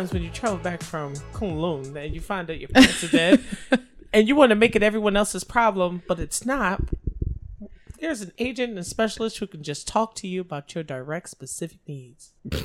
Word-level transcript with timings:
times 0.00 0.12
when 0.14 0.22
you 0.22 0.30
travel 0.30 0.56
back 0.56 0.82
from 0.82 1.12
Kunlun 1.34 1.94
and 1.94 2.14
you 2.14 2.22
find 2.22 2.50
out 2.50 2.58
your 2.58 2.70
parents 2.70 3.04
are 3.04 3.08
dead, 3.08 3.44
and 4.14 4.26
you 4.26 4.34
want 4.34 4.48
to 4.48 4.54
make 4.56 4.74
it 4.74 4.82
everyone 4.82 5.14
else's 5.14 5.44
problem, 5.44 6.02
but 6.08 6.18
it's 6.18 6.46
not. 6.46 6.80
There's 8.00 8.22
an 8.22 8.32
agent 8.38 8.78
and 8.78 8.86
specialist 8.86 9.36
who 9.38 9.46
can 9.46 9.62
just 9.62 9.86
talk 9.86 10.14
to 10.16 10.26
you 10.26 10.40
about 10.40 10.74
your 10.74 10.82
direct 10.82 11.28
specific 11.28 11.80
needs. 11.86 12.32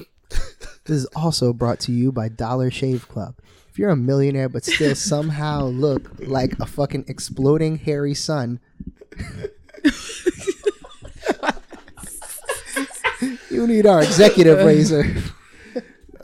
This 0.85 0.97
is 0.97 1.05
also 1.15 1.51
brought 1.51 1.79
to 1.81 1.91
you 1.91 2.11
by 2.11 2.29
Dollar 2.29 2.69
Shave 2.69 3.07
Club. 3.07 3.39
If 3.67 3.79
you're 3.79 3.89
a 3.89 3.95
millionaire 3.95 4.49
but 4.49 4.63
still 4.63 4.93
somehow 4.95 5.63
look 5.65 6.11
like 6.19 6.53
a 6.59 6.67
fucking 6.67 7.05
exploding 7.07 7.79
hairy 7.79 8.13
sun, 8.13 8.59
you 13.49 13.65
need 13.65 13.87
our 13.87 14.03
executive 14.03 14.63
razor. 14.63 15.11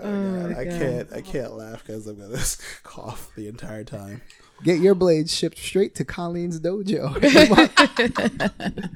God, 0.02 0.58
I 0.58 0.66
can't. 0.66 1.14
I 1.14 1.22
can't 1.22 1.54
laugh 1.54 1.84
because 1.86 2.08
I'm 2.08 2.18
gonna 2.20 2.38
cough 2.84 3.32
the 3.36 3.48
entire 3.48 3.84
time. 3.84 4.22
Get 4.64 4.80
your 4.80 4.94
blades 4.96 5.34
shipped 5.34 5.58
straight 5.58 5.96
to 5.96 6.06
Colleen's 6.06 6.60
dojo. 6.60 7.18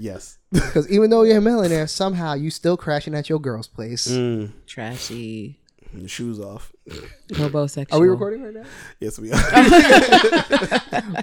Yes. 0.00 0.38
Because 0.52 0.88
even 0.90 1.10
though 1.10 1.24
you're 1.24 1.38
a 1.38 1.40
millionaire, 1.42 1.86
somehow 1.86 2.32
you 2.34 2.50
still 2.50 2.76
crashing 2.78 3.14
at 3.14 3.28
your 3.28 3.38
girl's 3.40 3.66
place. 3.68 4.06
Mm, 4.08 4.52
Trashy. 4.66 5.58
your 5.92 6.08
shoes 6.08 6.40
off. 6.40 6.72
Homosexual. 7.36 7.98
Are 7.98 8.02
we 8.02 8.08
recording 8.08 8.42
right 8.44 8.54
now? 8.54 8.62
Yes, 9.00 9.18
we 9.18 9.30
are. 9.32 9.42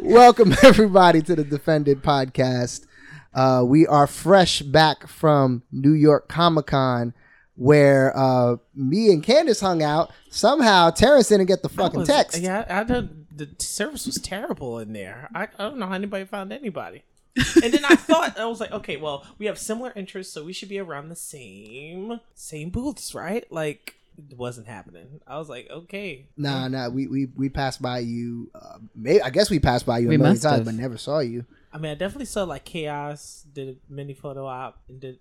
Welcome 0.02 0.54
everybody 0.62 1.22
to 1.24 1.36
the 1.36 1.44
Defended 1.44 2.04
podcast. 2.04 2.86
Uh, 3.34 3.64
we 3.66 3.88
are 3.88 4.06
fresh 4.08 4.62
back 4.62 5.08
from 5.08 5.64
New 5.72 5.94
York 5.94 6.28
Comic 6.28 6.68
Con, 6.68 7.14
where 7.56 8.16
uh, 8.18 8.58
me 8.76 9.12
and 9.12 9.24
Candace 9.24 9.60
hung 9.60 9.82
out. 9.84 10.12
Somehow 10.30 10.90
Terrence 10.90 11.30
didn't 11.30 11.46
get 11.48 11.62
the 11.64 11.70
fucking 11.70 12.02
was- 12.02 12.08
text. 12.10 12.40
Yeah, 12.42 12.66
I 12.70 12.84
don't. 12.84 13.26
The 13.38 13.50
service 13.60 14.06
was 14.06 14.16
terrible 14.16 14.80
in 14.80 14.94
there. 14.94 15.30
I, 15.36 15.44
I 15.44 15.64
don't 15.64 15.78
know 15.78 15.88
how 15.88 15.94
anybody 15.94 16.24
found 16.26 16.54
anybody. 16.54 17.04
and 17.62 17.74
then 17.74 17.84
I 17.84 17.96
thought 17.96 18.40
I 18.40 18.46
was 18.46 18.62
like, 18.62 18.72
okay, 18.72 18.96
well, 18.96 19.26
we 19.38 19.48
have 19.48 19.58
similar 19.58 19.92
interests, 19.94 20.32
so 20.34 20.46
we 20.46 20.54
should 20.54 20.70
be 20.70 20.80
around 20.80 21.10
the 21.10 21.18
same 21.18 22.22
same 22.34 22.70
booths, 22.70 23.14
right? 23.14 23.46
Like, 23.52 23.96
it 24.32 24.38
wasn't 24.38 24.68
happening. 24.68 25.20
I 25.28 25.38
was 25.38 25.50
like, 25.50 25.70
okay, 25.70 26.28
Nah, 26.38 26.70
nah. 26.70 26.88
We 26.88 27.08
we 27.08 27.26
we 27.36 27.50
passed 27.50 27.82
by 27.82 28.00
you. 28.00 28.50
Uh, 28.56 28.78
may 28.96 29.20
I 29.20 29.32
guess 29.32 29.50
we 29.50 29.60
passed 29.60 29.86
by 29.86 29.98
you 29.98 30.08
We 30.08 30.16
a 30.16 30.18
million 30.18 30.40
times, 30.40 30.58
have. 30.60 30.66
but 30.66 30.76
never 30.76 30.98
saw 30.98 31.20
you. 31.20 31.44
I 31.76 31.78
mean, 31.78 31.92
I 31.92 31.96
definitely 31.96 32.28
saw 32.28 32.46
like 32.46 32.64
chaos 32.64 33.44
did 33.52 33.68
a 33.68 33.94
mini 33.94 34.14
photo 34.14 34.46
op. 34.46 34.80
And 34.88 35.02
did 35.02 35.20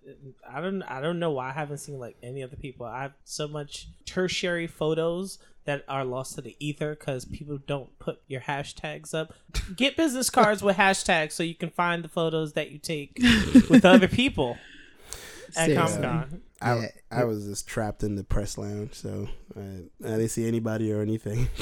I 0.48 0.60
don't 0.60 0.82
I 0.84 1.00
don't 1.00 1.18
know 1.18 1.32
why 1.32 1.48
I 1.48 1.52
haven't 1.52 1.78
seen 1.78 1.98
like 1.98 2.16
any 2.22 2.44
other 2.44 2.54
people. 2.54 2.86
I 2.86 3.02
have 3.02 3.14
so 3.24 3.48
much 3.48 3.88
tertiary 4.06 4.68
photos 4.68 5.38
that 5.64 5.84
are 5.88 6.04
lost 6.04 6.36
to 6.36 6.42
the 6.42 6.54
ether 6.60 6.94
because 6.94 7.24
people 7.24 7.58
don't 7.66 7.98
put 7.98 8.20
your 8.28 8.42
hashtags 8.42 9.12
up. 9.12 9.34
Get 9.74 9.96
business 9.96 10.30
cards 10.30 10.62
with 10.62 10.76
hashtags 10.76 11.32
so 11.32 11.42
you 11.42 11.56
can 11.56 11.70
find 11.70 12.04
the 12.04 12.08
photos 12.08 12.52
that 12.52 12.70
you 12.70 12.78
take 12.78 13.18
with 13.68 13.84
other 13.84 14.06
people 14.06 14.56
at 15.56 15.74
Comic 15.74 16.02
Con. 16.02 16.40
I, 16.62 16.76
Yeah. 16.76 16.88
I 17.10 17.24
was 17.24 17.46
just 17.46 17.66
trapped 17.66 18.04
in 18.04 18.14
the 18.14 18.22
press 18.22 18.56
lounge, 18.56 18.94
so 18.94 19.28
I, 19.56 19.80
I 20.04 20.10
didn't 20.10 20.28
see 20.28 20.46
anybody 20.46 20.92
or 20.92 21.02
anything. 21.02 21.48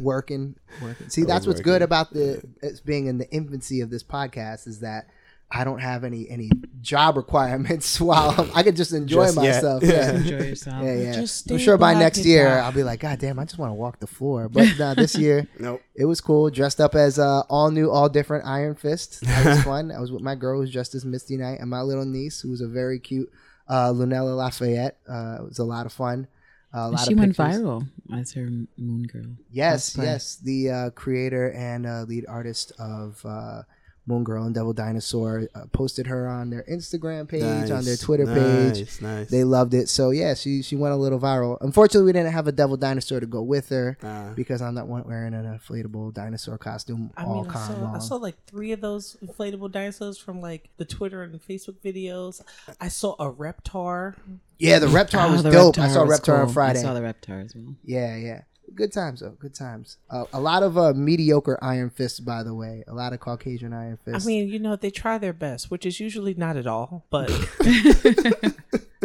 Working, 0.00 0.56
working. 0.82 1.08
See, 1.08 1.22
that's 1.22 1.46
was 1.46 1.56
what's 1.56 1.64
good 1.64 1.82
about 1.82 2.12
the 2.12 2.42
it's 2.62 2.80
being 2.80 3.06
in 3.06 3.18
the 3.18 3.30
infancy 3.30 3.80
of 3.80 3.90
this 3.90 4.02
podcast 4.02 4.66
is 4.66 4.80
that. 4.80 5.06
I 5.52 5.64
don't 5.64 5.80
have 5.80 6.04
any 6.04 6.30
any 6.30 6.48
job 6.80 7.16
requirements 7.16 8.00
while 8.00 8.36
I'm, 8.38 8.52
I 8.54 8.62
could 8.62 8.76
just 8.76 8.92
enjoy 8.92 9.24
Just 9.24 9.42
yet. 9.42 9.54
myself. 9.54 9.82
Yeah. 9.82 9.90
Yeah. 9.90 10.10
Enjoy 10.12 10.38
yourself. 10.44 10.84
Yeah, 10.84 10.94
yeah. 10.94 11.12
Just 11.12 11.50
I'm 11.50 11.58
sure 11.58 11.76
by 11.76 11.92
next 11.94 12.24
year 12.24 12.44
black. 12.44 12.62
I'll 12.62 12.72
be 12.72 12.84
like, 12.84 13.00
God 13.00 13.18
damn, 13.18 13.36
I 13.36 13.46
just 13.46 13.58
want 13.58 13.70
to 13.70 13.74
walk 13.74 13.98
the 13.98 14.06
floor. 14.06 14.48
But 14.48 14.68
nah, 14.78 14.94
this 14.94 15.16
year 15.16 15.48
nope. 15.58 15.82
it 15.96 16.04
was 16.04 16.20
cool. 16.20 16.50
Dressed 16.50 16.80
up 16.80 16.94
as 16.94 17.18
uh, 17.18 17.40
all 17.50 17.72
new, 17.72 17.90
all 17.90 18.08
different 18.08 18.46
Iron 18.46 18.76
Fist. 18.76 19.22
That 19.22 19.44
was 19.44 19.62
fun. 19.64 19.90
I 19.90 19.98
was 19.98 20.12
with 20.12 20.22
my 20.22 20.36
girl 20.36 20.54
who 20.54 20.60
was 20.60 20.70
dressed 20.72 20.94
as 20.94 21.04
Misty 21.04 21.36
Knight 21.36 21.58
and 21.58 21.68
my 21.68 21.80
little 21.80 22.04
niece 22.04 22.40
who 22.40 22.50
was 22.50 22.60
a 22.60 22.68
very 22.68 23.00
cute 23.00 23.28
uh, 23.68 23.90
Lunella 23.90 24.36
Lafayette. 24.36 24.98
Uh, 25.08 25.38
it 25.40 25.44
was 25.46 25.58
a 25.58 25.64
lot 25.64 25.84
of 25.84 25.92
fun. 25.92 26.28
A 26.72 26.90
lot 26.90 27.06
She 27.06 27.14
of 27.14 27.18
went 27.18 27.36
viral 27.36 27.88
as 28.14 28.32
her 28.32 28.48
Moon 28.76 29.02
Girl. 29.04 29.36
Yes, 29.50 29.96
yes. 29.96 30.36
The 30.36 30.70
uh, 30.70 30.90
creator 30.90 31.50
and 31.52 31.86
uh, 31.86 32.02
lead 32.02 32.26
artist 32.28 32.72
of 32.78 33.20
uh, 33.24 33.62
Moon 34.10 34.24
Girl 34.24 34.44
and 34.44 34.54
Devil 34.54 34.72
Dinosaur 34.72 35.48
uh, 35.54 35.66
posted 35.72 36.06
her 36.08 36.28
on 36.28 36.50
their 36.50 36.64
Instagram 36.64 37.28
page, 37.28 37.42
on 37.42 37.68
their 37.68 37.94
Nice, 37.94 38.00
Twitter 38.00 38.26
page. 38.26 38.78
Nice, 38.80 39.00
nice. 39.00 39.30
They 39.30 39.44
loved 39.44 39.72
it. 39.72 39.88
So 39.88 40.10
yeah, 40.10 40.34
she 40.34 40.62
she 40.62 40.76
went 40.76 40.92
a 40.92 40.96
little 40.96 41.18
viral. 41.20 41.56
Unfortunately, 41.60 42.04
we 42.06 42.12
didn't 42.12 42.32
have 42.32 42.46
a 42.46 42.52
devil 42.52 42.76
dinosaur 42.76 43.20
to 43.20 43.26
go 43.26 43.42
with 43.42 43.68
her 43.70 43.96
Uh, 44.02 44.32
because 44.34 44.60
I'm 44.60 44.74
not 44.74 44.88
wearing 44.88 45.32
an 45.34 45.44
inflatable 45.58 46.12
dinosaur 46.12 46.58
costume 46.58 47.10
I 47.16 47.24
all 47.24 47.42
mean, 47.44 47.50
I 47.50 47.66
saw, 47.66 47.72
long. 47.80 47.96
I 47.96 47.98
saw 48.00 48.16
like 48.16 48.44
three 48.46 48.72
of 48.72 48.80
those 48.80 49.16
inflatable 49.24 49.70
dinosaurs 49.72 50.18
from 50.18 50.40
like 50.40 50.68
the 50.76 50.84
Twitter 50.84 51.22
and 51.22 51.40
Facebook 51.40 51.76
videos. 51.84 52.42
I 52.80 52.88
saw 52.88 53.14
a 53.18 53.30
Reptar. 53.32 54.16
yeah, 54.58 54.78
the 54.78 54.86
Reptar 54.88 55.28
Oh, 55.28 55.32
was 55.32 55.42
the 55.42 55.50
dope. 55.50 55.78
I 55.78 55.88
saw 55.88 56.04
was 56.04 56.18
Reptar 56.20 56.40
on. 56.46 56.48
Friday. 56.52 56.80
I 56.80 56.82
saw 56.82 56.94
the 56.94 57.00
Reptar 57.00 57.44
as 57.44 57.54
well. 57.54 57.74
Yeah, 57.84 58.16
yeah. 58.16 58.42
Good 58.74 58.92
times 58.92 59.20
though. 59.20 59.30
Good 59.30 59.54
times. 59.54 59.96
Uh, 60.08 60.24
a 60.32 60.40
lot 60.40 60.62
of 60.62 60.78
uh, 60.78 60.92
mediocre 60.94 61.58
Iron 61.62 61.90
Fists, 61.90 62.20
by 62.20 62.42
the 62.42 62.54
way. 62.54 62.84
A 62.86 62.94
lot 62.94 63.12
of 63.12 63.20
Caucasian 63.20 63.72
Iron 63.72 63.98
Fists. 64.04 64.24
I 64.24 64.26
mean, 64.26 64.48
you 64.48 64.58
know, 64.58 64.76
they 64.76 64.90
try 64.90 65.18
their 65.18 65.32
best, 65.32 65.70
which 65.70 65.84
is 65.84 66.00
usually 66.00 66.34
not 66.34 66.56
at 66.56 66.66
all, 66.66 67.06
but 67.10 67.30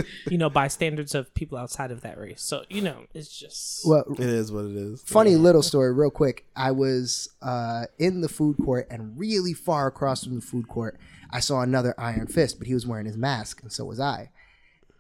you 0.29 0.37
know, 0.37 0.49
by 0.49 0.67
standards 0.67 1.15
of 1.15 1.33
people 1.33 1.57
outside 1.57 1.91
of 1.91 2.01
that 2.01 2.17
race. 2.17 2.41
So, 2.41 2.63
you 2.69 2.81
know, 2.81 3.05
it's 3.13 3.29
just 3.29 3.87
well, 3.87 4.03
it 4.11 4.19
is 4.19 4.51
what 4.51 4.65
it 4.65 4.75
is. 4.75 5.01
funny 5.01 5.35
little 5.35 5.63
story, 5.63 5.93
real 5.93 6.11
quick. 6.11 6.45
I 6.55 6.71
was 6.71 7.29
uh, 7.41 7.85
in 7.97 8.21
the 8.21 8.29
food 8.29 8.57
court, 8.63 8.87
and 8.89 9.17
really 9.17 9.53
far 9.53 9.87
across 9.87 10.23
from 10.23 10.35
the 10.35 10.41
food 10.41 10.67
court, 10.67 10.97
I 11.31 11.39
saw 11.39 11.61
another 11.61 11.93
Iron 11.97 12.27
Fist, 12.27 12.57
but 12.59 12.67
he 12.67 12.73
was 12.73 12.85
wearing 12.85 13.05
his 13.05 13.17
mask, 13.17 13.61
and 13.61 13.71
so 13.71 13.85
was 13.85 13.99
I. 13.99 14.31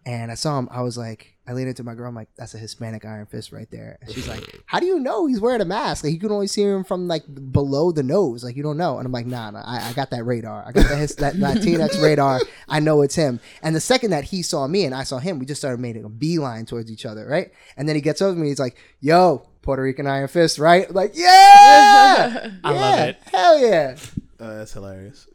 And 0.05 0.31
I 0.31 0.35
saw 0.35 0.59
him. 0.59 0.69
I 0.71 0.81
was 0.81 0.97
like, 0.97 1.35
I 1.47 1.53
leaned 1.53 1.69
into 1.69 1.83
my 1.83 1.95
girl. 1.95 2.07
I'm 2.07 2.15
like, 2.15 2.29
that's 2.37 2.53
a 2.53 2.59
Hispanic 2.59 3.05
Iron 3.05 3.25
Fist 3.25 3.51
right 3.51 3.69
there. 3.71 3.97
And 4.01 4.11
she's 4.11 4.27
like, 4.27 4.63
How 4.65 4.79
do 4.79 4.85
you 4.85 4.99
know 4.99 5.25
he's 5.25 5.39
wearing 5.39 5.61
a 5.61 5.65
mask? 5.65 6.03
Like 6.03 6.13
you 6.13 6.19
can 6.19 6.31
only 6.31 6.47
see 6.47 6.61
him 6.61 6.83
from 6.83 7.07
like 7.07 7.23
below 7.51 7.91
the 7.91 8.03
nose. 8.03 8.43
Like 8.43 8.55
you 8.55 8.61
don't 8.61 8.77
know. 8.77 8.97
And 8.97 9.05
I'm 9.05 9.11
like, 9.11 9.25
Nah, 9.25 9.51
nah. 9.51 9.63
I, 9.65 9.89
I 9.89 9.93
got 9.93 10.11
that 10.11 10.23
radar. 10.23 10.63
I 10.67 10.71
got 10.71 10.87
that, 10.89 10.97
his, 10.97 11.15
that 11.15 11.35
Latinx 11.35 12.01
radar. 12.03 12.41
I 12.69 12.79
know 12.79 13.01
it's 13.01 13.15
him. 13.15 13.39
And 13.63 13.75
the 13.75 13.81
second 13.81 14.11
that 14.11 14.25
he 14.25 14.43
saw 14.43 14.67
me 14.67 14.85
and 14.85 14.93
I 14.93 15.03
saw 15.03 15.17
him, 15.17 15.39
we 15.39 15.45
just 15.45 15.61
started 15.61 15.79
making 15.79 16.03
a 16.03 16.09
beeline 16.09 16.65
towards 16.65 16.91
each 16.91 17.05
other, 17.05 17.25
right? 17.27 17.51
And 17.77 17.89
then 17.89 17.95
he 17.95 18.01
gets 18.01 18.21
over 18.21 18.35
to 18.35 18.39
me. 18.39 18.49
He's 18.49 18.59
like, 18.59 18.77
Yo, 18.99 19.47
Puerto 19.63 19.81
Rican 19.81 20.05
Iron 20.05 20.27
Fist, 20.27 20.59
right? 20.59 20.87
I'm 20.87 20.93
like, 20.95 21.13
yeah, 21.15 22.51
I 22.63 22.71
love 22.71 22.99
it. 22.99 23.17
Hell 23.31 23.59
yeah. 23.59 23.95
Uh, 24.39 24.57
that's 24.57 24.73
hilarious. 24.73 25.27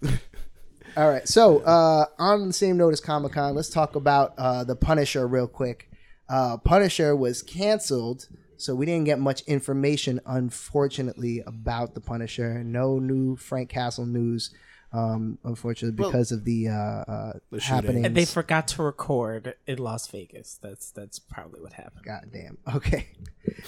All 0.96 1.08
right. 1.08 1.26
So, 1.28 1.58
uh, 1.60 2.06
on 2.18 2.46
the 2.48 2.52
same 2.52 2.76
note 2.76 2.92
as 2.92 3.00
Comic 3.00 3.32
Con, 3.32 3.54
let's 3.54 3.68
talk 3.70 3.94
about 3.96 4.34
uh, 4.38 4.64
the 4.64 4.76
Punisher 4.76 5.26
real 5.26 5.46
quick. 5.46 5.90
Uh, 6.28 6.56
Punisher 6.58 7.14
was 7.16 7.42
canceled, 7.42 8.28
so 8.56 8.74
we 8.74 8.86
didn't 8.86 9.04
get 9.04 9.18
much 9.18 9.42
information, 9.42 10.20
unfortunately, 10.26 11.42
about 11.46 11.94
the 11.94 12.00
Punisher. 12.00 12.62
No 12.64 12.98
new 12.98 13.36
Frank 13.36 13.68
Castle 13.68 14.06
news, 14.06 14.52
um, 14.92 15.38
unfortunately, 15.44 16.00
Well, 16.00 16.10
because 16.10 16.32
of 16.32 16.44
the, 16.44 16.68
uh, 16.68 16.72
uh, 16.74 17.32
the 17.50 17.60
happenings. 17.60 18.06
and 18.06 18.16
they 18.16 18.24
forgot 18.24 18.68
to 18.68 18.82
record 18.82 19.54
in 19.66 19.78
Las 19.78 20.06
Vegas. 20.08 20.58
That's 20.62 20.90
that's 20.90 21.18
probably 21.18 21.60
what 21.60 21.72
happened. 21.72 22.04
God 22.04 22.30
damn. 22.32 22.58
Okay. 22.76 23.08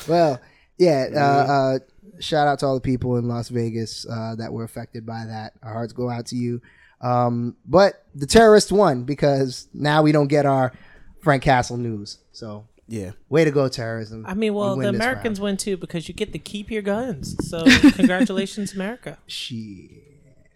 Well, 0.08 0.40
yeah. 0.78 1.06
Uh, 1.14 1.18
uh, 1.18 1.78
shout 2.20 2.46
out 2.48 2.58
to 2.60 2.66
all 2.66 2.74
the 2.74 2.80
people 2.80 3.16
in 3.16 3.28
Las 3.28 3.48
Vegas 3.48 4.06
uh, 4.08 4.34
that 4.36 4.52
were 4.52 4.64
affected 4.64 5.04
by 5.06 5.24
that. 5.26 5.52
Our 5.62 5.72
hearts 5.72 5.92
go 5.92 6.10
out 6.10 6.26
to 6.26 6.36
you. 6.36 6.60
Um, 7.02 7.56
but 7.66 8.04
the 8.14 8.26
terrorist 8.26 8.70
won 8.72 9.02
because 9.04 9.66
now 9.74 10.02
we 10.02 10.12
don't 10.12 10.28
get 10.28 10.46
our 10.46 10.72
Frank 11.20 11.42
Castle 11.42 11.76
news. 11.76 12.18
So 12.32 12.66
yeah. 12.88 13.12
way 13.28 13.44
to 13.44 13.50
go, 13.50 13.68
terrorism. 13.68 14.24
I 14.26 14.34
mean, 14.34 14.52
You 14.52 14.54
well, 14.54 14.76
win 14.76 14.82
the 14.84 14.88
Americans 14.90 15.38
round. 15.40 15.44
win 15.44 15.56
too 15.56 15.76
because 15.76 16.08
you 16.08 16.14
get 16.14 16.32
to 16.32 16.38
keep 16.38 16.70
your 16.70 16.82
guns. 16.82 17.36
So, 17.48 17.64
congratulations, 17.92 18.74
America. 18.74 19.18
Shit. 19.26 19.90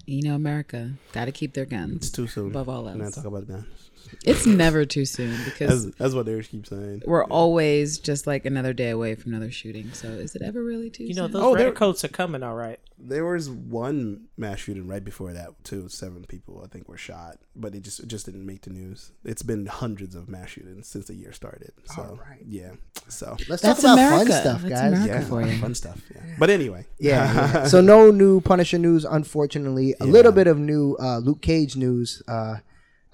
You 0.07 0.23
know, 0.23 0.35
America 0.37 0.93
got 1.13 1.25
to 1.25 1.33
keep 1.33 1.55
their 1.55 1.65
guns. 1.65 1.97
It's 1.97 2.11
too 2.11 2.29
soon. 2.29 2.49
Above 2.51 2.69
all 2.69 2.85
Not 2.85 3.01
else. 3.01 3.15
talk 3.17 3.25
about 3.25 3.49
guns. 3.49 3.91
It's 4.25 4.47
never 4.47 4.85
too 4.85 5.05
soon 5.05 5.37
because 5.45 5.85
That's, 5.87 5.97
that's 5.99 6.15
what 6.15 6.27
they 6.27 6.41
keep 6.43 6.67
saying. 6.67 7.03
we're 7.07 7.25
always 7.25 7.99
just 7.99 8.27
like 8.27 8.45
another 8.47 8.73
day 8.73 8.91
away 8.91 9.15
from 9.15 9.33
another 9.35 9.51
shooting. 9.51 9.93
So 9.93 10.09
is 10.09 10.35
it 10.37 10.43
ever 10.43 10.63
really 10.63 10.91
too 10.91 11.05
You 11.05 11.15
know, 11.15 11.25
soon? 11.25 11.33
those 11.33 11.43
Oh, 11.43 11.57
they're- 11.57 11.69
are 11.69 12.09
coming, 12.09 12.43
all 12.43 12.55
right. 12.55 12.79
There 12.99 13.27
was 13.27 13.51
one 13.51 14.23
mass 14.39 14.61
shooting 14.61 14.89
right 14.89 15.05
before 15.05 15.35
that 15.35 15.63
too. 15.65 15.87
Seven 15.91 16.25
people 16.25 16.63
I 16.65 16.69
think 16.69 16.89
were 16.89 16.97
shot, 16.97 17.37
but 17.55 17.75
it 17.75 17.83
just 17.83 18.01
it 18.01 18.07
just 18.09 18.25
didn't 18.25 18.47
make 18.47 18.63
the 18.63 18.71
news. 18.71 19.13
It's 19.23 19.43
been 19.43 19.67
hundreds 19.67 20.15
of 20.15 20.31
mass 20.31 20.49
shootings 20.49 20.87
since 20.89 21.07
the 21.09 21.15
year 21.15 21.33
started. 21.33 21.73
So 21.95 22.01
Alright. 22.03 22.47
yeah, 22.49 22.71
so 23.09 23.37
Let's 23.51 23.61
That's 23.61 23.83
talk 23.83 23.93
about 23.93 23.99
America. 23.99 24.33
fun 24.33 24.41
stuff, 24.41 24.63
That's 24.63 24.73
guys. 24.81 24.93
America. 24.95 25.13
yeah, 25.13 25.21
for 25.29 25.43
you. 25.43 25.59
fun 25.59 25.75
stuff. 25.75 26.01
Yeah. 26.15 26.23
But 26.39 26.49
anyway, 26.49 26.87
Yeah. 26.99 27.35
yeah. 27.35 27.65
so 27.67 27.83
no 27.83 28.11
new 28.11 28.41
Punisher 28.41 28.79
news, 28.79 29.05
unfortunately. 29.05 29.95
A 30.01 30.07
little 30.07 30.33
bit 30.33 30.47
of 30.47 30.59
new 30.59 30.97
uh, 30.99 31.19
Luke 31.19 31.43
Cage 31.43 31.77
news. 31.77 32.23
Uh, 32.27 32.57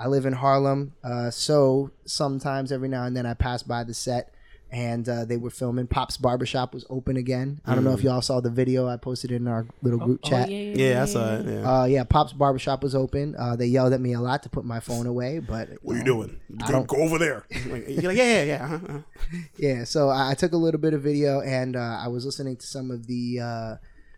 I 0.03 0.09
live 0.09 0.27
in 0.27 0.33
Harlem, 0.33 0.95
uh, 1.05 1.31
so 1.31 1.91
sometimes 2.07 2.73
every 2.73 2.89
now 2.89 3.05
and 3.05 3.17
then 3.17 3.25
I 3.27 3.35
pass 3.35 3.63
by 3.63 3.85
the 3.85 3.95
set, 3.95 4.35
and 4.73 5.07
uh, 5.09 5.25
they 5.27 5.37
were 5.37 5.51
filming. 5.51 5.87
Pop's 5.87 6.17
Barbershop 6.17 6.73
was 6.75 6.85
open 6.91 7.17
again. 7.19 7.61
I 7.67 7.75
don't 7.75 7.85
know 7.85 7.91
Mm. 7.91 7.99
if 7.99 8.03
y'all 8.05 8.23
saw 8.23 8.41
the 8.41 8.51
video 8.51 8.89
I 8.89 8.97
posted 8.97 9.31
in 9.31 9.47
our 9.47 9.67
little 9.83 9.99
group 10.01 10.21
Oh, 10.25 10.29
chat. 10.31 10.51
yeah, 10.51 10.59
Yeah, 10.95 11.03
I 11.03 11.05
saw 11.05 11.35
it. 11.37 11.47
Yeah. 11.47 11.81
Uh, 11.83 11.85
yeah, 11.85 12.05
Pop's 12.05 12.33
Barbershop 12.33 12.83
was 12.83 12.95
open. 12.95 13.37
Uh, 13.39 13.55
they 13.55 13.67
yelled 13.67 13.93
at 13.93 14.01
me 14.01 14.15
a 14.15 14.21
lot 14.21 14.43
to 14.45 14.49
put 14.49 14.65
my 14.65 14.81
phone 14.81 15.07
away, 15.07 15.39
but 15.41 15.69
what 15.83 15.95
are 15.95 15.99
you 15.99 16.05
know, 16.05 16.15
doing? 16.25 16.41
I 16.63 16.67
Go, 16.67 16.73
don't- 16.73 16.89
go 16.89 16.97
over 16.97 17.19
there. 17.19 17.45
Like, 17.69 17.85
you're 17.89 18.11
like, 18.11 18.17
yeah, 18.17 18.43
yeah, 18.43 18.43
yeah. 18.45 18.65
Uh-huh, 18.65 18.79
uh-huh. 18.89 18.99
Yeah, 19.59 19.85
so 19.85 20.09
I, 20.09 20.31
I 20.31 20.35
took 20.35 20.53
a 20.53 20.57
little 20.57 20.81
bit 20.81 20.95
of 20.95 21.03
video 21.03 21.41
and 21.43 21.77
uh, 21.77 21.99
I 22.03 22.09
was 22.09 22.25
listening 22.25 22.57
to 22.57 22.67
some 22.67 22.91
of 22.91 23.07
the 23.07 23.41
uh, 23.41 23.77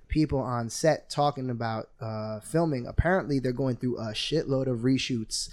people 0.08 0.38
on 0.38 0.70
set 0.70 1.10
talking 1.10 1.50
about 1.50 1.88
uh, 2.00 2.38
filming. 2.40 2.86
Apparently, 2.86 3.40
they're 3.40 3.52
going 3.52 3.74
through 3.76 3.98
a 3.98 4.12
shitload 4.12 4.68
of 4.68 4.78
reshoots. 4.80 5.48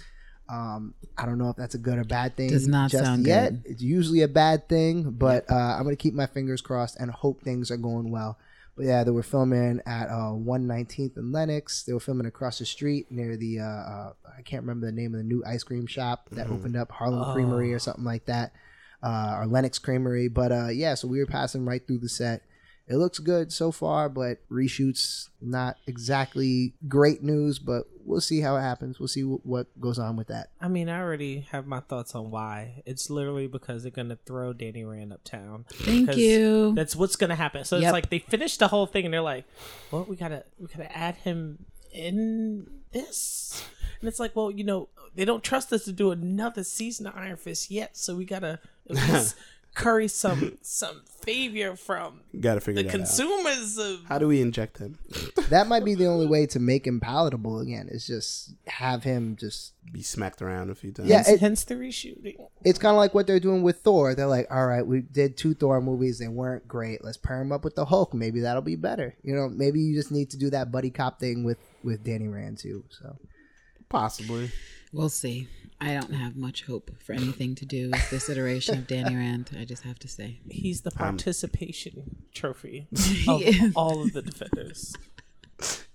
Um, 0.48 0.94
I 1.16 1.24
don't 1.26 1.38
know 1.38 1.50
if 1.50 1.56
that's 1.56 1.74
a 1.74 1.78
good 1.78 1.98
or 1.98 2.04
bad 2.04 2.36
thing. 2.36 2.50
Does 2.50 2.68
not 2.68 2.90
just 2.90 3.04
sound 3.04 3.26
yet. 3.26 3.50
good. 3.50 3.72
It's 3.72 3.82
usually 3.82 4.22
a 4.22 4.28
bad 4.28 4.68
thing, 4.68 5.10
but 5.10 5.50
uh, 5.50 5.54
I'm 5.54 5.84
gonna 5.84 5.96
keep 5.96 6.14
my 6.14 6.26
fingers 6.26 6.60
crossed 6.60 6.96
and 6.98 7.10
hope 7.10 7.42
things 7.42 7.70
are 7.70 7.76
going 7.76 8.10
well. 8.10 8.38
But 8.76 8.86
yeah, 8.86 9.04
they 9.04 9.10
were 9.10 9.22
filming 9.22 9.80
at 9.86 10.08
uh, 10.08 10.32
119th 10.32 11.16
and 11.16 11.30
Lenox. 11.30 11.82
They 11.82 11.92
were 11.92 12.00
filming 12.00 12.26
across 12.26 12.58
the 12.58 12.64
street 12.64 13.10
near 13.10 13.36
the 13.36 13.60
uh, 13.60 13.64
uh, 13.64 14.12
I 14.38 14.42
can't 14.42 14.62
remember 14.62 14.86
the 14.86 14.92
name 14.92 15.14
of 15.14 15.18
the 15.18 15.24
new 15.24 15.42
ice 15.46 15.62
cream 15.62 15.86
shop 15.86 16.28
that 16.32 16.48
opened 16.48 16.76
up, 16.76 16.90
Harlem 16.90 17.32
Creamery 17.32 17.74
or 17.74 17.78
something 17.78 18.04
like 18.04 18.24
that, 18.26 18.52
uh, 19.02 19.36
or 19.38 19.46
Lenox 19.46 19.78
Creamery. 19.78 20.28
But 20.28 20.52
uh, 20.52 20.68
yeah, 20.68 20.94
so 20.94 21.06
we 21.06 21.18
were 21.18 21.26
passing 21.26 21.64
right 21.64 21.86
through 21.86 21.98
the 21.98 22.08
set. 22.08 22.42
It 22.88 22.96
looks 22.96 23.18
good 23.20 23.52
so 23.52 23.70
far, 23.72 24.08
but 24.08 24.38
reshoots 24.50 25.28
not 25.40 25.76
exactly 25.86 26.74
great 26.88 27.22
news. 27.22 27.58
But 27.58 27.84
we'll 28.04 28.20
see 28.20 28.40
how 28.40 28.56
it 28.56 28.60
happens. 28.62 28.98
We'll 28.98 29.08
see 29.08 29.22
wh- 29.22 29.44
what 29.46 29.66
goes 29.80 29.98
on 29.98 30.16
with 30.16 30.26
that. 30.28 30.50
I 30.60 30.68
mean, 30.68 30.88
I 30.88 31.00
already 31.00 31.46
have 31.52 31.66
my 31.66 31.80
thoughts 31.80 32.14
on 32.14 32.30
why. 32.30 32.82
It's 32.84 33.08
literally 33.08 33.46
because 33.46 33.82
they're 33.82 33.92
gonna 33.92 34.18
throw 34.26 34.52
Danny 34.52 34.84
Rand 34.84 35.12
uptown. 35.12 35.64
Thank 35.72 36.08
'Cause 36.08 36.16
you. 36.18 36.72
That's 36.74 36.96
what's 36.96 37.16
gonna 37.16 37.36
happen. 37.36 37.64
So 37.64 37.76
Yep. 37.76 37.84
it's 37.84 37.92
like 37.92 38.10
they 38.10 38.18
finished 38.18 38.58
the 38.58 38.68
whole 38.68 38.86
thing 38.86 39.04
and 39.04 39.14
they're 39.14 39.20
like, 39.22 39.44
"Well, 39.90 40.04
we 40.08 40.16
gotta 40.16 40.44
we 40.58 40.66
gotta 40.66 40.94
add 40.96 41.14
him 41.16 41.64
in 41.92 42.66
this," 42.92 43.62
and 44.00 44.08
it's 44.08 44.18
like, 44.18 44.34
well, 44.36 44.50
you 44.50 44.64
know, 44.64 44.88
they 45.14 45.24
don't 45.24 45.42
trust 45.44 45.72
us 45.72 45.84
to 45.84 45.92
do 45.92 46.10
another 46.10 46.64
season 46.64 47.06
of 47.06 47.14
Iron 47.16 47.36
Fist 47.36 47.70
yet, 47.70 47.96
so 47.96 48.16
we 48.16 48.24
gotta 48.24 48.58
at 48.90 48.96
least 49.24 49.36
curry 49.74 50.08
some 50.08 50.58
some 50.62 51.02
favor 51.24 51.76
from 51.76 52.20
Got 52.40 52.54
to 52.54 52.60
figure 52.60 52.82
the 52.82 52.88
that 52.88 52.94
out. 52.94 52.98
consumers 52.98 53.78
of 53.78 54.00
How 54.06 54.18
do 54.18 54.26
we 54.28 54.40
inject 54.40 54.78
him? 54.78 54.98
That 55.50 55.66
might 55.68 55.84
be 55.84 55.94
the 55.94 56.06
only 56.06 56.26
way 56.26 56.46
to 56.46 56.58
make 56.58 56.86
him 56.86 56.98
palatable 57.00 57.60
again. 57.60 57.88
Is 57.90 58.06
just 58.06 58.54
have 58.66 59.04
him 59.04 59.36
just. 59.36 59.74
Be 59.92 60.02
smacked 60.02 60.40
around 60.40 60.70
a 60.70 60.74
few 60.74 60.92
times. 60.92 61.08
Yeah, 61.08 61.22
it- 61.28 61.40
hence 61.40 61.64
the 61.64 61.74
reshooting. 61.74 62.36
It's 62.64 62.78
kind 62.78 62.94
of 62.94 62.98
like 62.98 63.14
what 63.14 63.26
they're 63.26 63.40
doing 63.40 63.62
with 63.62 63.80
Thor. 63.80 64.14
They're 64.14 64.26
like, 64.26 64.46
all 64.50 64.66
right, 64.66 64.86
we 64.86 65.00
did 65.00 65.36
two 65.36 65.54
Thor 65.54 65.80
movies. 65.80 66.18
They 66.18 66.28
weren't 66.28 66.66
great. 66.68 67.04
Let's 67.04 67.16
pair 67.18 67.40
him 67.40 67.52
up 67.52 67.64
with 67.64 67.74
the 67.74 67.84
Hulk. 67.86 68.14
Maybe 68.14 68.40
that'll 68.40 68.62
be 68.62 68.76
better. 68.76 69.16
You 69.22 69.34
know, 69.34 69.48
maybe 69.48 69.80
you 69.80 69.94
just 69.94 70.10
need 70.12 70.30
to 70.30 70.38
do 70.38 70.50
that 70.50 70.70
buddy 70.72 70.90
cop 70.90 71.18
thing 71.20 71.44
with 71.44 71.58
with 71.82 72.04
Danny 72.04 72.28
Rand 72.28 72.58
too. 72.58 72.84
So 72.90 73.16
possibly. 73.88 74.50
We'll 74.92 75.08
see. 75.08 75.48
I 75.82 75.94
don't 75.94 76.14
have 76.14 76.36
much 76.36 76.62
hope 76.62 76.92
for 77.02 77.12
anything 77.12 77.56
to 77.56 77.66
do 77.66 77.90
with 77.90 78.08
this 78.08 78.28
iteration 78.28 78.78
of 78.78 78.86
Danny 78.86 79.16
Rand. 79.16 79.50
I 79.58 79.64
just 79.64 79.82
have 79.82 79.98
to 79.98 80.08
say. 80.08 80.38
He's 80.48 80.82
the 80.82 80.92
um, 80.92 81.16
participation 81.16 82.22
trophy 82.32 82.86
of 83.28 83.76
all 83.76 84.00
of 84.00 84.12
the 84.12 84.22
defenders. 84.22 84.94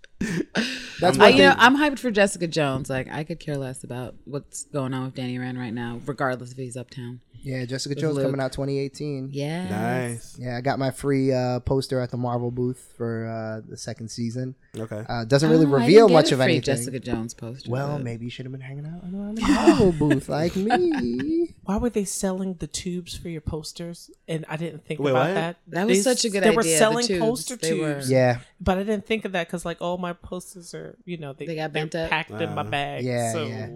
that's 0.99 1.19
I, 1.19 1.29
you 1.29 1.39
know, 1.43 1.53
I'm 1.57 1.77
hyped 1.77 1.99
for 1.99 2.11
Jessica 2.11 2.47
Jones. 2.47 2.89
Like, 2.89 3.07
I 3.11 3.23
could 3.23 3.39
care 3.39 3.57
less 3.57 3.83
about 3.83 4.15
what's 4.25 4.63
going 4.65 4.93
on 4.93 5.05
with 5.05 5.15
Danny 5.15 5.37
Rand 5.37 5.59
right 5.59 5.73
now, 5.73 5.99
regardless 6.05 6.51
if 6.51 6.57
he's 6.57 6.75
uptown. 6.77 7.21
yeah. 7.41 7.65
Jessica 7.65 7.91
with 7.93 7.99
Jones 7.99 8.15
Luke. 8.15 8.25
coming 8.25 8.41
out 8.41 8.51
2018. 8.51 9.29
Yeah. 9.31 9.69
Nice. 9.69 10.37
Yeah, 10.39 10.57
I 10.57 10.61
got 10.61 10.79
my 10.79 10.91
free 10.91 11.31
uh, 11.31 11.59
poster 11.61 11.99
at 11.99 12.09
the 12.11 12.17
Marvel 12.17 12.49
booth 12.51 12.93
for 12.97 13.27
uh, 13.27 13.67
the 13.69 13.77
second 13.77 14.09
season. 14.09 14.55
Okay. 14.77 15.03
Uh, 15.07 15.23
doesn't 15.25 15.49
really 15.49 15.65
Oh, 15.65 15.75
I 15.75 15.79
reveal 15.81 16.07
didn't 16.07 16.09
get 16.09 16.13
much 16.13 16.31
a 16.31 16.35
of 16.35 16.41
anything. 16.41 16.61
Jessica 16.63 16.99
Jones 16.99 17.33
poster. 17.33 17.69
Well, 17.71 17.97
but- 17.97 18.03
maybe 18.03 18.25
you 18.25 18.31
should 18.31 18.45
have 18.45 18.51
been 18.51 18.61
hanging 18.61 18.85
out 18.85 19.01
around 19.03 19.35
the 19.35 19.41
Marvel 19.41 19.91
booth 20.09 20.29
like 20.29 20.55
me. 20.55 21.53
Why 21.63 21.77
were 21.77 21.89
they 21.89 22.05
selling 22.05 22.55
the 22.55 22.67
tubes 22.67 23.15
for 23.15 23.29
your 23.29 23.41
posters? 23.41 24.09
And 24.27 24.45
I 24.49 24.57
didn't 24.57 24.85
think 24.85 24.99
Wait, 24.99 25.11
about 25.11 25.27
what? 25.29 25.33
that. 25.35 25.57
That 25.67 25.87
was 25.87 25.97
They- 25.99 26.03
such 26.03 26.25
a 26.25 26.29
good 26.29 26.43
they 26.43 26.49
idea. 26.49 26.51
They 26.51 26.55
were 26.57 26.63
the 26.63 26.77
selling 26.77 27.07
tubes, 27.07 27.19
poster 27.21 27.55
they 27.55 27.79
were- 27.79 27.93
tubes. 27.95 28.11
Yeah, 28.11 28.39
But 28.59 28.77
I 28.77 28.83
didn't 28.83 29.05
think 29.07 29.25
of 29.25 29.31
that 29.33 29.47
because, 29.47 29.65
like, 29.65 29.81
all 29.81 29.97
my 29.97 30.06
posters 30.13 30.73
are, 30.73 30.97
you 31.05 31.17
know, 31.17 31.33
they, 31.33 31.45
They 31.45 31.55
got 31.55 31.73
bent 31.73 31.95
up? 31.95 32.09
packed 32.09 32.31
in 32.31 32.53
my 32.55 32.61
Uh, 32.61 32.63
bag. 32.65 33.03
Yeah, 33.03 33.31
so 33.33 33.45
yeah. 33.45 33.69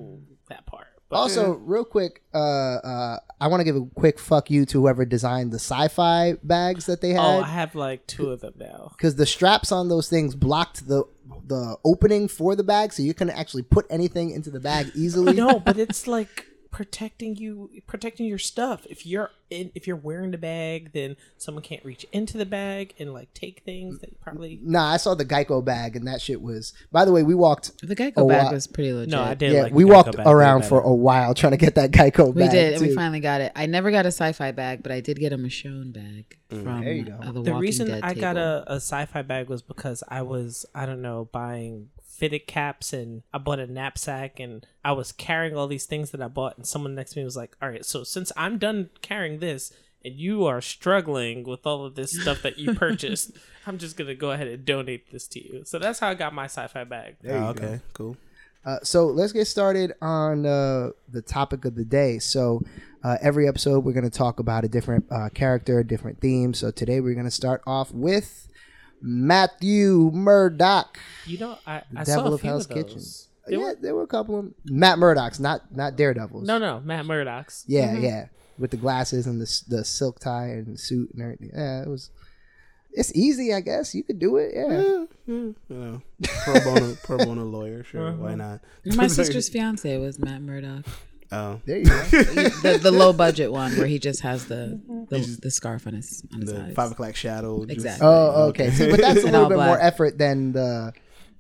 that 0.50 0.66
part. 0.66 0.88
But 1.10 1.18
Also, 1.18 1.52
real 1.56 1.84
quick, 1.84 2.22
uh, 2.34 2.38
uh, 2.38 3.20
I 3.42 3.48
want 3.48 3.60
to 3.60 3.66
give 3.66 3.76
a 3.76 3.86
quick 3.96 4.18
fuck 4.18 4.50
you 4.50 4.66
to 4.68 4.80
whoever 4.82 5.04
designed 5.04 5.52
the 5.52 5.58
Syfy 5.58 6.38
bags 6.42 6.86
that 6.86 7.02
they 7.02 7.10
had. 7.10 7.20
oh, 7.20 7.42
I 7.42 7.48
have 7.48 7.76
like 7.76 8.08
two 8.08 8.30
of 8.30 8.40
them 8.40 8.54
now. 8.58 8.94
because 8.96 9.16
the 9.18 9.26
straps 9.26 9.74
on 9.74 9.90
those 9.90 10.08
things 10.10 10.36
blocked 10.36 10.88
the 10.88 11.04
the 11.48 11.76
opening 11.84 12.28
for 12.30 12.56
the 12.56 12.64
bag, 12.64 12.94
so 12.94 13.04
you 13.04 13.14
couldn't 13.14 13.36
actually 13.38 13.64
put 13.64 13.86
anything 13.90 14.32
into 14.32 14.50
the 14.50 14.60
bag 14.62 14.90
easily. 14.96 15.34
no, 15.34 15.60
but 15.60 15.78
it's 15.78 16.08
like 16.08 16.46
protecting 16.72 17.36
you, 17.36 17.70
protecting 17.86 18.26
your 18.26 18.38
stuff. 18.38 18.88
If 18.90 19.06
you're 19.06 19.32
in, 19.50 19.72
if 19.76 19.86
you're 19.86 19.98
wearing 19.98 20.32
the 20.32 20.38
bag, 20.38 20.94
then 20.94 21.18
someone 21.38 21.64
can't 21.64 21.84
reach 21.84 22.06
into 22.12 22.38
the 22.38 22.46
bag 22.46 22.94
and 22.98 23.14
like 23.14 23.34
take 23.34 23.62
things 23.66 24.00
that 24.00 24.10
you 24.10 24.16
probably. 24.22 24.60
Nah, 24.64 24.92
I 24.92 24.98
saw 24.98 25.14
the 25.14 25.26
Geico 25.26 25.64
bag, 25.64 25.96
and 25.96 26.08
that 26.08 26.22
shit 26.22 26.42
was. 26.42 26.74
By 26.92 27.06
the 27.06 27.12
way, 27.12 27.24
we 27.24 27.36
walked. 27.36 27.80
The 27.86 27.96
Geico 27.96 28.28
bag 28.28 28.46
wow. 28.46 28.52
was 28.52 28.68
pretty 28.68 28.94
legit. 28.94 29.12
No, 29.12 29.22
I 29.22 29.34
did. 29.34 29.52
yeah, 29.52 29.64
like 29.64 29.74
we 29.74 29.84
the 29.84 29.90
Geico 29.90 29.94
walked 29.94 30.18
bag 30.18 30.26
way 30.26 30.32
around 30.32 30.66
for 30.66 30.80
a 30.80 30.94
while 30.94 31.34
trying 31.34 31.52
to 31.52 31.58
get 31.58 31.76
that 31.76 31.92
Geico 31.92 32.34
We 32.34 32.42
bag. 32.44 32.52
We 32.52 32.56
did, 32.58 32.74
and 32.74 32.82
we 32.82 32.96
finally 32.96 33.20
got 33.20 33.42
it. 33.42 33.52
I 33.56 33.66
never 33.66 33.92
got 33.92 34.06
a 34.06 34.10
Syfy 34.10 34.56
bag, 34.56 34.82
but 34.82 34.92
I 34.92 35.02
did 35.02 35.20
get 35.20 35.34
a 35.34 35.38
Michonne 35.38 35.94
bag 35.94 36.38
from 36.50 36.82
There 36.82 36.94
you 36.94 37.04
go. 37.04 37.20
uh, 37.22 37.32
the, 37.34 37.44
the 37.44 37.54
reason 37.54 37.88
Dead 37.88 38.04
I 38.04 38.14
got 38.14 38.38
a, 38.38 38.64
a 38.68 38.76
Syfy 38.78 39.28
bag 39.28 39.50
was 39.50 39.62
because 39.62 40.04
I 40.08 40.22
was 40.22 40.66
I 40.74 40.86
don't 40.86 41.02
know 41.02 41.28
buying 41.32 41.90
fitted 42.22 42.46
caps 42.46 42.94
and 42.94 43.24
I 43.34 43.40
bought 43.40 43.58
a 43.60 43.66
knapsack 43.66 44.40
and 44.40 44.64
I 44.86 44.92
was 44.92 45.12
carrying 45.12 45.58
all 45.58 45.66
these 45.68 45.88
things 45.88 46.12
that 46.12 46.22
I 46.22 46.28
bought 46.28 46.56
and 46.56 46.68
someone 46.68 46.94
next 46.94 47.14
to 47.14 47.20
me 47.20 47.26
was 47.26 47.36
like, 47.36 47.58
"All 47.62 47.70
right, 47.70 47.84
so 47.84 48.04
since 48.04 48.32
I'm 48.38 48.60
done 48.60 48.92
carrying 49.02 49.40
this 49.40 49.74
and 50.06 50.14
you 50.16 50.46
are 50.46 50.62
struggling 50.62 51.44
with 51.44 51.66
all 51.66 51.84
of 51.84 51.96
this 51.96 52.12
stuff 52.22 52.44
that 52.44 52.60
you 52.60 52.74
purchased, 52.86 53.32
I'm 53.66 53.80
just 53.80 53.98
gonna 53.98 54.14
go 54.14 54.30
ahead 54.32 54.48
and 54.48 54.64
donate 54.64 55.12
this 55.12 55.28
to 55.30 55.40
you." 55.44 55.64
So 55.66 55.80
that's 55.80 55.98
how 56.00 56.10
I 56.10 56.14
got 56.14 56.34
my 56.34 56.46
Syfy 56.46 56.88
bag. 56.88 57.16
There 57.22 57.38
you 57.38 57.44
Oh, 57.44 57.54
go. 57.54 57.64
okay. 57.66 57.80
Cool. 57.94 58.18
Uh, 58.64 58.78
so 58.84 59.08
let's 59.08 59.32
get 59.34 59.46
started 59.46 59.92
on 60.04 60.46
uh, 60.46 60.92
the 61.12 61.24
topic 61.24 61.66
of 61.66 61.74
the 61.74 61.84
day. 61.84 62.20
So 62.20 62.62
uh, 63.04 63.18
every 63.20 63.48
episode 63.48 63.84
we're 63.84 63.94
going 63.94 64.04
to 64.08 64.16
talk 64.16 64.40
about 64.40 64.64
a 64.64 64.68
different 64.68 65.06
uh, 65.10 65.30
character, 65.34 65.80
a 65.80 65.84
different 65.84 66.22
theme. 66.22 66.54
So 66.54 66.70
today 66.70 67.00
we're 67.02 67.16
going 67.16 67.26
to 67.26 67.32
start 67.32 67.64
off 67.66 67.92
with 67.92 68.48
Matthew 69.02 70.12
Murdock. 70.14 71.00
You 71.26 71.38
know, 71.40 71.58
I, 71.66 71.82
I 71.96 72.04
Devil 72.04 72.24
saw 72.24 72.30
a 72.30 72.34
of 72.34 72.42
few 72.42 72.50
Hell's 72.50 72.66
of 72.66 72.76
those. 72.76 72.84
Kitchen. 72.84 73.02
They 73.48 73.58
yeah, 73.58 73.64
were- 73.64 73.78
there 73.82 73.96
were 73.96 74.04
a 74.04 74.08
couple 74.08 74.38
of 74.40 74.46
'em. 74.46 74.56
Matt 74.66 75.00
Murdock's, 75.00 75.40
not 75.40 75.76
not 75.76 75.96
Daredevils. 75.96 76.46
no, 76.48 76.58
no, 76.58 76.80
Matt 76.82 77.06
Murdock's. 77.06 77.66
Yeah, 77.68 77.94
mm-hmm. 77.94 78.04
yeah, 78.04 78.26
with 78.58 78.72
the 78.72 78.78
glasses 78.78 79.26
and 79.28 79.42
the 79.42 79.62
the 79.68 79.84
silk 79.84 80.20
tie 80.20 80.50
and 80.50 80.80
suit 80.80 81.12
and 81.14 81.22
everything. 81.22 81.52
Yeah, 81.54 81.82
it 81.82 81.88
was. 81.88 82.12
It's 82.94 83.16
easy, 83.16 83.54
I 83.54 83.62
guess. 83.62 83.96
You 83.96 84.04
could 84.04 84.20
do 84.20 84.36
it. 84.36 84.52
Yeah. 84.54 84.68
Yeah, 84.68 85.06
yeah, 85.26 85.34
you 85.36 85.56
know, 85.70 86.02
pro 86.44 86.60
bono, 86.60 86.96
pro 87.04 87.18
bono 87.20 87.46
lawyer. 87.46 87.86
Sure, 87.86 88.10
uh-huh. 88.10 88.18
why 88.18 88.36
not? 88.36 88.60
My 88.86 89.08
sister's 89.20 89.48
fiance 89.48 89.98
was 89.98 90.20
Matt 90.20 90.42
Murdock. 90.42 90.86
Oh, 91.32 91.60
There 91.66 91.78
you 91.78 91.86
go. 91.86 91.92
the, 92.02 92.80
the 92.82 92.92
low 92.92 93.14
budget 93.14 93.52
one 93.52 93.78
where 93.78 93.88
he 93.88 94.00
just 94.00 94.22
has 94.22 94.46
the 94.48 94.80
the, 95.10 95.38
the 95.42 95.52
scarf 95.52 95.88
on 95.88 95.94
his 95.94 96.24
on 96.34 96.42
his 96.42 96.52
the 96.52 96.62
eyes. 96.62 96.74
five 96.76 96.92
o'clock 96.92 97.16
shadow. 97.16 97.60
just- 97.66 97.72
Exactly. 97.72 98.08
Oh, 98.08 98.48
okay. 98.50 98.72
See, 98.72 98.90
but 98.90 99.00
that's 99.00 99.22
a 99.22 99.26
little 99.26 99.44
all 99.44 99.50
bit 99.50 99.58
more 99.58 99.80
effort 99.80 100.18
than 100.18 100.52
the 100.52 100.94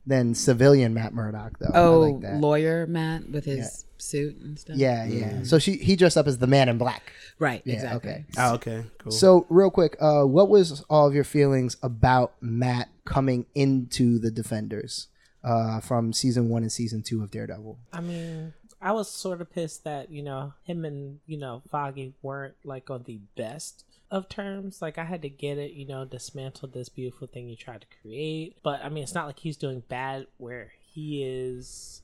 than 0.07 0.33
civilian 0.33 0.93
Matt 0.93 1.13
Murdock, 1.13 1.60
though. 1.60 1.71
Oh, 1.75 2.00
like 2.00 2.21
that. 2.21 2.39
lawyer 2.39 2.88
Matt 2.88 3.29
with 3.29 3.45
his 3.45 3.86
suit 3.98 4.38
and 4.38 4.57
stuff. 4.57 4.75
Yeah, 4.77 5.05
yeah. 5.05 5.43
So 5.43 5.60
she 5.60 5.74
he 5.77 5.95
dressed 5.95 6.17
up 6.17 6.25
as 6.25 6.38
the 6.39 6.48
man 6.48 6.69
in 6.69 6.77
black. 6.77 7.12
right. 7.38 7.62
Yeah, 7.65 7.75
exactly. 7.75 8.12
okay. 8.12 8.25
Oh, 8.38 8.53
okay, 8.55 8.83
cool. 8.98 9.12
So 9.12 9.45
real 9.50 9.69
quick, 9.69 9.95
uh, 10.00 10.24
what 10.24 10.50
was 10.50 10.81
all 10.89 11.07
of 11.07 11.13
your 11.13 11.24
feelings 11.24 11.77
about 11.83 12.33
Matt 12.41 12.89
coming 13.05 13.45
into 13.53 14.17
the 14.19 14.31
Defenders 14.31 15.07
uh, 15.43 15.79
from 15.81 16.13
season 16.13 16.50
one 16.50 16.63
and 16.63 16.71
season 16.71 17.03
two 17.03 17.21
of 17.21 17.29
Daredevil? 17.29 17.77
I 17.93 18.01
mean, 18.01 18.53
I 18.82 18.92
was 18.94 19.10
sort 19.10 19.42
of 19.42 19.52
pissed 19.52 19.84
that 19.84 20.12
you 20.12 20.24
know 20.24 20.54
him 20.64 20.86
and 20.86 21.20
you 21.28 21.38
know 21.38 21.62
Foggy 21.70 22.14
weren't 22.22 22.56
like 22.64 22.90
on 22.90 23.04
the 23.04 23.20
best 23.36 23.86
of 24.12 24.28
terms. 24.28 24.82
Like 24.82 24.98
I 24.98 25.06
had 25.06 25.22
to 25.24 25.30
get 25.30 25.58
it, 25.58 25.72
you 25.72 25.88
know, 25.88 26.06
dismantle 26.06 26.70
this 26.70 26.90
beautiful 26.90 27.28
thing 27.28 27.48
you 27.48 27.56
tried 27.56 27.82
to 27.82 27.88
create. 28.02 28.58
But 28.62 28.84
I 28.84 28.90
mean, 28.90 29.04
it's 29.04 29.16
not 29.16 29.26
like 29.26 29.40
he's 29.40 29.58
doing 29.58 29.84
bad 29.88 30.28
where 30.38 30.74
he 30.80 31.24
is. 31.24 32.02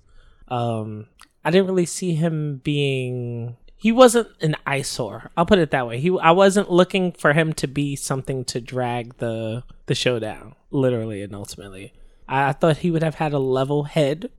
Um, 0.47 1.07
I 1.43 1.51
didn't 1.51 1.67
really 1.67 1.85
see 1.85 2.15
him 2.15 2.61
being. 2.63 3.57
He 3.75 3.91
wasn't 3.91 4.29
an 4.41 4.55
eyesore. 4.65 5.29
I'll 5.37 5.45
put 5.45 5.59
it 5.59 5.69
that 5.71 5.85
way. 5.85 5.99
He, 5.99 6.17
I 6.19 6.31
wasn't 6.31 6.71
looking 6.71 7.11
for 7.11 7.33
him 7.33 7.53
to 7.53 7.67
be 7.67 7.95
something 7.95 8.43
to 8.45 8.61
drag 8.61 9.17
the 9.17 9.63
the 9.85 9.95
show 9.95 10.17
down, 10.17 10.55
literally 10.71 11.21
and 11.21 11.35
ultimately. 11.35 11.93
I, 12.27 12.49
I 12.49 12.51
thought 12.53 12.77
he 12.77 12.91
would 12.91 13.03
have 13.03 13.15
had 13.15 13.33
a 13.33 13.39
level 13.39 13.83
head 13.83 14.31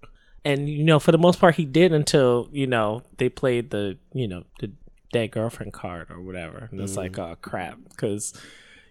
and 0.44 0.68
you 0.68 0.84
know 0.84 0.98
for 0.98 1.12
the 1.12 1.18
most 1.18 1.40
part 1.40 1.54
he 1.56 1.64
did 1.64 1.92
until 1.92 2.48
you 2.52 2.66
know 2.66 3.02
they 3.18 3.28
played 3.28 3.70
the 3.70 3.98
you 4.12 4.26
know 4.28 4.44
the 4.60 4.70
dead 5.12 5.30
girlfriend 5.30 5.72
card 5.72 6.10
or 6.10 6.20
whatever. 6.20 6.68
And 6.70 6.80
it's 6.80 6.96
like, 6.96 7.12
Mm. 7.12 7.32
oh 7.32 7.36
crap, 7.40 7.78
because 7.90 8.34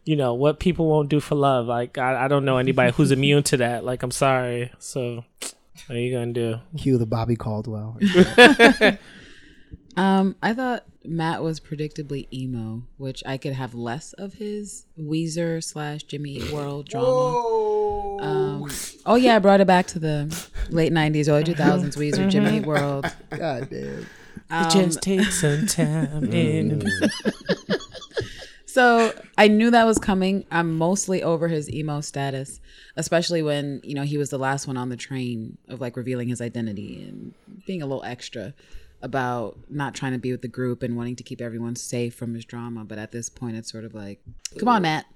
you 0.06 0.16
know 0.16 0.34
what 0.34 0.60
people 0.60 0.88
won't 0.88 1.10
do 1.10 1.20
for 1.20 1.36
love. 1.36 1.68
Like 1.68 1.98
I, 1.98 2.26
I 2.26 2.28
don't 2.28 2.46
know 2.46 2.58
anybody 2.58 2.92
who's 2.92 3.12
immune 3.12 3.44
to 3.44 3.58
that. 3.58 3.84
Like 3.86 4.02
I'm 4.04 4.12
sorry. 4.12 4.72
So 4.80 5.24
what 5.40 5.96
are 5.96 6.00
you 6.00 6.12
gonna 6.14 6.34
do? 6.34 6.56
Cue 6.78 6.98
the 6.98 7.06
Bobby 7.06 7.36
Caldwell. 7.36 7.98
Um, 9.96 10.36
I 10.44 10.54
thought 10.54 10.84
Matt 11.04 11.42
was 11.42 11.60
predictably 11.60 12.28
emo, 12.32 12.84
which 12.98 13.24
I 13.26 13.38
could 13.38 13.54
have 13.54 13.74
less 13.74 14.14
of 14.14 14.36
his 14.36 14.86
Weezer 14.96 15.64
slash 15.64 16.04
Jimmy 16.04 16.40
World 16.54 16.88
drama. 16.88 17.08
Um, 18.22 18.70
oh 19.06 19.16
yeah, 19.16 19.36
I 19.36 19.40
brought 19.40 19.62
it 19.62 19.68
back 19.68 19.88
to 19.88 20.00
the 20.00 20.50
late 20.70 20.92
'90s, 20.92 21.30
early 21.30 21.44
2000s 21.44 21.96
Weezer 21.98 22.30
Jimmy 22.30 22.58
Eat 22.58 22.66
World. 22.66 23.06
God 23.30 23.70
damn. 23.70 24.06
Um, 24.50 24.70
Just 24.70 25.02
take 25.02 25.26
some 25.26 25.66
time 25.68 26.24
in. 26.34 26.84
So 28.78 29.12
I 29.40 29.48
knew 29.48 29.72
that 29.72 29.88
was 29.88 29.98
coming. 29.98 30.46
I'm 30.52 30.78
mostly 30.78 31.24
over 31.24 31.48
his 31.48 31.68
emo 31.68 32.00
status, 32.00 32.60
especially 32.96 33.42
when 33.42 33.82
you 33.84 33.96
know 33.96 34.04
he 34.04 34.20
was 34.20 34.30
the 34.30 34.38
last 34.38 34.68
one 34.68 34.78
on 34.78 34.90
the 34.90 34.96
train 34.96 35.58
of 35.68 35.82
like 35.82 35.98
revealing 35.98 36.28
his 36.28 36.42
identity 36.42 37.02
and 37.02 37.34
being 37.66 37.82
a 37.82 37.88
little 37.88 38.04
extra 38.04 38.54
about 39.02 39.58
not 39.68 39.96
trying 39.96 40.12
to 40.12 40.20
be 40.20 40.32
with 40.32 40.44
the 40.44 40.48
group 40.48 40.84
and 40.84 40.96
wanting 40.96 41.16
to 41.16 41.24
keep 41.24 41.42
everyone 41.42 41.76
safe 41.76 42.14
from 42.14 42.36
his 42.36 42.46
drama. 42.46 42.86
But 42.86 43.00
at 43.00 43.12
this 43.12 43.30
point, 43.30 43.58
it's 43.58 43.72
sort 43.72 43.84
of 43.84 43.96
like, 43.96 44.22
come 44.60 44.70
on, 44.70 44.84
Matt. 44.84 45.08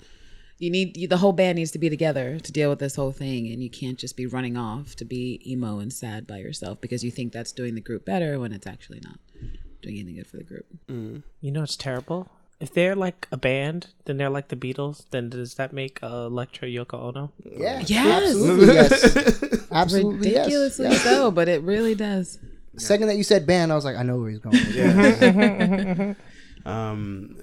You 0.62 0.70
need 0.70 0.96
you, 0.96 1.08
the 1.08 1.18
whole 1.18 1.34
band 1.34 1.56
needs 1.58 1.72
to 1.72 1.80
be 1.80 1.89
together 1.89 2.39
to 2.39 2.51
deal 2.51 2.70
with 2.70 2.77
this 2.77 2.96
whole 2.96 3.12
thing, 3.12 3.48
and 3.51 3.63
you 3.63 3.70
can't 3.70 3.98
just 3.98 4.15
be 4.15 4.27
running 4.27 4.58
off 4.58 4.96
to 4.98 5.06
be 5.06 5.41
emo 5.46 5.80
and 5.80 5.91
sad 5.91 6.27
by 6.27 6.38
yourself 6.38 6.80
because 6.80 7.03
you 7.03 7.10
think 7.10 7.34
that's 7.34 7.51
doing 7.51 7.74
the 7.74 7.82
group 7.82 8.06
better 8.06 8.39
when 8.39 8.53
it's 8.53 8.68
actually 8.68 9.00
not 9.03 9.18
doing 9.82 9.96
anything 9.98 10.15
good 10.18 10.27
for 10.27 10.38
the 10.38 10.44
group. 10.44 10.65
You 10.88 11.51
know 11.51 11.63
it's 11.63 11.75
terrible. 11.75 12.30
If 12.60 12.75
they're 12.75 12.96
like 12.96 13.27
a 13.32 13.38
band, 13.38 13.88
then 14.06 14.18
they're 14.18 14.30
like 14.30 14.50
the 14.50 14.56
Beatles. 14.56 15.06
Then 15.10 15.30
does 15.32 15.56
that 15.56 15.74
make 15.74 15.98
uh, 16.03 16.27
Elektra 16.27 16.68
Yoko 16.68 16.94
Ono? 17.10 17.32
Yeah. 17.44 17.82
Yes. 17.88 18.24
Absolutely 18.24 18.74
yes. 18.75 19.65
Absolutely 19.72 20.30
ridiculously 20.30 20.86
Yes. 20.89 21.01
so, 21.01 21.32
but 21.32 21.50
it 21.50 21.63
really 21.63 21.96
does. 21.96 22.38
Second 22.77 23.08
that 23.08 23.15
you 23.18 23.24
said 23.24 23.48
band, 23.48 23.72
I 23.72 23.75
was 23.75 23.84
like, 23.84 23.96
I 23.98 24.03
know 24.03 24.18
where 24.20 24.30
he's 24.30 24.38
going. 24.38 24.53
with 24.53 24.75
this. 24.75 26.15
um 26.68 27.36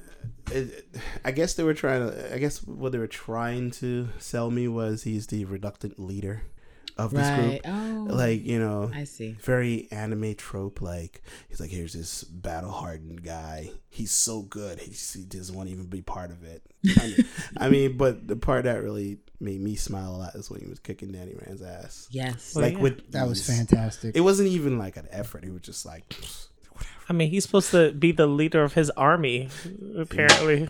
it, 0.52 0.88
I 1.24 1.30
guess 1.30 1.54
they 1.54 1.62
were 1.62 1.74
trying 1.74 2.10
to. 2.10 2.34
I 2.34 2.38
guess 2.38 2.62
what 2.64 2.92
they 2.92 2.98
were 2.98 3.06
trying 3.06 3.70
to 3.72 4.08
sell 4.18 4.50
me 4.50 4.68
was 4.68 5.02
he's 5.02 5.26
the 5.28 5.44
reluctant 5.44 5.98
leader 5.98 6.42
of 6.96 7.12
this 7.12 7.28
Right. 7.28 7.62
group. 7.62 7.74
Oh, 7.74 8.06
Like 8.10 8.44
you 8.44 8.58
know, 8.58 8.90
I 8.94 9.04
see. 9.04 9.36
very 9.40 9.86
anime 9.92 10.34
trope. 10.34 10.80
Like 10.82 11.22
he's 11.48 11.60
like, 11.60 11.70
here's 11.70 11.92
this 11.92 12.24
battle 12.24 12.70
hardened 12.72 13.22
guy. 13.22 13.70
He's 13.88 14.10
so 14.10 14.42
good. 14.42 14.80
He, 14.80 14.90
he 15.18 15.24
doesn't 15.24 15.54
want 15.54 15.68
to 15.68 15.72
even 15.74 15.86
be 15.86 16.02
part 16.02 16.30
of 16.30 16.42
it. 16.44 16.62
I 16.98 17.06
mean, 17.06 17.16
I 17.56 17.68
mean, 17.68 17.96
but 17.96 18.26
the 18.26 18.36
part 18.36 18.64
that 18.64 18.82
really 18.82 19.18
made 19.40 19.60
me 19.60 19.76
smile 19.76 20.16
a 20.16 20.18
lot 20.18 20.34
is 20.34 20.50
when 20.50 20.60
he 20.60 20.66
was 20.66 20.80
kicking 20.80 21.12
Danny 21.12 21.34
Rand's 21.40 21.62
ass. 21.62 22.08
Yes. 22.10 22.54
Well, 22.54 22.64
Like 22.64 22.74
yeah. 22.74 22.80
with 22.80 23.12
That 23.12 23.28
was 23.28 23.46
fantastic. 23.46 24.16
It 24.16 24.20
wasn't 24.22 24.48
even 24.48 24.78
like 24.78 24.96
an 24.96 25.06
effort. 25.10 25.44
He 25.44 25.50
was 25.50 25.62
just 25.62 25.86
like, 25.86 26.16
I 27.08 27.12
mean, 27.12 27.30
he's 27.30 27.44
supposed 27.44 27.70
to 27.70 27.92
be 27.92 28.12
the 28.12 28.26
leader 28.26 28.62
of 28.62 28.74
his 28.74 28.90
army, 28.90 29.48
apparently. 29.96 30.68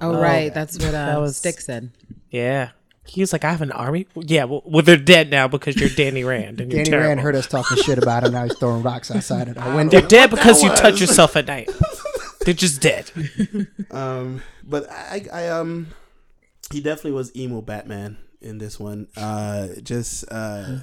Oh, 0.00 0.12
Oh, 0.14 0.20
right. 0.20 0.52
That's 0.54 0.76
what 0.78 0.88
uh, 0.88 0.92
that 0.92 1.20
was- 1.20 1.36
Stick 1.36 1.60
said. 1.60 1.90
Yeah. 2.30 2.70
He 3.06 3.22
was 3.22 3.32
like, 3.32 3.42
I 3.42 3.50
have 3.50 3.62
an 3.62 3.72
army. 3.72 4.06
Yeah, 4.14 4.44
well, 4.44 4.62
well 4.66 4.82
they're 4.82 4.98
dead 4.98 5.30
now 5.30 5.48
because 5.48 5.76
you're 5.76 5.88
Danny 5.88 6.24
Rand 6.24 6.60
and 6.60 6.70
you're 6.70 6.84
Danny 6.84 6.96
Rand 6.98 7.20
heard 7.20 7.34
us 7.36 7.46
talking 7.46 7.78
shit 7.78 7.96
about 7.96 8.22
him. 8.24 8.32
Now 8.32 8.44
he's 8.44 8.56
throwing 8.58 8.82
rocks 8.82 9.10
outside 9.10 9.48
of 9.48 9.56
our 9.56 9.74
window. 9.74 9.98
They're 9.98 10.08
dead 10.08 10.28
because 10.30 10.62
you 10.62 10.68
touch 10.76 11.00
yourself 11.00 11.34
at 11.34 11.46
night. 11.46 11.70
they're 12.44 12.52
just 12.52 12.82
dead. 12.82 13.10
um, 13.90 14.42
but 14.62 14.90
I, 14.90 15.24
I, 15.32 15.48
um, 15.48 15.88
he 16.70 16.82
definitely 16.82 17.12
was 17.12 17.34
emo 17.34 17.62
Batman 17.62 18.18
in 18.42 18.58
this 18.58 18.78
one. 18.78 19.08
Uh, 19.16 19.68
just, 19.82 20.26
uh, 20.30 20.80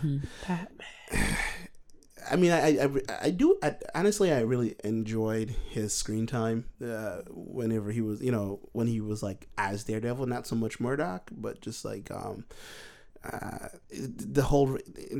I 2.30 2.36
mean, 2.36 2.52
I, 2.52 2.86
I, 2.86 2.90
I 3.22 3.30
do. 3.30 3.58
I, 3.62 3.76
honestly, 3.94 4.32
I 4.32 4.42
really 4.42 4.76
enjoyed 4.84 5.50
his 5.70 5.94
screen 5.94 6.26
time. 6.28 6.66
Uh, 6.84 7.22
whenever 7.30 7.92
he 7.92 8.02
was, 8.02 8.22
you 8.22 8.32
know, 8.32 8.60
when 8.72 8.88
he 8.88 9.02
was 9.02 9.22
like 9.22 9.48
as 9.58 9.84
Daredevil, 9.84 10.26
not 10.26 10.48
so 10.48 10.56
much 10.56 10.80
Murdock, 10.80 11.30
but 11.32 11.62
just 11.62 11.86
like, 11.86 12.10
um, 12.12 12.46
uh, 13.34 13.70
the 13.92 14.44
whole. 14.44 14.78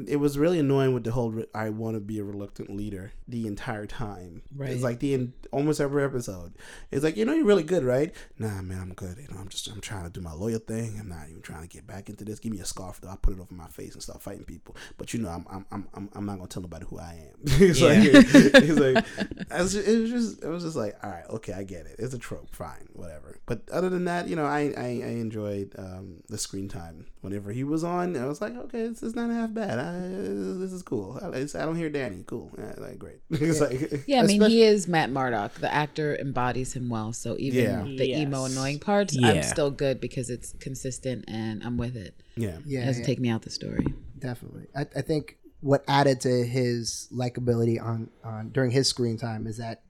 It 0.08 0.18
was 0.18 0.38
really 0.38 0.60
annoying 0.60 0.94
with 0.94 1.04
the 1.04 1.12
whole. 1.12 1.44
I 1.54 1.70
want 1.70 1.96
to 1.96 2.00
be 2.00 2.20
a 2.20 2.24
reluctant 2.24 2.70
leader 2.76 3.12
the 3.28 3.48
entire 3.48 3.86
time. 3.86 4.44
Right. 4.56 4.70
It's 4.70 4.84
like 4.84 5.00
the 5.00 5.14
in 5.14 5.34
almost 5.52 5.80
every 5.80 6.04
episode. 6.04 6.54
It's 6.92 7.04
like 7.04 7.18
you 7.18 7.26
know 7.26 7.34
you're 7.34 7.46
really 7.46 7.64
good, 7.64 7.84
right? 7.84 8.14
Nah, 8.38 8.62
man, 8.62 8.80
I'm 8.82 8.94
good. 8.94 9.18
You 9.18 9.28
know, 9.34 9.40
I'm 9.40 9.50
just 9.50 9.68
I'm 9.68 9.82
trying 9.82 10.04
to 10.04 10.10
do 10.10 10.22
my 10.22 10.34
loyal 10.34 10.60
thing. 10.60 10.98
I'm 11.00 11.10
not 11.10 11.30
even 11.30 11.42
trying 11.42 11.62
to 11.62 11.68
get 11.68 11.88
back 11.88 12.10
into 12.10 12.26
this. 12.26 12.40
Give 12.40 12.52
me 12.52 12.60
a 12.60 12.66
scarf 12.66 13.02
though. 13.02 13.10
I'll 13.10 13.18
put 13.18 13.34
it 13.34 13.40
over 13.40 13.54
my 13.54 13.68
face 13.68 13.94
and 13.94 14.04
start 14.04 14.22
fighting 14.22 14.44
people. 14.44 14.76
But 14.98 15.14
you 15.14 15.22
know, 15.22 15.30
I'm 15.30 15.66
I'm 15.72 15.88
I'm 15.94 16.10
I'm, 16.14 16.26
not 16.26 16.38
gonna 16.38 16.48
tell 16.48 16.62
nobody 16.62 16.86
who 16.86 17.00
I 17.00 17.30
am. 17.30 17.40
it's 17.46 17.82
like 17.82 18.00
it's 18.04 18.80
like 18.80 19.52
I 19.52 19.62
was 19.62 19.74
just, 19.74 19.88
it 19.88 20.00
was 20.00 20.10
just 20.10 20.44
it 20.44 20.48
was 20.48 20.64
just 20.64 20.76
like 20.76 20.96
all 21.04 21.10
right, 21.10 21.26
okay, 21.30 21.54
I 21.54 21.64
get 21.64 21.86
it. 21.86 21.96
It's 22.00 22.14
a 22.14 22.20
trope, 22.20 22.54
fine, 22.54 22.90
whatever. 22.94 23.40
But 23.46 23.62
other 23.72 23.90
than 23.90 24.06
that, 24.06 24.28
you 24.28 24.36
know, 24.36 24.46
I 24.46 24.74
I, 24.78 25.02
I 25.04 25.12
enjoyed 25.16 25.74
um, 25.78 26.22
the 26.28 26.38
screen 26.38 26.68
time 26.68 27.08
whenever 27.22 27.52
he 27.52 27.64
was 27.64 27.84
on. 27.84 27.95
I 27.98 28.26
was 28.26 28.42
like, 28.42 28.56
okay, 28.56 28.88
this 28.88 29.02
is 29.04 29.16
not 29.16 29.30
half 29.30 29.54
bad. 29.54 29.80
I, 29.80 30.08
this 30.08 30.72
is 30.74 30.84
cool. 30.84 31.20
I, 31.22 31.28
I 31.40 31.44
don't 31.66 31.76
hear 31.76 31.90
Danny. 31.90 32.24
Cool, 32.28 32.52
yeah, 32.58 32.74
like 32.78 32.98
great. 33.00 33.20
it's 33.32 33.60
like 33.62 34.04
Yeah, 34.08 34.22
I 34.22 34.24
mean, 34.28 34.42
he 34.44 34.62
is 34.64 34.88
Matt 34.88 35.10
Murdock. 35.10 35.54
The 35.56 35.74
actor 35.74 36.16
embodies 36.18 36.74
him 36.74 36.90
well. 36.90 37.14
So 37.14 37.36
even 37.40 37.64
Yeah. 37.64 37.84
the 37.84 38.12
emo 38.22 38.46
annoying 38.46 38.80
parts, 38.80 39.16
Yeah. 39.16 39.28
I'm 39.30 39.44
still 39.44 39.72
good 39.72 40.00
because 40.00 40.30
it's 40.30 40.54
consistent 40.60 41.26
and 41.28 41.64
I'm 41.64 41.78
with 41.78 41.96
it. 41.96 42.22
yeah. 42.36 42.50
yeah. 42.50 42.56
It 42.56 42.62
Yeah, 42.66 42.86
doesn't 42.86 43.02
yeah, 43.04 43.08
take 43.08 43.20
me 43.20 43.30
out 43.30 43.42
the 43.44 43.50
story. 43.50 43.86
definitely. 44.20 44.68
I, 44.76 44.82
I 44.96 45.02
think 45.02 45.38
what 45.62 45.84
added 45.88 46.22
to 46.22 46.46
his 46.46 47.08
likability 47.12 47.82
on, 47.82 48.10
on 48.24 48.50
during 48.50 48.72
his 48.72 48.88
screen 48.88 49.18
time 49.18 49.48
is 49.48 49.58
that 49.58 49.82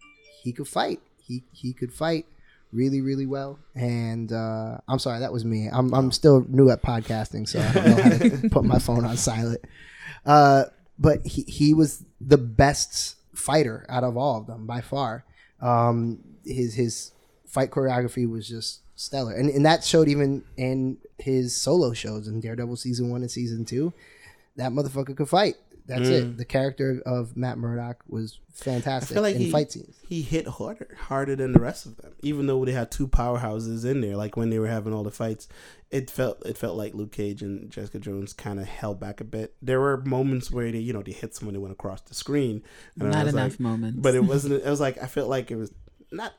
he 0.44 0.54
could 0.54 0.68
fight. 0.68 1.00
He 1.18 1.44
he 1.52 1.74
could 1.74 1.92
fight 1.92 2.26
really 2.76 3.02
really 3.02 3.26
well. 3.26 3.60
And 3.74 4.32
uh, 4.32 4.78
I'm 4.88 5.00
sorry, 5.00 5.20
that 5.20 5.34
was 5.34 5.46
me. 5.46 5.70
I'm 5.72 5.94
I'm 5.94 6.12
still 6.12 6.46
new 6.48 6.70
at 6.70 6.82
podcasting, 6.82 7.48
so 7.48 7.60
I 7.60 7.72
don't 7.74 7.86
know 7.86 8.04
how 8.04 8.10
to 8.10 8.50
put 8.52 8.64
my 8.66 8.80
phone 8.80 9.06
on 9.06 9.18
silent. 9.18 9.62
Uh, 10.26 10.66
but 11.00 11.26
he 11.26 11.44
he 11.44 11.74
was 11.74 12.04
the 12.22 12.38
best 12.38 13.16
fighter 13.34 13.86
out 13.90 14.04
of 14.04 14.18
all 14.18 14.40
of 14.40 14.48
them 14.48 14.66
by 14.66 14.82
far. 14.82 15.26
Um, 15.62 16.20
his 16.46 16.74
his 16.76 17.12
fight 17.48 17.72
choreography 17.72 18.30
was 18.30 18.48
just 18.48 18.82
stellar, 18.96 19.34
and 19.34 19.50
and 19.50 19.66
that 19.66 19.84
showed 19.84 20.08
even 20.08 20.44
in 20.58 20.98
his 21.18 21.56
solo 21.56 21.94
shows 21.94 22.28
in 22.28 22.42
Daredevil 22.42 22.76
season 22.76 23.10
one 23.10 23.22
and 23.22 23.32
season 23.32 23.66
two. 23.66 23.94
That 24.58 24.72
motherfucker 24.72 25.18
could 25.18 25.28
fight. 25.28 25.56
That's 25.88 26.08
it. 26.10 26.24
Mm. 26.26 26.38
The 26.38 26.46
character 26.46 27.02
of 27.06 27.38
Matt 27.38 27.58
Murdock 27.58 28.04
was 28.08 28.40
fantastic 28.54 29.12
I 29.12 29.14
feel 29.16 29.22
like 29.24 29.36
in 29.36 29.42
he, 29.42 29.52
fight 29.52 29.72
scenes. 29.72 29.96
he 30.08 30.22
hit 30.24 30.48
harder, 30.48 30.96
harder 31.00 31.36
than 31.36 31.52
the 31.52 31.60
rest 31.60 31.86
of 31.86 31.98
them. 31.98 32.14
Even 32.22 32.48
though 32.48 32.66
they 32.66 32.72
had 32.72 32.90
two 32.92 33.08
powerhouses 33.08 33.86
in 33.86 34.02
there, 34.02 34.16
like 34.16 34.36
when 34.36 34.50
they 34.50 34.58
were 34.60 34.68
having 34.68 34.94
all 34.94 35.04
the 35.04 35.12
fights, 35.12 35.48
it 35.92 36.10
felt 36.10 36.44
it 36.46 36.58
felt 36.58 36.76
like 36.76 36.94
Luke 36.96 37.12
Cage 37.12 37.42
and 37.44 37.70
Jessica 37.70 38.00
Jones 38.00 38.34
kind 38.34 38.60
of 38.60 38.66
held 38.68 39.00
back 39.00 39.22
a 39.22 39.24
bit. 39.24 39.54
There 39.62 39.80
were 39.80 39.98
moments 40.06 40.50
where 40.50 40.72
they, 40.72 40.80
you 40.80 40.92
know, 40.94 41.04
they 41.04 41.12
hit 41.12 41.36
someone, 41.36 41.54
they 41.54 41.60
went 41.60 41.74
across 41.74 42.02
the 42.02 42.16
screen. 42.16 42.64
and 43.00 43.12
Not 43.12 43.28
enough 43.28 43.52
like- 43.52 43.60
moments. 43.60 44.00
but 44.02 44.16
it 44.16 44.24
wasn't. 44.26 44.56
It 44.56 44.70
was 44.70 44.80
like 44.82 45.02
I 45.02 45.06
felt 45.08 45.30
like 45.30 45.52
it 45.52 45.56
was 45.56 45.72
not 46.12 46.34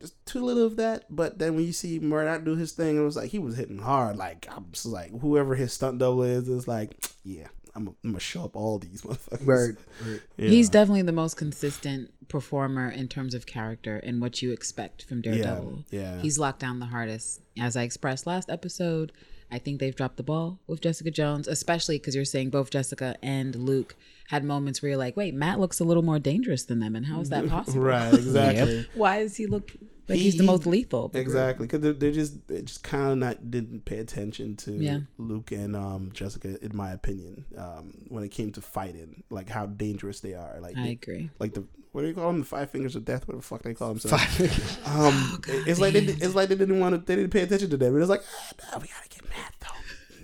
just 0.00 0.14
too 0.26 0.40
little 0.44 0.66
of 0.66 0.76
that. 0.76 1.04
But 1.08 1.38
then 1.38 1.54
when 1.54 1.64
you 1.64 1.72
see 1.72 2.00
Murdock 2.00 2.44
do 2.44 2.56
his 2.56 2.72
thing, 2.72 2.96
it 2.96 3.00
was 3.02 3.14
like 3.16 3.30
he 3.30 3.38
was 3.38 3.56
hitting 3.56 3.78
hard. 3.78 4.16
Like 4.16 4.48
I'm 4.50 4.66
just 4.72 4.86
like 4.86 5.12
whoever 5.20 5.54
his 5.54 5.72
stunt 5.72 5.98
double 5.98 6.24
is 6.24 6.48
is 6.48 6.66
like, 6.66 6.96
yeah, 7.24 7.46
I'm, 7.74 7.88
I'm 7.88 7.96
gonna 8.04 8.20
show 8.20 8.44
up 8.44 8.56
all 8.56 8.78
these 8.78 9.02
motherfuckers. 9.02 9.44
Word. 9.46 9.76
word. 10.04 10.22
Yeah. 10.36 10.48
He's 10.48 10.68
definitely 10.68 11.02
the 11.02 11.12
most 11.12 11.36
consistent 11.36 12.10
performer 12.28 12.88
in 12.90 13.08
terms 13.08 13.34
of 13.34 13.46
character 13.46 13.96
and 13.98 14.20
what 14.20 14.42
you 14.42 14.52
expect 14.52 15.04
from 15.04 15.20
Daredevil. 15.20 15.44
yeah, 15.90 15.98
Daredevil. 16.00 16.16
yeah. 16.16 16.22
He's 16.22 16.38
locked 16.38 16.60
down 16.60 16.80
the 16.80 16.86
hardest. 16.86 17.40
As 17.58 17.76
I 17.76 17.82
expressed 17.82 18.26
last 18.26 18.50
episode, 18.50 19.12
I 19.50 19.58
think 19.58 19.80
they've 19.80 19.94
dropped 19.94 20.16
the 20.16 20.22
ball 20.22 20.60
with 20.66 20.80
Jessica 20.80 21.10
Jones, 21.10 21.46
especially 21.46 21.98
because 21.98 22.14
you're 22.14 22.24
saying 22.24 22.50
both 22.50 22.70
Jessica 22.70 23.16
and 23.22 23.54
Luke 23.54 23.94
had 24.32 24.44
moments 24.44 24.80
where 24.80 24.88
you're 24.88 24.98
like, 24.98 25.14
wait, 25.16 25.34
Matt 25.34 25.60
looks 25.60 25.78
a 25.78 25.84
little 25.84 26.02
more 26.02 26.18
dangerous 26.18 26.64
than 26.64 26.80
them, 26.80 26.96
and 26.96 27.04
how 27.06 27.20
is 27.20 27.28
that 27.28 27.46
possible? 27.56 27.82
right. 27.82 28.14
Exactly. 28.14 28.86
Why 28.94 29.20
does 29.22 29.36
he 29.36 29.46
look 29.46 29.70
like 30.08 30.16
He- 30.16 30.24
he's 30.24 30.36
the 30.38 30.42
most 30.44 30.64
lethal? 30.66 31.04
of 31.06 31.12
the 31.12 31.18
group? 31.18 31.26
Exactly, 31.26 31.66
because 31.66 31.80
they're, 31.80 31.92
they're 31.92 32.12
just 32.12 32.48
they 32.48 32.62
just 32.62 32.82
kind 32.82 33.12
of 33.12 33.18
not 33.18 33.50
didn't 33.50 33.84
pay 33.84 33.98
attention 33.98 34.56
to 34.56 34.72
Yeah. 34.72 35.00
Luke 35.18 35.52
and 35.52 35.76
um, 35.76 36.10
Jessica, 36.14 36.58
in 36.64 36.74
my 36.74 36.92
opinion, 36.92 37.44
um, 37.58 37.92
when 38.08 38.24
it 38.24 38.30
came 38.30 38.50
to 38.52 38.62
fighting, 38.62 39.22
like 39.30 39.50
how 39.50 39.66
dangerous 39.66 40.20
they 40.20 40.32
are. 40.34 40.58
Like, 40.60 40.78
I 40.78 40.82
they- 40.82 40.92
agree. 40.92 41.30
like 41.38 41.52
the 41.52 41.64
what 41.92 42.00
do 42.00 42.08
you 42.08 42.14
call 42.14 42.28
them? 42.28 42.38
The 42.38 42.46
five 42.46 42.70
fingers 42.70 42.96
of 42.96 43.04
death. 43.04 43.28
What 43.28 43.36
the 43.36 43.42
fuck 43.42 43.62
they 43.64 43.74
call 43.74 43.88
themselves? 43.90 44.24
Five. 44.24 44.86
Um, 44.86 45.42
it's 45.66 45.78
like 45.78 45.92
they, 45.92 46.00
it's 46.00 46.34
like 46.34 46.48
they 46.48 46.54
didn't 46.54 46.80
want 46.80 46.94
to. 46.94 47.02
They 47.04 47.16
didn't 47.16 47.32
pay 47.32 47.42
attention 47.42 47.68
to 47.68 47.76
them. 47.76 47.94
It 47.94 47.98
was 48.00 48.08
like, 48.08 48.22
ah, 48.24 48.52
nah, 48.72 48.78
we 48.78 48.88
gotta 48.88 49.08
get 49.10 49.28
Matt 49.28 49.52
though. 49.60 49.66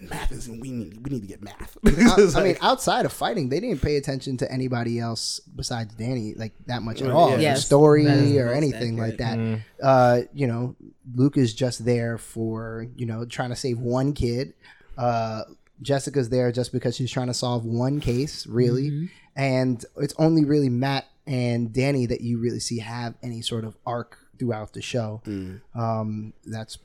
Matt 0.03 0.11
math 0.11 0.33
is 0.33 0.49
we 0.49 0.71
need 0.71 1.05
we 1.05 1.11
need 1.11 1.23
to 1.23 1.27
get 1.29 1.43
math. 1.43 1.77
I, 1.85 1.91
It's 2.19 2.35
I 2.37 2.43
mean, 2.45 2.57
outside 2.61 3.05
of 3.07 3.13
fighting, 3.13 3.49
they 3.49 3.61
didn't 3.61 3.83
pay 3.83 3.97
attention 3.97 4.37
to 4.39 4.51
anybody 4.53 4.99
else 4.99 5.41
besides 5.55 5.95
Danny 5.95 6.35
like 6.35 6.53
that 6.67 6.83
much 6.83 7.03
at 7.03 7.11
all. 7.11 7.31
yeah. 7.31 7.39
Yes, 7.39 7.65
story 7.67 8.07
or 8.39 8.47
most 8.47 8.57
anything 8.57 8.97
like 8.97 9.21
accurate. 9.21 9.61
that. 9.81 9.87
Uh, 9.87 10.21
you 10.33 10.47
know, 10.47 10.77
Luke 11.15 11.37
is 11.37 11.55
just 11.55 11.85
there 11.85 12.19
for 12.19 12.87
you 12.97 13.07
know 13.07 13.25
trying 13.25 13.51
to 13.51 13.57
save 13.57 13.79
one 13.79 14.13
kid. 14.13 14.55
Uh, 14.97 15.43
Jessica's 15.81 16.29
there 16.29 16.51
just 16.51 16.73
because 16.73 16.97
she's 16.97 17.11
trying 17.11 17.29
to 17.29 17.35
solve 17.35 17.65
one 17.65 18.01
case, 18.01 18.47
really, 18.47 18.91
Mm-hmm. 18.91 19.07
and 19.37 19.85
it's 19.97 20.15
only 20.19 20.45
really 20.45 20.69
Matt 20.69 21.07
and 21.27 21.73
Danny 21.73 22.07
that 22.07 22.21
you 22.23 22.39
really 22.41 22.59
see 22.59 22.79
have 22.79 23.15
any 23.23 23.43
sort 23.43 23.65
of 23.65 23.77
arc 23.87 24.19
throughout 24.39 24.73
the 24.73 24.83
show. 24.83 25.21
Mm. 25.27 25.61
Um, 25.75 26.33
that's 26.47 26.79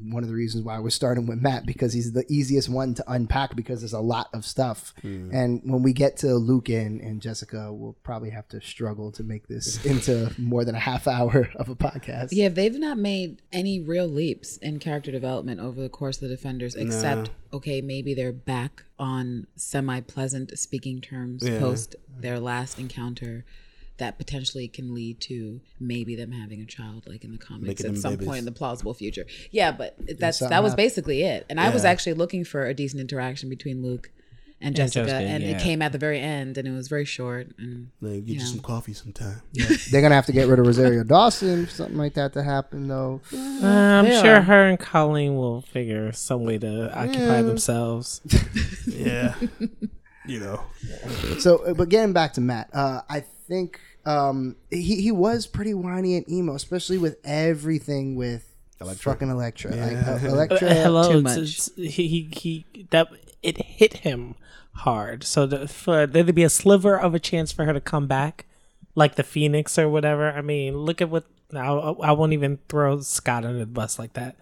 one 0.00 0.22
of 0.22 0.28
the 0.28 0.34
reasons 0.34 0.64
why 0.64 0.78
we're 0.78 0.90
starting 0.90 1.26
with 1.26 1.40
Matt 1.40 1.66
because 1.66 1.92
he's 1.92 2.12
the 2.12 2.24
easiest 2.28 2.68
one 2.68 2.94
to 2.94 3.04
unpack 3.10 3.56
because 3.56 3.80
there's 3.80 3.92
a 3.92 4.00
lot 4.00 4.28
of 4.32 4.44
stuff. 4.44 4.94
And 5.02 5.60
when 5.64 5.82
we 5.82 5.92
get 5.92 6.16
to 6.18 6.34
Luke 6.36 6.68
and, 6.68 7.00
and 7.00 7.20
Jessica, 7.20 7.72
we'll 7.72 7.96
probably 8.04 8.30
have 8.30 8.46
to 8.48 8.60
struggle 8.60 9.10
to 9.12 9.24
make 9.24 9.48
this 9.48 9.84
into 9.84 10.32
more 10.38 10.64
than 10.64 10.76
a 10.76 10.78
half 10.78 11.08
hour 11.08 11.48
of 11.56 11.68
a 11.68 11.74
podcast. 11.74 12.28
Yeah, 12.30 12.48
they've 12.48 12.78
not 12.78 12.96
made 12.98 13.42
any 13.52 13.80
real 13.80 14.06
leaps 14.06 14.56
in 14.58 14.78
character 14.78 15.10
development 15.10 15.60
over 15.60 15.80
the 15.80 15.88
course 15.88 16.16
of 16.18 16.28
the 16.28 16.36
Defenders, 16.36 16.76
except 16.76 17.30
okay, 17.52 17.80
maybe 17.80 18.14
they're 18.14 18.32
back 18.32 18.84
on 18.98 19.46
semi-pleasant 19.56 20.56
speaking 20.58 21.00
terms 21.00 21.42
Yeah. 21.46 21.58
post 21.58 21.96
their 22.18 22.38
last 22.38 22.78
encounter. 22.78 23.44
That 23.98 24.18
potentially 24.18 24.68
can 24.68 24.94
lead 24.94 25.20
to 25.22 25.60
maybe 25.80 26.16
them 26.16 26.30
having 26.32 26.60
a 26.60 26.66
child, 26.66 27.04
like 27.06 27.24
in 27.24 27.32
the 27.32 27.38
comics, 27.38 27.66
Making 27.66 27.86
at 27.86 27.96
some 27.98 28.12
babies. 28.14 28.26
point 28.26 28.38
in 28.40 28.44
the 28.44 28.52
plausible 28.52 28.92
future. 28.92 29.24
Yeah, 29.50 29.72
but 29.72 29.96
that's 30.18 30.38
something 30.38 30.50
that 30.50 30.62
was 30.62 30.74
basically 30.74 31.22
it. 31.22 31.46
And 31.48 31.58
I 31.58 31.70
was 31.70 31.84
actually 31.84 32.12
looking 32.14 32.44
for 32.44 32.66
a 32.66 32.74
decent 32.74 33.00
interaction 33.00 33.48
between 33.48 33.82
Luke 33.82 34.10
and 34.60 34.74
Jessica, 34.76 35.06
Jessica, 35.06 35.26
and 35.30 35.42
yeah. 35.42 35.50
it 35.56 35.62
came 35.62 35.80
at 35.82 35.92
the 35.92 35.98
very 35.98 36.18
end, 36.20 36.56
and 36.58 36.66
it 36.68 36.72
was 36.72 36.88
very 36.88 37.04
short. 37.06 37.48
And 37.58 37.88
like, 38.02 38.24
get 38.26 38.34
you 38.34 38.40
Yeah. 38.40 38.44
some 38.46 38.60
coffee 38.60 38.92
sometime. 38.94 39.40
They're 39.52 40.00
going 40.02 40.10
to 40.10 40.14
have 40.16 40.26
to 40.26 40.32
get 40.32 40.46
rid 40.48 40.58
of 40.58 40.66
Rosario 40.66 41.02
Dawson 41.02 41.64
for 41.66 41.72
something 41.72 41.96
like 41.98 42.14
that 42.14 42.32
to 42.34 42.42
happen, 42.42 42.88
though. 42.88 43.20
Uh, 43.32 43.66
I'm 43.66 44.04
They 44.06 44.20
sure 44.20 44.40
her 44.42 44.68
and 44.68 44.78
Colleen 44.78 45.36
will 45.36 45.60
figure 45.62 46.10
some 46.12 46.44
way 46.44 46.58
to 46.58 46.90
occupy 46.98 47.40
themselves. 47.42 48.20
Yeah, 48.86 49.34
you 50.26 50.40
know. 50.40 50.62
So, 51.40 51.58
uh, 51.58 51.74
but 51.74 51.88
getting 51.88 52.12
back 52.12 52.32
to 52.34 52.40
Matt, 52.40 52.70
uh, 52.72 53.02
I 53.10 53.24
think 53.48 53.80
um, 54.04 54.56
he, 54.70 55.00
he 55.02 55.12
was 55.12 55.46
pretty 55.46 55.74
whiny 55.74 56.16
and 56.16 56.28
emo, 56.30 56.54
especially 56.54 56.98
with 56.98 57.16
everything 57.24 58.14
with 58.16 58.52
Elektra. 58.80 59.12
fucking 59.12 59.30
Elektra. 59.30 59.74
Yeah. 59.74 60.04
uh, 60.06 60.26
Uh, 60.26 60.30
Elektra. 60.32 60.74
hello, 60.74 61.12
too 61.12 61.22
much. 61.22 61.38
it's- 61.38 61.70
he, 61.76 62.08
he 62.08 62.30
he 62.32 62.86
that 62.90 63.08
it 63.42 63.56
hit 63.58 63.98
him 63.98 64.34
hard. 64.72 65.24
So 65.24 65.46
the, 65.46 65.66
for 65.68 66.06
there 66.06 66.24
to 66.24 66.32
be 66.32 66.42
a 66.44 66.50
sliver 66.50 66.98
of 66.98 67.14
a 67.14 67.18
chance 67.18 67.52
for 67.52 67.64
her 67.64 67.72
to 67.72 67.80
come 67.80 68.06
back, 68.06 68.44
like 68.94 69.14
the 69.16 69.22
Phoenix 69.22 69.78
or 69.78 69.88
whatever. 69.88 70.30
I 70.30 70.42
mean, 70.42 70.76
look 70.76 71.00
at 71.00 71.08
what 71.10 71.24
now. 71.52 71.96
I 72.02 72.12
won't 72.12 72.32
even 72.32 72.58
throw 72.68 73.00
Scott 73.00 73.44
under 73.44 73.58
the 73.60 73.66
bus 73.66 73.98
like 73.98 74.12
that. 74.14 74.36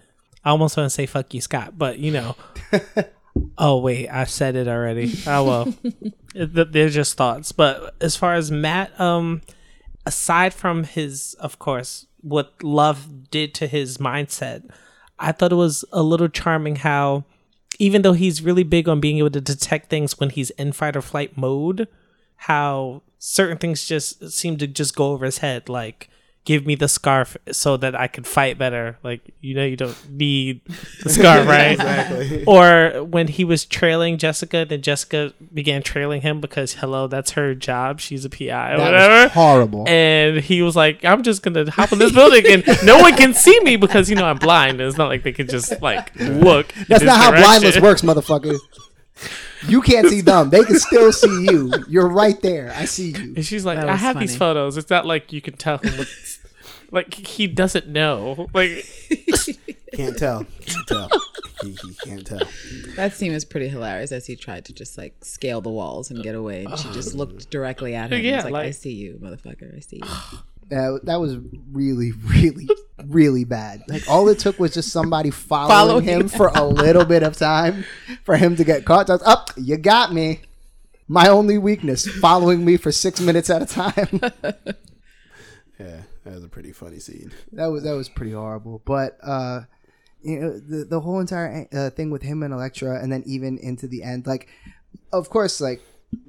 I 0.44 0.50
almost 0.50 0.76
want 0.76 0.86
to 0.86 0.90
say 0.90 1.06
"fuck 1.06 1.32
you, 1.32 1.40
Scott," 1.40 1.78
but 1.78 1.98
you 1.98 2.10
know. 2.12 2.36
oh 3.58 3.78
wait, 3.78 4.08
I 4.08 4.24
said 4.24 4.56
it 4.56 4.68
already. 4.68 5.12
Oh 5.26 5.44
well, 5.44 5.74
It- 6.34 6.72
they're 6.72 6.88
just 6.88 7.16
thoughts. 7.16 7.52
But 7.52 7.94
as 8.00 8.16
far 8.16 8.34
as 8.34 8.50
Matt, 8.50 8.98
um, 9.00 9.42
aside 10.06 10.52
from 10.54 10.84
his, 10.84 11.34
of 11.40 11.58
course, 11.58 12.06
what 12.20 12.62
love 12.62 13.30
did 13.30 13.54
to 13.54 13.66
his 13.66 13.98
mindset, 13.98 14.68
I 15.18 15.32
thought 15.32 15.52
it 15.52 15.56
was 15.56 15.84
a 15.92 16.02
little 16.02 16.28
charming 16.28 16.76
how, 16.76 17.24
even 17.78 18.02
though 18.02 18.12
he's 18.14 18.42
really 18.42 18.64
big 18.64 18.88
on 18.88 19.00
being 19.00 19.18
able 19.18 19.30
to 19.30 19.40
detect 19.40 19.90
things 19.90 20.18
when 20.18 20.30
he's 20.30 20.50
in 20.50 20.72
fight 20.72 20.96
or 20.96 21.02
flight 21.02 21.36
mode, 21.36 21.86
how 22.36 23.02
certain 23.18 23.58
things 23.58 23.84
just 23.86 24.30
seem 24.32 24.56
to 24.58 24.66
just 24.66 24.96
go 24.96 25.12
over 25.12 25.24
his 25.24 25.38
head. 25.38 25.68
Like, 25.68 26.08
give 26.44 26.66
me 26.66 26.74
the 26.74 26.88
scarf 26.88 27.36
so 27.50 27.76
that 27.78 27.94
I 27.94 28.06
could 28.06 28.26
fight 28.26 28.58
better. 28.58 28.98
Like, 29.02 29.22
you 29.40 29.54
know, 29.54 29.64
you 29.64 29.76
don't 29.76 30.10
need 30.10 30.60
the 31.02 31.08
scarf, 31.08 31.46
right? 31.48 31.72
Exactly. 31.72 32.44
or 32.44 33.02
when 33.04 33.28
he 33.28 33.44
was 33.44 33.64
trailing 33.64 34.18
Jessica, 34.18 34.66
then 34.68 34.82
Jessica 34.82 35.32
began 35.52 35.82
trailing 35.82 36.20
him 36.20 36.40
because 36.40 36.74
hello, 36.74 37.06
that's 37.06 37.32
her 37.32 37.54
job. 37.54 37.98
She's 37.98 38.24
a 38.24 38.30
PI 38.30 38.74
or 38.74 38.76
that 38.76 38.84
whatever. 38.84 39.22
was 39.24 39.32
horrible. 39.32 39.88
And 39.88 40.38
he 40.40 40.60
was 40.60 40.76
like, 40.76 41.04
I'm 41.04 41.22
just 41.22 41.42
gonna 41.42 41.70
hop 41.70 41.92
in 41.92 41.98
this 41.98 42.12
building 42.12 42.44
and 42.46 42.64
no 42.84 42.98
one 42.98 43.16
can 43.16 43.32
see 43.32 43.58
me 43.60 43.76
because 43.76 44.10
you 44.10 44.16
know 44.16 44.26
I'm 44.26 44.38
blind. 44.38 44.80
It's 44.80 44.98
not 44.98 45.08
like 45.08 45.22
they 45.22 45.32
can 45.32 45.48
just 45.48 45.80
like 45.80 46.14
look. 46.16 46.72
That's 46.88 47.04
not 47.04 47.18
how 47.18 47.30
blindness 47.30 47.80
works, 47.80 48.02
motherfucker. 48.02 48.58
You 49.68 49.82
can't 49.82 50.08
see 50.08 50.20
them. 50.20 50.50
They 50.50 50.62
can 50.64 50.78
still 50.78 51.12
see 51.24 51.44
you. 51.44 51.72
You're 51.88 52.08
right 52.08 52.40
there. 52.40 52.72
I 52.74 52.84
see 52.84 53.10
you. 53.10 53.34
And 53.36 53.44
she's 53.44 53.64
like, 53.64 53.78
I 53.78 53.84
was 53.86 54.00
have 54.00 54.18
these 54.18 54.36
photos. 54.36 54.76
It's 54.76 54.90
not 54.90 55.06
like 55.06 55.32
you 55.32 55.40
can 55.40 55.54
tell 55.56 55.78
him. 55.78 55.96
What's, 55.98 56.40
like 56.90 57.14
he 57.14 57.46
doesn't 57.46 57.88
know. 57.88 58.48
Like 58.52 58.84
Can't 59.94 60.16
tell. 60.18 60.44
Can't 60.66 60.86
tell. 60.88 61.08
He, 61.62 61.70
he 61.70 61.94
can't 62.04 62.26
tell. 62.26 62.42
That 62.96 63.14
scene 63.14 63.32
was 63.32 63.44
pretty 63.44 63.68
hilarious 63.68 64.12
as 64.12 64.26
he 64.26 64.36
tried 64.36 64.64
to 64.66 64.72
just 64.72 64.98
like 64.98 65.24
scale 65.24 65.60
the 65.60 65.70
walls 65.70 66.10
and 66.10 66.22
get 66.22 66.34
away, 66.34 66.64
and 66.64 66.76
she 66.78 66.90
just 66.92 67.14
looked 67.14 67.48
directly 67.50 67.94
at 67.94 68.12
him. 68.12 68.22
Yeah, 68.22 68.44
Yeah, 68.44 68.50
like, 68.50 68.66
I 68.66 68.70
see 68.72 68.92
you, 68.92 69.18
motherfucker. 69.22 69.74
I 69.74 69.80
see 69.80 70.00
you. 70.02 70.76
Uh, 70.76 70.98
that 71.04 71.20
was 71.20 71.36
really, 71.70 72.12
really, 72.12 72.68
really 73.04 73.44
bad. 73.44 73.82
Like 73.86 74.02
all 74.08 74.28
it 74.28 74.38
took 74.38 74.58
was 74.58 74.74
just 74.74 74.90
somebody 74.90 75.30
following, 75.30 75.68
Following 75.70 76.04
him 76.04 76.20
him. 76.22 76.28
for 76.28 76.48
a 76.48 76.64
little 76.64 77.04
bit 77.04 77.22
of 77.22 77.36
time 77.36 77.84
for 78.24 78.36
him 78.36 78.56
to 78.56 78.64
get 78.64 78.84
caught. 78.84 79.06
That's 79.06 79.22
up. 79.22 79.50
you 79.56 79.76
got 79.76 80.12
me. 80.12 80.40
My 81.06 81.28
only 81.28 81.58
weakness: 81.58 82.08
following 82.08 82.64
me 82.64 82.76
for 82.78 82.90
six 82.90 83.20
minutes 83.20 83.50
at 83.50 83.62
a 83.62 83.66
time. 83.66 84.20
Yeah, 85.78 86.02
that 86.24 86.34
was 86.34 86.44
a 86.44 86.48
pretty 86.48 86.70
funny 86.72 87.00
scene. 87.00 87.32
that 87.52 87.66
was 87.66 87.82
that 87.82 87.94
was 87.96 88.08
pretty 88.08 88.30
horrible. 88.32 88.80
But 88.84 89.18
uh, 89.22 89.62
you 90.22 90.38
know, 90.40 90.58
the 90.58 90.84
the 90.84 91.00
whole 91.00 91.18
entire 91.18 91.66
uh, 91.72 91.90
thing 91.90 92.10
with 92.10 92.22
him 92.22 92.42
and 92.44 92.54
Elektra, 92.54 93.02
and 93.02 93.12
then 93.12 93.24
even 93.26 93.58
into 93.58 93.88
the 93.88 94.04
end, 94.04 94.24
like, 94.26 94.48
of 95.12 95.28
course, 95.30 95.60
like 95.60 95.82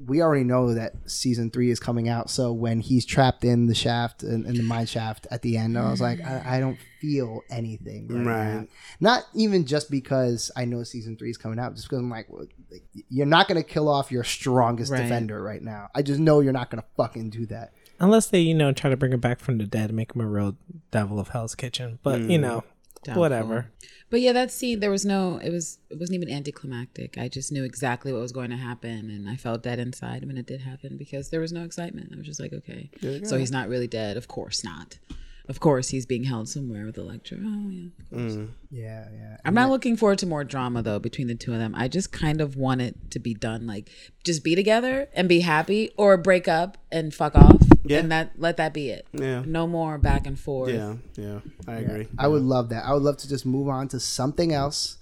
we 0.05 0.21
already 0.21 0.43
know 0.43 0.73
that 0.73 0.93
season 1.09 1.51
three 1.51 1.69
is 1.69 1.79
coming 1.79 2.09
out. 2.09 2.29
So 2.29 2.51
when 2.53 2.79
he's 2.79 3.05
trapped 3.05 3.43
in 3.43 3.67
the 3.67 3.75
shaft 3.75 4.23
in, 4.23 4.45
in 4.45 4.55
the 4.55 4.63
mine 4.63 4.85
shaft 4.85 5.27
at 5.31 5.41
the 5.41 5.57
end, 5.57 5.77
I 5.77 5.89
was 5.89 6.01
like, 6.01 6.21
I, 6.21 6.57
I 6.57 6.59
don't 6.59 6.77
feel 6.99 7.41
anything. 7.49 8.07
Right. 8.07 8.55
Right. 8.55 8.69
Not 8.99 9.23
even 9.33 9.65
just 9.65 9.91
because 9.91 10.51
I 10.55 10.65
know 10.65 10.83
season 10.83 11.17
three 11.17 11.29
is 11.29 11.37
coming 11.37 11.59
out, 11.59 11.75
just 11.75 11.87
because 11.87 11.99
I'm 11.99 12.09
like, 12.09 12.27
well, 12.29 12.47
like, 12.71 12.83
you're 13.09 13.25
not 13.25 13.47
gonna 13.47 13.63
kill 13.63 13.89
off 13.89 14.11
your 14.11 14.23
strongest 14.23 14.91
Right. 14.91 15.03
defender 15.03 15.41
right 15.41 15.61
now. 15.61 15.89
I 15.93 16.01
just 16.01 16.19
know 16.19 16.39
you're 16.39 16.53
not 16.53 16.69
gonna 16.69 16.85
fucking 16.97 17.29
do 17.29 17.45
that. 17.47 17.73
unless 17.99 18.27
they 18.27 18.39
you 18.39 18.53
know 18.53 18.71
try 18.73 18.89
to 18.89 18.97
bring 18.97 19.13
him 19.13 19.19
back 19.19 19.39
from 19.39 19.57
the 19.57 19.65
dead, 19.65 19.93
make 19.93 20.15
him 20.15 20.21
a 20.21 20.27
real 20.27 20.57
devil 20.91 21.19
of 21.19 21.29
Hell's 21.29 21.55
Kitchen. 21.55 21.99
But 22.03 22.21
you 22.21 22.37
mm. 22.37 22.41
know, 22.41 22.63
Doubtful. 23.05 23.21
whatever. 23.21 23.71
But 24.09 24.21
yeah, 24.21 24.33
that 24.33 24.51
scene 24.51 24.79
there 24.79 24.91
was 24.91 25.05
no. 25.05 25.37
It 25.37 25.51
was. 25.51 25.79
It 25.89 25.99
wasn't 25.99 26.15
even 26.15 26.29
anticlimactic. 26.33 27.17
I 27.17 27.27
just 27.27 27.51
knew 27.51 27.63
exactly 27.63 28.11
what 28.11 28.21
was 28.21 28.31
going 28.31 28.49
to 28.49 28.57
happen, 28.57 29.09
and 29.09 29.29
I 29.29 29.35
felt 29.35 29.63
dead 29.63 29.79
inside 29.79 30.25
when 30.25 30.37
it 30.37 30.45
did 30.45 30.61
happen 30.61 30.97
because 30.97 31.29
there 31.29 31.39
was 31.39 31.53
no 31.53 31.63
excitement. 31.63 32.11
I 32.13 32.17
was 32.17 32.25
just 32.25 32.39
like, 32.39 32.53
okay, 32.53 32.89
so 33.23 33.37
he's 33.37 33.51
not 33.51 33.69
really 33.69 33.87
dead. 33.87 34.17
Of 34.17 34.27
course 34.27 34.63
not. 34.63 34.97
Of 35.47 35.59
course 35.59 35.89
he's 35.89 36.05
being 36.05 36.23
held 36.23 36.49
somewhere 36.49 36.85
with 36.85 36.97
Elektra. 36.97 37.37
Oh 37.39 37.69
yeah. 37.69 37.89
Of 37.99 38.09
course. 38.09 38.49
Yeah, 38.71 39.07
yeah. 39.13 39.37
I'm 39.45 39.53
not 39.53 39.69
looking 39.69 39.95
forward 39.95 40.19
to 40.19 40.25
more 40.25 40.43
drama 40.43 40.81
though 40.81 40.99
between 40.99 41.27
the 41.27 41.35
two 41.35 41.53
of 41.53 41.59
them. 41.59 41.75
I 41.75 41.87
just 41.87 42.11
kind 42.11 42.41
of 42.41 42.55
want 42.55 42.81
it 42.81 43.11
to 43.11 43.19
be 43.19 43.33
done 43.33 43.67
like 43.67 43.89
just 44.23 44.43
be 44.43 44.55
together 44.55 45.07
and 45.13 45.29
be 45.29 45.41
happy 45.41 45.91
or 45.97 46.17
break 46.17 46.47
up 46.47 46.77
and 46.91 47.13
fuck 47.13 47.35
off. 47.35 47.61
Yeah. 47.83 47.99
And 47.99 48.11
that 48.11 48.31
let 48.37 48.57
that 48.57 48.73
be 48.73 48.89
it. 48.89 49.05
Yeah. 49.13 49.43
No 49.45 49.67
more 49.67 49.97
back 49.99 50.25
and 50.25 50.39
forth. 50.39 50.71
Yeah, 50.73 50.95
yeah, 51.15 51.39
I 51.67 51.75
agree. 51.75 52.07
I 52.17 52.27
would 52.27 52.41
love 52.41 52.69
that. 52.69 52.83
I 52.83 52.93
would 52.93 53.03
love 53.03 53.17
to 53.17 53.29
just 53.29 53.45
move 53.45 53.67
on 53.67 53.87
to 53.89 53.99
something 53.99 54.53
else. 54.53 54.97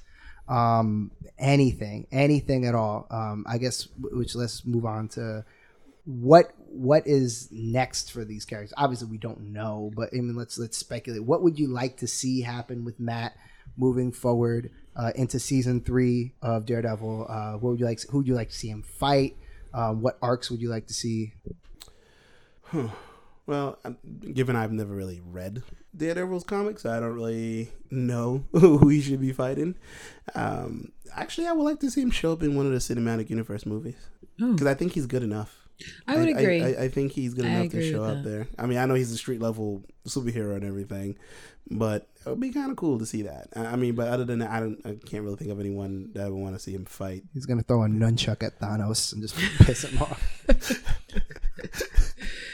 Um, 0.50 1.12
anything, 1.40 2.08
anything 2.12 2.66
at 2.66 2.76
all. 2.76 3.08
Um, 3.10 3.46
I 3.48 3.58
guess 3.58 3.88
which 3.98 4.36
let's 4.36 4.66
move 4.66 4.86
on 4.86 5.08
to 5.10 5.46
what 6.06 6.54
what 6.58 7.06
is 7.06 7.50
next 7.52 8.12
for 8.12 8.26
these 8.26 8.46
characters. 8.46 8.74
Obviously, 8.78 9.08
we 9.08 9.18
don't 9.18 9.52
know, 9.52 9.92
but 9.96 10.10
I 10.14 10.18
mean, 10.18 10.36
let's 10.36 10.58
let's 10.58 10.78
speculate. 10.78 11.24
What 11.24 11.44
would 11.44 11.60
you 11.60 11.68
like 11.68 11.98
to 11.98 12.08
see 12.08 12.42
happen 12.42 12.84
with 12.84 13.00
Matt 13.00 13.36
moving 13.78 14.12
forward 14.12 14.72
uh, 14.96 15.12
into 15.16 15.40
season 15.40 15.82
three 15.82 16.34
of 16.42 16.66
Daredevil? 16.66 17.28
Uh, 17.30 17.54
what 17.54 17.72
would 17.72 17.80
you 17.80 17.86
like? 17.86 18.02
Who 18.10 18.18
would 18.18 18.28
you 18.28 18.36
like 18.36 18.50
to 18.50 18.56
see 18.56 18.70
him 18.70 18.84
fight? 18.84 19.38
Um, 19.74 20.02
what 20.02 20.18
arcs 20.22 20.52
would 20.52 20.62
you 20.62 20.70
like 20.70 20.88
to 20.88 20.94
see? 20.94 21.34
Well, 23.46 23.78
given 24.34 24.56
I've 24.56 24.72
never 24.72 24.96
really 24.96 25.22
read 25.22 25.64
Daredevil's 25.96 26.46
comics, 26.46 26.86
I 26.86 27.00
don't 27.00 27.14
really 27.14 27.72
know 27.92 28.46
who 28.54 28.88
he 28.88 29.02
should 29.02 29.20
be 29.20 29.34
fighting. 29.34 29.76
Um, 30.34 30.94
actually, 31.14 31.48
I 31.48 31.52
would 31.52 31.64
like 31.64 31.80
to 31.82 31.92
see 31.92 32.02
him 32.02 32.12
show 32.12 32.32
up 32.32 32.42
in 32.42 32.56
one 32.56 32.66
of 32.66 32.72
the 32.72 32.78
cinematic 32.78 33.30
universe 33.30 33.66
movies 33.66 33.98
because 34.38 34.68
I 34.68 34.74
think 34.74 34.94
he's 34.94 35.08
good 35.08 35.24
enough. 35.24 35.63
I 36.08 36.18
would 36.18 36.30
agree. 36.30 36.64
I, 36.64 36.84
I, 36.84 36.90
think 36.90 37.12
he's 37.12 37.34
good 37.34 37.46
I 37.46 37.50
enough 37.50 37.72
to 37.72 37.92
show 37.92 38.04
up 38.04 38.24
that. 38.24 38.30
there. 38.30 38.48
I 38.58 38.66
mean, 38.66 38.78
I 38.78 38.86
know 38.86 38.94
he's 38.94 39.12
a 39.12 39.18
street 39.18 39.42
level 39.42 39.84
superhero 40.08 40.56
and 40.56 40.64
everything, 40.64 41.18
but 41.70 42.08
it 42.26 42.30
would 42.30 42.40
be 42.40 42.52
kind 42.52 42.72
of 42.72 42.78
cool 42.78 43.00
to 43.00 43.06
see 43.06 43.24
that. 43.24 43.50
I 43.56 43.66
I 43.66 43.76
mean, 43.76 43.96
but 43.96 44.08
other 44.08 44.26
than 44.26 44.40
that, 44.40 44.52
I 44.52 44.60
don't. 44.60 44.80
I 44.86 44.98
can't 45.06 45.24
really 45.24 45.38
think 45.38 45.52
of 45.52 45.60
anyone 45.60 46.12
that 46.14 46.26
I 46.26 46.30
would 46.30 46.40
want 46.40 46.56
to 46.56 46.60
see 46.60 46.74
him 46.74 46.86
fight. 46.86 47.24
He's 47.34 47.46
gonna 47.46 47.64
throw 47.64 47.84
a 47.84 47.88
nunchuck 47.88 48.44
at 48.44 48.60
Thanos 48.60 49.14
and 49.14 49.22
just 49.22 49.36
piss 49.60 49.84
him 49.84 50.02
off. 50.02 50.22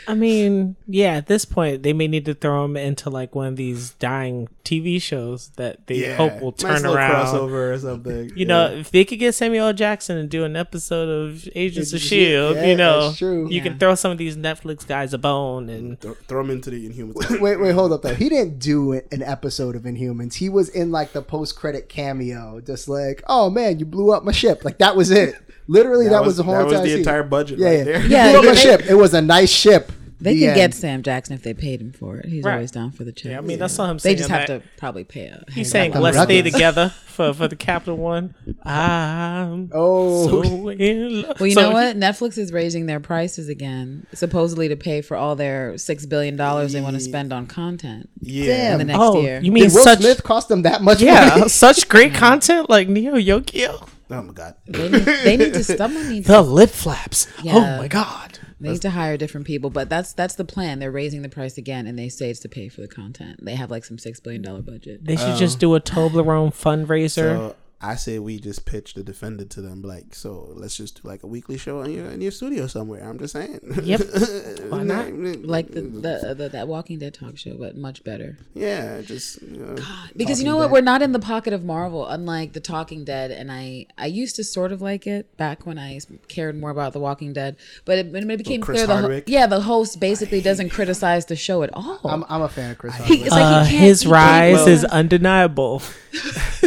I 0.10 0.16
mean, 0.16 0.76
yeah, 0.88 1.14
at 1.14 1.28
this 1.28 1.46
point, 1.46 1.84
they 1.84 1.94
may 1.94 2.08
need 2.08 2.26
to 2.26 2.34
throw 2.34 2.66
him 2.66 2.76
into 2.76 3.12
like 3.12 3.36
one 3.36 3.46
of 3.48 3.56
these 3.58 3.92
dying 3.94 4.50
TV 4.66 5.00
shows 5.00 5.50
that 5.58 5.86
they 5.86 6.16
hope 6.16 6.42
will 6.42 6.52
nice 6.52 6.60
turn 6.62 6.76
little 6.82 6.96
around. 6.98 7.26
crossover 7.28 7.74
or 7.74 7.78
something. 7.78 8.32
You 8.36 8.46
know, 8.48 8.72
if 8.72 8.90
they 8.90 9.06
could 9.06 9.20
get 9.20 9.36
Samuel 9.36 9.68
L. 9.68 9.74
Jackson 9.74 10.18
and 10.18 10.28
do 10.28 10.44
an 10.46 10.56
episode 10.56 11.10
of 11.10 11.48
Agents 11.54 11.94
of 11.94 11.98
of 11.98 12.02
Shield, 12.02 12.56
yeah, 12.56 12.66
you 12.66 12.76
know, 12.76 13.14
true. 13.16 13.48
you 13.50 13.58
Yeah. 13.58 13.64
can 13.64 13.78
throw 13.78 13.94
some 13.94 14.12
of 14.12 14.18
these 14.18 14.36
Netflix 14.36 14.88
guys 14.88 15.14
a 15.14 15.20
bone 15.20 15.70
and 15.70 16.02
Th- 16.02 16.16
throw 16.28 16.42
him 16.42 16.50
into 16.50 16.72
the 16.72 16.90
Inhumans. 16.90 17.40
wait, 17.40 17.60
wait, 17.60 17.72
hold 17.74 17.94
up 17.94 18.02
though. 18.02 18.16
He 18.16 18.30
didn't 18.30 18.58
do 18.58 18.94
an 18.94 19.22
episode 19.22 19.76
of 19.76 19.84
Inhumans. 19.84 20.34
He 20.34 20.50
was 20.50 20.70
in 20.70 20.92
like 20.92 21.14
the 21.14 21.22
post 21.22 21.56
credit 21.56 21.88
cameo, 21.88 22.62
just 22.62 22.88
like, 22.90 23.22
oh 23.28 23.52
man, 23.52 23.78
you 23.78 23.86
blew 23.86 24.12
up 24.12 24.24
my 24.24 24.32
ship. 24.32 24.66
Like 24.66 24.80
that 24.80 24.96
was 24.96 25.12
it. 25.12 25.36
Literally, 25.68 26.08
that, 26.08 26.26
was, 26.26 26.38
the 26.38 26.42
whole 26.44 26.56
that 26.56 26.64
was 26.66 26.74
entire 26.74 26.88
the 26.88 26.98
entire 26.98 27.24
budget 27.24 27.60
yeah, 27.60 27.68
right 27.68 27.78
yeah. 27.78 27.84
there. 27.84 28.06
Yeah, 28.08 28.30
blew 28.32 28.40
up 28.40 28.46
my 28.46 28.56
ship. 28.56 28.82
It 28.90 28.96
was 28.96 29.14
a 29.14 29.22
nice 29.22 29.52
ship. 29.52 29.92
They 30.22 30.34
The 30.34 30.48
could 30.48 30.56
get. 30.56 30.74
Sam 30.74 31.02
Jackson 31.02 31.34
if 31.36 31.44
they 31.44 31.54
paid 31.54 31.80
him 31.82 31.92
for 31.94 32.18
it. 32.18 32.26
He's 32.28 32.44
Right. 32.44 32.56
always 32.56 32.72
down 32.72 32.92
for 32.92 33.04
the 33.06 33.12
check. 33.12 33.32
yeah, 33.32 33.38
I 33.38 33.42
mean, 33.42 33.58
that's 33.60 33.78
all 33.80 33.86
I'm 33.86 33.98
they 34.00 34.16
just 34.16 34.30
have 34.30 34.48
that- 34.48 34.62
to 34.64 34.68
probably 34.78 35.04
pay 35.06 35.28
a. 35.28 35.44
He's 35.52 35.72
saying 35.72 35.94
let's 35.94 36.20
stay 36.22 36.42
together 36.42 36.90
for 37.06 37.34
for 37.34 37.48
the 37.48 37.56
Capital 37.56 37.96
One. 37.98 38.34
I'm 38.66 39.70
Oh, 39.74 40.28
so 40.44 40.70
in 40.70 41.22
love. 41.24 41.40
Well, 41.40 41.48
you 41.48 41.54
So 41.54 41.62
know 41.62 41.72
what? 41.72 41.98
Netflix 41.98 42.38
is 42.38 42.52
raising 42.52 42.86
their 42.86 43.00
prices 43.00 43.50
again, 43.50 44.06
supposedly 44.14 44.68
to 44.70 44.76
pay 44.76 45.02
for 45.02 45.16
all 45.18 45.36
their 45.36 45.78
six 45.78 46.06
billion 46.06 46.36
dollars 46.36 46.74
they 46.74 46.82
want 46.82 46.96
to 46.96 47.02
spend 47.02 47.32
on 47.34 47.48
content 47.48 48.10
Yeah. 48.22 48.74
in 48.74 48.78
the 48.80 48.86
next 48.86 49.00
Oh, 49.02 49.22
year. 49.22 49.40
you 49.42 49.52
mean 49.52 49.64
did 49.66 49.74
Will 49.74 49.84
such? 49.84 50.00
Smith 50.00 50.24
cost 50.24 50.50
them 50.50 50.64
that 50.64 50.82
much? 50.82 51.02
Yeah, 51.02 51.30
money? 51.38 51.50
such 51.50 51.88
great 51.88 52.14
content 52.14 52.70
like 52.70 52.88
Neo 52.90 53.16
Yokio. 53.16 53.88
Oh 54.12 54.22
my 54.24 54.34
god. 54.34 54.56
they, 54.68 54.90
need, 54.90 55.02
they 55.06 55.38
need 55.38 55.54
to. 55.54 55.64
Someone 55.64 56.10
needs. 56.10 56.28
The 56.28 56.42
lip 56.42 56.72
flaps. 56.72 57.28
Oh 57.46 57.78
my 57.78 57.88
god. 57.88 58.39
They 58.60 58.72
need 58.72 58.82
to 58.82 58.90
hire 58.90 59.16
different 59.16 59.48
people, 59.48 59.70
but 59.70 59.90
that's 59.90 60.14
that's 60.14 60.36
the 60.36 60.44
plan. 60.44 60.80
They're 60.80 60.92
raising 60.92 61.22
the 61.22 61.30
price 61.30 61.58
again, 61.58 61.88
and 61.88 61.98
they 61.98 62.10
say 62.10 62.30
it's 62.30 62.42
to 62.42 62.50
pay 62.50 62.68
for 62.68 62.82
the 62.82 62.88
content. 62.88 63.40
They 63.44 63.56
have 63.56 63.72
like 63.72 63.86
some 63.86 63.98
six 63.98 64.20
billion 64.20 64.42
dollar 64.42 64.62
budget. 64.62 65.06
They 65.06 65.16
should 65.16 65.38
just 65.38 65.58
oh. 65.58 65.60
do 65.60 65.76
a 65.76 65.82
Toblerone 65.82 66.54
fundraiser. 66.54 67.14
So 67.14 67.56
I 67.82 67.96
say 67.96 68.20
we 68.20 68.40
just 68.40 68.66
pitch 68.66 68.94
the 68.94 69.04
defender 69.04 69.46
to 69.46 69.62
them, 69.62 69.82
like, 69.82 70.14
so 70.14 70.50
let's 70.54 70.76
just 70.76 71.02
do 71.02 71.08
like 71.08 71.24
a 71.24 71.28
weekly 71.28 71.58
show 71.58 71.80
in 71.82 71.92
your 71.92 72.08
in 72.08 72.20
your 72.20 72.32
studio 72.32 72.68
somewhere. 72.68 73.08
I'm 73.08 73.18
just 73.18 73.32
saying. 73.32 73.60
Yep. 73.84 74.02
Why 74.70 74.84
not? 74.84 75.14
Like 75.14 75.70
the, 75.72 75.82
the, 75.82 76.36
the 76.38 76.50
that 76.50 76.68
Walking 76.68 77.00
Dead 77.00 77.14
talk 77.14 77.38
show, 77.38 77.56
but 77.58 77.78
much 77.78 78.04
better. 78.04 78.38
yeah, 78.54 79.00
just 79.00 79.42
you 79.42 79.58
know, 79.60 79.76
Because 80.16 80.42
you 80.42 80.46
Talking 80.46 80.46
know 80.48 80.58
what, 80.58 80.72
we're 80.72 80.82
not 80.82 81.02
in 81.02 81.14
the 81.14 81.20
pocket 81.20 81.54
of 81.54 81.64
Marvel, 81.64 82.06
unlike 82.06 82.52
The 82.52 82.60
Talking 82.60 83.06
Dead, 83.06 83.32
and 83.32 83.50
I 83.50 83.86
I 83.98 84.08
used 84.08 84.36
to 84.36 84.44
sort 84.44 84.74
of 84.74 84.82
like 84.82 85.08
it 85.08 85.38
back 85.38 85.66
when 85.66 85.80
I 85.80 86.00
cared 86.28 86.60
more 86.60 86.72
about 86.72 86.92
The 86.92 87.00
Walking 87.00 87.32
Dead, 87.32 87.56
but 87.86 87.98
it, 88.00 88.12
when 88.12 88.30
it 88.30 88.38
became 88.38 88.60
Chris 88.60 88.84
clear 88.84 88.88
the 88.88 89.08
ho- 89.08 89.22
yeah 89.26 89.48
the 89.48 89.62
host 89.62 90.02
basically 90.02 90.42
doesn't 90.42 90.70
criticize 90.72 91.28
the 91.28 91.38
show 91.38 91.64
at 91.64 91.70
all. 91.74 92.02
I'm, 92.04 92.26
I'm 92.28 92.42
a 92.42 92.50
fan 92.50 92.72
of 92.72 92.78
Chris 92.78 92.94
He- 93.06 93.24
like 93.30 93.32
Uh, 93.42 93.64
he 93.64 93.78
his 93.78 94.02
he 94.02 94.10
rise 94.10 94.56
well- 94.56 94.68
is 94.68 94.84
undeniable. 94.84 95.82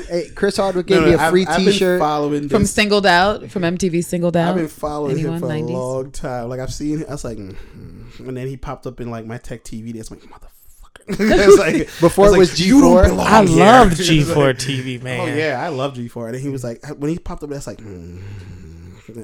Hey, 0.09 0.29
Chris 0.35 0.57
Hardwick 0.57 0.87
gave 0.87 1.01
no, 1.01 1.07
me 1.07 1.13
a 1.15 1.19
I've- 1.19 1.31
free 1.31 1.47
I've 1.47 1.59
T-shirt. 1.59 1.99
following 2.01 2.49
from 2.49 2.63
this. 2.63 2.73
Singled 2.75 3.07
Out 3.07 3.51
from 3.51 3.63
MTV 3.63 4.05
Singled 4.05 4.37
Out. 4.37 4.51
I've 4.51 4.57
been 4.57 4.69
following 4.69 5.19
him 5.19 5.39
for 5.41 5.47
90s. 5.47 5.69
a 5.69 5.73
long 5.73 6.11
time. 6.11 6.49
Like 6.49 6.61
I've 6.61 6.73
seen, 6.73 7.05
I 7.09 7.13
was 7.13 7.25
like, 7.25 7.39
mm, 7.39 8.19
and 8.21 8.37
then 8.37 8.47
he 8.47 8.57
popped 8.57 8.87
up 8.87 9.01
in 9.01 9.11
like 9.11 9.25
my 9.27 9.39
tech 9.39 9.65
TV. 9.65 9.93
That's 9.95 10.11
like 10.11 10.21
motherfucker. 10.21 10.49
it's 11.09 11.59
like 11.59 11.89
Before 12.01 12.27
I 12.27 12.35
it 12.35 12.39
was 12.39 12.61
"You 12.61 12.81
don't 12.81 13.05
G4? 13.05 13.19
I 13.19 13.41
loved 13.41 13.93
G4 13.99 14.37
like, 14.37 14.57
TV, 14.59 15.03
man. 15.03 15.21
Oh 15.21 15.35
yeah, 15.35 15.61
I 15.63 15.69
love 15.69 15.95
G4. 15.95 16.27
And 16.27 16.35
then 16.35 16.43
he 16.43 16.49
was 16.49 16.63
like, 16.63 16.85
when 16.99 17.11
he 17.11 17.19
popped 17.19 17.43
up, 17.43 17.51
that's 17.51 17.67
like, 17.67 17.79
mm. 17.79 18.23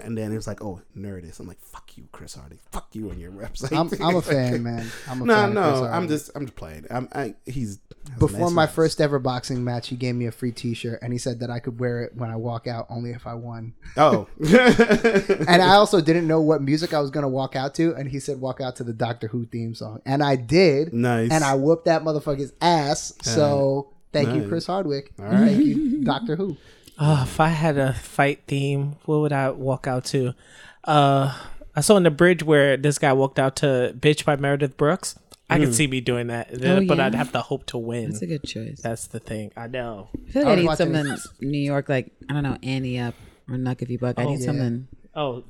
and 0.05 0.17
then 0.19 0.31
he 0.31 0.37
was 0.37 0.47
like, 0.47 0.63
oh, 0.63 0.81
Nerdist. 0.97 1.39
I'm 1.41 1.47
like, 1.47 1.61
fuck 1.61 1.97
you, 1.97 2.09
Chris 2.13 2.35
Hardy. 2.35 2.59
Fuck 2.73 2.89
you 2.93 3.11
and 3.11 3.21
your 3.21 3.31
website. 3.31 3.77
I'm, 3.77 3.89
I'm 4.05 4.17
a 4.17 4.23
fan, 4.23 4.63
man. 4.63 4.87
I'm 5.09 5.23
a 5.23 5.25
No, 5.25 5.35
fan. 5.35 5.49
of 5.51 5.55
no, 5.55 5.85
I'm 5.85 6.09
just, 6.09 6.31
I'm 6.35 6.47
just 6.47 6.57
playing. 6.57 6.87
I'm, 6.91 7.09
I, 7.13 7.35
he's 7.47 7.69
has 7.69 7.79
a 7.79 7.88
Before 8.19 8.51
my 8.51 8.67
first 8.67 9.01
ever 9.01 9.19
boxing 9.19 9.63
match, 9.65 9.89
he 9.89 9.97
gave 9.97 10.15
me 10.15 10.27
a 10.27 10.33
free 10.33 10.53
T-shirt, 10.53 11.01
and 11.03 11.13
he 11.13 11.19
said 11.19 11.41
that 11.41 11.51
I 11.51 11.59
could 11.59 11.79
wear 11.79 12.03
it 12.03 12.17
when 12.17 12.31
I 12.31 12.37
walk 12.37 12.67
out, 12.67 12.87
only 12.89 13.11
if 13.11 13.27
I 13.27 13.35
won. 13.35 13.75
Oh, 13.97 14.27
And 14.41 15.63
I 15.63 15.75
also 15.75 16.01
didn't 16.01 16.27
know 16.27 16.41
what 16.41 16.63
music 16.63 16.93
I 16.95 17.01
was 17.01 17.11
gonna 17.11 17.29
walk 17.29 17.57
out 17.57 17.75
to, 17.77 17.95
and 17.95 18.09
he 18.09 18.21
said 18.21 18.41
walk 18.41 18.61
out 18.61 18.77
to 18.77 18.85
the 18.85 18.93
Doctor 18.93 19.29
Who 19.29 19.47
theme 19.47 19.75
song, 19.75 20.01
and 20.07 20.23
I 20.23 20.37
did, 20.37 20.93
nice. 20.93 21.31
and 21.31 21.45
I 21.45 21.55
whooped 21.55 21.85
that 21.87 22.03
motherfucker's 22.03 22.53
ass. 22.61 23.13
So 23.23 23.89
thank 24.13 24.35
you. 24.35 24.49
Chris 24.49 24.67
Hardwick. 24.67 25.13
All 25.19 25.25
right. 25.27 25.49
Thank 25.51 25.65
you, 25.65 26.05
Doctor 26.05 26.37
Who. 26.37 26.57
Oh, 26.99 27.23
if 27.23 27.39
I 27.39 27.49
had 27.49 27.79
a 27.79 27.93
fight 27.93 28.43
theme, 28.49 28.97
what 29.05 29.21
would 29.21 29.33
I 29.33 29.51
walk 29.51 29.87
out 29.87 30.05
to? 30.07 30.35
Uh, 30.85 31.37
I 31.77 31.81
saw 31.81 31.97
in 31.97 32.03
the 32.03 32.11
bridge 32.11 32.43
where 32.43 32.77
this 32.77 32.99
guy 32.99 33.13
walked 33.13 33.39
out 33.39 33.55
to 33.57 33.95
"Bitch" 33.99 34.25
by 34.25 34.35
Meredith 34.37 34.77
Brooks. 34.77 35.17
I 35.51 35.57
Hmm. 35.57 35.65
could 35.65 35.75
see 35.75 35.87
me 35.87 36.01
doing 36.01 36.27
that, 36.27 36.49
Oh, 36.53 36.85
but 36.87 36.99
yeah? 36.99 37.07
I'd 37.07 37.15
have 37.15 37.33
to 37.33 37.41
hope 37.41 37.65
to 37.67 37.79
win. 37.79 38.11
That's 38.11 38.23
a 38.23 38.27
good 38.27 38.45
choice. 38.45 38.81
That's 38.83 39.07
the 39.07 39.19
thing. 39.21 39.51
I 39.57 39.67
know. 39.67 40.09
I 40.29 40.31
feel 40.31 40.43
like 40.43 40.47
I, 40.47 40.51
was 40.51 40.61
need 40.61 40.67
watching- 40.67 40.95
something 40.95 41.49
New 41.51 41.59
York, 41.59 41.89
like 41.89 42.13
I 42.29 42.35
don't 42.35 42.43
know, 42.43 42.59
Ante 42.63 42.99
up 42.99 43.15
or 43.49 43.57
Nuck 43.57 43.81
if 43.83 43.89
you 43.91 43.99
buck. 43.99 44.19
I 44.19 44.25
Oh, 44.25 44.31
need 44.31 44.41
yeah. 44.41 44.47
something. 44.47 44.89
Oh, 45.15 45.45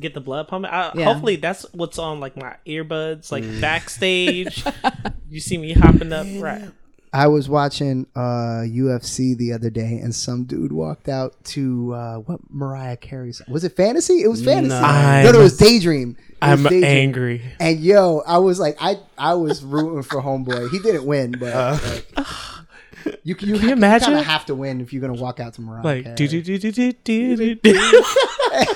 get 0.00 0.14
the 0.14 0.20
blood 0.20 0.48
pumping. 0.48 0.70
I, 0.70 0.90
Yeah. 0.94 1.04
Hopefully, 1.12 1.36
that's 1.36 1.66
what's 1.72 1.98
on 1.98 2.20
like 2.20 2.36
my 2.36 2.56
earbuds, 2.66 3.30
like 3.30 3.44
backstage. 3.60 4.64
you 5.28 5.40
see 5.40 5.58
me 5.58 5.72
hopping 5.72 6.12
up, 6.12 6.26
right? 6.38 6.70
I 7.14 7.28
was 7.28 7.48
watching 7.48 8.08
uh, 8.16 8.66
UFC 8.66 9.36
the 9.36 9.52
other 9.52 9.70
day, 9.70 10.00
and 10.02 10.12
some 10.12 10.44
dude 10.44 10.72
walked 10.72 11.08
out 11.08 11.32
to 11.44 11.94
uh, 11.94 12.16
what 12.18 12.40
Mariah 12.50 12.96
Carey's 12.96 13.40
was 13.46 13.62
it 13.62 13.76
Fantasy? 13.76 14.14
It 14.22 14.28
was 14.28 14.44
Fantasy. 14.44 14.74
No. 14.74 14.80
no, 14.80 15.30
no, 15.32 15.38
it 15.38 15.42
was 15.42 15.56
Daydream. 15.56 16.16
It 16.28 16.36
I'm 16.42 16.64
Daydream. 16.64 16.84
angry. 16.84 17.42
And 17.60 17.78
yo, 17.78 18.22
I 18.26 18.38
was 18.38 18.58
like, 18.58 18.76
I 18.80 18.98
I 19.16 19.34
was 19.34 19.62
rooting 19.62 20.02
for 20.02 20.20
Homeboy. 20.20 20.70
He 20.70 20.80
didn't 20.80 21.06
win, 21.06 21.36
but 21.38 21.52
Uh. 21.54 21.78
like, 21.86 23.16
you 23.22 23.34
can 23.36 23.48
you, 23.48 23.56
you 23.58 23.70
imagine? 23.70 24.12
kind 24.12 24.26
have 24.26 24.46
to 24.46 24.54
win 24.56 24.80
if 24.80 24.92
you're 24.92 25.00
gonna 25.00 25.12
walk 25.22 25.38
out 25.38 25.54
to 25.54 25.60
Mariah. 25.60 25.84
Like 25.84 26.04
Carey. 26.04 26.16
do 26.16 26.42
do 26.42 26.42
do 26.58 26.72
do 26.72 26.92
do 26.92 27.54
do. 27.54 27.58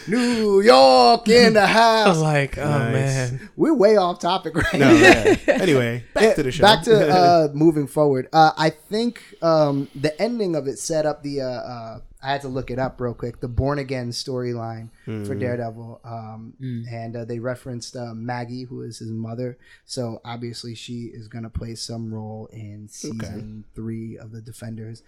New 0.09 0.61
York 0.61 1.27
in 1.29 1.53
the 1.53 1.67
house. 1.81 2.17
Like 2.19 2.57
oh 2.57 2.63
Nice. 2.67 2.93
man, 2.93 3.49
We're 3.55 3.73
way 3.73 3.97
off 3.97 4.19
topic 4.19 4.55
right 4.55 4.73
no, 4.73 4.91
now. 4.91 4.93
yeah. 4.93 5.35
Anyway, 5.47 6.03
back 6.13 6.35
to 6.35 6.43
the 6.43 6.51
show. 6.51 6.61
Back 6.63 6.83
to 6.83 7.09
uh, 7.15 7.47
moving 7.53 7.87
forward. 7.87 8.27
Uh, 8.33 8.51
I 8.57 8.69
think 8.71 9.21
um, 9.41 9.87
the 9.95 10.19
ending 10.21 10.55
of 10.55 10.67
it 10.67 10.79
set 10.79 11.05
up 11.05 11.23
the. 11.23 11.41
Uh, 11.41 11.45
uh, 11.45 11.99
I 12.21 12.33
had 12.33 12.41
to 12.41 12.49
look 12.49 12.69
it 12.69 12.79
up 12.79 12.99
real 12.99 13.13
quick. 13.13 13.39
The 13.39 13.47
born 13.47 13.79
again 13.79 14.09
storyline 14.09 14.89
for 15.05 15.35
Daredevil, 15.35 16.01
um, 16.03 16.53
and 16.91 17.15
uh, 17.15 17.23
they 17.23 17.39
referenced 17.39 17.95
uh, 17.95 18.13
Maggie, 18.13 18.63
who 18.63 18.81
is 18.81 18.99
his 18.99 19.09
mother. 19.09 19.57
So 19.85 20.19
obviously, 20.25 20.75
she 20.75 21.03
is 21.13 21.29
going 21.29 21.45
to 21.45 21.49
play 21.49 21.75
some 21.75 22.13
role 22.13 22.49
in 22.51 22.89
season 22.89 23.63
three 23.73 24.17
of 24.17 24.33
the 24.33 24.41
Defenders. 24.41 25.01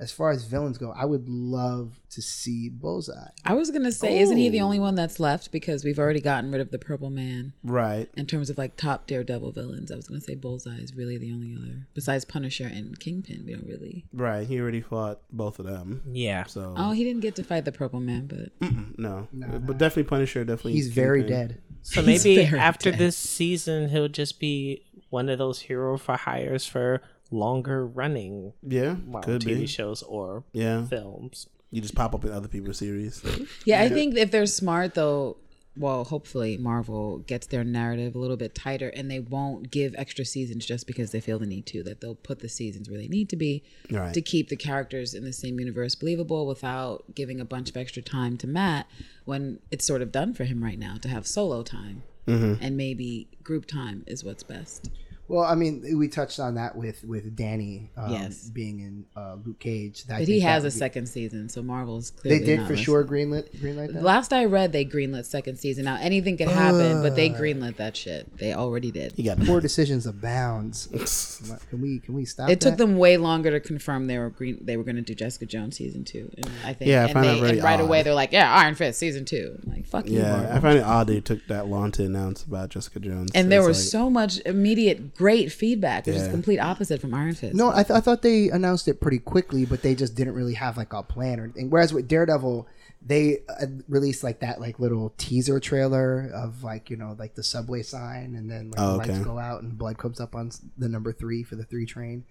As 0.00 0.10
far 0.10 0.30
as 0.30 0.44
villains 0.44 0.78
go, 0.78 0.92
I 0.96 1.04
would 1.04 1.28
love 1.28 2.00
to 2.10 2.22
see 2.22 2.70
Bullseye. 2.70 3.28
I 3.44 3.52
was 3.54 3.70
gonna 3.70 3.92
say, 3.92 4.18
isn't 4.20 4.36
he 4.38 4.48
the 4.48 4.62
only 4.62 4.80
one 4.80 4.94
that's 4.94 5.20
left? 5.20 5.52
Because 5.52 5.84
we've 5.84 5.98
already 5.98 6.20
gotten 6.22 6.50
rid 6.50 6.60
of 6.62 6.70
the 6.70 6.78
Purple 6.78 7.10
Man 7.10 7.52
right. 7.62 8.08
in 8.16 8.24
terms 8.26 8.48
of 8.50 8.56
like 8.58 8.76
top 8.76 9.06
Daredevil 9.06 9.52
villains. 9.52 9.92
I 9.92 9.96
was 9.96 10.08
gonna 10.08 10.20
say 10.22 10.34
Bullseye 10.34 10.78
is 10.78 10.94
really 10.96 11.18
the 11.18 11.30
only 11.32 11.54
other 11.54 11.86
besides 11.94 12.24
Punisher 12.24 12.64
and 12.66 12.98
Kingpin. 12.98 13.44
We 13.44 13.52
don't 13.54 13.66
really. 13.66 14.06
Right. 14.12 14.46
He 14.46 14.58
already 14.58 14.80
fought 14.80 15.20
both 15.30 15.58
of 15.58 15.66
them. 15.66 16.02
yeah. 16.10 16.44
So 16.44 16.74
Oh, 16.76 16.92
he 16.92 17.04
didn't 17.04 17.20
get 17.20 17.36
to 17.36 17.44
fight 17.44 17.66
the 17.66 17.72
Purple 17.72 18.00
Man, 18.00 18.26
but 18.26 18.58
mm, 18.60 18.98
no. 18.98 19.28
but 19.32 19.76
definitely 19.78 20.04
Punisher. 20.04 20.44
Definitely. 20.44 20.72
He's 20.72 20.88
very 20.88 21.22
dead. 21.22 21.60
So 21.82 22.02
He's 22.02 22.24
maybe 22.24 22.44
after 22.56 22.90
dead. 22.90 22.98
this 22.98 23.16
season, 23.16 23.88
he'll 23.90 24.08
just 24.08 24.40
be 24.40 24.84
one 25.10 25.28
of 25.28 25.38
those 25.38 25.60
hero 25.60 25.96
for 25.98 26.16
hires 26.16 26.64
for 26.66 27.02
longer 27.30 27.86
running 27.86 28.52
Yeah, 28.62 28.96
well, 29.06 29.22
could 29.22 29.42
TV 29.42 29.60
be. 29.60 29.66
shows 29.66 30.02
or 30.02 30.44
Yeah, 30.52 30.86
films. 30.86 31.46
you 31.70 31.80
just 31.80 31.94
pop 31.94 32.14
up 32.14 32.24
in 32.24 32.32
other 32.32 32.48
people's 32.48 32.78
series. 32.78 33.22
yeah, 33.64 33.80
I 33.82 33.88
think 33.88 34.16
if 34.16 34.30
they're 34.30 34.46
smart 34.46 34.94
though, 34.94 35.36
well, 35.76 36.02
hopefully 36.02 36.56
Marvel 36.58 37.18
gets 37.18 37.46
their 37.46 37.62
narrative 37.62 38.16
a 38.16 38.18
little 38.18 38.36
bit 38.36 38.56
tighter, 38.56 38.88
and 38.88 39.08
they 39.08 39.20
won't 39.20 39.70
give 39.70 39.94
extra 39.96 40.24
seasons 40.24 40.66
just 40.66 40.84
because 40.84 41.12
they 41.12 41.20
feel 41.20 41.38
the 41.38 41.46
need 41.46 41.64
to. 41.66 41.84
That 41.84 42.00
they'll 42.00 42.16
put 42.16 42.40
the 42.40 42.48
seasons 42.48 42.90
where 42.90 42.98
they 42.98 43.06
need 43.06 43.28
to 43.30 43.36
be 43.36 43.62
Right. 43.88 44.12
to 44.12 44.20
keep 44.20 44.48
the 44.48 44.56
characters 44.56 45.14
in 45.14 45.22
the 45.24 45.32
same 45.32 45.60
universe 45.60 45.94
believable 45.94 46.44
without 46.46 47.14
giving 47.14 47.40
a 47.40 47.44
bunch 47.44 47.70
of 47.70 47.76
extra 47.76 48.02
time 48.02 48.36
to 48.38 48.48
Matt 48.48 48.88
when 49.24 49.60
it's 49.70 49.84
sort 49.86 50.02
of 50.02 50.10
done 50.10 50.34
for 50.34 50.42
him 50.44 50.62
right 50.64 50.78
now 50.78 50.96
to 51.02 51.08
have 51.08 51.26
solo 51.26 51.62
time 51.62 52.02
Mm-hmm. 52.26 52.62
and 52.62 52.76
maybe 52.76 53.28
group 53.42 53.64
time 53.66 54.04
is 54.06 54.22
what's 54.24 54.42
best. 54.42 54.90
Well, 55.30 55.44
I 55.44 55.54
mean, 55.54 55.96
we 55.96 56.08
touched 56.08 56.40
on 56.40 56.56
that 56.56 56.74
with 56.76 57.04
with 57.04 57.36
Danny, 57.36 57.90
um, 57.96 58.12
Yes. 58.12 58.50
being 58.50 58.80
in 58.80 59.04
uh, 59.14 59.36
Luke 59.44 59.60
Cage. 59.60 60.04
That- 60.06 60.18
But 60.18 60.28
he 60.28 60.40
has 60.40 60.64
that 60.64 60.70
a 60.70 60.72
be- 60.74 60.78
second 60.78 61.06
season, 61.06 61.48
so 61.48 61.62
Marvel's 61.62 62.10
clearly 62.10 62.40
They 62.40 62.44
did 62.46 62.58
not 62.58 62.66
for 62.66 62.72
listening. 62.72 62.84
sure 62.84 63.04
greenlit 63.04 63.56
greenlight 63.60 63.92
that. 63.92 64.02
Last 64.02 64.32
I 64.32 64.44
read, 64.46 64.72
they 64.72 64.84
greenlit 64.84 65.24
second 65.26 65.56
season. 65.58 65.84
Now 65.84 65.98
anything 66.00 66.36
could 66.36 66.48
happen, 66.48 67.00
but 67.02 67.14
they 67.14 67.30
greenlit 67.30 67.76
that 67.76 67.96
shit. 67.96 68.36
They 68.38 68.52
already 68.54 68.90
did. 68.90 69.12
He 69.12 69.22
got 69.22 69.38
Poor 69.40 69.60
decisions 69.60 70.04
abounds. 70.06 70.88
Can 71.70 71.80
we 71.80 72.00
can 72.00 72.14
we 72.14 72.24
stop? 72.24 72.50
It 72.50 72.60
took 72.60 72.76
them 72.76 72.98
way 72.98 73.16
longer 73.16 73.50
to 73.52 73.60
confirm 73.60 74.06
they 74.08 74.18
were 74.18 74.30
green. 74.30 74.58
They 74.62 74.76
were 74.76 74.82
going 74.84 74.96
to 74.96 75.02
do 75.02 75.14
Jessica 75.14 75.46
Jones 75.46 75.76
season 75.76 76.04
two, 76.04 76.30
and 76.36 76.48
I 76.64 76.72
think 76.72 76.88
Yeah, 76.90 77.02
I 77.02 77.04
and, 77.04 77.12
found 77.12 77.26
that 77.26 77.34
they, 77.34 77.40
very 77.40 77.52
and 77.58 77.62
right 77.62 77.78
odd. 77.80 77.84
away 77.84 78.02
they're 78.02 78.14
like, 78.14 78.32
"Yeah, 78.32 78.52
Iron 78.52 78.74
Fist 78.74 78.98
season 78.98 79.24
two. 79.24 79.58
I'm 79.64 79.70
like, 79.72 79.86
"Fuck 79.86 80.08
you." 80.08 80.18
Yeah, 80.18 80.32
Marvel. 80.36 80.52
I 80.56 80.60
find 80.60 80.78
it 80.78 80.82
odd 80.84 81.06
they 81.06 81.20
took 81.20 81.46
that 81.46 81.68
long 81.68 81.92
to 81.92 82.04
announce 82.04 82.42
about 82.44 82.70
Jessica 82.70 82.98
Jones. 83.00 83.30
and 83.34 83.50
there 83.52 83.62
was 83.62 83.78
like- 83.78 83.88
so 83.90 84.10
much 84.10 84.40
immediate 84.44 85.14
great 85.20 85.52
feedback, 85.52 86.06
which 86.06 86.14
is 86.16 86.22
Yeah. 86.22 86.28
the 86.28 86.32
complete 86.32 86.58
opposite 86.58 86.98
from 87.00 87.12
Iron 87.12 87.34
Fist. 87.34 87.54
No, 87.54 87.68
I, 87.70 87.82
th- 87.82 87.90
I 87.90 88.00
thought 88.00 88.22
they 88.22 88.48
announced 88.48 88.88
it 88.88 89.00
pretty 89.02 89.18
quickly, 89.18 89.66
but 89.66 89.82
they 89.82 89.94
just 89.94 90.14
didn't 90.14 90.34
really 90.34 90.54
have 90.54 90.78
like 90.78 90.92
a 90.94 91.02
plan 91.02 91.38
or 91.38 91.44
anything. 91.44 91.68
Whereas 91.68 91.92
with 91.92 92.08
Daredevil, 92.08 92.66
they 93.04 93.38
uh, 93.48 93.66
released 93.88 94.24
like 94.24 94.40
that 94.40 94.60
like 94.60 94.78
little 94.78 95.12
teaser 95.18 95.60
trailer 95.60 96.30
of 96.34 96.62
like 96.62 96.88
you 96.90 96.96
know 96.96 97.14
like 97.18 97.34
the 97.34 97.42
subway 97.42 97.82
sign, 97.82 98.34
and 98.34 98.50
then 98.50 98.70
like 98.70 98.80
Oh, 98.80 98.92
the 98.92 98.98
lights 98.98 99.18
go 99.18 99.38
out 99.38 99.62
and 99.62 99.76
blood 99.76 99.98
comes 99.98 100.20
up 100.20 100.34
on 100.34 100.50
the 100.78 100.88
number 100.88 101.12
three 101.12 101.42
for 101.42 101.56
the 101.56 101.64
three 101.64 101.84
train. 101.86 102.24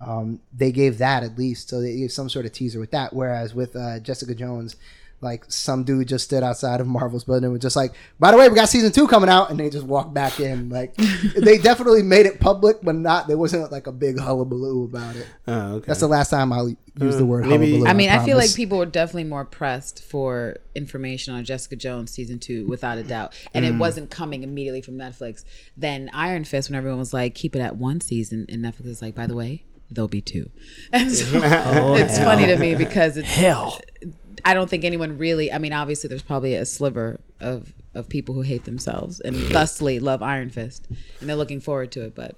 Um, 0.00 0.40
they 0.52 0.72
gave 0.72 0.98
that 0.98 1.22
at 1.22 1.38
least, 1.38 1.68
so 1.68 1.80
they 1.80 1.96
gave 1.96 2.10
some 2.10 2.28
sort 2.28 2.44
of 2.46 2.50
teaser 2.52 2.80
with 2.80 2.90
that. 2.90 3.12
Whereas 3.12 3.54
with 3.54 3.76
uh, 3.76 4.00
Jessica 4.00 4.34
Jones. 4.34 4.74
Like 5.22 5.44
some 5.48 5.84
dude 5.84 6.08
just 6.08 6.24
stood 6.24 6.42
outside 6.42 6.80
of 6.80 6.88
Marvel's 6.88 7.22
building 7.22 7.44
and 7.44 7.52
was 7.52 7.62
just 7.62 7.76
like, 7.76 7.92
"By 8.18 8.32
the 8.32 8.36
way, 8.36 8.48
we 8.48 8.56
got 8.56 8.68
season 8.68 8.90
two 8.90 9.06
coming 9.06 9.30
out," 9.30 9.50
and 9.50 9.60
they 9.60 9.70
just 9.70 9.86
walked 9.86 10.12
back 10.12 10.40
in. 10.40 10.68
Like 10.68 10.94
they 11.36 11.58
definitely 11.58 12.02
made 12.02 12.26
it 12.26 12.40
public, 12.40 12.78
but 12.82 12.96
not. 12.96 13.28
There 13.28 13.38
wasn't 13.38 13.70
like 13.70 13.86
a 13.86 13.92
big 13.92 14.18
hullabaloo 14.18 14.84
about 14.84 15.14
it. 15.14 15.26
Oh, 15.46 15.74
okay. 15.76 15.86
That's 15.86 16.00
the 16.00 16.08
last 16.08 16.30
time 16.30 16.52
I'll 16.52 16.68
use 16.68 16.76
the 16.96 17.18
hmm. 17.18 17.26
word 17.28 17.46
maybe- 17.46 17.70
hullabaloo. 17.70 17.88
I 17.88 17.92
mean, 17.94 18.10
I, 18.10 18.24
feel 18.24 18.36
like 18.36 18.52
people 18.54 18.78
were 18.78 18.86
definitely 18.86 19.24
more 19.24 19.44
pressed 19.44 20.02
for 20.02 20.56
information 20.74 21.34
on 21.34 21.44
Jessica 21.44 21.76
Jones 21.76 22.10
season 22.10 22.40
two, 22.40 22.66
without 22.66 22.98
a 22.98 23.04
doubt, 23.04 23.32
and 23.54 23.64
it 23.64 23.72
hmm. 23.72 23.78
wasn't 23.78 24.10
coming 24.10 24.42
immediately 24.42 24.82
from 24.82 24.94
Netflix. 24.94 25.44
Then 25.76 26.10
Iron 26.12 26.42
Fist, 26.42 26.68
when 26.68 26.76
everyone 26.76 26.98
was 26.98 27.14
like, 27.14 27.36
"Keep 27.36 27.54
it 27.54 27.60
at 27.60 27.76
one 27.76 28.00
season," 28.00 28.46
and 28.48 28.64
Netflix 28.64 28.86
is 28.86 29.02
like, 29.02 29.14
"By 29.14 29.28
the 29.28 29.36
way, 29.36 29.64
there'll 29.94 30.08
be 30.08 30.20
two. 30.20 30.50
And 30.92 31.10
so 31.10 31.26
oh, 31.44 31.94
it's 31.94 32.18
funny 32.18 32.46
to 32.46 32.56
me 32.56 32.74
because 32.74 33.16
it's 33.16 33.28
Hell. 33.28 33.78
I 34.44 34.54
don't 34.54 34.68
think 34.68 34.84
anyone 34.84 35.18
really. 35.18 35.52
I 35.52 35.58
mean, 35.58 35.72
obviously, 35.72 36.08
there's 36.08 36.22
probably 36.22 36.54
a 36.54 36.66
sliver 36.66 37.20
of 37.40 37.72
of 37.94 38.08
people 38.08 38.34
who 38.34 38.40
hate 38.42 38.64
themselves 38.64 39.20
and 39.20 39.36
thusly 39.36 40.00
love 40.00 40.22
Iron 40.22 40.50
Fist, 40.50 40.86
and 41.20 41.28
they're 41.28 41.36
looking 41.36 41.60
forward 41.60 41.92
to 41.92 42.04
it. 42.04 42.14
But 42.14 42.36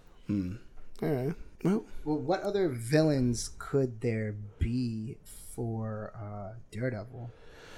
All 1.03 1.09
right. 1.09 1.35
Well, 1.65 1.85
Well, 2.05 2.19
what 2.19 2.43
other 2.43 2.69
villains 2.69 3.51
could 3.59 4.01
there 4.03 4.35
be 4.59 5.17
for 5.55 6.13
uh, 6.15 6.59
Daredevil? 6.71 7.31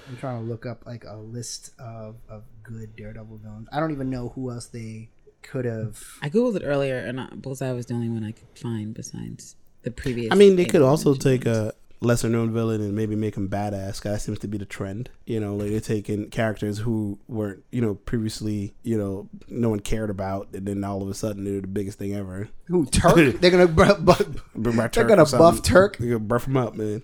I'm 0.09 0.17
trying 0.17 0.41
to 0.41 0.49
look 0.49 0.65
up 0.65 0.85
like 0.85 1.03
a 1.05 1.15
list 1.15 1.71
of, 1.79 2.15
of 2.29 2.43
good 2.63 2.95
Daredevil 2.95 3.37
villains. 3.37 3.67
I 3.71 3.79
don't 3.79 3.91
even 3.91 4.09
know 4.09 4.29
who 4.29 4.51
else 4.51 4.65
they 4.67 5.09
could 5.41 5.65
have. 5.65 6.03
I 6.21 6.29
googled 6.29 6.55
it 6.55 6.63
earlier, 6.65 6.97
and 6.97 7.19
uh, 7.19 7.27
Bullseye 7.35 7.71
was 7.71 7.85
the 7.85 7.93
only 7.93 8.09
one 8.09 8.23
I 8.23 8.31
could 8.31 8.47
find 8.55 8.93
besides 8.93 9.55
the 9.83 9.91
previous. 9.91 10.31
I 10.31 10.35
mean, 10.35 10.55
they 10.55 10.65
could 10.65 10.81
also 10.81 11.13
take 11.13 11.45
a 11.45 11.73
lesser 11.99 12.29
known 12.29 12.53
villain 12.53 12.79
and 12.81 12.93
maybe 12.93 13.15
make 13.15 13.35
him 13.35 13.49
badass. 13.49 14.01
That 14.03 14.21
seems 14.21 14.39
to 14.39 14.47
be 14.47 14.57
the 14.57 14.65
trend. 14.65 15.09
You 15.25 15.39
know, 15.39 15.55
like 15.55 15.69
they're 15.71 15.79
taking 15.79 16.29
characters 16.29 16.77
who 16.79 17.17
weren't, 17.27 17.63
you 17.71 17.81
know, 17.81 17.95
previously, 17.95 18.75
you 18.83 18.97
know, 18.97 19.27
no 19.47 19.69
one 19.69 19.79
cared 19.79 20.09
about, 20.09 20.49
and 20.53 20.67
then 20.67 20.83
all 20.83 21.01
of 21.01 21.09
a 21.09 21.13
sudden 21.13 21.43
they're 21.43 21.61
the 21.61 21.67
biggest 21.67 21.97
thing 21.97 22.13
ever. 22.15 22.49
Who 22.65 22.85
Turk? 22.85 23.15
They're 23.41 23.49
gonna 23.51 23.67
bu- 23.67 23.95
bu- 23.95 24.39
Bring 24.55 24.75
back 24.77 24.93
They're 24.93 25.05
gonna 25.05 25.25
buff 25.25 25.61
Turk. 25.63 25.97
They're 25.97 26.09
gonna 26.09 26.19
buff 26.19 26.45
him 26.47 26.57
up, 26.57 26.75
man. 26.75 27.01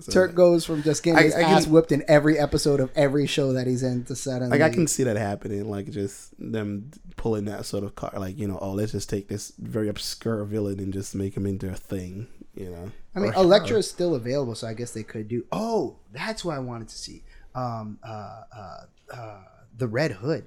So, 0.00 0.12
Turk 0.12 0.34
goes 0.34 0.64
from 0.64 0.82
just 0.82 1.02
getting 1.02 1.18
I- 1.18 1.22
his 1.24 1.34
I 1.34 1.42
can- 1.42 1.52
ass 1.54 1.66
whipped 1.66 1.92
in 1.92 2.04
every 2.08 2.38
episode 2.38 2.80
of 2.80 2.90
every 2.94 3.26
show 3.26 3.52
that 3.52 3.66
he's 3.66 3.82
in 3.82 4.04
to 4.04 4.16
suddenly. 4.16 4.58
Like 4.58 4.62
I 4.70 4.72
can 4.72 4.86
see 4.86 5.02
that 5.04 5.16
happening, 5.16 5.68
like 5.68 5.90
just 5.90 6.32
them 6.38 6.90
pulling 7.16 7.44
that 7.46 7.66
sort 7.66 7.84
of 7.84 7.94
car, 7.94 8.12
like 8.16 8.38
you 8.38 8.46
know, 8.48 8.58
oh, 8.62 8.72
let's 8.72 8.92
just 8.92 9.10
take 9.10 9.28
this 9.28 9.52
very 9.58 9.88
obscure 9.88 10.44
villain 10.44 10.78
and 10.80 10.92
just 10.92 11.14
make 11.14 11.36
him 11.36 11.46
into 11.46 11.68
a 11.68 11.74
thing, 11.74 12.28
you 12.54 12.70
know. 12.70 12.90
I 13.14 13.20
mean, 13.20 13.30
Or- 13.34 13.42
Elektra 13.42 13.76
is 13.78 13.88
still 13.88 14.14
available, 14.14 14.54
so 14.54 14.66
I 14.66 14.74
guess 14.74 14.92
they 14.92 15.02
could 15.02 15.28
do. 15.28 15.44
Oh, 15.52 15.96
that's 16.12 16.44
what 16.44 16.56
I 16.56 16.58
wanted 16.60 16.88
to 16.88 16.96
see. 16.98 17.22
Um, 17.54 17.98
uh, 18.02 18.42
uh, 18.56 18.80
uh, 19.12 19.40
the 19.76 19.86
Red 19.88 20.12
Hood. 20.12 20.44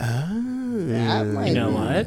Ah, 0.00 0.28
That 0.32 1.26
might 1.26 1.48
You 1.48 1.54
know 1.54 1.68
be- 1.68 1.74
what? 1.74 2.06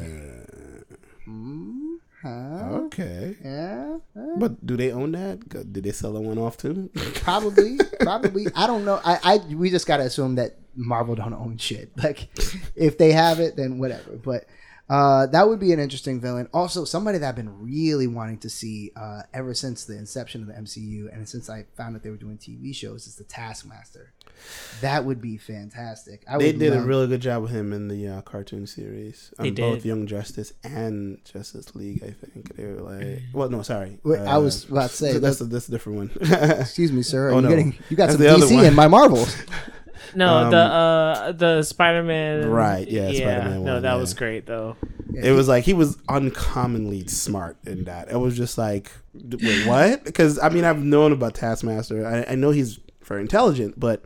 Huh? 2.22 2.68
Okay. 2.84 3.34
Yeah, 3.42 3.96
uh, 4.14 4.36
But 4.36 4.66
do 4.66 4.76
they 4.76 4.92
own 4.92 5.12
that? 5.12 5.48
Did 5.72 5.84
they 5.84 5.92
sell 5.92 6.12
that 6.12 6.20
one 6.20 6.36
off 6.36 6.58
too? 6.58 6.90
probably, 7.14 7.78
probably. 8.00 8.46
I 8.54 8.66
don't 8.66 8.84
know. 8.84 9.00
I, 9.02 9.18
I, 9.24 9.54
we 9.54 9.70
just 9.70 9.86
gotta 9.86 10.02
assume 10.02 10.34
that 10.34 10.56
Marvel 10.76 11.14
don't 11.14 11.32
own 11.32 11.56
shit. 11.56 11.90
Like, 11.96 12.28
if 12.76 12.98
they 12.98 13.12
have 13.12 13.40
it, 13.40 13.56
then 13.56 13.78
whatever. 13.78 14.16
But 14.22 14.44
uh, 14.90 15.26
that 15.26 15.48
would 15.48 15.60
be 15.60 15.72
an 15.72 15.78
interesting 15.78 16.20
villain. 16.20 16.48
Also, 16.52 16.84
somebody 16.84 17.16
that 17.18 17.28
I've 17.28 17.36
been 17.36 17.62
really 17.62 18.08
wanting 18.08 18.38
to 18.38 18.50
see 18.50 18.90
uh, 18.96 19.22
ever 19.32 19.54
since 19.54 19.84
the 19.84 19.96
inception 19.96 20.42
of 20.42 20.48
the 20.48 20.54
MCU, 20.54 21.14
and 21.14 21.26
since 21.28 21.48
I 21.48 21.64
found 21.76 21.94
that 21.94 22.02
they 22.02 22.10
were 22.10 22.16
doing 22.16 22.36
TV 22.38 22.74
shows, 22.74 23.06
is 23.06 23.14
the 23.14 23.22
Taskmaster. 23.24 24.12
That 24.80 25.04
would 25.04 25.20
be 25.20 25.36
fantastic. 25.36 26.24
I 26.28 26.38
they 26.38 26.46
would 26.46 26.58
did 26.58 26.72
a 26.72 26.80
really 26.80 27.06
good 27.06 27.20
job 27.20 27.42
with 27.42 27.52
him 27.52 27.72
in 27.72 27.88
the 27.88 28.08
uh, 28.08 28.20
cartoon 28.22 28.66
series. 28.66 29.32
They 29.38 29.48
on 29.50 29.54
both. 29.54 29.84
Young 29.84 30.06
Justice 30.06 30.54
and 30.64 31.18
Justice 31.24 31.74
League. 31.76 32.02
I 32.02 32.10
think 32.10 32.56
they 32.56 32.64
were 32.64 32.80
like, 32.80 33.22
well, 33.32 33.48
no, 33.48 33.62
sorry. 33.62 33.98
Wait, 34.02 34.18
I 34.20 34.36
Uh, 34.36 34.40
was 34.40 34.64
about 34.68 34.90
to 34.90 34.96
say, 34.96 35.18
that's 35.18 35.40
a, 35.40 35.44
that's 35.44 35.68
a 35.68 35.70
different 35.70 35.98
one. 35.98 36.10
Excuse 36.60 36.90
me, 36.90 37.02
sir. 37.02 37.28
Are 37.28 37.32
Oh, 37.32 37.36
you 37.36 37.42
no. 37.42 37.48
getting 37.50 37.78
you 37.90 37.96
got 37.96 38.08
That's 38.08 38.40
some 38.40 38.48
DC 38.48 38.66
in 38.66 38.74
my 38.74 38.88
Marvels? 38.88 39.36
No, 40.14 40.36
Um, 40.44 40.50
the 40.50 40.56
uh 40.56 41.32
the 41.32 41.62
Spider 41.62 42.02
Man. 42.02 42.48
Right, 42.48 42.88
yeah, 42.88 43.10
Spider-Man 43.12 43.64
No, 43.64 43.74
one, 43.74 43.82
that 43.82 43.92
yeah. 43.92 43.96
was 43.96 44.14
great 44.14 44.46
though. 44.46 44.76
it 45.14 45.32
was 45.32 45.48
like 45.48 45.64
he 45.64 45.72
was 45.74 45.96
uncommonly 46.08 47.06
smart 47.06 47.56
in 47.66 47.84
that. 47.84 48.10
It 48.10 48.16
was 48.16 48.36
just 48.36 48.56
like, 48.58 48.90
wait, 49.14 49.66
what? 49.66 50.04
Because 50.04 50.38
I 50.38 50.48
mean, 50.48 50.64
I've 50.64 50.82
known 50.82 51.12
about 51.12 51.34
Taskmaster. 51.34 52.06
I, 52.06 52.32
I 52.32 52.34
know 52.36 52.50
he's 52.50 52.78
very 53.04 53.20
intelligent, 53.22 53.78
but 53.78 54.02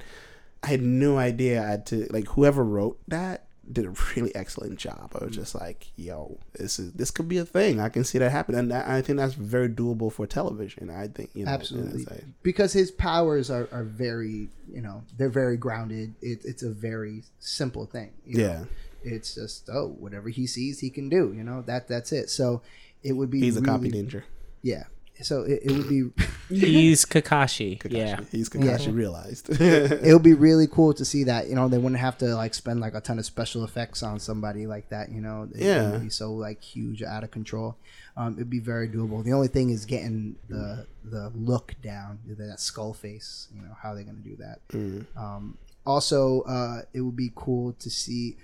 I 0.62 0.68
had 0.68 0.82
no 0.82 1.18
idea. 1.18 1.62
I 1.62 1.66
had 1.70 1.86
to 1.86 2.06
like 2.10 2.26
whoever 2.28 2.64
wrote 2.64 2.98
that 3.08 3.43
did 3.72 3.86
a 3.86 3.94
really 4.16 4.34
excellent 4.34 4.78
job. 4.78 5.12
I 5.20 5.24
was 5.24 5.34
just 5.34 5.54
like, 5.54 5.86
yo, 5.96 6.38
this 6.54 6.78
is 6.78 6.92
this 6.92 7.10
could 7.10 7.28
be 7.28 7.38
a 7.38 7.44
thing. 7.44 7.80
I 7.80 7.88
can 7.88 8.04
see 8.04 8.18
that 8.18 8.30
happen, 8.30 8.54
and 8.54 8.70
that, 8.70 8.86
I 8.88 9.02
think 9.02 9.18
that's 9.18 9.34
very 9.34 9.68
doable 9.68 10.12
for 10.12 10.26
television. 10.26 10.90
I 10.90 11.08
think 11.08 11.30
you 11.34 11.44
know, 11.44 11.50
Absolutely, 11.50 12.04
like- 12.04 12.24
because 12.42 12.72
his 12.72 12.90
powers 12.90 13.50
are, 13.50 13.68
are 13.72 13.84
very 13.84 14.48
you 14.72 14.80
know 14.82 15.02
they're 15.16 15.28
very 15.30 15.56
grounded. 15.56 16.14
It, 16.20 16.40
it's 16.44 16.62
a 16.62 16.70
very 16.70 17.24
simple 17.38 17.86
thing. 17.86 18.12
you 18.26 18.38
know? 18.38 18.44
yeah, 18.44 18.64
it's 19.02 19.34
just 19.34 19.68
oh 19.72 19.94
whatever 19.98 20.28
he 20.28 20.46
sees 20.46 20.80
he 20.80 20.90
can 20.90 21.08
do. 21.08 21.32
You 21.36 21.44
know 21.44 21.62
that 21.62 21.88
that's 21.88 22.12
it. 22.12 22.30
So 22.30 22.62
it 23.02 23.12
would 23.12 23.30
be 23.30 23.40
he's 23.40 23.56
a 23.56 23.62
copy 23.62 23.90
really- 23.90 24.02
ninja. 24.02 24.22
Yeah. 24.62 24.84
So 25.22 25.42
it, 25.42 25.60
it 25.64 25.72
would 25.72 25.88
be 25.88 26.10
He's 26.48 27.04
Kakashi. 27.04 27.78
Kakashi. 27.78 27.92
Yeah. 27.96 28.20
he's 28.30 28.48
Kakashi 28.48 28.94
realized. 28.94 29.48
it 29.48 30.12
would 30.12 30.22
be 30.22 30.34
really 30.48 30.66
cool 30.66 30.92
to 30.94 31.04
see 31.04 31.24
that. 31.24 31.48
You 31.48 31.54
know 31.54 31.68
they 31.68 31.78
wouldn't 31.78 32.00
have 32.00 32.18
to 32.18 32.34
like 32.34 32.52
spend 32.54 32.80
like 32.80 32.94
a 32.94 33.00
ton 33.00 33.18
of 33.18 33.24
special 33.24 33.64
effects 33.64 34.02
on 34.02 34.18
somebody 34.18 34.66
like 34.66 34.88
that. 34.90 35.10
You 35.12 35.20
know 35.20 35.48
it 35.54 35.62
Yeah. 35.62 35.84
wouldn't 35.84 36.02
be 36.04 36.10
so 36.10 36.32
like 36.32 36.62
huge 36.62 37.02
out 37.02 37.22
of 37.24 37.30
control. 37.30 37.76
Um, 38.16 38.34
it'd 38.34 38.50
be 38.50 38.60
very 38.60 38.88
doable. 38.88 39.24
The 39.24 39.32
only 39.32 39.48
thing 39.48 39.70
is 39.70 39.84
getting 39.84 40.36
the 40.48 40.86
the 41.04 41.30
look 41.34 41.74
down, 41.82 42.18
that 42.26 42.60
skull 42.60 42.92
face. 42.94 43.48
You 43.54 43.62
know 43.62 43.76
how 43.82 43.94
they're 43.94 44.04
gonna 44.04 44.18
do 44.18 44.36
that. 44.36 44.58
Mm. 44.72 45.06
Um, 45.16 45.58
also, 45.86 46.42
uh, 46.42 46.82
it 46.92 47.00
would 47.02 47.16
be 47.16 47.30
cool 47.34 47.72
to 47.74 47.90
see. 47.90 48.36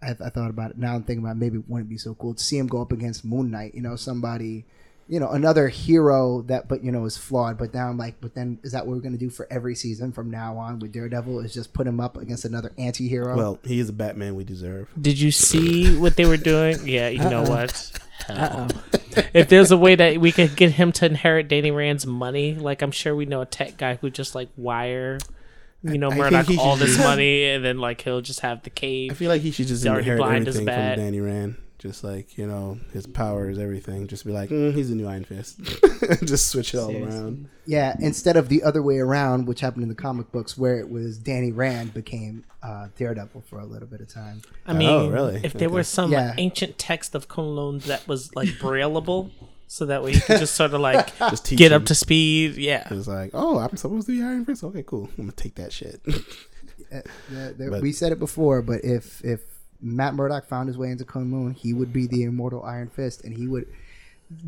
I, 0.00 0.10
I 0.10 0.30
thought 0.30 0.50
about 0.50 0.70
it 0.70 0.78
now. 0.78 0.94
I'm 0.94 1.02
thinking 1.02 1.24
about 1.24 1.32
it, 1.36 1.40
maybe 1.40 1.58
it 1.58 1.64
wouldn't 1.68 1.88
be 1.90 1.98
so 1.98 2.14
cool 2.14 2.34
to 2.34 2.42
see 2.42 2.56
him 2.56 2.66
go 2.68 2.80
up 2.80 2.92
against 2.92 3.24
Moon 3.24 3.50
Knight. 3.50 3.74
You 3.74 3.82
know, 3.82 3.96
somebody, 3.96 4.64
you 5.08 5.18
know, 5.18 5.30
another 5.30 5.68
hero 5.68 6.42
that, 6.42 6.68
but 6.68 6.84
you 6.84 6.92
know, 6.92 7.04
is 7.06 7.16
flawed. 7.16 7.56
But 7.56 7.72
now 7.72 7.88
I'm 7.88 7.96
like, 7.96 8.20
but 8.20 8.34
then 8.34 8.58
is 8.62 8.72
that 8.72 8.86
what 8.86 8.96
we're 8.96 9.02
gonna 9.02 9.16
do 9.16 9.30
for 9.30 9.46
every 9.50 9.74
season 9.74 10.12
from 10.12 10.30
now 10.30 10.56
on 10.58 10.78
with 10.78 10.92
Daredevil? 10.92 11.40
Is 11.40 11.54
just 11.54 11.72
put 11.72 11.86
him 11.86 11.98
up 11.98 12.16
against 12.18 12.44
another 12.44 12.72
anti-hero? 12.78 13.36
Well, 13.36 13.58
he 13.64 13.80
is 13.80 13.88
a 13.88 13.92
Batman 13.92 14.34
we 14.34 14.44
deserve. 14.44 14.88
Did 15.00 15.18
you 15.18 15.30
see 15.30 15.96
what 15.96 16.16
they 16.16 16.26
were 16.26 16.36
doing? 16.36 16.86
Yeah, 16.86 17.08
you 17.08 17.28
know 17.28 17.42
what? 17.42 17.92
Hell. 18.26 18.68
If 19.34 19.48
there's 19.48 19.72
a 19.72 19.76
way 19.76 19.96
that 19.96 20.18
we 20.18 20.30
could 20.30 20.54
get 20.54 20.72
him 20.72 20.92
to 20.92 21.06
inherit 21.06 21.48
Danny 21.48 21.72
Rand's 21.72 22.06
money, 22.06 22.54
like 22.54 22.82
I'm 22.82 22.92
sure 22.92 23.16
we 23.16 23.26
know 23.26 23.40
a 23.40 23.46
tech 23.46 23.76
guy 23.76 23.96
who 23.96 24.10
just 24.10 24.36
like 24.36 24.48
wire, 24.56 25.18
you 25.82 25.98
know, 25.98 26.06
I 26.06 26.10
think 26.10 26.20
Murdock 26.20 26.46
he 26.46 26.58
all 26.58 26.76
this 26.76 26.96
money, 26.98 27.46
and 27.46 27.64
then 27.64 27.78
like 27.78 28.00
he'll 28.02 28.20
just 28.20 28.40
have 28.40 28.62
the 28.62 28.70
cave. 28.70 29.10
I 29.10 29.14
feel 29.14 29.28
like 29.28 29.42
he 29.42 29.50
should 29.50 29.66
just 29.66 29.84
inherit 29.84 30.20
everything 30.20 30.66
from. 30.66 30.66
Danny 30.66 31.20
Rand. 31.20 31.56
Just 31.78 32.02
like 32.02 32.36
you 32.36 32.44
know, 32.46 32.78
his 32.92 33.06
power 33.06 33.48
is 33.48 33.56
everything. 33.58 34.08
Just 34.08 34.26
be 34.26 34.32
like, 34.32 34.50
mm, 34.50 34.74
he's 34.74 34.90
a 34.90 34.96
new 34.96 35.06
Iron 35.06 35.24
Fist. 35.24 35.60
just 36.24 36.48
switch 36.48 36.74
it 36.74 36.78
all 36.78 36.88
Seriously. 36.88 37.16
around. 37.20 37.48
Yeah, 37.66 37.94
instead 38.00 38.36
of 38.36 38.48
the 38.48 38.62
other 38.64 38.82
way 38.82 38.98
around, 38.98 39.46
which 39.46 39.60
happened 39.60 39.84
in 39.84 39.88
the 39.88 39.94
comic 39.94 40.32
books, 40.32 40.58
where 40.58 40.78
it 40.80 40.90
was 40.90 41.18
Danny 41.18 41.52
Rand 41.52 41.94
became 41.94 42.44
uh, 42.64 42.88
Daredevil 42.96 43.42
for 43.42 43.60
a 43.60 43.64
little 43.64 43.86
bit 43.86 44.00
of 44.00 44.08
time. 44.08 44.42
I 44.66 44.72
mean, 44.72 44.88
Oh, 44.88 45.08
really? 45.08 45.36
if 45.44 45.52
there 45.52 45.68
Okay. 45.68 45.74
were 45.74 45.84
some 45.84 46.10
Yeah. 46.10 46.34
ancient 46.36 46.78
text 46.78 47.14
of 47.14 47.28
Kunlun 47.28 47.82
that 47.84 48.08
was 48.08 48.34
like 48.34 48.48
brailleable, 48.58 49.30
so 49.68 49.86
that 49.86 50.02
way 50.02 50.12
you 50.14 50.20
could 50.20 50.40
just 50.40 50.54
sort 50.56 50.74
of 50.74 50.80
like 50.80 51.16
Just 51.30 51.44
teach 51.44 51.58
get 51.58 51.70
him. 51.70 51.82
up 51.82 51.86
to 51.88 51.94
speed. 51.94 52.56
Yeah. 52.56 52.88
It's 52.90 53.06
like, 53.06 53.30
oh, 53.34 53.58
I'm 53.58 53.76
supposed 53.76 54.06
to 54.08 54.12
be 54.18 54.22
Iron 54.24 54.44
Fist. 54.44 54.64
Okay, 54.64 54.82
cool. 54.84 55.10
I'm 55.16 55.24
gonna 55.26 55.32
take 55.32 55.54
that 55.56 55.72
shit. 55.72 56.00
Uh, 56.90 57.02
the- 57.30 57.54
the- 57.56 57.70
But- 57.70 57.82
we 57.82 57.92
said 57.92 58.10
it 58.12 58.18
before, 58.18 58.62
but 58.62 58.82
if 58.84 59.24
if 59.24 59.42
Matt 59.80 60.14
Murdock 60.14 60.48
found 60.48 60.68
his 60.68 60.76
way 60.76 60.90
into 60.90 61.04
K'un-Lun, 61.04 61.54
he 61.54 61.72
would 61.72 61.92
be 61.92 62.06
the 62.06 62.24
immortal 62.24 62.62
Iron 62.64 62.88
Fist, 62.88 63.24
and 63.24 63.36
he 63.36 63.46
would. 63.46 63.66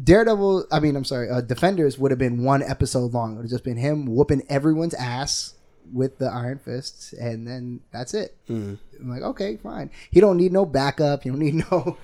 Daredevil, 0.04 0.66
I 0.70 0.80
mean, 0.80 0.94
I'm 0.94 1.04
sorry, 1.04 1.30
uh, 1.30 1.40
Defenders 1.40 1.98
would 1.98 2.10
have 2.10 2.18
been 2.18 2.42
one 2.42 2.62
episode 2.62 3.14
long. 3.14 3.32
It 3.32 3.36
would 3.36 3.44
have 3.44 3.50
just 3.50 3.64
been 3.64 3.78
him 3.78 4.04
whooping 4.06 4.42
everyone's 4.48 4.92
ass 4.94 5.54
with 5.92 6.18
the 6.18 6.26
Iron 6.26 6.58
Fists, 6.58 7.12
and 7.12 7.46
then 7.46 7.80
that's 7.90 8.14
it. 8.14 8.36
Mm. 8.48 8.78
I'm 8.98 9.10
like, 9.10 9.22
okay, 9.22 9.56
fine. 9.56 9.90
He 10.10 10.20
don't 10.20 10.36
need 10.36 10.52
no 10.52 10.66
backup. 10.66 11.24
You 11.24 11.32
don't 11.32 11.40
need 11.40 11.54
no. 11.70 11.96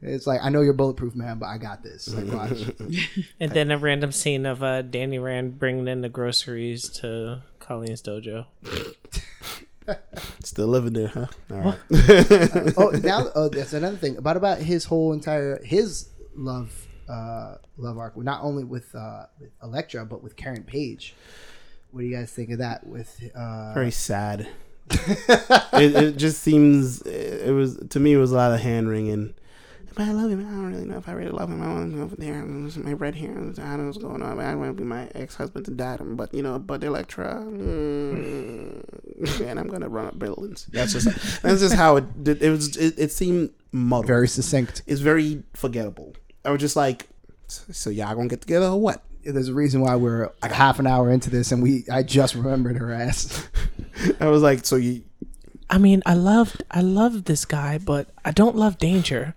It's 0.00 0.26
like 0.26 0.40
I 0.42 0.48
know 0.50 0.60
you're 0.60 0.74
bulletproof, 0.74 1.14
man, 1.14 1.38
but 1.38 1.46
I 1.46 1.58
got 1.58 1.82
this. 1.82 2.12
Like, 2.12 2.32
watch. 2.50 2.70
And 3.40 3.52
then 3.52 3.70
a 3.70 3.78
random 3.78 4.12
scene 4.12 4.46
of 4.46 4.62
uh, 4.62 4.82
Danny 4.82 5.18
Rand 5.18 5.58
bringing 5.58 5.88
in 5.88 6.02
the 6.02 6.08
groceries 6.08 6.88
to 7.00 7.42
Colleen's 7.58 8.02
dojo. 8.02 8.46
Still 10.44 10.68
living 10.68 10.92
there, 10.92 11.08
huh? 11.08 11.26
All 11.50 11.58
right. 11.58 11.78
oh, 12.76 12.90
now 13.02 13.28
oh, 13.34 13.48
that's 13.48 13.72
another 13.72 13.96
thing 13.96 14.16
about 14.16 14.36
about 14.36 14.58
his 14.58 14.84
whole 14.84 15.12
entire 15.12 15.62
his 15.64 16.08
love 16.34 16.86
uh 17.08 17.56
love 17.76 17.98
arc. 17.98 18.16
Not 18.16 18.42
only 18.42 18.64
with 18.64 18.94
uh 18.94 19.26
with 19.40 19.50
Elektra, 19.62 20.04
but 20.04 20.22
with 20.22 20.36
Karen 20.36 20.64
Page. 20.64 21.14
What 21.90 22.00
do 22.00 22.06
you 22.06 22.16
guys 22.16 22.32
think 22.32 22.50
of 22.50 22.58
that? 22.58 22.86
With 22.86 23.20
uh, 23.34 23.74
Very 23.74 23.90
sad. 23.90 24.48
it, 24.90 25.94
it 25.94 26.16
just 26.16 26.42
seems 26.42 27.02
it, 27.02 27.48
it 27.48 27.52
was 27.52 27.78
to 27.90 28.00
me 28.00 28.14
it 28.14 28.16
was 28.16 28.32
a 28.32 28.36
lot 28.36 28.52
of 28.52 28.60
hand 28.60 28.88
wringing. 28.88 29.34
But 29.94 30.08
I 30.08 30.12
love 30.12 30.30
him. 30.30 30.40
I 30.40 30.50
don't 30.50 30.72
really 30.72 30.84
know 30.84 30.98
if 30.98 31.08
I 31.08 31.12
really 31.12 31.30
love 31.30 31.50
him. 31.50 31.62
I 31.62 31.68
want 31.68 31.90
to 31.90 31.96
go 31.96 32.02
over 32.04 32.16
there 32.16 32.34
and 32.34 32.64
lose 32.64 32.76
my 32.76 32.92
red 32.92 33.14
hair. 33.14 33.30
I 33.30 33.34
don't 33.34 33.56
know 33.56 33.86
what's 33.86 33.98
going 33.98 34.22
on. 34.22 34.38
I 34.38 34.54
want 34.54 34.76
to 34.76 34.82
be 34.82 34.86
my 34.86 35.08
ex 35.14 35.34
husband 35.34 35.64
to 35.66 35.70
die. 35.70 35.96
But 36.00 36.32
you 36.32 36.42
know, 36.42 36.58
but 36.58 36.82
Elektra, 36.82 37.44
mm, 37.44 39.40
and 39.40 39.60
I'm 39.60 39.68
gonna 39.68 39.88
run 39.88 40.06
up 40.06 40.18
buildings. 40.18 40.66
That's 40.72 40.92
just 40.92 41.06
that's 41.42 41.60
just 41.60 41.74
how 41.74 41.96
it 41.96 42.24
did. 42.24 42.42
It 42.42 42.50
was. 42.50 42.76
It, 42.76 42.98
it 42.98 43.12
seemed 43.12 43.50
muddled. 43.72 44.06
very 44.06 44.28
succinct. 44.28 44.82
It's 44.86 45.00
very 45.00 45.42
forgettable. 45.54 46.14
I 46.44 46.50
was 46.50 46.60
just 46.60 46.76
like, 46.76 47.08
so 47.48 47.90
y'all 47.90 48.14
gonna 48.14 48.28
get 48.28 48.40
together 48.40 48.66
or 48.66 48.80
what? 48.80 49.02
There's 49.24 49.48
a 49.48 49.54
reason 49.54 49.82
why 49.82 49.94
we're 49.94 50.32
like 50.42 50.50
half 50.50 50.78
an 50.80 50.86
hour 50.86 51.10
into 51.10 51.30
this, 51.30 51.52
and 51.52 51.62
we 51.62 51.84
I 51.90 52.02
just 52.02 52.34
remembered 52.34 52.78
her 52.78 52.92
ass. 52.92 53.48
I 54.20 54.26
was 54.26 54.42
like, 54.42 54.64
so 54.64 54.76
you 54.76 55.04
I 55.72 55.78
mean, 55.78 56.02
I 56.04 56.12
loved 56.12 56.62
I 56.70 56.82
love 56.82 57.24
this 57.24 57.46
guy, 57.46 57.78
but 57.78 58.08
I 58.26 58.30
don't 58.30 58.54
love 58.54 58.76
danger. 58.76 59.34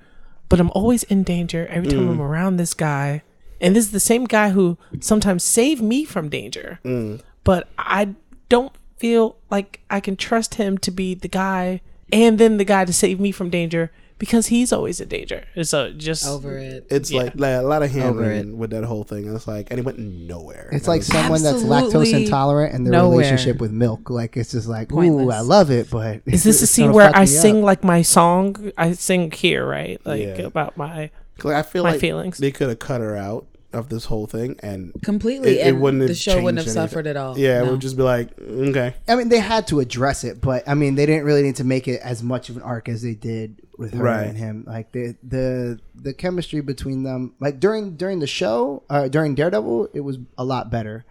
But 0.49 0.59
I'm 0.59 0.71
always 0.71 1.03
in 1.03 1.23
danger 1.23 1.67
every 1.67 1.89
time 1.89 2.07
I'm 2.09 2.17
mm. 2.17 2.21
around 2.21 2.57
this 2.57 2.73
guy. 2.73 3.23
And 3.59 3.75
this 3.75 3.85
is 3.85 3.91
the 3.91 3.99
same 3.99 4.25
guy 4.25 4.49
who 4.49 4.77
sometimes 4.99 5.43
saved 5.43 5.81
me 5.81 6.05
from 6.05 6.29
danger. 6.29 6.79
Mm. 6.83 7.21
But 7.43 7.67
I 7.77 8.15
don't 8.49 8.73
feel 8.97 9.37
like 9.49 9.81
I 9.89 9.99
can 9.99 10.15
trust 10.15 10.55
him 10.55 10.77
to 10.79 10.91
be 10.91 11.15
the 11.15 11.27
guy 11.27 11.81
and 12.11 12.37
then 12.37 12.57
the 12.57 12.63
guy 12.63 12.85
to 12.85 12.93
save 12.93 13.19
me 13.19 13.31
from 13.31 13.49
danger 13.49 13.91
because 14.17 14.47
he's 14.47 14.71
always 14.71 15.01
in 15.01 15.07
danger. 15.09 15.43
So 15.63 15.91
just 15.91 16.25
Over 16.27 16.57
it. 16.57 16.87
It's 16.89 17.11
Yeah. 17.11 17.23
like, 17.23 17.33
like 17.35 17.55
a 17.55 17.61
lot 17.63 17.83
of 17.83 17.91
hand 17.91 18.57
with 18.57 18.69
that 18.71 18.83
whole 18.85 19.03
thing. 19.03 19.33
It's 19.33 19.47
like, 19.47 19.67
and 19.71 19.79
it 19.79 19.85
went 19.85 19.99
nowhere. 19.99 20.69
It's 20.71 20.87
like 20.87 21.03
someone 21.03 21.43
that's 21.43 21.63
lactose 21.63 22.13
intolerant 22.13 22.73
and 22.73 22.85
their 22.85 22.93
nowhere. 22.93 23.17
relationship 23.19 23.59
with 23.59 23.71
milk. 23.71 24.09
Like 24.09 24.37
it's 24.37 24.51
just 24.51 24.67
like, 24.67 24.91
ooh, 24.93 25.29
I 25.31 25.41
love 25.41 25.69
it, 25.71 25.89
but 25.89 26.21
is 26.25 26.43
this 26.43 26.59
the 26.61 26.67
scene 26.67 26.93
where 26.93 27.11
I 27.15 27.25
sing 27.25 27.57
up. 27.59 27.63
like 27.63 27.83
my 27.83 28.01
song? 28.01 28.71
I 28.77 28.93
sing 28.93 29.31
here, 29.31 29.65
right? 29.65 29.99
Like 30.05 30.21
Yeah. 30.21 30.41
about 30.45 30.77
my. 30.77 31.09
I 31.43 31.63
feel 31.63 31.83
my 31.83 31.91
like 31.91 31.99
feelings. 31.99 32.37
they 32.37 32.51
could 32.51 32.69
have 32.69 32.79
cut 32.79 33.01
her 33.01 33.17
out 33.17 33.45
of 33.75 33.89
this 33.89 34.05
whole 34.05 34.25
thing, 34.27 34.55
and 34.61 34.91
Completely. 35.03 35.59
It- 35.59 35.67
it 35.67 35.75
wouldn't 35.77 36.01
the 36.01 36.07
have 36.09 36.17
show 36.17 36.35
wouldn't 36.41 36.57
have 36.59 36.67
anything. 36.67 36.73
suffered 36.73 37.07
at 37.07 37.17
all. 37.17 37.37
yeah, 37.37 37.61
it 37.63 37.69
would 37.69 37.81
just 37.81 37.97
be 37.97 38.03
like, 38.03 38.29
okay, 38.39 38.95
I 39.07 39.15
mean, 39.15 39.29
they 39.29 39.39
had 39.39 39.67
to 39.67 39.79
address 39.79 40.23
it, 40.23 40.41
but 40.41 40.63
I 40.67 40.73
mean, 40.73 40.95
they 40.95 41.05
didn't 41.05 41.25
really 41.25 41.43
need 41.43 41.57
to 41.57 41.63
make 41.63 41.87
it 41.87 42.01
as 42.01 42.23
much 42.23 42.49
of 42.49 42.55
an 42.57 42.61
arc 42.63 42.87
as 42.89 43.01
they 43.01 43.13
did 43.13 43.61
with 43.77 43.93
her 43.93 44.03
Right. 44.03 44.27
and 44.27 44.37
him. 44.37 44.63
Like 44.65 44.91
the 44.93 45.15
the 45.21 45.79
the 45.93 46.13
chemistry 46.13 46.61
between 46.61 47.03
them, 47.03 47.33
like 47.39 47.59
during 47.59 47.95
during 47.97 48.19
the 48.19 48.27
show, 48.27 48.83
uh, 48.89 49.07
during 49.09 49.35
Daredevil, 49.35 49.89
it 49.93 50.01
was 50.01 50.17
a 50.37 50.43
lot 50.45 50.71
better. 50.71 51.05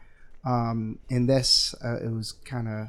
Um, 0.47 0.99
in 1.09 1.27
this, 1.27 1.75
uh, 1.85 1.97
it 2.05 2.11
was 2.13 2.33
kind 2.45 2.69
of 2.69 2.89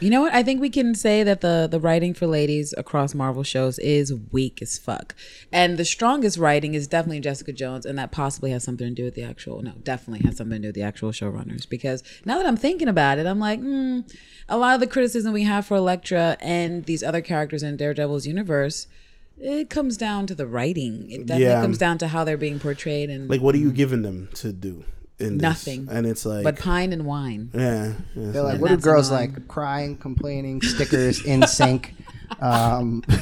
You 0.00 0.10
know 0.10 0.20
what? 0.22 0.34
I 0.34 0.42
think 0.42 0.60
we 0.60 0.70
can 0.70 0.94
say 0.94 1.22
that 1.22 1.40
the 1.40 1.68
the 1.70 1.80
writing 1.80 2.14
for 2.14 2.26
ladies 2.26 2.74
across 2.76 3.14
Marvel 3.14 3.42
shows 3.42 3.78
is 3.78 4.12
weak 4.32 4.60
as 4.60 4.76
fuck. 4.76 5.14
And 5.52 5.78
the 5.78 5.84
strongest 5.84 6.36
writing 6.36 6.74
is 6.74 6.86
definitely 6.86 7.20
Jessica 7.20 7.52
Jones, 7.52 7.86
and 7.86 7.96
that 7.98 8.10
possibly 8.10 8.50
has 8.50 8.64
something 8.64 8.86
to 8.88 8.94
do 8.94 9.04
with 9.04 9.14
the 9.14 9.22
actual 9.22 9.62
no, 9.62 9.72
definitely 9.82 10.26
has 10.26 10.36
something 10.36 10.56
to 10.56 10.62
do 10.62 10.68
with 10.68 10.74
the 10.74 10.82
actual 10.82 11.10
showrunners. 11.10 11.68
Because 11.68 12.02
now 12.24 12.36
that 12.38 12.46
I'm 12.46 12.56
thinking 12.56 12.88
about 12.88 13.18
it, 13.18 13.26
I'm 13.26 13.38
like, 13.38 13.60
hmm, 13.60 14.00
a 14.48 14.58
lot 14.58 14.74
of 14.74 14.80
the 14.80 14.86
criticism 14.86 15.32
we 15.32 15.44
have 15.44 15.64
for 15.66 15.76
Elektra 15.76 16.36
and 16.40 16.84
these 16.84 17.02
other 17.02 17.22
characters 17.22 17.62
in 17.62 17.76
Daredevil's 17.76 18.26
universe, 18.26 18.88
it 19.38 19.70
comes 19.70 19.96
down 19.96 20.26
to 20.26 20.34
the 20.34 20.46
writing. 20.46 21.10
It 21.10 21.26
definitely 21.26 21.44
Yeah. 21.54 21.60
comes 21.62 21.78
down 21.78 21.98
to 21.98 22.08
how 22.08 22.24
they're 22.24 22.36
being 22.36 22.58
portrayed 22.58 23.10
and 23.10 23.30
like, 23.30 23.40
what 23.40 23.54
are 23.54 23.58
you 23.58 23.72
giving 23.72 24.02
them 24.02 24.28
to 24.34 24.52
do? 24.52 24.84
In 25.20 25.38
this? 25.38 25.42
Nothing. 25.42 25.88
and 25.90 26.06
it's 26.06 26.26
like, 26.26 26.42
but 26.44 26.58
pine 26.58 26.92
and 26.92 27.04
wine. 27.06 27.50
yeah, 27.54 27.92
it's 28.16 28.32
they're 28.32 28.42
like, 28.42 28.54
And 28.54 28.62
what 28.62 28.70
do 28.70 28.76
girls 28.78 29.10
annoying. 29.10 29.32
like? 29.34 29.48
Crying, 29.48 29.96
complaining, 29.96 30.60
stickers 30.62 31.24
in 31.24 31.46
sync. 31.46 31.94
Um, 32.40 33.02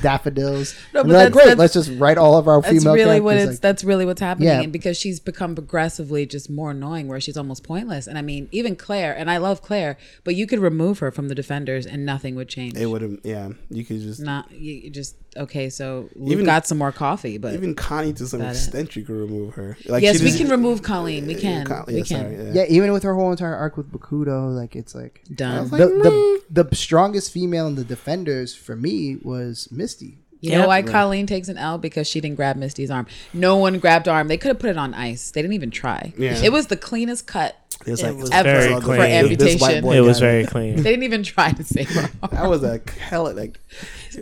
daffodils. 0.00 0.74
No, 0.94 1.02
but 1.02 1.08
they're 1.08 1.24
like, 1.24 1.32
that's- 1.32 1.46
great. 1.48 1.58
Let's 1.58 1.74
just 1.74 1.90
write 1.98 2.16
all 2.18 2.36
of 2.38 2.46
our 2.48 2.60
That's 2.62 2.78
female 2.78 2.94
really 2.94 3.20
what 3.20 3.32
characters 3.32 3.54
it's. 3.54 3.56
like- 3.56 3.62
that's 3.62 3.84
really 3.84 4.06
what's 4.06 4.20
happening, 4.20 4.48
Yeah. 4.48 4.60
and 4.62 4.72
because 4.72 4.96
she's 4.96 5.20
become 5.20 5.54
progressively 5.54 6.24
just 6.26 6.48
more 6.48 6.70
annoying, 6.70 7.08
where 7.08 7.20
she's 7.20 7.36
almost 7.36 7.64
pointless. 7.64 8.06
And 8.06 8.16
I 8.16 8.22
mean, 8.22 8.48
even 8.52 8.76
Claire, 8.76 9.12
and 9.16 9.30
I 9.30 9.38
love 9.38 9.60
Claire, 9.62 9.96
but 10.24 10.34
you 10.36 10.46
could 10.46 10.60
remove 10.60 11.00
her 11.00 11.10
from 11.10 11.28
the 11.28 11.34
Defenders, 11.34 11.84
and 11.86 12.06
nothing 12.06 12.34
would 12.36 12.48
change. 12.48 12.76
it 12.76 12.86
would 12.86 13.02
have, 13.02 13.18
yeah, 13.24 13.50
you 13.70 13.84
could 13.84 14.00
just 14.00 14.20
Not 14.20 14.50
you 14.52 14.74
you 14.74 14.90
just 14.90 15.16
okay. 15.36 15.70
So 15.70 16.08
we've 16.14 16.32
Even- 16.32 16.44
got 16.44 16.66
some 16.66 16.78
more 16.78 16.92
coffee, 16.92 17.38
but 17.38 17.54
even 17.54 17.74
Connie 17.74 18.12
to 18.14 18.26
some 18.26 18.40
That 18.40 18.48
it. 18.48 18.50
extent 18.58 18.96
you 18.96 19.02
can 19.04 19.18
remove 19.18 19.54
her. 19.54 19.76
Like, 19.86 20.02
yes, 20.02 20.18
she 20.18 20.24
we 20.24 20.30
just- 20.30 20.40
can 20.42 20.50
remove 20.50 20.82
Colleen. 20.82 21.26
We 21.26 21.34
can. 21.34 21.66
Con- 21.66 21.84
we 21.86 21.94
yeah, 21.98 22.02
can. 22.04 22.06
sorry, 22.06 22.36
yeah. 22.46 22.52
yeah, 22.62 22.64
even 22.68 22.92
with 22.92 23.02
her 23.02 23.14
whole 23.14 23.30
entire 23.30 23.54
arc 23.54 23.76
with 23.76 23.90
Bakuto, 23.92 24.54
like 24.54 24.76
it's 24.76 24.94
like 24.94 25.22
Done. 25.34 25.68
the, 25.70 26.42
the 26.50 26.64
the 26.64 26.76
strongest 26.76 27.32
female 27.32 27.66
in 27.66 27.74
the 27.76 27.84
defenders 27.84 28.54
for 28.54 28.76
me 28.76 29.16
was 29.22 29.68
Misty. 29.70 30.18
You 30.40 30.50
Yep. 30.50 30.60
know 30.62 30.66
why 30.68 30.82
Colleen 30.82 31.26
takes 31.28 31.46
an 31.48 31.56
L 31.56 31.78
because 31.78 32.08
she 32.08 32.20
didn't 32.20 32.34
grab 32.34 32.56
Misty's 32.56 32.90
arm. 32.90 33.06
No 33.32 33.56
one 33.58 33.78
grabbed 33.78 34.06
her 34.06 34.12
arm. 34.12 34.26
They 34.26 34.36
could 34.36 34.48
have 34.48 34.58
put 34.58 34.70
it 34.70 34.76
on 34.76 34.92
ice. 34.92 35.30
They 35.30 35.40
didn't 35.40 35.54
even 35.54 35.70
try. 35.70 36.12
Yeah. 36.18 36.36
It 36.42 36.50
was 36.50 36.66
the 36.66 36.76
cleanest 36.76 37.28
cut. 37.28 37.56
It's 37.86 38.02
It 38.02 38.06
like 38.08 38.16
was 38.16 38.30
it's 38.30 38.42
very 38.42 38.68
clean. 38.80 38.80
good. 38.80 38.82
For 38.82 39.36
This- 39.36 39.52
this 39.52 39.60
white 39.60 39.70
amputation. 39.76 39.84
boy 39.84 39.96
it 39.96 40.00
was 40.00 40.18
very 40.18 40.44
clean. 40.44 40.76
They 40.76 40.82
didn't 40.90 41.04
even 41.04 41.22
try 41.22 41.52
to 41.52 41.62
save 41.62 41.88
her 41.90 42.10
arm. 42.22 42.30
That 42.32 42.50
was 42.50 42.64
a 42.64 42.80
hell 43.00 43.32
like 43.32 43.60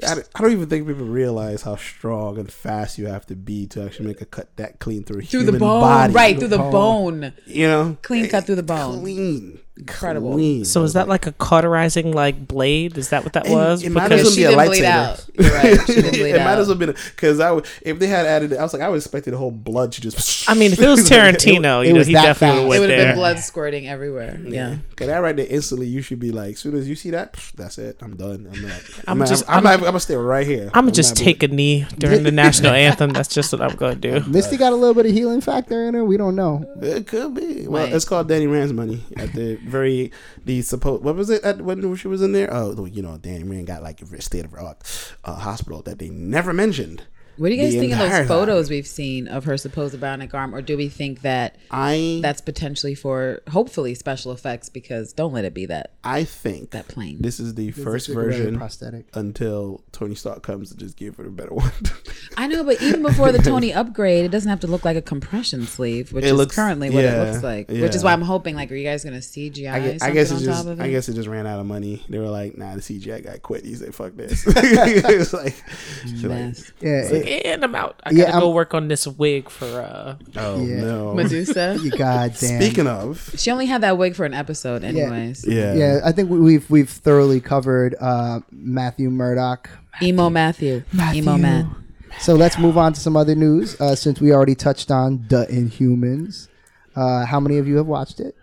I, 0.07 0.14
don't- 0.14 0.29
I 0.35 0.40
don't 0.42 0.53
even 0.53 0.68
think 0.68 0.87
people 0.87 1.07
realize 1.07 1.62
how 1.62 1.76
strong 1.76 2.38
and 2.38 2.50
fast 2.50 2.98
you 2.98 3.07
have 3.07 3.26
to 3.26 3.35
be 3.37 3.66
to 3.68 3.85
actually 3.85 4.07
make 4.09 4.20
a 4.20 4.26
cut 4.26 4.55
that 4.57 4.79
clean 4.79 5.05
through 5.05 5.20
a 5.20 5.22
through 5.22 5.40
the 5.40 5.53
human 5.53 5.61
bone, 5.61 5.81
body. 5.81 6.12
right 6.12 6.38
through 6.38 6.48
the 6.48 6.59
bone. 6.59 7.20
bone. 7.20 7.33
You 7.46 7.66
know, 7.66 7.96
Clean 8.03 8.29
cut 8.29 8.46
through 8.46 8.57
the 8.57 8.62
bone. 8.62 9.00
Clean, 9.00 9.59
Incredible. 9.76 10.33
Clean. 10.35 10.64
So 10.64 10.83
is 10.83 10.92
that 10.92 11.09
like 11.09 11.26
a 11.26 11.33
cauterizing 11.33 12.12
like 12.12 12.46
blade? 12.46 12.98
Is 12.98 13.09
that 13.11 13.24
what 13.24 13.33
that 13.33 13.46
It- 13.46 13.53
was? 13.53 13.83
it 13.83 13.90
might 13.90 14.09
Because- 14.09 14.29
as 14.29 14.35
she 14.35 14.44
well 14.44 14.50
be 14.57 14.61
a 14.61 14.64
didn't 14.66 14.70
bleed 14.70 14.83
lightsaber. 14.85 15.30
Out. 15.46 15.64
You're 15.64 15.76
right. 15.76 15.87
She 15.87 15.94
didn't 16.03 16.11
bleed 16.12 16.31
it 16.35 16.38
might 16.38 16.53
out. 16.53 16.59
as 16.59 16.68
well 16.68 16.76
been 16.76 16.94
because 17.14 17.40
I 17.40 17.50
would 17.50 17.66
if 17.83 17.98
they 17.98 18.07
had 18.07 18.26
added. 18.26 18.53
It. 18.53 18.59
I 18.59 18.62
was 18.62 18.72
like 18.72 18.83
I 18.83 18.88
would 18.88 18.96
expected 18.96 19.33
the 19.33 19.38
whole 19.38 19.50
blood 19.50 19.92
to 19.92 20.00
just. 20.00 20.48
I 20.48 20.55
mean, 20.55 20.72
if 20.72 20.81
it 20.81 20.88
was 20.88 21.00
Tarantino, 21.11 21.83
it 21.83 21.88
you 21.88 21.92
know, 21.92 21.98
was 21.98 22.07
he 22.07 22.12
definitely 22.14 22.61
fast. 22.62 22.68
went 22.68 22.76
it 22.76 22.81
would 22.81 22.90
have 22.90 23.07
been 23.09 23.16
blood 23.16 23.38
squirting 23.38 23.88
everywhere. 23.88 24.38
Yeah. 24.42 24.76
Cause 24.96 25.07
that 25.07 25.18
right 25.18 25.35
there 25.37 25.46
instantly 25.48 25.87
you 25.87 26.03
should 26.03 26.18
be 26.20 26.31
like, 26.33 26.55
as 26.55 26.59
soon 26.61 26.74
as 26.76 26.88
you 26.88 26.94
see 26.94 27.11
that, 27.11 27.35
that's 27.57 27.79
it. 27.79 27.96
I'm 28.03 28.16
done. 28.16 28.48
I'm 28.53 28.62
not. 28.62 28.81
I'm, 29.09 29.22
I'm 29.22 29.29
just- 29.29 29.44
I'm, 29.48 29.59
I'm, 29.59 29.66
I'm- 29.66 29.81
not, 29.81 29.87
I'm 29.87 29.92
gonna 29.92 30.00
stay 30.00 30.16
right 30.16 30.46
here. 30.46 30.66
I'm 30.74 30.85
gonna 30.85 30.92
just 30.92 31.16
not 31.16 31.24
take 31.24 31.42
a 31.42 31.48
knee 31.48 31.87
during 31.98 32.22
the 32.22 32.30
national 32.30 32.72
anthem. 32.72 33.11
That's 33.11 33.28
just 33.28 33.53
what 33.53 33.62
I'm 33.62 33.76
gonna 33.76 33.95
do. 33.97 34.20
Misty 34.26 34.57
got 34.57 34.72
a 34.72 34.76
little 34.76 34.95
bit 34.95 35.07
of 35.07 35.12
healing 35.12 35.41
factor 35.41 35.86
in 35.88 35.95
her. 35.95 36.05
We 36.05 36.16
don't 36.16 36.36
know. 36.36 36.64
It 36.82 37.07
could 37.07 37.34
be. 37.34 37.66
Well, 37.66 37.84
Right. 37.84 37.93
it's 37.95 38.05
called 38.05 38.28
Danny 38.28 38.47
Rand's 38.47 38.72
money 38.72 39.03
at 39.16 39.32
the 39.32 39.55
very 39.57 40.12
the 40.45 40.61
supposed. 40.62 41.03
What 41.03 41.16
was 41.16 41.30
it 41.30 41.43
at 41.43 41.61
when 41.62 41.97
she 41.97 42.09
was 42.09 42.20
in 42.22 42.32
there? 42.32 42.53
Oh, 42.53 42.84
you 42.84 43.01
know, 43.03 43.16
Danny 43.16 43.45
Rand 43.45 43.66
got 43.66 43.82
like 43.82 44.03
a 44.03 44.20
state 44.22 44.45
of 44.45 44.53
rock 44.53 44.84
uh, 45.31 45.41
hospital 45.41 45.83
that 45.83 45.99
they 45.99 46.11
never 46.11 46.53
mentioned. 46.53 47.05
What 47.41 47.49
do 47.49 47.55
you 47.55 47.62
guys 47.62 47.72
think 47.72 47.95
of 47.95 48.01
entire 48.01 48.18
those 48.20 48.28
photos 48.28 48.68
we've 48.68 48.86
seen 48.86 49.26
of 49.26 49.45
her 49.45 49.57
supposed 49.57 49.95
bionic 49.99 50.34
arm, 50.34 50.55
or 50.55 50.61
do 50.61 50.76
we 50.76 50.91
think 50.91 51.22
that 51.22 51.57
I 51.70 52.18
that's 52.22 52.43
potentially 52.43 52.95
for 52.95 53.41
hopefully 53.51 53.95
special 53.95 54.30
effects? 54.32 54.68
Because 54.68 55.14
don't 55.14 55.32
let 55.32 55.47
it 55.47 55.55
be 55.55 55.64
that 55.66 55.93
I 56.05 56.24
think 56.24 56.72
that 56.72 56.86
plane. 56.88 57.16
this 57.20 57.41
is 57.41 57.55
the 57.55 57.70
first 57.70 58.09
It's 58.11 58.14
a 58.16 58.20
really 58.20 58.36
version 58.36 58.59
prosthetic. 58.59 59.07
until 59.14 59.82
Tony 59.93 60.14
Stark 60.14 60.43
comes 60.43 60.70
and 60.70 60.78
just 60.78 60.99
give 60.99 61.16
her 61.16 61.24
a 61.26 61.30
better 61.30 61.55
one. 61.55 61.72
I 62.36 62.47
know, 62.47 62.62
but 62.62 62.82
even 62.82 63.01
before 63.01 63.32
the 63.32 63.38
Tony 63.38 63.72
upgrade, 63.72 64.26
it 64.26 64.30
doesn't 64.30 64.51
have 64.51 64.61
to 64.61 64.66
look 64.66 64.84
like 64.84 64.99
a 64.99 65.03
compression 65.03 65.64
sleeve, 65.66 66.12
which 66.12 66.24
It 66.26 66.28
is 66.28 66.34
looks- 66.34 66.55
currently 66.55 66.91
what 66.91 67.05
yeah, 67.05 67.22
it 67.22 67.30
looks 67.32 67.43
like. 67.43 67.68
Which 67.70 67.95
is 67.95 68.05
why 68.05 68.12
I'm 68.12 68.20
hoping, 68.20 68.55
like, 68.55 68.70
are 68.70 68.74
you 68.74 68.84
guys 68.84 69.03
gonna 69.03 69.16
CGI 69.16 69.72
I 69.72 69.80
guess, 69.80 70.01
something 70.01 70.11
I 70.11 70.11
guess 70.12 70.30
it 70.30 70.34
on 70.34 70.41
just 70.43 70.62
top 70.64 70.72
of 70.72 70.80
it? 70.80 70.82
I 70.82 70.91
guess 70.91 71.09
it 71.09 71.14
just 71.14 71.28
ran 71.28 71.47
out 71.47 71.59
of 71.59 71.64
money. 71.64 72.05
They 72.11 72.18
were 72.18 72.28
like, 72.28 72.59
nah, 72.59 72.74
the 72.74 72.82
CGI 72.82 73.24
guy 73.24 73.38
quit. 73.38 73.64
He 73.64 73.74
said, 73.76 73.95
fuck 73.95 74.14
this. 74.14 74.45
it's 74.47 75.32
like, 75.32 75.55
she's 76.03 76.22
like, 76.24 76.55
Yeah, 76.82 76.91
It's 76.91 77.12
like, 77.12 77.22
it- 77.22 77.30
and 77.31 77.64
I'm 77.64 77.74
out. 77.74 78.01
I 78.05 78.12
gotta 78.12 78.33
go 78.33 78.47
I'm- 78.49 78.55
work 78.55 78.74
on 78.74 78.89
this 78.89 79.07
wig 79.07 79.49
for 79.49 79.66
uh 79.81 80.16
oh 80.37 80.64
Yeah. 80.64 80.81
no. 80.81 81.14
Medusa. 81.14 81.78
you 81.83 81.91
goddamn. 81.91 82.61
Speaking 82.61 82.87
of, 82.87 83.33
she 83.37 83.51
only 83.51 83.66
had 83.66 83.81
that 83.83 83.97
wig 83.99 84.14
for 84.16 84.24
an 84.24 84.35
episode, 84.35 84.85
anyways. 84.85 85.47
yeah, 85.47 85.74
yeah, 85.74 86.01
I 86.05 86.12
think 86.12 86.31
we- 86.31 86.41
we've 86.41 86.68
we've 86.70 86.91
thoroughly 86.91 87.41
covered 87.41 87.95
uh, 88.01 88.41
Matthew 88.51 89.11
Murdock. 89.11 89.70
Emo 90.03 90.31
Matthew. 90.31 90.83
Emo 91.14 91.37
man. 91.37 91.74
So 92.20 92.35
let's 92.35 92.59
move 92.59 92.76
on 92.76 92.93
to 92.93 93.01
some 93.01 93.16
other 93.16 93.35
news. 93.35 93.81
Uh, 93.81 93.95
since 93.95 94.20
we 94.20 94.33
already 94.33 94.55
touched 94.55 94.91
on 94.91 95.24
the 95.28 95.47
Inhumans, 95.47 96.49
uh, 96.97 97.24
how 97.24 97.39
many 97.41 97.59
of 97.59 97.68
you 97.68 97.76
have 97.76 97.87
watched 97.87 98.18
it? 98.20 98.35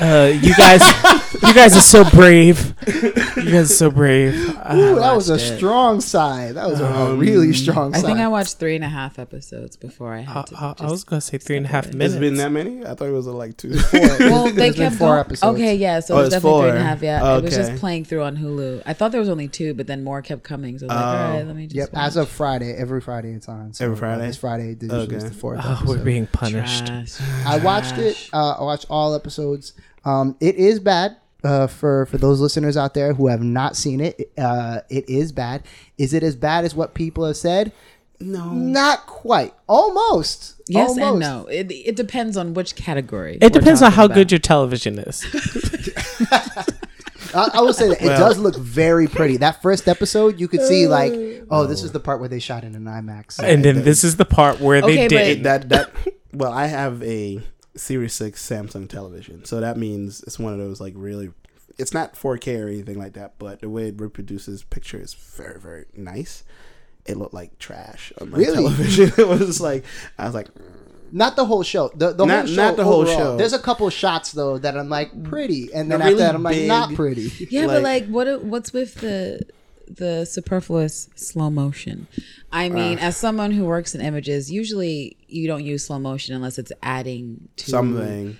Uh, 0.00 0.32
you 0.40 0.54
guys, 0.54 0.80
you 1.42 1.54
guys 1.54 1.76
are 1.76 1.80
so 1.80 2.08
brave. 2.10 2.74
You 2.86 3.12
guys 3.50 3.70
are 3.70 3.74
so 3.74 3.90
brave. 3.90 4.34
Ooh, 4.72 4.94
that 4.96 5.12
was 5.14 5.28
a 5.30 5.34
it. 5.34 5.56
strong 5.58 6.00
side. 6.00 6.54
That 6.54 6.68
was 6.68 6.80
a, 6.80 6.84
a 6.84 7.12
Um, 7.12 7.18
really 7.18 7.52
strong 7.52 7.92
side. 7.92 7.98
I 7.98 8.00
side. 8.02 8.06
think 8.06 8.18
I 8.20 8.28
watched 8.28 8.56
three 8.58 8.76
and 8.76 8.84
a 8.84 8.88
half 8.88 9.18
episodes 9.18 9.76
before 9.76 10.14
I 10.14 10.20
had 10.20 10.36
I, 10.36 10.42
to. 10.42 10.56
I, 10.56 10.68
I 10.70 10.72
just 10.74 10.90
was 10.90 11.04
gonna 11.04 11.20
say 11.20 11.38
three 11.38 11.56
and 11.56 11.66
a 11.66 11.68
half 11.68 11.92
minutes. 11.92 12.14
It's 12.14 12.20
been 12.20 12.34
that 12.36 12.50
many? 12.52 12.84
I 12.84 12.94
thought 12.94 13.08
it 13.08 13.12
was 13.12 13.26
uh, 13.26 13.32
like 13.32 13.56
two. 13.56 13.70
well, 13.92 14.44
they 14.46 14.52
There's 14.70 14.76
kept 14.76 14.96
four 14.96 15.08
going. 15.08 15.20
episodes. 15.20 15.54
Okay, 15.56 15.74
yeah, 15.74 16.00
so 16.00 16.14
Oh, 16.14 16.18
it 16.18 16.20
was 16.22 16.30
definitely 16.30 16.60
three 16.60 16.68
and 16.70 16.78
a 16.78 16.80
four. 16.80 16.88
half. 16.88 17.02
Yeah, 17.02 17.36
it 17.38 17.42
was 17.44 17.54
just 17.56 17.76
playing 17.76 18.04
through 18.04 18.22
on 18.22 18.36
Hulu. 18.36 18.82
I 18.86 18.92
thought 18.94 19.10
there 19.12 19.20
was 19.20 19.28
only 19.30 19.48
two, 19.48 19.74
but 19.74 19.86
then 19.86 20.02
more 20.04 20.22
kept 20.22 20.42
coming. 20.44 20.78
So 20.78 20.86
I 20.86 20.94
was 20.94 20.96
like, 20.96 21.04
Oh. 21.04 21.18
all 21.26 21.34
right, 21.36 21.46
let 21.46 21.56
me 21.56 21.64
just. 21.66 21.76
Yep, 21.76 21.92
watch. 21.92 22.02
as 22.06 22.16
of 22.16 22.28
Friday, 22.28 22.72
every 22.74 23.00
Friday 23.00 23.32
it's 23.32 23.48
on. 23.48 23.72
So 23.74 23.84
Every 23.84 23.96
uh, 23.96 23.98
Friday? 24.00 24.26
this 24.28 24.36
Friday, 24.36 24.74
this 24.74 24.90
Okay. 24.92 25.16
is 25.16 25.24
the 25.24 25.30
fourth 25.30 25.60
Oh, 25.62 25.82
we're 25.86 25.98
being 26.02 26.26
punished. 26.28 26.86
Trash. 26.86 27.20
I 27.44 27.58
watched 27.58 27.98
it. 27.98 28.16
Uh, 28.32 28.52
I 28.58 28.62
watched 28.62 28.86
all 28.88 29.14
episodes. 29.14 29.74
Um, 30.04 30.36
it 30.40 30.56
is 30.56 30.80
bad. 30.80 31.16
Uh, 31.42 31.66
for 31.66 32.04
for 32.06 32.18
those 32.18 32.38
listeners 32.38 32.76
out 32.76 32.92
there 32.92 33.14
who 33.14 33.28
have 33.28 33.42
not 33.42 33.74
seen 33.74 34.00
it, 34.00 34.30
uh, 34.36 34.80
it 34.90 35.08
is 35.08 35.32
bad. 35.32 35.62
Is 35.96 36.12
it 36.12 36.22
as 36.22 36.36
bad 36.36 36.64
as 36.66 36.74
what 36.74 36.92
people 36.94 37.24
have 37.26 37.36
said? 37.36 37.72
no. 38.22 38.50
Not 38.52 39.06
quite. 39.06 39.54
Almost. 39.66 40.60
Yes 40.68 40.90
Almost. 40.90 41.02
and 41.02 41.18
no. 41.20 41.46
It, 41.46 41.72
it 41.72 41.96
depends 41.96 42.36
on 42.36 42.52
which 42.52 42.74
category. 42.76 43.38
It 43.40 43.54
depends 43.54 43.80
on 43.80 43.90
how 43.92 44.04
about. 44.04 44.14
good 44.14 44.30
your 44.30 44.38
television 44.38 44.98
is. 44.98 45.24
I, 47.34 47.48
I 47.54 47.60
will 47.60 47.72
say 47.72 47.88
that 47.88 48.02
it 48.02 48.06
Well- 48.06 48.18
does 48.18 48.38
look 48.38 48.56
very 48.56 49.06
pretty. 49.06 49.36
That 49.38 49.62
first 49.62 49.88
episode, 49.88 50.38
you 50.40 50.48
could 50.48 50.62
see 50.62 50.86
like, 50.86 51.12
oh, 51.50 51.66
this 51.66 51.82
is 51.82 51.92
the 51.92 52.00
part 52.00 52.20
where 52.20 52.28
they 52.28 52.40
shot 52.40 52.64
in 52.64 52.74
an 52.74 52.84
IMAX. 52.84 53.42
and 53.42 53.64
then 53.64 53.82
this 53.84 54.04
is 54.04 54.16
the 54.16 54.24
part 54.24 54.60
where 54.60 54.82
Okay, 54.82 55.06
they 55.06 55.08
did. 55.08 55.44
that 55.44 55.68
that 55.70 55.90
well, 56.32 56.52
I 56.52 56.66
have 56.66 57.02
a 57.02 57.40
Series 57.76 58.12
Six 58.14 58.46
Samsung 58.46 58.88
television, 58.88 59.44
so 59.44 59.60
that 59.60 59.76
means 59.76 60.22
it's 60.24 60.38
one 60.38 60.52
of 60.52 60.58
those 60.58 60.80
like 60.80 60.94
really. 60.96 61.30
It's 61.78 61.94
not 61.94 62.14
4K 62.14 62.62
or 62.62 62.68
anything 62.68 62.98
like 62.98 63.14
that, 63.14 63.34
but 63.38 63.60
the 63.60 63.70
way 63.70 63.88
it 63.88 63.98
reproduces 64.00 64.64
picture 64.64 65.00
is 65.00 65.14
very 65.14 65.58
very 65.60 65.86
nice. 65.94 66.44
It 67.06 67.16
looked 67.16 67.32
like 67.32 67.58
trash 67.58 68.12
on 68.20 68.30
my 68.30 68.38
Really? 68.38 68.54
television. 68.56 69.12
it 69.18 69.26
was 69.28 69.60
like 69.60 69.84
I 70.18 70.26
was 70.26 70.34
like, 70.34 70.48
mm. 70.52 70.62
Not 71.12 71.34
the 71.34 71.44
whole 71.44 71.62
show. 71.64 71.90
The, 71.94 72.12
the 72.12 72.24
Not- 72.24 72.44
whole 72.46 72.46
show. 72.54 72.54
not 72.54 72.76
the 72.76 72.84
whole 72.84 73.04
show. 73.06 73.36
There's 73.36 73.52
a 73.52 73.58
couple 73.58 73.86
of 73.86 73.92
shots 73.92 74.30
though 74.32 74.58
that 74.58 74.76
I'm 74.76 74.88
like 74.88 75.24
pretty, 75.24 75.72
and 75.72 75.90
then 75.90 75.98
They're 76.00 76.08
after 76.08 76.08
really 76.10 76.18
that 76.22 76.34
I'm 76.34 76.42
like 76.42 76.54
big. 76.56 76.68
not 76.68 76.94
pretty. 76.94 77.32
Yeah, 77.50 77.66
but 77.66 77.82
Like- 77.82 78.02
like, 78.04 78.10
what? 78.10 78.44
What's 78.44 78.72
with 78.72 78.94
the 78.96 79.40
the 79.96 80.24
superfluous 80.24 81.08
slow 81.16 81.50
motion? 81.50 82.06
I 82.52 82.68
mean, 82.68 82.98
Uh. 82.98 83.02
as 83.02 83.16
someone 83.16 83.52
who 83.52 83.64
works 83.64 83.94
in 83.94 84.00
images, 84.00 84.50
usually 84.50 85.16
you 85.28 85.46
don't 85.46 85.64
use 85.64 85.84
slow 85.86 85.98
motion 85.98 86.34
unless 86.34 86.58
it's 86.58 86.72
adding 86.82 87.48
to 87.56 87.70
something. 87.70 88.36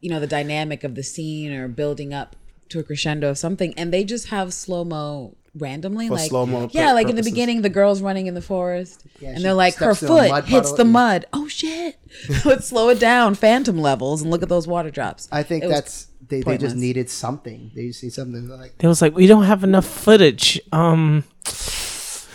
you 0.00 0.10
know 0.10 0.18
the 0.20 0.26
dynamic 0.26 0.82
of 0.84 0.94
the 0.94 1.02
scene 1.02 1.52
or 1.52 1.68
building 1.68 2.12
up 2.12 2.34
to 2.70 2.78
a 2.80 2.82
crescendo 2.82 3.30
of 3.30 3.38
something 3.38 3.72
and 3.76 3.92
they 3.92 4.02
just 4.02 4.28
have 4.28 4.52
slow 4.52 4.82
mo 4.84 5.36
randomly 5.54 6.08
For 6.08 6.14
like 6.14 6.28
slow-mo 6.30 6.68
yeah 6.72 6.92
like 6.92 7.08
in 7.10 7.16
the 7.16 7.22
beginning 7.22 7.60
the 7.62 7.68
girl's 7.68 8.00
running 8.00 8.26
in 8.26 8.34
the 8.34 8.40
forest 8.42 9.04
Yeah, 9.20 9.30
and 9.34 9.44
they're 9.44 9.52
like 9.52 9.74
her 9.76 9.94
steps 9.94 10.02
in 10.02 10.08
a 10.08 10.20
foot 10.22 10.28
mud 10.30 10.44
hits 10.46 10.72
the 10.72 10.84
mud 10.86 11.26
oh 11.34 11.46
shit 11.46 11.98
let's 12.46 12.66
slow 12.68 12.88
it 12.88 12.98
down 12.98 13.34
phantom 13.34 13.78
levels 13.78 14.22
and 14.22 14.30
look 14.30 14.42
at 14.42 14.48
those 14.48 14.66
water 14.66 14.90
drops 14.90 15.28
I 15.30 15.42
think 15.42 15.62
It 15.64 15.66
was 15.66 15.74
that's 15.76 16.06
they, 16.32 16.40
they 16.42 16.58
just 16.58 16.76
needed 16.76 17.08
something. 17.10 17.70
They 17.74 17.92
see 17.92 18.10
something 18.10 18.48
like 18.48 18.74
It 18.80 18.86
was 18.86 19.02
like 19.02 19.14
we 19.14 19.26
don't 19.26 19.44
have 19.44 19.62
enough 19.64 19.86
footage. 19.86 20.60
Um, 20.72 21.24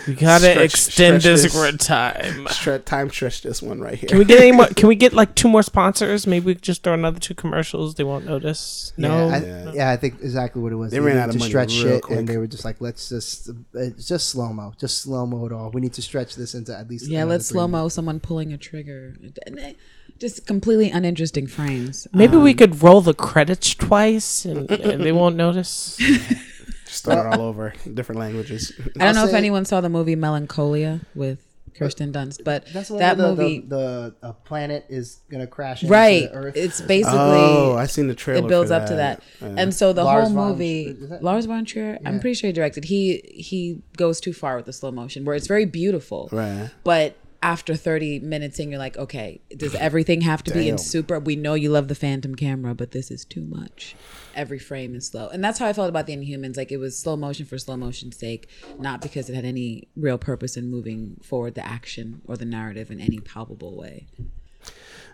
we 0.07 0.13
gotta 0.13 0.51
Stretch- 0.51 0.63
extend 0.73 1.21
stretch 1.21 1.41
this 1.41 1.53
this. 1.53 1.85
time. 1.85 2.45
Stre- 2.45 2.85
time 2.85 3.09
stretch 3.09 3.41
this 3.41 3.61
one 3.61 3.81
right 3.81 3.95
here. 3.95 4.07
Can 4.07 4.19
we 4.19 4.23
get 4.23 4.39
any 4.39 4.53
more? 4.53 4.67
Can 4.77 4.87
we 4.87 4.95
get 4.95 5.11
like 5.11 5.35
two 5.35 5.49
more 5.49 5.61
sponsors? 5.63 6.25
Maybe 6.25 6.45
we 6.45 6.53
could 6.55 6.63
just 6.63 6.81
throw 6.83 6.93
another 6.93 7.19
two 7.19 7.35
commercials. 7.35 7.95
They 7.95 8.05
won't 8.05 8.25
notice. 8.25 8.93
No. 8.95 9.27
yeah, 9.27 9.35
I, 9.35 9.39
Yeah. 9.41 9.71
yeah, 9.73 9.89
I 9.91 9.97
think 9.97 10.21
exactly 10.21 10.61
what 10.61 10.71
it 10.71 10.75
was. 10.77 10.91
They 10.91 11.01
ran 11.01 11.17
out 11.17 11.27
of 11.27 11.33
to 11.33 11.39
money 11.39 11.51
stretch 11.51 11.73
real 11.73 11.95
shit, 11.95 12.03
quick. 12.03 12.19
and 12.19 12.27
they 12.29 12.37
were 12.37 12.47
just 12.47 12.63
like, 12.63 12.79
let's 12.79 13.09
just 13.09 13.49
it's 13.73 14.07
just 14.07 14.29
slow 14.29 14.53
mo, 14.53 14.73
just 14.79 14.99
slow 14.99 15.25
mo 15.25 15.45
it 15.45 15.51
all. 15.51 15.71
We 15.71 15.81
need 15.81 15.93
to 15.93 16.01
stretch 16.01 16.35
this 16.37 16.55
into 16.55 16.73
at 16.77 16.87
least 16.89 17.07
yeah 17.09 17.25
let's 17.25 17.47
slow 17.47 17.67
mo 17.67 17.89
someone 17.89 18.21
pulling 18.21 18.53
a 18.53 18.57
trigger 18.57 19.13
And, 19.45 19.75
just 20.19 20.45
completely 20.47 20.89
uninteresting 20.89 21.47
frames 21.47 22.07
Maybe 22.13 22.37
we 22.37 22.51
Um, 22.51 22.57
could 22.57 22.83
roll 22.83 23.01
the 23.01 23.13
credits 23.13 23.73
twice, 23.75 24.45
and, 24.45 24.69
and 24.71 25.03
they 25.03 25.11
won't 25.11 25.35
notice. 25.35 25.99
Start 26.85 27.33
all 27.37 27.41
over, 27.45 27.73
different 27.93 28.19
languages. 28.19 28.71
i 28.99 29.05
don't 29.05 29.15
know 29.15 29.21
I'll 29.21 29.27
if 29.27 29.33
anyone 29.33 29.65
saw 29.65 29.81
the 29.81 29.89
movie 29.89 30.15
melancholia 30.15 31.01
with 31.15 31.39
kirsten 31.75 32.11
dunst 32.11 32.43
but 32.43 32.65
That's 32.73 32.89
that 32.89 33.17
the, 33.17 33.35
movie 33.35 33.59
The, 33.59 34.15
the, 34.19 34.33
planet 34.33 34.85
is 34.89 35.19
gonna 35.29 35.45
crash 35.45 35.83
into 35.83 35.93
right 35.93 36.23
the 36.31 36.33
Earth. 36.37 36.55
it's 36.57 36.81
basically 36.81 37.19
oh, 37.19 37.75
I 37.77 37.85
seen 37.85 38.07
the 38.07 38.15
trailer. 38.15 38.45
it 38.45 38.49
builds 38.49 38.71
for 38.71 38.75
up 38.77 38.87
to 38.87 38.95
that. 38.95 39.21
Yeah. 39.41 39.53
And 39.57 39.75
so 39.75 39.93
the 39.93 40.03
Lars 40.03 40.27
whole 40.29 40.35
von- 40.35 40.51
movie, 40.53 40.83
is 40.87 41.09
that- 41.09 41.21
Lars 41.23 41.45
von 41.45 41.65
Trier, 41.65 41.99
I'm 42.05 42.19
pretty 42.19 42.33
sure 42.33 42.47
he 42.47 42.53
directed. 42.53 42.85
He 42.85 43.21
he 43.31 43.81
goes 43.95 44.19
too 44.19 44.33
far 44.33 44.55
with 44.55 44.65
the 44.65 44.73
slow 44.73 44.91
motion, 44.91 45.23
where 45.25 45.35
it's 45.35 45.45
very 45.47 45.65
beautiful, 45.65 46.29
right. 46.31 46.71
but 46.83 47.15
after 47.41 47.75
30 47.75 48.19
minutes 48.19 48.59
in, 48.59 48.69
you're 48.69 48.79
like, 48.79 48.97
okay, 48.97 49.41
does 49.55 49.75
everything 49.75 50.21
have 50.21 50.43
to 50.43 50.53
be 50.53 50.69
in 50.69 50.77
super? 50.77 51.19
We 51.19 51.35
know 51.35 51.53
you 51.53 51.69
love 51.69 51.87
the 51.87 51.95
Phantom 51.95 52.35
camera, 52.35 52.73
but 52.73 52.91
this 52.91 53.11
is 53.11 53.25
too 53.25 53.43
much. 53.43 53.95
Every 54.35 54.59
frame 54.59 54.95
is 54.95 55.07
slow, 55.07 55.27
and 55.29 55.43
that's 55.43 55.59
how 55.59 55.67
I 55.67 55.73
felt 55.73 55.89
about 55.89 56.05
the 56.07 56.15
Inhumans. 56.15 56.57
Like 56.57 56.71
it 56.71 56.77
was 56.77 56.97
slow 56.97 57.15
motion 57.15 57.45
for 57.45 57.57
slow 57.57 57.77
motion's 57.77 58.17
sake, 58.17 58.49
not 58.79 59.01
because 59.01 59.29
it 59.29 59.35
had 59.35 59.45
any 59.45 59.87
real 59.95 60.17
purpose 60.17 60.57
in 60.57 60.69
moving 60.69 61.19
forward 61.23 61.55
the 61.55 61.65
action 61.65 62.21
or 62.25 62.37
the 62.37 62.45
narrative 62.45 62.91
in 62.91 62.99
any 62.99 63.19
palpable 63.19 63.75
way. 63.75 64.07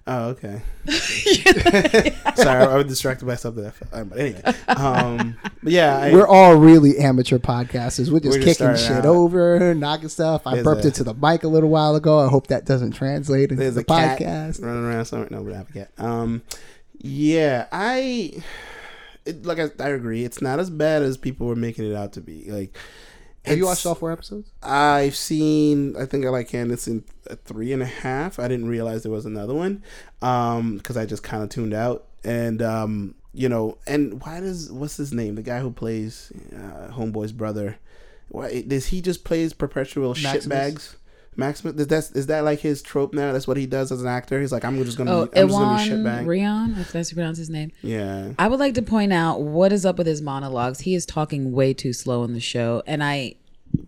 Oh, 0.06 0.30
okay. 0.32 0.62
Sorry, 2.36 2.64
I 2.66 2.76
was 2.76 2.88
distracted 2.88 3.26
by 3.26 3.36
something. 3.36 3.64
that- 3.64 3.74
uh, 3.94 4.04
But 4.04 4.18
anyway, 4.20 4.42
um, 4.68 5.38
but 5.64 5.72
yeah, 5.72 5.98
I, 5.98 6.12
We're 6.12 6.28
all 6.28 6.56
really 6.56 6.98
amateur 6.98 7.38
podcasters. 7.40 8.10
We're 8.12 8.20
just 8.20 8.38
We're 8.38 8.44
kicking 8.44 8.54
starting 8.56 8.82
shit 8.84 8.92
out. 8.98 9.06
over, 9.06 9.74
knocking 9.74 10.10
stuff. 10.10 10.46
I 10.46 10.56
There's 10.56 10.66
burped 10.66 10.84
a- 10.84 10.88
into 10.88 11.06
the 11.06 11.14
mic 11.14 11.44
a 11.44 11.48
little 11.48 11.70
while 11.70 11.96
ago. 11.96 12.20
I 12.20 12.28
hope 12.28 12.48
that 12.48 12.66
doesn't 12.66 12.92
translate 12.92 13.52
into 13.52 13.72
the 13.72 13.80
a 13.82 13.84
cat 13.86 14.20
podcast. 14.20 14.62
running 14.62 14.84
around 14.84 15.06
somewhere. 15.06 15.30
No, 15.32 15.42
we 15.42 15.52
don't 15.52 15.60
have 15.60 15.70
a 15.70 15.74
cat. 15.74 15.92
Um, 15.98 16.42
yeah, 16.98 17.68
I 17.72 18.34
it, 19.26 19.46
like. 19.46 19.60
I, 19.60 19.70
I 19.82 19.90
agree. 19.90 20.26
It's 20.26 20.42
not 20.42 20.60
as 20.60 20.70
bad 20.70 21.02
as 21.02 21.18
people 21.18 21.48
were 21.48 21.56
making 21.56 21.90
it 21.90 21.96
out 21.96 22.12
to 22.14 22.22
be. 22.22 22.52
Like, 22.52 22.76
Have 23.46 23.58
you 23.58 23.66
watched 23.66 23.86
all 23.86 23.96
four 23.96 24.12
episodes? 24.12 24.52
I've 24.62 25.16
seen. 25.16 25.96
I 25.98 26.06
think 26.06 26.26
I 26.26 26.30
like 26.30 26.48
Candace 26.50 26.88
in 26.88 27.04
three 27.44 27.74
and 27.74 27.82
a 27.82 27.88
half. 27.88 28.40
I 28.40 28.48
didn't 28.48 28.68
realize 28.68 29.04
there 29.04 29.12
was 29.12 29.26
another 29.26 29.54
one, 29.54 29.84
um, 30.22 30.78
because 30.78 30.96
I 30.96 31.06
just 31.06 31.24
kind 31.24 31.44
of 31.44 31.50
tuned 31.50 31.74
out. 31.74 32.06
And 32.24 32.62
um, 32.62 33.16
you 33.34 33.50
know, 33.50 33.78
and 33.86 34.22
why 34.24 34.40
does 34.40 34.72
what's 34.72 34.98
his 34.98 35.12
name? 35.12 35.36
The 35.36 35.42
guy 35.42 35.60
who 35.60 35.72
plays 35.72 36.32
uh, 36.56 36.92
Homeboy's 36.92 37.34
brother. 37.34 37.78
Why 38.30 38.62
does 38.62 38.88
he 38.88 39.02
just 39.02 39.24
plays 39.24 39.54
perpetual 39.54 40.16
Maximus? 40.22 40.46
shitbags? 40.46 40.96
Maximus, 41.36 41.76
is 41.80 41.88
that 41.88 42.12
is 42.18 42.28
that 42.28 42.44
like 42.44 42.60
his 42.60 42.82
trope 42.82 43.14
now? 43.14 43.32
That's 43.34 43.48
what 43.48 43.58
he 43.58 43.66
does 43.66 43.92
as 43.92 44.02
an 44.02 44.08
actor. 44.08 44.40
He's 44.42 44.52
like, 44.52 44.64
I'm 44.66 44.84
just 44.84 44.98
gonna, 44.98 45.12
Oh, 45.12 45.26
be, 45.26 45.40
I'm 45.40 45.48
just 45.48 45.60
gonna 45.60 45.78
be 45.78 45.92
Iwan 45.92 46.04
shitbag. 46.04 46.26
Rheon, 46.26 46.80
if 46.80 46.92
that's 46.92 47.12
pronounce 47.14 47.38
his 47.38 47.50
name. 47.50 47.72
Yeah, 47.82 48.34
I 48.40 48.48
would 48.48 48.60
like 48.60 48.74
to 48.76 48.82
point 48.82 49.14
out 49.14 49.42
what 49.42 49.72
is 49.74 49.86
up 49.86 49.98
with 49.98 50.08
his 50.08 50.22
monologues. 50.22 50.82
He 50.82 50.96
is 50.96 51.06
talking 51.06 51.52
way 51.52 51.74
too 51.74 51.94
slow 51.94 52.24
in 52.24 52.34
the 52.34 52.40
show, 52.40 52.84
and 52.86 53.04
I, 53.04 53.36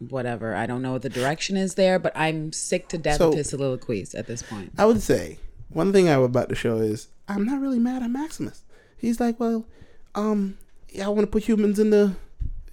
whatever, 0.09 0.55
I 0.55 0.65
don't 0.65 0.81
know 0.81 0.91
what 0.93 1.01
the 1.01 1.09
direction 1.09 1.57
is 1.57 1.75
there, 1.75 1.99
but 1.99 2.11
I'm 2.15 2.51
sick 2.51 2.87
to 2.89 2.97
death 2.97 3.17
So- 3.17 3.29
of 3.29 3.35
his 3.37 3.49
soliloquies 3.49 4.15
at 4.15 4.27
this 4.27 4.41
point. 4.43 4.71
I 4.77 4.85
would 4.85 5.01
say 5.01 5.39
one 5.69 5.91
thing 5.93 6.09
I 6.09 6.17
would 6.17 6.25
about 6.31 6.49
the 6.49 6.55
show 6.55 6.77
is 6.77 7.07
I'm 7.27 7.45
not 7.45 7.59
really 7.61 7.79
mad 7.79 8.03
at 8.03 8.09
Maximus. 8.11 8.63
He's 8.97 9.19
like, 9.19 9.39
well, 9.39 9.65
um, 10.15 10.57
yeah, 10.89 11.05
I 11.05 11.09
want 11.09 11.21
to 11.21 11.27
put 11.27 11.43
humans 11.43 11.79
in 11.79 11.89
the 11.89 12.15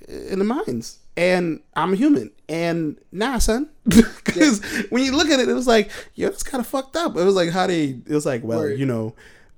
in 0.09 0.39
the 0.39 0.45
mines, 0.45 0.99
and 1.17 1.61
I'm 1.75 1.93
a 1.93 1.97
human. 1.97 2.31
And 2.49 2.99
nah, 3.11 3.39
son, 3.39 3.71
because 3.85 4.63
when 4.91 5.03
you 5.03 5.17
look 5.17 5.29
at 5.29 5.41
it, 5.41 5.49
it 5.49 5.55
was 5.55 5.67
like, 5.67 5.91
yo, 6.15 6.29
it's 6.29 6.43
kind 6.43 6.61
of 6.61 6.67
fucked 6.67 6.97
up. 6.97 7.17
It 7.17 7.25
was 7.25 7.35
like 7.35 7.51
how 7.51 7.67
they, 7.67 8.01
it 8.07 8.09
was 8.09 8.27
like, 8.27 8.43
well, 8.43 8.61
Word. 8.61 8.79
you 8.79 8.87
know, 8.87 9.15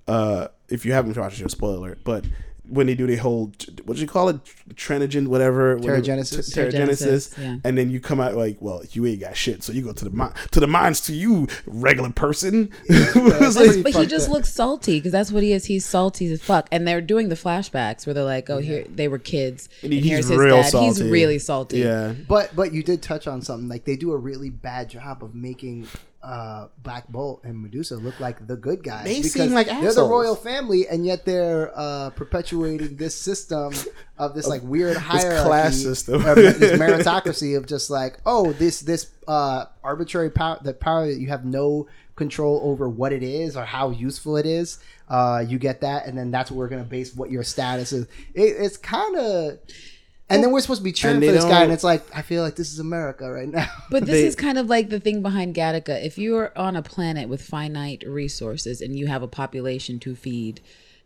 uh, 0.07 0.49
if 0.68 0.84
you 0.84 0.92
haven't 0.92 1.16
watched 1.16 1.40
your 1.40 1.49
spoiler 1.49 1.76
alert, 1.76 1.99
but 2.05 2.24
when 2.68 2.86
they 2.86 2.94
do 2.94 3.06
the 3.06 3.16
whole 3.16 3.52
what 3.84 3.96
do 3.96 4.00
you 4.00 4.06
call 4.06 4.28
it 4.30 4.38
trenogen 4.74 5.26
whatever 5.28 5.76
whatever- 5.76 6.00
Terrigenesis. 6.00 6.52
t- 6.54 6.60
terrigenesis 6.60 7.34
Terrigenesis, 7.34 7.38
yeah. 7.38 7.56
and 7.62 7.76
then 7.76 7.90
you 7.90 8.00
come 8.00 8.20
out 8.20 8.34
like 8.34 8.56
well 8.60 8.82
you 8.92 9.04
ain't 9.06 9.20
got 9.20 9.36
shit 9.36 9.62
so 9.62 9.72
you 9.72 9.82
go 9.82 9.92
to 9.92 10.04
the 10.04 10.10
mine 10.10 10.32
to 10.52 10.60
the 10.60 10.66
mines 10.66 11.00
to 11.02 11.12
you 11.14 11.46
regular 11.66 12.10
person 12.10 12.70
It 12.88 13.14
was 13.16 13.54
That's 13.54 13.74
like- 13.76 13.82
but 13.84 13.94
he 13.94 14.06
just 14.06 14.28
up. 14.28 14.34
looks 14.34 14.52
salty 14.52 14.98
because 14.98 15.12
that's 15.12 15.30
what 15.30 15.42
he 15.42 15.52
is. 15.52 15.66
He's 15.66 15.84
salty 15.84 16.32
as 16.32 16.40
fuck. 16.42 16.68
And 16.72 16.86
they're 16.88 17.00
doing 17.00 17.28
the 17.28 17.34
flashbacks 17.34 18.06
where 18.06 18.14
they're 18.14 18.24
like, 18.24 18.48
"Oh, 18.50 18.58
here 18.58 18.84
they 18.88 19.08
were 19.08 19.18
kids, 19.18 19.68
And 19.82 19.92
and, 19.92 20.02
he- 20.02 20.08
here's 20.08 20.26
he's 20.26 20.28
his 20.30 20.38
real 20.38 20.62
dad. 20.62 20.70
salty. 20.70 20.86
He's 20.86 21.02
really 21.02 21.38
salty." 21.38 21.78
yeah 21.80 22.14
But 22.28 22.54
but 22.56 22.72
you 22.72 22.82
did 22.82 23.02
touch 23.02 23.26
on 23.26 23.42
something. 23.42 23.68
Like 23.68 23.84
they 23.84 23.96
do 23.96 24.12
a 24.12 24.16
really 24.16 24.50
bad 24.50 24.88
job 24.90 25.22
of 25.22 25.34
making 25.34 25.86
uh, 26.25 26.68
Black 26.83 27.07
Bolt 27.09 27.43
and 27.45 27.61
Medusa 27.61 27.97
look 27.97 28.18
like 28.18 28.47
the 28.47 28.57
good 28.57 28.83
guys. 28.83 29.05
They 29.05 29.18
because 29.18 29.33
seem 29.33 29.53
like 29.53 29.66
they're 29.66 29.93
the 29.93 30.09
royal 30.09 30.35
family, 30.35 30.89
and 30.89 31.05
yet 31.05 31.27
they're 31.27 31.70
uh, 31.75 32.11
perpetuating 32.11 32.97
this 32.97 33.14
system 33.14 33.75
of 34.16 34.35
this 34.35 34.47
like 34.47 34.62
weird 34.62 34.97
hierarchy, 34.97 35.47
class 35.47 35.77
system. 35.77 36.25
of 36.25 36.37
this 36.37 36.79
meritocracy 36.79 37.57
of 37.57 37.66
just 37.66 37.91
like 37.91 38.18
oh 38.25 38.53
this 38.55 38.81
this 38.81 39.11
uh, 39.29 39.66
arbitrary 39.83 40.31
power, 40.31 40.59
the 40.62 40.72
power 40.72 41.07
that 41.07 41.20
you 41.20 41.29
have 41.29 41.45
no 41.45 41.87
control 42.16 42.61
over 42.64 42.89
what 42.89 43.12
it 43.12 43.22
is 43.22 43.57
or 43.57 43.64
how 43.64 43.91
useful 43.91 44.37
it 44.39 44.47
is. 44.47 44.79
Uh, 45.09 45.45
you 45.47 45.59
get 45.59 45.83
that, 45.83 46.07
and 46.07 46.16
then 46.16 46.31
that's 46.31 46.51
what 46.51 46.57
we're 46.57 46.68
gonna 46.68 46.85
base 46.85 47.14
what 47.14 47.31
your 47.31 47.43
status 47.43 47.93
is. 47.93 48.07
It, 48.33 48.57
it's 48.59 48.79
kind 48.79 49.16
of. 49.16 49.59
And 50.31 50.43
then 50.43 50.53
we're 50.53 50.61
supposed 50.61 50.81
to 50.81 50.85
be 50.85 50.93
cheering 50.93 51.20
for 51.20 51.27
this 51.27 51.45
guy, 51.45 51.51
don't- 51.51 51.62
and 51.64 51.72
it's 51.72 51.85
like 51.85 52.03
I 52.16 52.22
feel 52.22 52.43
like 52.43 52.57
this 52.57 52.72
is 52.72 52.79
America 52.79 53.31
right 53.31 53.49
now. 53.49 53.68
But 53.91 54.07
this 54.07 54.14
They- 54.22 54.27
is 54.27 54.35
kind 54.35 54.57
of 54.59 54.68
like 54.68 54.89
the 54.89 54.99
thing 55.01 55.20
behind 55.22 55.55
Gattaca. 55.55 56.03
If 56.05 56.16
you're 56.18 56.51
on 56.57 56.77
a 56.77 56.83
planet 56.83 57.29
with 57.29 57.43
finite 57.43 58.03
resources 58.07 58.81
and 58.81 58.99
you 58.99 59.07
have 59.07 59.22
a 59.22 59.29
population 59.29 59.99
to 60.01 60.14
feed 60.16 60.61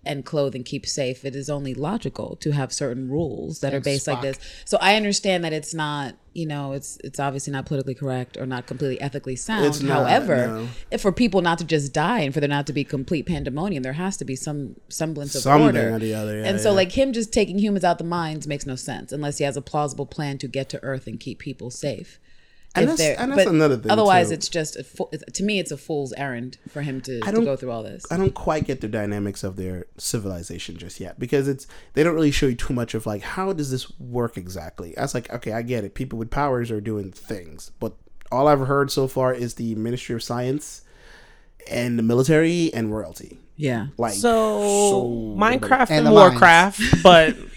and 0.08 0.24
clothe 0.24 0.54
and 0.54 0.64
keep 0.64 0.86
safe, 0.86 1.24
it 1.24 1.36
is 1.36 1.48
only 1.50 1.74
logical 1.74 2.34
to 2.36 2.50
have 2.52 2.72
certain 2.72 3.08
rules 3.08 3.60
that 3.60 3.74
are 3.74 3.80
based 3.80 4.08
like 4.08 4.22
this. 4.22 4.38
So 4.64 4.78
I 4.80 4.96
understand 4.96 5.44
that 5.44 5.52
it's 5.52 5.74
not, 5.74 6.14
you 6.32 6.46
know, 6.46 6.72
it's 6.72 6.98
it's 7.04 7.20
obviously 7.20 7.52
not 7.52 7.66
politically 7.66 7.94
correct 7.94 8.36
or 8.38 8.46
not 8.46 8.66
completely 8.66 9.00
ethically 9.00 9.36
sound. 9.36 9.66
It's 9.66 9.82
not, 9.82 9.98
However, 9.98 10.46
no. 10.46 10.68
if 10.90 11.02
for 11.02 11.12
people 11.12 11.42
not 11.42 11.58
to 11.58 11.64
just 11.64 11.92
die 11.92 12.20
and 12.20 12.32
for 12.32 12.40
there 12.40 12.48
not 12.48 12.66
to 12.68 12.72
be 12.72 12.84
complete 12.84 13.26
pandemonium, 13.26 13.82
there 13.82 13.92
has 13.92 14.16
to 14.16 14.24
be 14.24 14.34
some 14.34 14.76
semblance 14.88 15.34
of 15.34 15.42
Something 15.42 15.66
order. 15.66 15.94
or 15.94 15.98
the 15.98 16.14
other, 16.14 16.38
yeah, 16.38 16.48
and 16.48 16.58
so 16.58 16.70
yeah. 16.70 16.76
like 16.76 16.92
him 16.92 17.12
just 17.12 17.32
taking 17.32 17.58
humans 17.58 17.84
out 17.84 17.98
the 17.98 18.04
mines 18.04 18.46
makes 18.46 18.64
no 18.66 18.76
sense 18.76 19.12
unless 19.12 19.38
he 19.38 19.44
has 19.44 19.56
a 19.56 19.62
plausible 19.62 20.06
plan 20.06 20.38
to 20.38 20.48
get 20.48 20.68
to 20.70 20.82
Earth 20.82 21.06
and 21.06 21.20
keep 21.20 21.38
people 21.38 21.70
safe. 21.70 22.18
And 22.74 22.90
If 22.90 22.96
that's- 22.98 23.18
and 23.18 23.32
that's 23.32 23.48
another 23.48 23.76
thing, 23.76 23.90
Otherwise, 23.90 24.28
too. 24.28 24.34
it's 24.34 24.48
just 24.48 24.76
a 24.76 24.84
fool, 24.84 25.10
to 25.32 25.42
me, 25.42 25.58
it's 25.58 25.70
a 25.70 25.76
fool's 25.76 26.12
errand 26.12 26.58
for 26.68 26.82
him 26.82 27.00
to, 27.00 27.18
to 27.20 27.32
don't- 27.32 27.44
go 27.44 27.56
through 27.56 27.70
all 27.72 27.82
this. 27.82 28.04
I 28.10 28.16
don't 28.16 28.34
quite 28.34 28.66
get 28.66 28.80
the 28.82 28.88
dynamics 28.88 29.42
of 29.42 29.56
their 29.56 29.86
civilization 29.96 30.76
just 30.76 31.00
yet 31.00 31.18
because 31.18 31.48
it's 31.48 31.66
they 31.94 32.02
don't 32.04 32.14
really 32.14 32.30
show 32.30 32.46
you 32.46 32.54
too 32.54 32.74
much 32.74 32.94
of 32.94 33.06
like 33.06 33.22
how 33.22 33.52
does 33.52 33.70
this 33.70 33.90
work 33.98 34.36
exactly. 34.36 34.96
I 34.96 35.02
was 35.02 35.14
like, 35.14 35.32
okay, 35.32 35.52
I 35.52 35.62
get 35.62 35.82
it. 35.84 35.94
People 35.94 36.18
with 36.18 36.30
powers 36.30 36.70
are 36.70 36.80
doing 36.80 37.10
things, 37.10 37.70
but 37.80 37.94
all 38.30 38.46
I've 38.46 38.60
heard 38.60 38.90
so 38.90 39.08
far 39.08 39.32
is 39.32 39.54
the 39.54 39.74
Ministry 39.74 40.14
of 40.14 40.22
Science 40.22 40.82
and 41.70 41.98
the 41.98 42.02
military 42.02 42.72
and 42.74 42.94
royalty. 42.94 43.38
Yeah. 43.56 43.88
Like 43.96 44.12
So, 44.14 45.34
Minecraft 45.36 45.90
And 45.90 46.06
and, 46.06 46.14
Warcraft, 46.14 47.02
but 47.02 47.34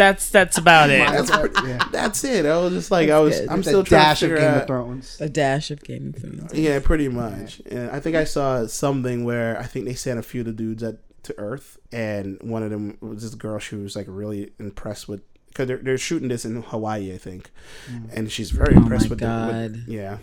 that's 0.00 0.30
that's 0.30 0.56
about 0.56 0.88
it. 0.88 1.06
That's, 1.06 1.30
Yeah. 1.30 1.84
that's 1.92 2.24
it. 2.24 2.46
I 2.46 2.56
was 2.56 2.72
just 2.72 2.90
like, 2.90 3.10
I 3.10 3.20
was. 3.20 3.38
good. 3.38 3.48
I'm 3.50 3.58
It's 3.58 3.68
still 3.68 3.80
a 3.80 3.84
trying 3.84 4.00
dash 4.00 4.20
to 4.20 4.26
of 4.26 4.30
figure 4.30 4.44
Game 4.46 4.54
out. 4.54 4.60
of 4.62 4.66
Thrones. 4.66 5.20
A 5.20 5.28
dash 5.28 5.70
of 5.70 5.82
Game 5.84 6.14
of 6.14 6.22
Thrones. 6.22 6.54
Yeah, 6.54 6.80
pretty 6.80 7.08
much. 7.08 7.60
And 7.66 7.90
I 7.90 8.00
think 8.00 8.16
I 8.16 8.24
saw 8.24 8.66
something 8.66 9.24
where 9.24 9.58
I 9.58 9.64
think 9.64 9.84
they 9.84 9.92
sent 9.92 10.18
a 10.18 10.22
few 10.22 10.40
of 10.40 10.46
the 10.46 10.52
dudes 10.52 10.82
at, 10.82 10.96
to 11.24 11.38
Earth, 11.38 11.76
and 11.92 12.38
one 12.40 12.62
of 12.62 12.70
them 12.70 12.96
was 13.02 13.22
this 13.22 13.34
girl. 13.34 13.58
She 13.58 13.76
was 13.76 13.94
like 13.94 14.06
really 14.08 14.52
impressed 14.58 15.06
with 15.06 15.20
because 15.48 15.68
they're 15.68 15.76
they're 15.76 15.98
shooting 15.98 16.28
this 16.28 16.46
in 16.46 16.62
Hawaii, 16.62 17.12
I 17.12 17.18
think, 17.18 17.50
mm. 17.86 18.08
and 18.10 18.32
she's 18.32 18.52
very 18.52 18.74
impressed 18.74 19.10
my 19.10 19.10
with, 19.10 19.18
the, 19.18 19.70
with 19.70 19.84
yeah. 19.86 20.18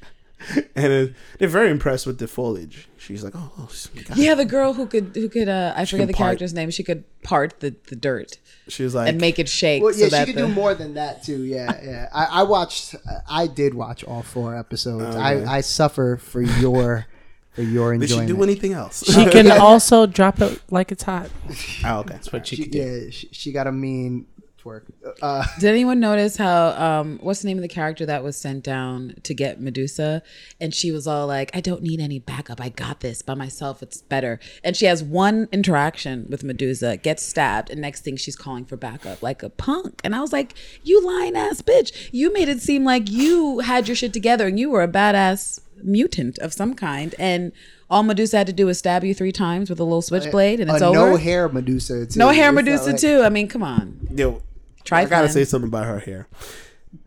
and 0.76 1.10
uh, 1.10 1.12
they're 1.38 1.48
very 1.48 1.70
impressed 1.70 2.06
with 2.06 2.18
the 2.18 2.28
foliage. 2.28 2.88
She's 2.98 3.24
like, 3.24 3.34
oh, 3.34 3.52
oh 3.58 3.68
Yeah, 4.14 4.34
the 4.34 4.44
girl 4.44 4.74
who 4.74 4.86
could 4.86 5.12
who 5.14 5.28
could 5.28 5.48
uh, 5.48 5.72
I 5.76 5.84
forget 5.84 6.06
the 6.08 6.12
part- 6.12 6.26
character's 6.28 6.52
name. 6.52 6.70
She 6.70 6.82
could 6.82 7.04
part 7.22 7.60
the, 7.60 7.74
the 7.88 7.96
dirt 7.96 8.38
She 8.68 8.82
was 8.82 8.94
like, 8.94 9.08
and 9.08 9.20
make 9.20 9.38
it 9.38 9.48
shake. 9.48 9.82
Well, 9.82 9.92
yeah, 9.94 10.06
so 10.06 10.10
that 10.10 10.26
she 10.26 10.34
could 10.34 10.42
the, 10.42 10.48
do 10.48 10.54
more 10.54 10.74
than 10.74 10.94
that 10.94 11.22
too. 11.22 11.42
Yeah, 11.42 11.80
yeah. 11.82 12.08
I, 12.12 12.24
I 12.24 12.42
watched. 12.42 12.94
I 13.28 13.46
did 13.46 13.74
watch 13.74 14.04
all 14.04 14.22
four 14.22 14.54
episodes. 14.56 15.16
Okay. 15.16 15.18
I, 15.18 15.56
I 15.56 15.60
suffer 15.62 16.16
for 16.16 16.42
your 16.42 17.06
for 17.52 17.62
your 17.62 17.96
did 17.96 18.08
she 18.10 18.14
enjoyment. 18.16 18.36
do 18.36 18.42
anything 18.42 18.72
else? 18.74 19.04
She 19.04 19.24
can 19.30 19.50
also 19.60 20.04
drop 20.06 20.40
it 20.42 20.60
like 20.70 20.92
it's 20.92 21.04
hot. 21.04 21.30
oh, 21.84 22.00
okay. 22.00 22.12
That's 22.14 22.30
what 22.32 22.46
she 22.46 22.56
She, 22.56 22.62
can 22.64 22.72
do. 22.72 22.78
yeah, 22.78 23.10
she, 23.10 23.28
she 23.32 23.52
got 23.52 23.66
a 23.66 23.72
mean 23.72 24.26
twerk. 24.66 24.82
Uh, 25.22 25.46
Did 25.58 25.68
anyone 25.70 26.00
notice 26.00 26.36
how 26.36 26.68
um 26.70 27.18
what's 27.22 27.42
the 27.42 27.48
name 27.48 27.58
of 27.58 27.62
the 27.62 27.68
character 27.68 28.04
that 28.06 28.22
was 28.24 28.36
sent 28.36 28.64
down 28.64 29.14
to 29.22 29.34
get 29.34 29.60
Medusa? 29.60 30.22
And 30.60 30.74
she 30.74 30.90
was 30.90 31.06
all 31.06 31.26
like, 31.26 31.50
I 31.54 31.60
don't 31.60 31.82
need 31.82 32.00
any 32.00 32.18
backup. 32.18 32.60
I 32.60 32.68
got 32.70 33.00
this 33.00 33.22
by 33.22 33.34
myself. 33.34 33.82
It's 33.82 34.02
better. 34.02 34.40
And 34.64 34.76
she 34.76 34.86
has 34.86 35.02
one 35.02 35.48
interaction 35.52 36.26
with 36.28 36.42
Medusa, 36.44 36.96
gets 36.96 37.22
stabbed, 37.22 37.70
and 37.70 37.80
next 37.80 38.02
thing 38.02 38.16
she's 38.16 38.36
calling 38.36 38.64
for 38.64 38.76
backup 38.76 39.22
like 39.22 39.42
a 39.42 39.50
punk. 39.50 40.00
And 40.04 40.14
I 40.14 40.20
was 40.20 40.32
like, 40.32 40.54
You 40.82 41.04
lying 41.06 41.36
ass 41.36 41.62
bitch. 41.62 42.08
You 42.12 42.32
made 42.32 42.48
it 42.48 42.60
seem 42.60 42.84
like 42.84 43.10
you 43.10 43.60
had 43.60 43.88
your 43.88 43.94
shit 43.96 44.12
together 44.12 44.46
and 44.46 44.58
you 44.58 44.70
were 44.70 44.82
a 44.82 44.88
badass 44.88 45.60
mutant 45.82 46.38
of 46.38 46.52
some 46.52 46.74
kind. 46.74 47.14
And 47.18 47.52
all 47.90 48.02
Medusa 48.02 48.38
had 48.38 48.46
to 48.48 48.52
do 48.52 48.66
was 48.66 48.78
stab 48.78 49.04
you 49.04 49.14
three 49.14 49.30
times 49.30 49.70
with 49.70 49.78
a 49.78 49.84
little 49.84 50.02
switchblade 50.02 50.58
and 50.58 50.70
it's 50.70 50.80
a 50.80 50.86
over. 50.86 51.10
no 51.12 51.16
hair 51.16 51.48
Medusa. 51.48 52.06
Too. 52.06 52.18
no 52.18 52.30
hair 52.30 52.48
It's 52.48 52.54
Medusa 52.56 52.90
like- 52.92 53.00
too. 53.00 53.20
I 53.22 53.28
mean, 53.28 53.46
come 53.46 53.62
on. 53.62 54.08
Yo, 54.14 54.42
Try 54.86 55.02
I 55.02 55.04
gotta 55.04 55.28
say 55.28 55.44
something 55.44 55.68
about 55.68 55.84
her 55.86 55.98
hair. 55.98 56.28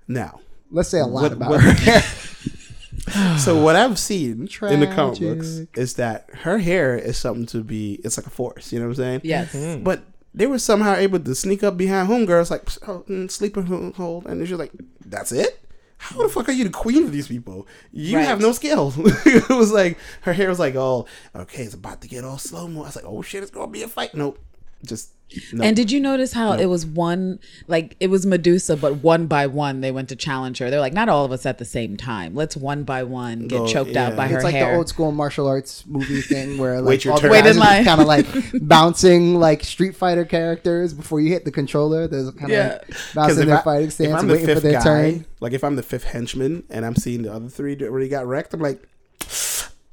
Now, 0.08 0.42
Let's 0.72 0.90
say 0.90 1.00
a 1.00 1.06
lot 1.08 1.24
What- 1.24 1.32
about 1.34 1.50
what- 1.50 1.62
her 1.62 1.72
hair. 1.74 2.02
so 3.40 3.60
what 3.62 3.76
I've 3.76 3.98
seen 3.98 4.48
in 4.62 4.80
the 4.82 4.88
comic 4.88 5.20
books 5.20 5.62
is 5.76 5.96
that 5.96 6.30
her 6.44 6.60
hair 6.60 6.96
is 6.96 7.18
something 7.18 7.46
to 7.48 7.64
be. 7.64 8.00
It's 8.04 8.18
like 8.18 8.28
a 8.28 8.30
force. 8.30 8.72
You 8.72 8.80
know 8.80 8.86
what 8.88 9.00
I'm 9.00 9.04
saying? 9.04 9.22
Yes. 9.24 9.80
But 9.82 10.04
they 10.36 10.46
were 10.46 10.60
somehow 10.60 10.94
able 10.96 11.20
to 11.20 11.34
sneak 11.34 11.64
up 11.64 11.76
behind 11.78 12.08
homegirls 12.08 12.52
like 12.52 12.62
oh, 12.88 13.04
mm, 13.10 13.32
sleeper 13.32 13.64
hold, 13.64 14.28
and 14.28 14.48
she's 14.48 14.58
like, 14.58 14.72
"That's 15.04 15.32
it." 15.32 15.60
How 15.98 16.22
the 16.22 16.30
fuck 16.30 16.48
are 16.48 16.52
you 16.54 16.64
the 16.66 16.70
queen 16.70 17.04
of 17.04 17.12
these 17.12 17.28
people? 17.28 17.68
You 17.92 18.18
Right. 18.18 18.26
have 18.28 18.40
no 18.40 18.52
skill. 18.52 18.94
it 18.98 19.50
was 19.50 19.72
like 19.72 19.98
her 20.22 20.34
hair 20.34 20.48
was 20.50 20.60
like, 20.60 20.76
"Oh, 20.76 21.08
okay, 21.36 21.64
it's 21.64 21.74
about 21.74 22.02
to 22.02 22.08
get 22.08 22.24
all 22.24 22.38
slow 22.38 22.68
mo." 22.68 22.82
I 22.84 22.86
was 22.86 22.96
like, 22.96 23.06
"Oh 23.08 23.22
shit, 23.24 23.42
it's 23.42 23.52
gonna 23.52 23.72
be 23.72 23.82
a 23.82 23.88
fight." 23.88 24.14
Nope, 24.14 24.38
just 24.86 25.10
no. 25.54 25.64
And 25.64 25.76
did 25.76 25.92
you 25.92 26.00
notice 26.00 26.34
how 26.34 26.54
it 26.54 26.66
was 26.66 26.86
one, 26.86 27.40
like 27.68 27.96
it 28.00 28.08
was 28.08 28.26
Medusa, 28.26 28.76
but 28.78 28.96
one 28.96 29.28
by 29.28 29.48
one 29.48 29.82
they 29.82 29.92
went 29.92 30.10
to 30.10 30.16
challenge 30.16 30.58
her. 30.60 30.70
They're 30.70 30.80
like, 30.80 30.94
not 30.94 31.10
all 31.10 31.26
of 31.26 31.32
us 31.32 31.46
at 31.46 31.58
the 31.58 31.66
same 31.66 31.98
time. 31.98 32.34
Let's 32.36 32.58
one 32.58 32.84
by 32.84 33.04
one 33.04 33.48
get 33.48 33.58
Go, 33.60 33.68
choked 33.68 33.96
out 33.96 34.12
yeah. 34.12 34.16
by 34.16 34.28
her 34.28 34.36
It's 34.38 34.44
like 34.44 34.54
hair. 34.56 34.72
the 34.72 34.78
old 34.78 34.90
school 34.90 35.12
martial 35.12 35.48
arts 35.48 35.84
movie 35.88 36.22
thing 36.22 36.58
where 36.58 36.82
like 36.82 37.04
your 37.04 37.14
all 37.14 37.18
the 37.20 37.24
turn. 37.24 37.32
Wait 37.32 37.44
guys 37.44 37.56
in 37.56 37.62
are 37.62 37.66
line. 37.66 37.86
kind 37.86 38.02
of 38.02 38.08
like 38.08 38.26
bouncing 38.62 39.36
like 39.40 39.64
Street 39.64 39.96
Fighter 39.96 40.26
characters 40.26 40.94
before 40.94 41.20
you 41.20 41.30
hit 41.32 41.46
the 41.46 41.52
controller. 41.52 42.08
There's 42.08 42.30
kind 42.32 42.46
of 42.46 42.50
Yeah. 42.52 42.68
like 42.88 42.94
bouncing 43.14 43.48
their 43.48 43.62
fighting 43.62 43.90
stance, 43.92 44.24
waiting 44.24 44.48
for 44.48 44.60
their 44.60 44.82
turn. 44.82 45.26
like 45.40 45.54
if 45.54 45.64
I'm 45.64 45.76
the 45.76 45.84
fifth 45.84 46.06
henchman 46.06 46.64
and 46.70 46.86
I'm 46.86 46.96
seeing 46.96 47.22
the 47.24 47.34
other 47.34 47.50
three 47.50 47.78
already 47.82 48.10
got 48.10 48.26
wrecked, 48.26 48.54
I'm 48.54 48.60
like, 48.62 48.82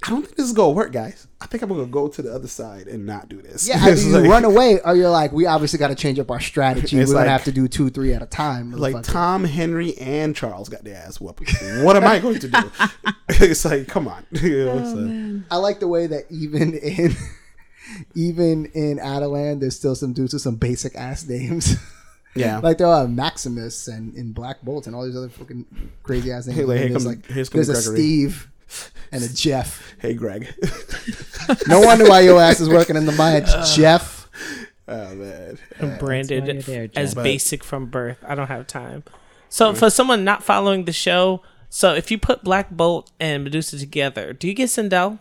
I 0.06 0.10
don't 0.10 0.22
think 0.22 0.36
this 0.36 0.46
is 0.46 0.52
gonna 0.52 0.70
work, 0.70 0.92
guys. 0.92 1.26
I 1.40 1.46
think 1.46 1.62
I'm 1.62 1.68
gonna 1.68 1.86
go 1.86 2.06
to 2.08 2.22
the 2.22 2.32
other 2.32 2.46
side 2.46 2.86
and 2.86 3.04
not 3.04 3.28
do 3.28 3.42
this. 3.42 3.68
Yeah, 3.68 3.78
either 3.84 4.00
you 4.00 4.18
like, 4.18 4.30
run 4.30 4.44
away 4.44 4.78
or 4.84 4.94
you're 4.94 5.10
like, 5.10 5.32
we 5.32 5.46
obviously 5.46 5.78
got 5.78 5.88
to 5.88 5.94
change 5.94 6.18
up 6.18 6.30
our 6.30 6.40
strategy. 6.40 6.96
We're 6.96 7.02
It's 7.02 7.12
gonna 7.12 7.28
have 7.28 7.44
to 7.44 7.52
do 7.52 7.66
two, 7.66 7.90
three 7.90 8.12
at 8.12 8.22
a 8.22 8.26
time. 8.26 8.70
Like. 8.72 9.02
Tom, 9.02 9.44
Henry, 9.44 9.96
and 9.98 10.34
Charles 10.34 10.68
got 10.68 10.84
their 10.84 10.96
ass 10.96 11.20
whooped. 11.20 11.50
What 11.82 11.96
am 11.96 12.04
I 12.04 12.18
going 12.20 12.38
to 12.38 12.48
do? 12.48 12.70
it's 13.28 13.64
like, 13.64 13.88
come 13.88 14.06
on. 14.08 14.24
You 14.30 14.64
know, 14.66 14.84
so- 14.84 15.42
I 15.50 15.58
like 15.58 15.80
the 15.80 15.88
way 15.88 16.06
that 16.06 16.24
even 16.30 16.74
in 16.74 17.14
even 18.14 18.66
in 18.66 18.98
Attilan, 18.98 19.60
there's 19.60 19.76
still 19.76 19.94
some 19.94 20.12
dudes 20.12 20.32
with 20.32 20.42
some 20.42 20.56
basic 20.56 20.94
ass 20.96 21.26
names. 21.26 21.76
Yeah. 22.34 22.58
like 22.58 22.76
there 22.76 22.86
are 22.86 23.08
Maximus 23.08 23.88
and 23.88 24.14
in 24.14 24.32
Black 24.32 24.60
Bolt 24.60 24.86
and 24.86 24.94
all 24.94 25.06
these 25.06 25.16
other 25.16 25.30
fucking 25.30 25.64
crazy 26.02 26.30
ass 26.30 26.46
names. 26.46 26.58
Hey, 26.58 26.64
like, 26.64 26.78
here 26.80 26.88
comes- 26.90 27.06
like 27.06 27.26
here's 27.26 27.48
there's 27.50 27.68
a 27.70 27.76
Steve 27.76 28.50
and 29.12 29.22
a 29.22 29.28
Jeff. 29.32 29.94
hey, 30.00 30.14
Greg. 30.14 30.52
No 31.68 31.78
wonder 31.80 32.08
why 32.08 32.20
your 32.20 32.40
ass 32.40 32.58
is 32.60 32.68
working 32.68 32.96
in 32.96 33.06
the 33.06 33.12
mines, 33.12 33.76
Jeff. 33.76 34.28
oh 34.88 35.14
man. 35.14 35.58
I'm 35.80 35.96
branded 35.98 36.62
there, 36.62 36.88
as 36.96 37.14
Jeff. 37.14 37.22
basic 37.22 37.62
from 37.62 37.86
birth. 37.86 38.18
I 38.26 38.34
don't 38.34 38.48
have 38.48 38.66
time. 38.66 39.04
So 39.48 39.72
for 39.74 39.90
someone 39.90 40.24
not 40.24 40.42
following 40.42 40.86
the 40.86 40.92
show, 40.92 41.42
so 41.68 41.94
if 41.94 42.10
you 42.10 42.18
put 42.18 42.42
Black 42.42 42.70
Bolt 42.70 43.12
and 43.20 43.44
Medusa 43.44 43.78
together, 43.78 44.32
do 44.32 44.48
you 44.48 44.54
get 44.54 44.68
Sindel? 44.70 45.20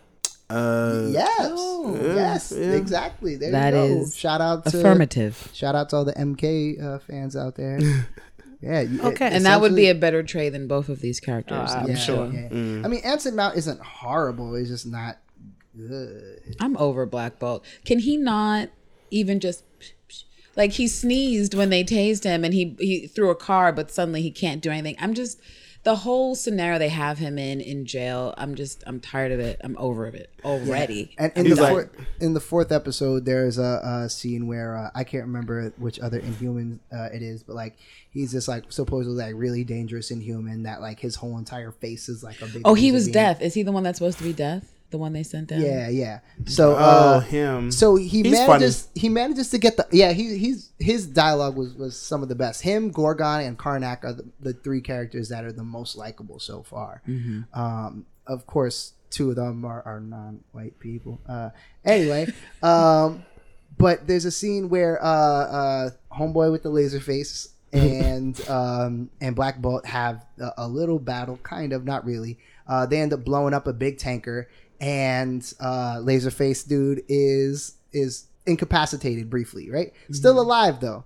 Uh, 0.49 1.07
Yes, 1.11 1.51
Oh. 1.53 1.95
yes, 2.15 2.51
yeah. 2.55 2.71
exactly. 2.73 3.35
There 3.35 3.51
That 3.51 3.73
you 3.73 3.79
go. 3.79 3.85
is 4.01 4.15
shout 4.17 4.41
out 4.41 4.65
to 4.65 4.77
Affirmative. 4.79 5.49
shout 5.53 5.75
out 5.75 5.89
to 5.89 5.97
all 5.97 6.05
the 6.05 6.13
MK 6.13 6.81
uh, 6.83 6.99
fans 6.99 7.35
out 7.35 7.55
there. 7.55 7.79
yeah, 8.65 8.81
you- 8.81 9.01
Okay. 9.01 9.27
And 9.31 9.45
that 9.45 9.61
would 9.61 9.75
be 9.75 9.89
a 9.89 9.95
better 9.95 10.23
trade 10.23 10.49
than 10.53 10.67
both 10.67 10.89
of 10.89 10.99
these 11.01 11.19
characters. 11.19 11.71
Uh, 11.71 11.77
I'm 11.83 11.87
yeah, 11.89 11.95
sure. 11.95 12.25
yeah. 12.33 12.49
Mm. 12.49 12.85
I 12.85 12.87
mean, 12.87 13.01
Anson 13.03 13.35
Mount 13.35 13.55
isn't 13.57 13.79
horrible. 13.79 14.55
It's 14.55 14.69
just 14.69 14.87
not 14.87 15.19
good. 15.77 16.55
I'm 16.59 16.75
over 16.77 17.05
Black 17.05 17.39
Bolt. 17.39 17.63
Can 17.85 17.99
he 17.99 18.17
not 18.17 18.69
even 19.11 19.39
just 19.39 19.63
like 20.55 20.71
he 20.73 20.87
sneezed 20.87 21.53
when 21.53 21.69
they 21.69 21.83
tased 21.83 22.23
him 22.23 22.43
and 22.43 22.53
he 22.53 22.75
he 22.79 23.07
threw 23.07 23.29
a 23.29 23.35
car, 23.35 23.71
but 23.71 23.91
suddenly 23.91 24.21
he 24.21 24.31
can't 24.31 24.61
do 24.61 24.71
anything. 24.71 24.95
I'm 24.99 25.13
just 25.13 25.39
the 25.85 25.95
whole 25.95 26.35
scenario 26.35 26.77
they 26.79 26.89
have 26.89 27.19
him 27.19 27.37
in 27.37 27.61
in 27.61 27.85
jail. 27.85 28.33
I'm 28.37 28.55
just 28.55 28.83
I'm 28.85 28.99
tired 28.99 29.31
of 29.31 29.39
it. 29.39 29.61
I'm 29.63 29.77
over 29.79 30.05
of 30.07 30.15
it 30.15 30.29
already. 30.43 31.15
And 31.17 31.31
in 31.35 31.45
He's 31.45 31.55
the 31.55 31.61
like- 31.61 31.71
fourth, 31.71 31.89
in 32.19 32.33
the 32.33 32.39
fourth 32.41 32.71
episode, 32.71 33.23
there's 33.25 33.57
a, 33.57 33.79
a 34.03 34.09
scene 34.09 34.47
where 34.47 34.75
uh, 34.75 34.89
I 34.93 35.03
can't 35.03 35.23
remember 35.25 35.71
which 35.77 35.99
other 35.99 36.19
Inhuman 36.19 36.79
uh, 36.91 37.09
it 37.13 37.21
is, 37.21 37.43
but 37.43 37.55
like 37.55 37.77
he's 38.11 38.31
just 38.31 38.47
like 38.47 38.71
supposedly 38.73 39.23
like 39.23 39.35
really 39.37 39.63
dangerous 39.63 40.11
Inhuman 40.11 40.63
that 40.63 40.81
like 40.81 40.99
his 40.99 41.15
whole 41.15 41.37
entire 41.37 41.71
face 41.71 42.09
is 42.09 42.23
like 42.23 42.41
a 42.41 42.47
big. 42.47 42.63
oh, 42.65 42.73
he 42.73 42.91
was 42.91 43.05
beam. 43.05 43.13
deaf. 43.13 43.41
Is 43.41 43.53
he 43.53 43.63
the 43.63 43.71
one 43.71 43.83
that's 43.83 43.99
supposed 43.99 44.17
to 44.17 44.23
be 44.23 44.33
deaf? 44.33 44.63
The 44.95 44.99
one 44.99 45.11
they 45.11 45.23
sent 45.23 45.49
down? 45.49 45.59
Yeah, 45.59 45.89
yeah. 45.89 46.19
So, 46.45 46.71
Oh, 46.71 46.75
uh, 46.77 47.19
him. 47.19 47.69
so 47.69 47.97
he 47.97 48.23
He's 48.23 48.31
manages 48.31 48.87
he 48.95 49.09
manages 49.09 49.49
to 49.49 49.57
get 49.57 49.75
the 49.75 49.85
yeah 49.91 50.13
he 50.13 50.37
he's 50.37 50.69
his 50.79 51.05
dialogue 51.05 51.57
was 51.57 51.73
was 51.73 51.99
some 51.99 52.23
of 52.23 52.29
the 52.29 52.35
best. 52.35 52.61
Him, 52.61 52.91
Gorgon, 52.91 53.41
and 53.41 53.59
Karnak 53.59 54.05
are 54.05 54.13
the, 54.13 54.25
the 54.39 54.53
three 54.53 54.79
characters 54.79 55.27
that 55.29 55.43
are 55.43 55.51
the 55.51 55.65
most 55.65 55.97
likable 55.97 56.39
so 56.39 56.63
far. 56.63 57.01
Um, 57.53 58.05
of 58.25 58.47
course, 58.47 58.93
two 59.09 59.31
of 59.31 59.35
them 59.35 59.65
are, 59.65 59.81
are 59.85 59.99
non-white 59.99 60.79
people. 60.79 61.19
Uh, 61.27 61.49
anyway, 61.83 62.27
um, 62.63 63.25
but 63.77 64.07
there's 64.07 64.23
a 64.23 64.31
scene 64.31 64.69
where 64.69 65.03
uh, 65.03 65.07
uh, 65.09 65.89
homeboy 66.17 66.53
with 66.53 66.63
the 66.63 66.69
laser 66.69 67.01
face 67.01 67.49
and 67.73 68.39
um, 68.47 69.09
and 69.19 69.35
Black 69.35 69.61
Bolt 69.61 69.85
have 69.85 70.25
a, 70.39 70.51
a 70.59 70.67
little 70.69 70.99
battle, 70.99 71.35
kind 71.43 71.73
of, 71.73 71.83
not 71.83 72.05
really. 72.05 72.39
Uh, 72.67 72.85
they 72.85 72.99
end 72.99 73.13
up 73.13 73.23
blowing 73.23 73.53
up 73.53 73.67
a 73.67 73.73
big 73.73 73.99
tanker, 73.99 74.47
and 74.81 75.53
uh, 75.59 75.97
Laserface 75.97 76.67
dude 76.67 77.03
is 77.07 77.75
is 77.93 78.25
incapacitated 78.45 79.29
briefly, 79.29 79.69
right? 79.69 79.93
Still 80.11 80.39
alive 80.39 80.79
though, 80.79 81.03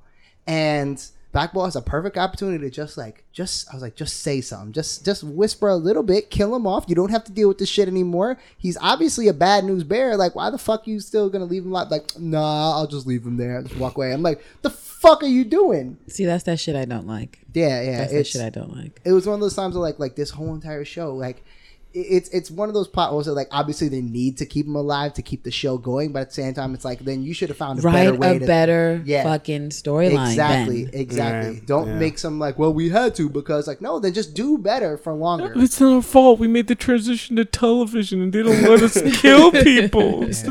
and 0.48 1.04
Black 1.32 1.54
Bolt 1.54 1.68
has 1.68 1.76
a 1.76 1.82
perfect 1.82 2.18
opportunity 2.18 2.64
to 2.64 2.72
just 2.72 2.98
like 2.98 3.24
just 3.32 3.70
I 3.70 3.76
was 3.76 3.84
like 3.84 3.96
just 3.96 4.22
say 4.22 4.42
something, 4.42 4.74
just 4.74 5.06
just 5.06 5.24
whisper 5.24 5.68
a 5.68 5.76
little 5.76 6.02
bit, 6.04 6.32
kill 6.32 6.56
him 6.56 6.66
off. 6.66 6.86
You 6.88 6.96
don't 6.96 7.12
have 7.12 7.24
to 7.26 7.32
deal 7.32 7.48
with 7.48 7.60
this 7.60 7.70
shit 7.70 7.88
anymore. 7.88 8.38
He's 8.58 8.78
obviously 8.82 9.28
a 9.28 9.34
bad 9.34 9.64
news 9.64 9.84
bearer. 9.84 10.18
Like 10.18 10.36
why 10.36 10.50
the 10.50 10.58
fuck 10.58 10.88
are 10.88 10.90
you 10.90 11.00
still 11.00 11.30
gonna 11.30 11.46
leave 11.46 11.64
him 11.64 11.72
alive? 11.72 11.92
Like 11.92 12.18
nah, 12.20 12.72
I'll 12.76 12.88
just 12.88 13.06
leave 13.06 13.24
him 13.26 13.38
there. 13.38 13.62
Just 13.62 13.78
walk 13.78 13.96
away. 13.96 14.12
I'm 14.12 14.24
like 14.24 14.44
the 14.64 14.72
fuck 14.72 15.22
are 15.22 15.28
you 15.28 15.46
doing? 15.46 15.98
See, 16.08 16.26
that's 16.26 16.46
that 16.46 16.60
shit 16.60 16.76
I 16.76 16.86
don't 16.86 17.06
like. 17.08 17.40
Yeah, 17.54 17.82
yeah. 17.84 17.98
That's 18.00 18.12
that 18.12 18.20
It's 18.22 18.30
shit 18.32 18.42
I 18.42 18.50
don't 18.50 18.76
like. 18.76 19.00
it 19.06 19.12
was 19.14 19.28
one 19.28 19.36
of 19.36 19.40
those 19.42 19.56
times 19.56 19.76
where 19.76 19.84
like 19.84 20.00
like 20.00 20.16
this 20.16 20.32
whole 20.32 20.54
entire 20.56 20.84
show 20.84 21.14
like 21.16 21.46
it's 21.94 22.30
it's 22.30 22.52
one 22.52 22.68
of 22.70 22.76
those 22.76 22.88
plot 22.88 23.10
holes 23.10 23.26
that 23.26 23.34
like 23.34 23.48
obviously 23.52 23.88
they 23.90 24.02
need 24.02 24.38
to 24.38 24.46
keep 24.46 24.68
him 24.68 24.76
alive 24.76 25.12
to 25.14 25.22
keep 25.24 25.44
the 25.44 25.50
show 25.52 25.78
going, 25.78 26.12
but 26.12 26.20
at 26.22 26.28
the 26.30 26.34
same 26.36 26.54
time 26.54 26.74
it's 26.76 26.86
like 26.86 27.00
then 27.00 27.24
you 27.24 27.34
should 27.34 27.50
have 27.50 27.58
found 27.58 27.80
a 27.80 27.82
better 27.82 28.12
Write 28.12 28.20
way 28.20 28.36
a 28.36 28.40
to 28.40 28.46
better 28.46 29.02
Yeah. 29.06 29.24
fucking 29.24 29.70
storyline. 29.70 30.30
exactly 30.30 30.86
then. 30.86 31.02
exactly. 31.02 31.54
Right, 31.56 31.66
Don't 31.66 31.88
yeah. 31.88 31.96
make 32.00 32.20
some 32.20 32.38
like 32.38 32.60
well 32.60 32.72
we 32.74 32.90
had 32.90 33.16
to 33.16 33.28
because 33.30 33.68
like 33.68 33.82
no 33.82 34.00
then 34.00 34.14
just 34.14 34.36
do 34.36 34.58
better 34.58 34.98
for 34.98 35.14
longer. 35.14 35.52
It's 35.56 35.80
not 35.82 35.94
our 35.96 36.02
fault. 36.04 36.40
We 36.40 36.48
made 36.48 36.68
the 36.68 36.76
transition 36.76 37.36
to 37.38 37.46
television, 37.46 38.22
and 38.22 38.32
they 38.34 38.44
don't 38.44 38.62
let 38.62 38.82
us 38.84 39.02
kill 39.22 39.52
people. 39.64 40.24
It's 40.24 40.44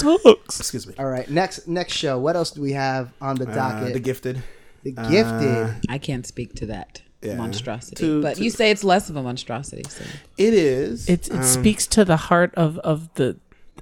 sucks. 0.00 0.60
Excuse 0.60 0.86
me. 0.86 0.94
All 0.98 1.06
right, 1.06 1.28
next 1.30 1.68
next 1.68 1.94
show. 1.94 2.18
What 2.18 2.36
else 2.36 2.50
do 2.50 2.60
we 2.62 2.72
have 2.72 3.12
on 3.20 3.36
the 3.36 3.48
Uh, 3.48 3.54
docket? 3.54 3.92
the 3.92 4.00
Gifted. 4.00 4.42
the 4.82 4.92
Gifted. 4.92 5.48
Uh, 5.48 5.72
I 5.88 5.98
can't 5.98 6.26
speak 6.26 6.54
to 6.56 6.66
that 6.66 7.02
Yeah. 7.22 7.36
monstrosity. 7.36 7.96
To- 7.96 8.22
but 8.22 8.36
to- 8.36 8.44
you 8.44 8.50
say 8.50 8.70
it's 8.70 8.84
less 8.84 9.08
of 9.10 9.16
a 9.16 9.22
monstrosity. 9.22 9.84
So. 9.88 10.04
It 10.38 10.54
is. 10.54 11.08
It 11.08 11.28
it 11.28 11.34
um, 11.36 11.42
speaks 11.42 11.86
to 11.88 12.04
the 12.04 12.16
heart 12.16 12.54
of 12.56 12.78
of 12.78 13.12
the 13.14 13.36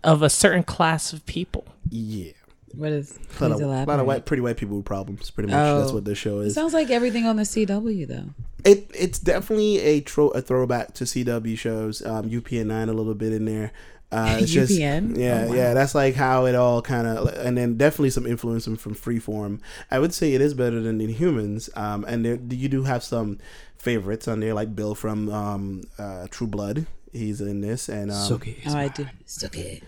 of 0.04 0.22
a 0.22 0.30
certain 0.30 0.62
class 0.62 1.12
of 1.12 1.24
people. 1.26 1.64
Yeah. 1.88 2.32
What 2.74 2.92
is? 2.92 3.18
A 3.40 3.48
lot, 3.48 3.52
of, 3.56 3.60
elaborate. 3.62 3.88
lot 3.92 4.00
of 4.00 4.06
white, 4.06 4.24
pretty 4.26 4.42
white 4.42 4.56
people 4.56 4.76
with 4.76 4.86
problems. 4.86 5.30
Pretty 5.30 5.48
much. 5.50 5.54
That's 5.56 5.90
Oh. 5.90 5.94
what 5.94 6.04
this 6.04 6.18
show 6.18 6.40
It 6.40 6.48
is. 6.48 6.54
sounds 6.54 6.72
like 6.72 6.88
everything 6.90 7.26
on 7.26 7.36
the 7.36 7.42
CW 7.44 8.06
though. 8.06 8.26
It 8.64 8.90
it's 8.94 9.18
definitely 9.18 9.78
a 9.80 10.00
tro- 10.00 10.28
a 10.28 10.40
throwback 10.42 10.92
to 10.94 11.04
CW 11.04 11.56
shows. 11.58 12.04
Um, 12.04 12.28
UPN 12.30 12.66
nine 12.66 12.88
a 12.88 12.92
little 12.92 13.14
bit 13.14 13.32
in 13.32 13.46
there. 13.46 13.72
Uh, 14.12 14.38
it's 14.40 14.50
just- 14.50 14.72
UPN? 14.72 15.16
yeah, 15.16 15.44
Oh, 15.44 15.48
wow. 15.50 15.54
yeah. 15.54 15.74
That's 15.74 15.94
like 15.94 16.14
how 16.16 16.46
it 16.46 16.54
all 16.54 16.82
kind 16.82 17.06
of, 17.06 17.28
and 17.46 17.56
then 17.56 17.76
definitely 17.76 18.10
some 18.10 18.26
influence 18.26 18.64
from, 18.64 18.76
from 18.76 18.94
Freeform. 18.94 19.60
I 19.90 19.98
would 20.00 20.12
say 20.12 20.34
it 20.34 20.40
is 20.40 20.52
better 20.54 20.80
than 20.80 20.98
Inhumans. 21.00 21.68
Um, 21.76 22.04
and 22.08 22.24
there, 22.24 22.38
you 22.50 22.68
do 22.68 22.82
have 22.84 23.04
some 23.04 23.38
favorites 23.78 24.26
on 24.28 24.40
there, 24.40 24.52
like 24.54 24.74
Bill 24.74 24.94
from 24.94 25.28
um, 25.30 25.82
uh, 25.98 26.26
True 26.30 26.46
Blood. 26.48 26.86
He's 27.12 27.40
in 27.40 27.60
this, 27.60 27.88
and 27.88 28.10
um, 28.10 28.16
Oh, 28.32 28.76
I 28.76 28.88
do. 28.88 29.06
It's 29.20 29.44
okay. 29.44 29.80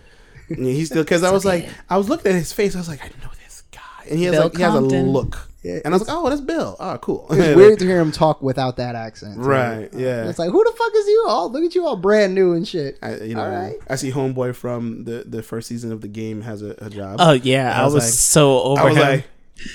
yeah, 0.49 0.55
he's 0.57 0.87
still 0.87 1.03
because 1.03 1.23
I 1.23 1.31
was 1.31 1.45
like, 1.45 1.69
I 1.89 1.97
was 1.97 2.09
looking 2.09 2.31
at 2.31 2.37
his 2.37 2.51
face. 2.51 2.75
I 2.75 2.79
was 2.79 2.87
like, 2.89 3.03
I 3.03 3.07
know 3.23 3.31
this 3.43 3.63
guy, 3.71 3.79
and 4.09 4.19
he 4.19 4.25
has 4.25 4.33
Bill 4.35 4.43
like 4.43 4.57
he 4.57 4.61
has 4.63 4.73
a 4.75 4.79
look, 4.81 5.49
Yeah, 5.63 5.79
and 5.85 5.93
I 5.93 5.97
was 5.97 6.05
like, 6.07 6.17
oh, 6.17 6.29
that's 6.29 6.41
Bill. 6.41 6.75
Oh, 6.79 6.97
cool. 6.97 7.25
It's 7.31 7.55
weird 7.55 7.79
to 7.79 7.85
hear 7.85 7.99
him 7.99 8.11
talk 8.11 8.41
without 8.41 8.75
that 8.77 8.95
accent. 8.95 9.35
too. 9.35 9.41
Right, 9.41 9.85
uh, 9.93 9.97
yeah. 9.97 10.27
It's 10.27 10.37
like 10.37 10.51
who 10.51 10.61
the 10.63 10.73
fuck 10.77 10.91
is 10.95 11.07
you? 11.07 11.25
all 11.27 11.49
look 11.51 11.63
at 11.63 11.73
you 11.73 11.85
all 11.85 11.95
brand 11.95 12.35
new 12.35 12.51
and 12.53 12.67
shit. 12.67 12.99
I, 13.01 13.15
you 13.21 13.35
know, 13.35 13.43
All 13.43 13.49
right. 13.49 13.77
I 13.89 13.95
see 13.95 14.11
Homeboy 14.11 14.55
from 14.55 15.05
the, 15.05 15.23
the 15.25 15.41
first 15.41 15.69
season 15.69 15.91
of 15.93 16.01
the 16.01 16.07
game 16.09 16.41
has 16.41 16.61
a, 16.61 16.75
a 16.79 16.89
job. 16.89 17.15
Oh 17.19 17.31
yeah, 17.31 17.77
I 17.77 17.81
I 17.81 17.85
was 17.85 17.93
was, 17.93 18.03
like- 18.03 18.13
so 18.13 18.61
over 18.61 18.81
I 18.81 18.85
was 18.85 18.95
him. 18.97 19.01
like, 19.03 19.25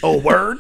oh 0.03 0.19
word. 0.19 0.59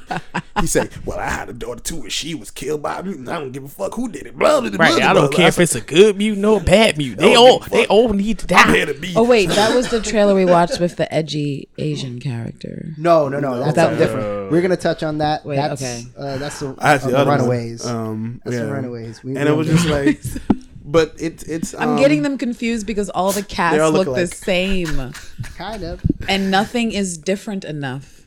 he 0.61 0.67
said, 0.67 0.91
well, 1.05 1.19
I 1.19 1.29
had 1.29 1.49
a 1.49 1.53
daughter 1.53 1.81
too, 1.81 2.03
and 2.03 2.13
she 2.13 2.35
was 2.35 2.51
killed 2.51 2.83
by 2.83 2.99
a 2.99 3.03
mutant. 3.03 3.29
I 3.29 3.39
don't 3.39 3.53
give 3.53 3.65
a 3.65 3.69
fuck 3.69 3.95
who 3.95 4.09
did 4.09 4.27
it. 4.27 4.39
Blah, 4.39 4.61
blah, 4.61 4.71
blah, 4.71 4.79
right, 4.79 4.97
blah, 4.99 5.11
I 5.11 5.15
don't 5.15 5.33
care 5.33 5.49
if 5.49 5.59
it's 5.59 5.75
a 5.75 5.81
good 5.81 6.17
mutant 6.17 6.45
or 6.45 6.61
a 6.61 6.65
bad 6.65 6.99
mutant. 6.99 7.21
They 7.21 7.35
all 7.35 7.61
they 7.61 7.87
all 7.87 8.13
need 8.13 8.39
to 8.41 8.47
die. 8.47 8.85
to 8.85 8.95
be. 8.95 9.15
Oh 9.17 9.25
wait, 9.25 9.49
that 9.51 9.75
was 9.75 9.91
the 9.91 10.01
trailer 10.03 10.35
we 10.35 10.45
watched 10.45 10.81
with 10.81 10.97
the 10.97 11.13
edgy 11.13 11.69
Asian 11.79 12.21
character. 12.21 12.95
No, 12.97 13.29
no, 13.29 13.41
no. 13.41 13.59
That's 13.59 13.75
that- 13.75 13.91
something 13.91 13.99
different. 13.99 14.53
We're 14.53 14.63
gonna 14.63 14.77
touch 14.77 15.03
on 15.03 15.19
that. 15.19 15.45
Wait, 15.45 15.57
that's, 15.57 15.83
okay. 15.83 16.05
Uh, 16.17 16.39
that's 16.39 16.61
the, 16.61 16.75
I 16.79 16.93
had 16.93 17.03
uh, 17.03 17.05
the 17.05 17.11
the 17.11 17.19
other. 17.19 17.31
Runaways. 17.33 17.87
Um, 17.87 18.41
that's 18.45 18.57
yeah. 18.57 18.65
the 18.65 18.73
Runaways. 18.73 19.23
We, 19.23 19.37
And 19.37 19.45
we 19.45 19.53
it 19.53 19.57
was 19.57 19.69
just 19.69 19.87
like, 19.87 20.21
but 20.85 21.15
it, 21.21 21.47
it's. 21.47 21.75
I'm 21.75 21.91
um, 21.91 21.99
getting 21.99 22.23
them 22.23 22.39
confused 22.39 22.87
because 22.87 23.11
all 23.11 23.33
the 23.33 23.43
cats 23.43 23.79
all 23.81 23.91
look 23.91 24.07
look 24.07 24.17
the 24.17 24.27
same, 24.27 25.13
kind 25.57 25.83
of. 25.83 26.03
and 26.29 26.51
nothing 26.51 26.93
is 26.93 27.19
different 27.19 27.65
enough 27.65 28.18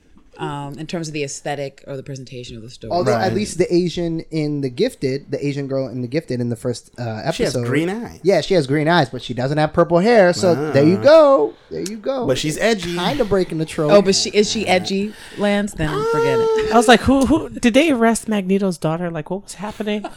um, 0.41 0.77
in 0.79 0.87
terms 0.87 1.07
of 1.07 1.13
the 1.13 1.23
aesthetic 1.23 1.83
or 1.87 1.95
the 1.95 2.03
presentation 2.03 2.57
of 2.57 2.63
the 2.63 2.69
story. 2.69 2.91
Although 2.91 3.13
Right. 3.13 3.25
at 3.27 3.33
least 3.33 3.57
the 3.57 3.71
Asian 3.73 4.21
in 4.31 4.61
the 4.61 4.69
Gifted, 4.69 5.31
the 5.31 5.45
Asian 5.45 5.67
girl 5.67 5.87
in 5.87 6.01
the 6.01 6.07
Gifted 6.07 6.41
in 6.41 6.49
the 6.49 6.55
first 6.55 6.89
uh, 6.99 7.21
episode, 7.23 7.33
She 7.35 7.43
has 7.43 7.55
green 7.55 7.89
eyes. 7.89 8.19
Yeah, 8.23 8.41
she 8.41 8.55
has 8.55 8.65
green 8.67 8.87
eyes, 8.87 9.09
but 9.09 9.21
she 9.21 9.33
doesn't 9.33 9.57
have 9.57 9.71
purple 9.73 9.99
hair. 9.99 10.33
So 10.33 10.71
there 10.71 10.83
you 10.83 10.97
go. 10.97 11.53
There 11.69 11.81
you 11.81 11.97
go. 11.97 12.25
But 12.27 12.37
she's 12.37 12.57
edgy. 12.57 12.95
kind 12.95 13.21
of 13.21 13.29
breaking 13.29 13.59
the 13.59 13.65
trope. 13.65 13.91
oh, 13.91 14.01
but 14.01 14.15
she 14.15 14.29
is 14.31 14.49
she 14.51 14.67
edgy, 14.67 15.13
Lance? 15.37 15.73
Then 15.73 15.89
forget 16.11 16.39
it. 16.39 16.73
I 16.73 16.77
was 16.77 16.87
like, 16.87 17.01
who 17.01 17.25
who 17.25 17.49
did 17.49 17.73
they 17.73 17.91
arrest 17.91 18.27
Magneto's 18.27 18.77
daughter? 18.77 19.09
Like, 19.11 19.29
what 19.29 19.43
was 19.43 19.53
happening? 19.55 20.05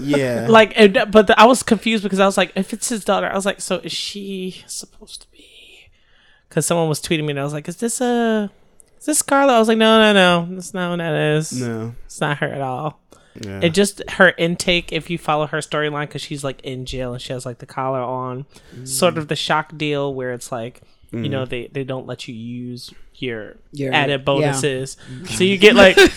Yeah. 0.00 0.46
like, 0.48 0.72
and, 0.76 1.06
but 1.10 1.26
the, 1.28 1.38
I 1.40 1.44
was 1.44 1.62
confused 1.62 2.02
because 2.02 2.18
I 2.20 2.26
was 2.26 2.36
like, 2.36 2.52
if 2.56 2.72
it's 2.72 2.88
his 2.88 3.04
daughter, 3.04 3.26
I 3.28 3.34
was 3.34 3.46
like, 3.46 3.60
so 3.60 3.76
is 3.78 3.92
she 3.92 4.62
supposed 4.66 5.22
to 5.22 5.30
be? 5.30 5.44
Because 6.48 6.66
someone 6.66 6.88
was 6.88 7.00
tweeting 7.00 7.24
me, 7.24 7.30
and 7.30 7.40
I 7.40 7.44
was 7.44 7.52
like, 7.52 7.68
is 7.68 7.76
this 7.76 8.00
a 8.00 8.44
is 8.44 8.57
this 9.08 9.18
Scarlet? 9.18 9.54
I 9.54 9.58
was 9.58 9.66
like, 9.66 9.78
no, 9.78 9.98
no, 9.98 10.12
no, 10.12 10.54
that's 10.54 10.72
not 10.72 10.90
what 10.90 10.96
that 10.98 11.36
is. 11.36 11.60
no. 11.60 11.94
It's 12.04 12.20
not 12.20 12.38
her 12.38 12.46
at 12.46 12.60
all. 12.60 13.00
Yeah. 13.40 13.60
It 13.62 13.70
just 13.70 14.08
her 14.10 14.34
intake. 14.36 14.92
If 14.92 15.10
you 15.10 15.18
follow 15.18 15.46
her 15.46 15.58
storyline, 15.58 16.06
because 16.06 16.22
she's 16.22 16.44
like 16.44 16.60
in 16.62 16.86
jail 16.86 17.12
and 17.12 17.22
she 17.22 17.32
has 17.32 17.46
like 17.46 17.58
the 17.58 17.66
collar 17.66 18.00
on, 18.00 18.46
mm. 18.74 18.86
sort 18.86 19.16
of 19.18 19.28
the 19.28 19.36
shock 19.36 19.76
deal 19.76 20.12
where 20.12 20.32
it's 20.32 20.50
like 20.52 20.82
you 21.10 21.20
mm. 21.20 21.30
know 21.30 21.44
they 21.44 21.68
they 21.68 21.84
don't 21.84 22.06
let 22.06 22.28
you 22.28 22.34
use 22.34 22.92
your, 23.14 23.56
Your- 23.72 23.92
added 23.92 24.20
yeah. 24.20 24.24
bonuses, 24.24 24.96
mm. 25.10 25.28
so 25.28 25.44
you 25.44 25.58
get 25.58 25.74
like. 25.74 25.96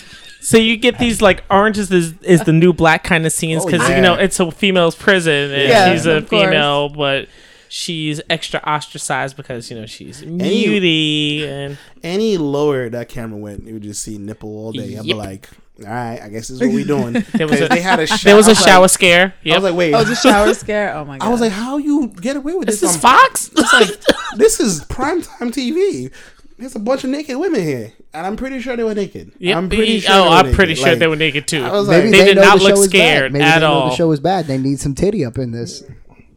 So 0.44 0.58
you 0.58 0.76
get 0.76 0.98
these 0.98 1.22
like 1.22 1.44
oranges 1.48 1.92
is, 1.92 2.14
is 2.22 2.42
the 2.42 2.52
new 2.52 2.72
black 2.72 3.04
kind 3.04 3.24
of 3.24 3.32
scenes 3.32 3.62
Oh, 3.62 3.66
because 3.66 3.88
yeah. 3.88 3.94
you 3.94 4.02
know 4.02 4.14
it's 4.14 4.40
a 4.40 4.50
female's 4.50 4.96
prison 4.96 5.52
and 5.52 5.68
Yeah, 5.68 5.92
she's 5.92 6.04
a 6.04 6.16
of 6.16 6.28
course. 6.28 6.42
female, 6.42 6.88
but 6.88 7.28
she's 7.74 8.20
extra 8.28 8.60
ostracized 8.66 9.34
because 9.34 9.70
you 9.70 9.78
know 9.80 9.86
she's 9.86 10.22
muty 10.22 11.42
and 11.48 11.78
Any 12.02 12.36
lower 12.36 12.90
that 12.90 13.08
camera 13.08 13.38
went, 13.38 13.64
you 13.66 13.74
would 13.74 13.82
just 13.82 14.02
see 14.02 14.18
nipple 14.18 14.50
all 14.50 14.72
day. 14.72 14.96
I'd 14.98 15.04
be 15.04 15.14
like, 15.14 15.48
all 15.80 15.86
right, 15.86 16.20
I 16.22 16.28
guess 16.28 16.48
this 16.48 16.50
is 16.50 16.60
what 16.60 16.70
we're 16.72 16.84
doing. 16.84 17.12
There 17.32 17.46
was 17.48 17.58
'Cause 17.60 17.66
a- 17.70 17.74
they 17.74 17.80
had 17.80 17.98
a 17.98 18.06
shower. 18.06 18.18
there 18.24 18.36
was 18.36 18.48
I 18.48 18.52
a 18.52 18.54
shower 18.54 18.82
Like, 18.82 18.90
scare. 18.90 19.34
I 19.46 19.54
was 19.54 19.62
like, 19.64 19.74
wait. 19.74 19.94
Oh, 19.94 20.04
the 20.04 20.14
shower 20.14 20.52
scare. 20.64 20.94
Oh 20.94 21.04
my 21.06 21.16
god. 21.18 21.26
I 21.26 21.30
was 21.30 21.40
like, 21.40 21.52
how 21.52 21.78
you 21.78 22.08
get 22.08 22.36
away 22.36 22.54
with 22.54 22.68
Is 22.68 22.80
this? 22.80 22.94
this 22.96 23.04
on- 23.04 23.10
Fox? 23.18 23.50
It's 23.56 23.72
like 23.72 24.36
this 24.36 24.60
is 24.60 24.84
primetime 24.84 25.50
TV. 25.50 26.12
There's 26.58 26.76
a 26.76 26.78
bunch 26.78 27.02
of 27.02 27.10
naked 27.10 27.36
women 27.38 27.60
here, 27.62 27.92
and 28.14 28.24
I'm 28.24 28.36
pretty 28.36 28.60
sure 28.60 28.76
they 28.76 28.84
were 28.84 28.94
naked. 28.94 29.32
Yep. 29.38 29.56
I'm 29.56 29.68
pretty 29.68 29.96
oh, 29.96 30.00
sure. 30.00 30.12
Oh, 30.14 30.18
they 30.18 30.20
were 30.28 30.34
I'm 30.36 30.44
naked. 30.44 30.56
pretty 30.56 30.74
sure 30.76 30.88
Like, 30.90 30.98
they 31.00 31.06
were 31.08 31.16
naked 31.16 31.48
too. 31.48 31.64
I 31.64 31.72
was 31.72 31.88
Maybe 31.88 32.02
like, 32.04 32.12
They 32.12 32.18
they, 32.18 32.24
did 32.26 32.36
know 32.36 32.42
not 32.42 32.58
the 32.58 32.64
look 32.64 32.76
show 32.76 32.82
is 32.82 32.88
scared 32.90 33.22
bad. 33.24 33.32
Maybe 33.32 33.44
at 33.44 33.54
they 33.54 33.60
know 33.66 33.72
all. 33.72 33.90
the 33.90 33.96
show 33.96 34.12
is 34.12 34.20
bad. 34.20 34.46
They 34.46 34.58
need 34.58 34.78
some 34.78 34.94
titty 34.94 35.24
up 35.24 35.38
in 35.38 35.50
this. 35.50 35.82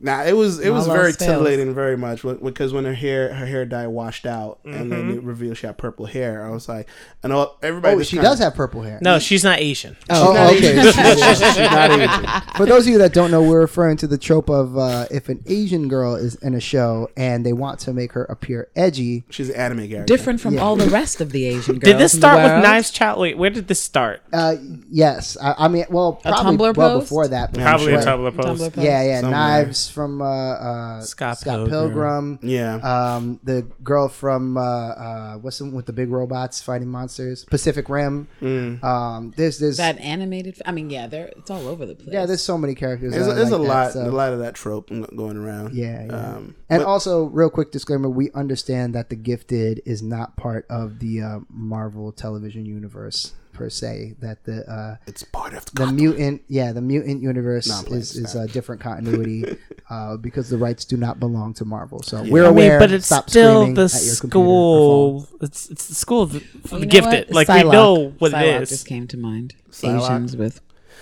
Nah, 0.05 0.23
it 0.23 0.33
was 0.33 0.59
it 0.59 0.69
was 0.69 0.85
very 0.85 1.07
else 1.07 1.15
fails. 1.17 1.29
titillating, 1.31 1.73
very 1.73 1.97
much 1.97 2.21
because 2.43 2.71
when 2.73 2.85
her 2.85 2.93
hair 2.93 3.33
her 3.33 3.45
hair 3.47 3.65
dye 3.65 3.87
washed 3.87 4.27
out 4.27 4.59
and 4.63 4.91
then 4.91 5.01
Mm-hmm. 5.09 5.17
it 5.17 5.23
revealed 5.23 5.57
she 5.57 5.65
had 5.65 5.77
purple 5.79 6.05
hair. 6.05 6.45
I 6.45 6.51
was 6.51 6.69
like, 6.69 6.87
and 7.23 7.33
all, 7.33 7.57
everybody. 7.63 7.95
Oh, 7.95 8.03
she 8.03 8.17
kinda- 8.17 8.29
does 8.29 8.37
have 8.39 8.53
purple 8.53 8.83
hair. 8.83 8.99
No, 9.01 9.17
she's 9.17 9.43
not 9.43 9.57
Asian. 9.59 9.97
Oh, 10.11 10.31
not 10.33 10.53
okay. 10.53 10.77
Asian. 10.79 10.93
She's 10.93 11.57
not 11.57 11.89
Asian. 11.91 12.41
For 12.55 12.67
those 12.67 12.85
of 12.85 12.93
you 12.93 12.99
that 12.99 13.13
don't 13.13 13.31
know, 13.31 13.41
we're 13.41 13.61
referring 13.61 13.97
to 13.97 14.07
the 14.07 14.17
trope 14.19 14.47
of 14.49 14.77
uh, 14.77 15.07
if 15.09 15.27
an 15.27 15.43
Asian 15.47 15.87
girl 15.87 16.13
is 16.13 16.35
in 16.35 16.53
a 16.53 16.59
show 16.59 17.09
and 17.17 17.43
they 17.43 17.53
want 17.53 17.79
to 17.79 17.93
make 17.93 18.11
her 18.13 18.25
appear 18.25 18.69
edgy. 18.75 19.23
She's 19.31 19.49
an 19.49 19.55
anime 19.55 19.87
character. 19.89 20.05
Different 20.05 20.39
from 20.39 20.53
Yeah. 20.53 20.61
all 20.61 20.75
the 20.75 20.89
rest 20.89 21.19
of 21.19 21.31
the 21.31 21.45
Asian 21.47 21.79
girls. 21.79 21.93
Did 21.93 21.97
this 21.97 22.13
start 22.13 22.37
with. 22.37 22.63
Knives 22.63 22.91
Chau? 22.91 23.19
Wait, 23.19 23.37
where 23.39 23.49
did 23.49 23.67
this 23.67 23.81
start? 23.81 24.21
Uh, 24.31 24.55
yes, 24.89 25.35
I, 25.41 25.55
I 25.65 25.67
mean, 25.67 25.85
well, 25.89 26.21
A 26.25 26.31
probably 26.31 26.57
Tumblr 26.57 26.77
well 26.77 26.99
post? 26.99 27.05
before 27.09 27.27
that. 27.29 27.53
but 27.53 27.61
Probably 27.63 27.93
a. 27.95 27.97
Tumblr 27.99 28.35
post. 28.35 28.47
Tumblr 28.61 28.73
post? 28.73 28.77
Yeah, 28.77 29.01
yeah, 29.03 29.21
Somewhere. 29.21 29.39
knives 29.39 29.89
from 29.95 30.21
uh, 30.21 30.25
uh, 30.25 31.01
Scott 31.01 31.39
Scott, 31.39 31.67
Pilgrim. 31.67 32.37
Pilgrim. 32.37 32.39
Yeah. 32.43 32.75
Um, 32.75 33.39
the 33.43 33.63
girl 33.83 34.09
from 34.09 34.57
uh, 34.57 34.61
uh, 34.61 35.33
what's 35.37 35.57
the 35.57 35.63
one 35.65 35.73
with 35.73 35.87
the 35.87 35.93
big 35.93 36.11
robots 36.11 36.61
fighting 36.61 36.89
monsters? 36.89 37.45
Pacific 37.45 37.89
Rim. 37.89 38.27
Mm. 38.41 38.83
Um, 38.83 39.33
there's 39.35 39.57
this. 39.57 39.77
That 39.77 39.97
animated. 39.99 40.61
I 40.65 40.71
mean, 40.71 40.91
yeah, 40.91 41.07
they're 41.07 41.27
it's 41.37 41.49
all 41.49 41.67
over 41.67 41.85
the 41.87 41.95
place. 41.95 42.09
yeah, 42.11 42.25
there's 42.27 42.43
so 42.43 42.57
many 42.57 42.75
characters. 42.75 43.13
There's, 43.13 43.25
there's 43.25 43.51
like 43.51 43.59
a 43.59 43.63
that, 43.63 43.69
lot, 43.69 43.91
so- 43.93 44.05
a 44.07 44.11
lot 44.11 44.33
of 44.33 44.39
that 44.39 44.53
trope 44.53 44.89
going 44.89 45.37
around. 45.37 45.73
Yeah, 45.73 46.05
yeah. 46.05 46.13
Um, 46.13 46.55
And 46.69 46.81
but- 46.81 46.87
also, 46.87 47.25
real 47.25 47.49
quick 47.49 47.71
disclaimer: 47.71 48.09
we 48.09 48.31
understand 48.31 48.95
that 48.95 49.09
the 49.09 49.15
Gifted 49.15 49.81
is 49.85 50.01
not 50.01 50.35
part 50.35 50.65
of 50.69 50.99
the 50.99 51.21
uh, 51.21 51.39
Marvel 51.49 52.11
television 52.11 52.65
universe 52.65 53.33
per 53.53 53.69
se. 53.69 54.15
That 54.19 54.43
the 54.45 54.67
uh, 54.69 54.95
it's 55.05 55.21
part 55.23 55.53
of 55.53 55.65
the, 55.65 55.85
the 55.85 55.91
mutant, 55.91 56.41
yeah, 56.47 56.71
the 56.71 56.81
mutant 56.81 57.21
universe 57.21 57.67
No, 57.67 57.95
is 57.95 58.15
is 58.15 58.33
a 58.33 58.47
different 58.47 58.81
continuity 58.81 59.45
uh, 59.91 60.17
because 60.17 60.49
the 60.49 60.57
rights 60.57 60.85
do 60.85 60.97
not 60.97 61.19
belong 61.19 61.53
to 61.55 61.65
Marvel. 61.65 62.01
So 62.01 62.23
we're 62.23 62.45
I 62.45 62.49
aware. 62.49 62.71
mean, 62.71 62.79
but 62.79 62.91
it's 62.91 63.05
Stop 63.05 63.29
still 63.29 63.71
the 63.71 63.83
at 63.83 64.03
your 64.03 64.15
computer 64.15 64.39
or 64.49 65.19
school. 65.21 65.27
It's 65.41 65.69
it's 65.69 65.87
the 65.87 65.95
school 65.95 66.23
of 66.23 66.31
the, 66.33 66.39
for 66.67 66.79
the 66.79 66.87
gifted. 66.87 67.27
what? 67.27 67.47
Like 67.47 67.47
we 67.47 67.69
know 67.69 68.09
what 68.17 68.31
Psylocke 68.31 68.61
it 68.63 68.69
just 68.69 68.87
came 68.87 69.07
to 69.09 69.17
mind. 69.17 69.53
Psylocke? 69.69 70.03
Asians 70.03 70.35
with 70.35 70.61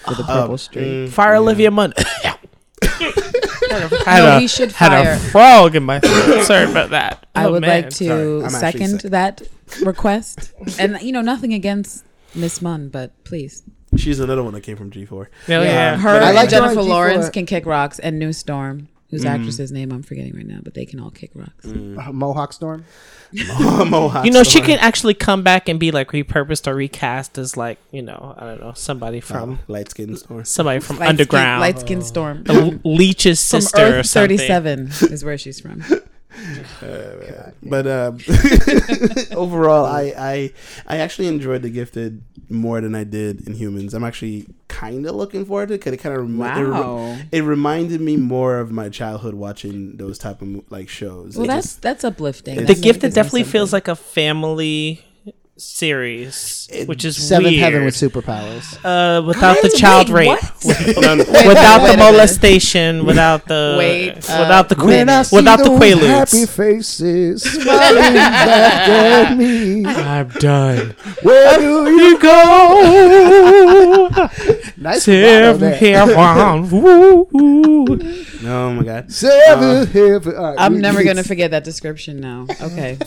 with 0.10 0.20
a 0.20 0.24
Oh, 0.24 0.26
purple 0.42 0.58
streak. 0.58 0.86
mm, 0.86 1.10
Fire 1.10 1.34
yeah. 1.36 1.40
Olivia 1.40 1.72
Munn. 1.72 1.94
had 4.06 4.24
No, 4.24 4.38
a, 4.38 4.40
we 4.40 4.48
should 4.48 4.72
had 4.74 4.90
fire. 5.04 5.14
a 5.14 5.20
frog 5.20 5.76
in 5.76 5.84
my 5.84 6.00
throat. 6.00 6.44
Sorry 6.46 6.70
about 6.70 6.90
that. 6.92 7.26
I 7.36 7.46
Oh, 7.46 7.52
would 7.54 7.62
man. 7.62 7.84
like 7.84 7.90
to 7.96 8.50
second 8.50 9.02
that 9.12 9.42
request. 9.84 10.52
and 10.80 11.02
you 11.02 11.12
know, 11.12 11.22
nothing 11.22 11.54
against 11.54 12.06
Miss 12.36 12.62
Munn, 12.62 12.90
but 12.90 13.12
please, 13.24 13.64
She's 13.96 14.20
another 14.20 14.42
one 14.44 14.54
that 14.56 14.62
came 14.62 14.76
from 14.76 14.90
G4. 14.90 15.28
Hell 15.46 15.64
yeah. 15.64 15.98
her, 15.98 16.10
I 16.10 16.28
and 16.28 16.36
like 16.36 16.50
Jennifer 16.50 16.82
Lawrence 16.82 17.30
can 17.30 17.46
kick 17.46 17.66
rocks, 17.68 18.00
and 18.00 18.18
New 18.18 18.34
Storm, 18.34 18.88
whose 19.14 19.24
Mm. 19.26 19.30
actress's 19.30 19.72
name 19.72 19.92
I'm 19.92 20.02
forgetting 20.02 20.36
right 20.36 20.48
now, 20.48 20.58
but 20.64 20.74
they 20.74 20.86
can 20.88 21.00
all 21.00 21.12
kick 21.12 21.30
rocks. 21.36 21.66
Uh, 21.68 22.12
Mohawk 22.12 22.52
Storm. 22.52 22.84
Mohawk 23.60 24.26
You 24.26 24.32
know, 24.32 24.42
she 24.44 24.60
can 24.60 24.80
actually 24.80 25.14
come 25.14 25.44
back 25.44 25.70
and 25.70 25.80
be 25.80 25.92
like 25.92 26.10
repurposed 26.12 26.68
or 26.68 26.74
recast 26.76 27.38
as 27.38 27.56
like 27.56 27.78
you 27.92 28.02
know 28.02 28.36
I 28.38 28.46
don't 28.46 28.60
know 28.62 28.74
somebody 28.76 29.20
from 29.20 29.60
light 29.68 29.90
skin 29.92 30.16
storm. 30.18 30.46
somebody 30.46 30.80
from 30.80 30.98
Light 30.98 31.10
underground. 31.10 31.62
light 31.62 31.80
skin 31.80 32.02
Storm. 32.02 32.44
The 32.44 32.80
Leech's 32.84 33.48
From 33.50 33.62
sister 33.62 33.78
or 33.82 33.86
Earth 34.00 34.06
something. 34.08 34.38
37 34.38 35.12
is 35.14 35.24
where 35.24 35.38
she's 35.38 35.60
from. 35.60 35.84
But 37.64 37.88
um, 37.88 38.18
overall, 39.36 39.86
I, 39.86 40.14
I 40.18 40.52
I 40.88 40.98
actually 40.98 41.28
enjoyed 41.28 41.62
The 41.62 41.70
Gifted 41.70 42.22
more 42.50 42.82
than 42.82 42.96
I 42.96 43.04
did 43.04 43.48
in 43.48 43.54
Humans. 43.54 43.94
I'm 43.94 44.04
actually 44.04 44.48
kind 44.68 45.06
of 45.06 45.16
looking 45.16 45.46
forward 45.46 45.70
to 45.70 45.76
it 45.76 45.78
because 45.80 45.94
it 45.94 45.98
kind 45.98 46.16
of 46.16 46.22
remi- 46.22 46.62
it, 46.62 46.64
re- 46.66 46.72
Wow. 46.72 47.18
it 47.32 47.42
reminded 47.44 48.02
me 48.02 48.18
more 48.18 48.58
of 48.60 48.72
my 48.72 48.90
childhood 48.90 49.36
watching 49.36 49.98
those 49.98 50.18
type 50.18 50.42
of 50.42 50.70
like 50.72 50.90
shows. 50.90 51.36
Well, 51.38 51.46
It 51.46 51.48
that's 51.48 51.68
just- 51.68 51.82
that's 51.82 52.04
uplifting. 52.04 52.56
The 52.56 52.62
That 52.66 52.82
Gifted 52.82 53.02
gives 53.02 53.16
me 53.16 53.22
definitely 53.22 53.44
feels 53.44 53.72
like 53.74 53.88
a 53.88 53.96
family 53.96 55.06
series, 55.56 56.68
It- 56.72 56.88
which 56.88 57.06
is 57.06 57.16
Seventh 57.16 57.52
weird. 57.52 57.62
Heaven 57.62 57.86
with 57.86 57.96
superpowers. 57.96 58.76
uh, 58.84 59.22
without 59.22 59.62
the 59.62 59.70
child 59.70 60.10
wait, 60.10 60.30
rape, 60.30 60.40
what? 60.64 60.98
No, 61.02 61.16
no. 61.16 61.24
Wait, 61.32 61.48
without 61.48 61.82
wait 61.84 61.88
the 61.90 61.94
a 61.94 61.98
molestation, 61.98 63.06
without 63.06 63.48
the 63.48 63.76
Wait, 63.80 64.12
uh, 64.30 64.38
without 64.40 64.70
the 64.70 64.76
When 64.84 65.10
I 65.10 65.22
see 65.22 65.36
without 65.36 65.60
the 65.60 65.70
those 65.70 66.02
happy 66.08 66.46
faces 66.48 67.44
smiling 67.54 68.14
back 68.16 68.90
at 68.90 69.38
me, 69.38 69.86
I'm 69.86 70.30
done. 70.30 70.96
where 71.22 71.58
do 71.60 71.92
you 71.92 72.18
go? 72.20 74.10
Nice 74.76 75.04
Seven 75.04 75.72
heaven. 75.74 76.70
Woo, 76.70 77.28
woo. 77.32 77.86
oh 78.46 78.74
my 78.74 78.84
god, 78.84 79.12
Seven 79.12 79.88
heaven. 79.88 80.36
All 80.36 80.44
right, 80.44 80.56
I'm 80.58 80.74
we- 80.74 80.80
never 80.80 81.04
gonna 81.04 81.24
forget 81.24 81.52
that 81.52 81.64
description 81.64 82.20
now. 82.20 82.48
Okay. 82.62 82.98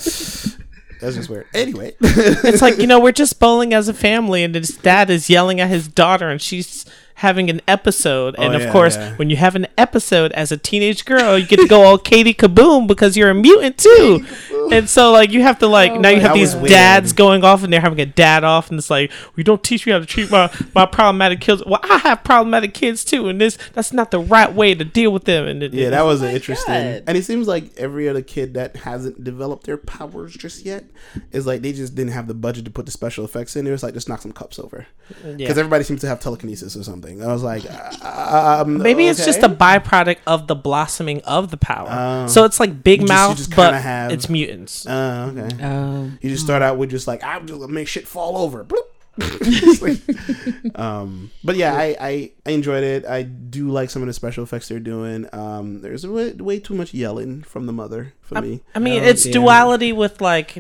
That's 1.01 1.17
just 1.17 1.29
weird. 1.29 1.47
Anyway, 1.55 1.95
It's 2.01 2.63
like 2.63 2.79
you 2.79 2.87
know 2.87 3.01
we're 3.01 3.13
just 3.13 3.39
bowling 3.41 3.75
as 3.75 3.89
a 3.89 3.95
family, 3.95 4.43
and 4.45 4.55
his 4.55 4.69
dad 4.71 5.11
is 5.11 5.29
yelling 5.31 5.61
at 5.61 5.69
his 5.69 5.89
daughter, 5.89 6.29
and 6.29 6.41
she's 6.41 6.85
having 7.17 7.51
an 7.51 7.61
episode. 7.67 8.35
And 8.39 8.53
Oh, 8.53 8.57
of 8.57 8.63
yeah, 8.63 8.73
course, 8.73 8.97
yeah. 8.97 9.17
when 9.17 9.31
you 9.31 9.37
have 9.37 9.55
an 9.55 9.67
episode 9.77 10.33
as 10.33 10.53
a 10.53 10.57
teenage 10.57 11.05
girl, 11.05 11.39
you 11.39 11.47
get 11.47 11.61
to 11.61 11.69
go 11.69 11.83
all 11.83 11.99
Katie 11.99 12.35
Kaboom 12.35 12.87
because 12.87 13.17
you're 13.17 13.31
a 13.31 13.35
mutant 13.35 13.79
too. 13.79 14.25
And 14.71 14.89
so 14.89 15.13
like 15.13 15.31
you 15.31 15.43
have 15.43 15.59
to 15.61 15.67
like 15.67 15.93
oh 15.93 16.01
now 16.01 16.09
you 16.09 16.21
have 16.21 16.35
these 16.35 16.55
dads 16.55 17.11
weird. 17.11 17.17
going 17.17 17.45
off, 17.45 17.63
and 17.63 17.73
they're 17.73 17.81
having 17.81 18.01
a 18.01 18.07
dad 18.07 18.45
off, 18.45 18.71
and 18.71 18.79
it's 18.79 18.91
like 18.91 19.13
we 19.37 19.43
don't 19.43 19.63
teach 19.63 19.87
me 19.87 19.93
how 19.93 19.99
to 19.99 20.07
treat 20.07 20.31
my 20.31 20.51
my 20.75 20.87
problematic 20.87 21.41
kids. 21.41 21.63
Well, 21.65 21.81
I 21.83 21.99
have 21.99 22.25
problematic 22.25 22.75
kids 22.75 23.05
too, 23.05 23.29
and 23.29 23.41
this 23.41 23.59
that's 23.75 23.93
not 23.93 24.11
the 24.11 24.19
right 24.19 24.53
way 24.53 24.75
to 24.75 24.85
deal 24.85 25.13
with 25.13 25.25
them. 25.25 25.47
And 25.47 25.63
it, 25.63 25.73
yeah, 25.73 25.91
that 25.91 26.03
was 26.03 26.23
oh 26.23 26.27
my 26.27 26.33
interesting. 26.35 26.75
God. 26.75 27.05
And 27.07 27.17
it 27.17 27.25
seems 27.25 27.47
like 27.47 27.77
every 27.77 28.09
other 28.09 28.23
kid 28.23 28.55
that 28.55 28.77
hasn't 28.77 29.23
developed 29.23 29.67
their 29.67 29.77
powers 29.77 30.35
just 30.35 30.65
yet 30.65 30.85
is 31.33 31.47
like 31.47 31.63
they 31.63 31.73
just 31.73 31.95
didn't 31.95 32.13
have 32.13 32.27
the 32.27 32.35
budget 32.35 32.65
to 32.65 32.71
put 32.71 32.87
the 32.87 32.93
special 32.93 33.25
effects 33.25 33.55
in. 33.55 33.67
It 33.67 33.71
was 33.71 33.83
like 33.83 33.95
just 33.95 34.09
knock 34.09 34.23
some 34.23 34.33
cups 34.33 34.59
over 34.59 34.87
because 35.09 35.39
yeah. 35.39 35.49
everybody 35.49 35.85
seems 35.85 36.01
to 36.01 36.09
have 36.09 36.21
telekinesis 36.21 36.77
or 36.77 36.83
something. 36.83 37.06
I 37.07 37.27
was 37.33 37.43
like, 37.43 37.65
uh, 38.03 38.63
um, 38.65 38.79
Maybe 38.79 39.07
it's 39.07 39.25
just 39.25 39.43
a 39.43 39.49
byproduct 39.49 40.19
of 40.27 40.47
the 40.47 40.55
blossoming 40.55 41.21
of 41.23 41.51
the 41.51 41.57
power. 41.57 41.89
Oh. 41.91 42.27
so 42.27 42.45
it's 42.45 42.61
like 42.61 42.83
Big 42.83 43.03
You 43.03 43.07
just- 43.07 43.17
Mouth, 43.17 43.37
just 43.37 43.57
but 43.57 43.75
have- 43.75 44.11
it's 44.13 44.29
mutants. 44.29 44.87
Uh, 44.87 45.33
okay. 45.37 45.65
Oh. 45.65 46.11
You 46.21 46.31
just 46.31 46.45
start 46.45 46.63
out 46.63 46.79
with 46.79 46.91
just 46.91 47.07
like 47.07 47.23
I'm 47.25 47.47
just 47.47 47.61
gonna 47.61 47.73
make 47.73 47.89
shit 47.89 48.07
fall 48.07 48.37
over. 48.39 48.65
Bloop. 48.65 48.79
It's 49.19 49.83
like- 50.67 50.79
um, 50.79 51.31
but 51.43 51.57
yeah, 51.57 51.75
I, 51.75 51.97
I 52.01 52.31
I 52.45 52.51
enjoyed 52.51 52.85
it. 52.85 53.05
I 53.07 53.23
do 53.23 53.69
like 53.69 53.91
some 53.91 54.03
of 54.03 54.07
the 54.09 54.13
special 54.13 54.45
effects 54.45 54.69
they're 54.69 54.79
doing. 54.81 55.27
Um, 55.33 55.81
there's 55.81 56.07
way, 56.07 56.33
way 56.33 56.59
too 56.59 56.75
much 56.75 56.93
yelling 56.93 57.43
from 57.43 57.67
the 57.67 57.73
mother 57.73 58.13
for 58.21 58.41
me. 58.41 58.61
I 58.75 58.79
mean, 58.79 59.03
Oh, 59.03 59.07
it's 59.07 59.23
dear. 59.25 59.33
duality 59.35 59.93
with 59.93 60.21
like 60.21 60.59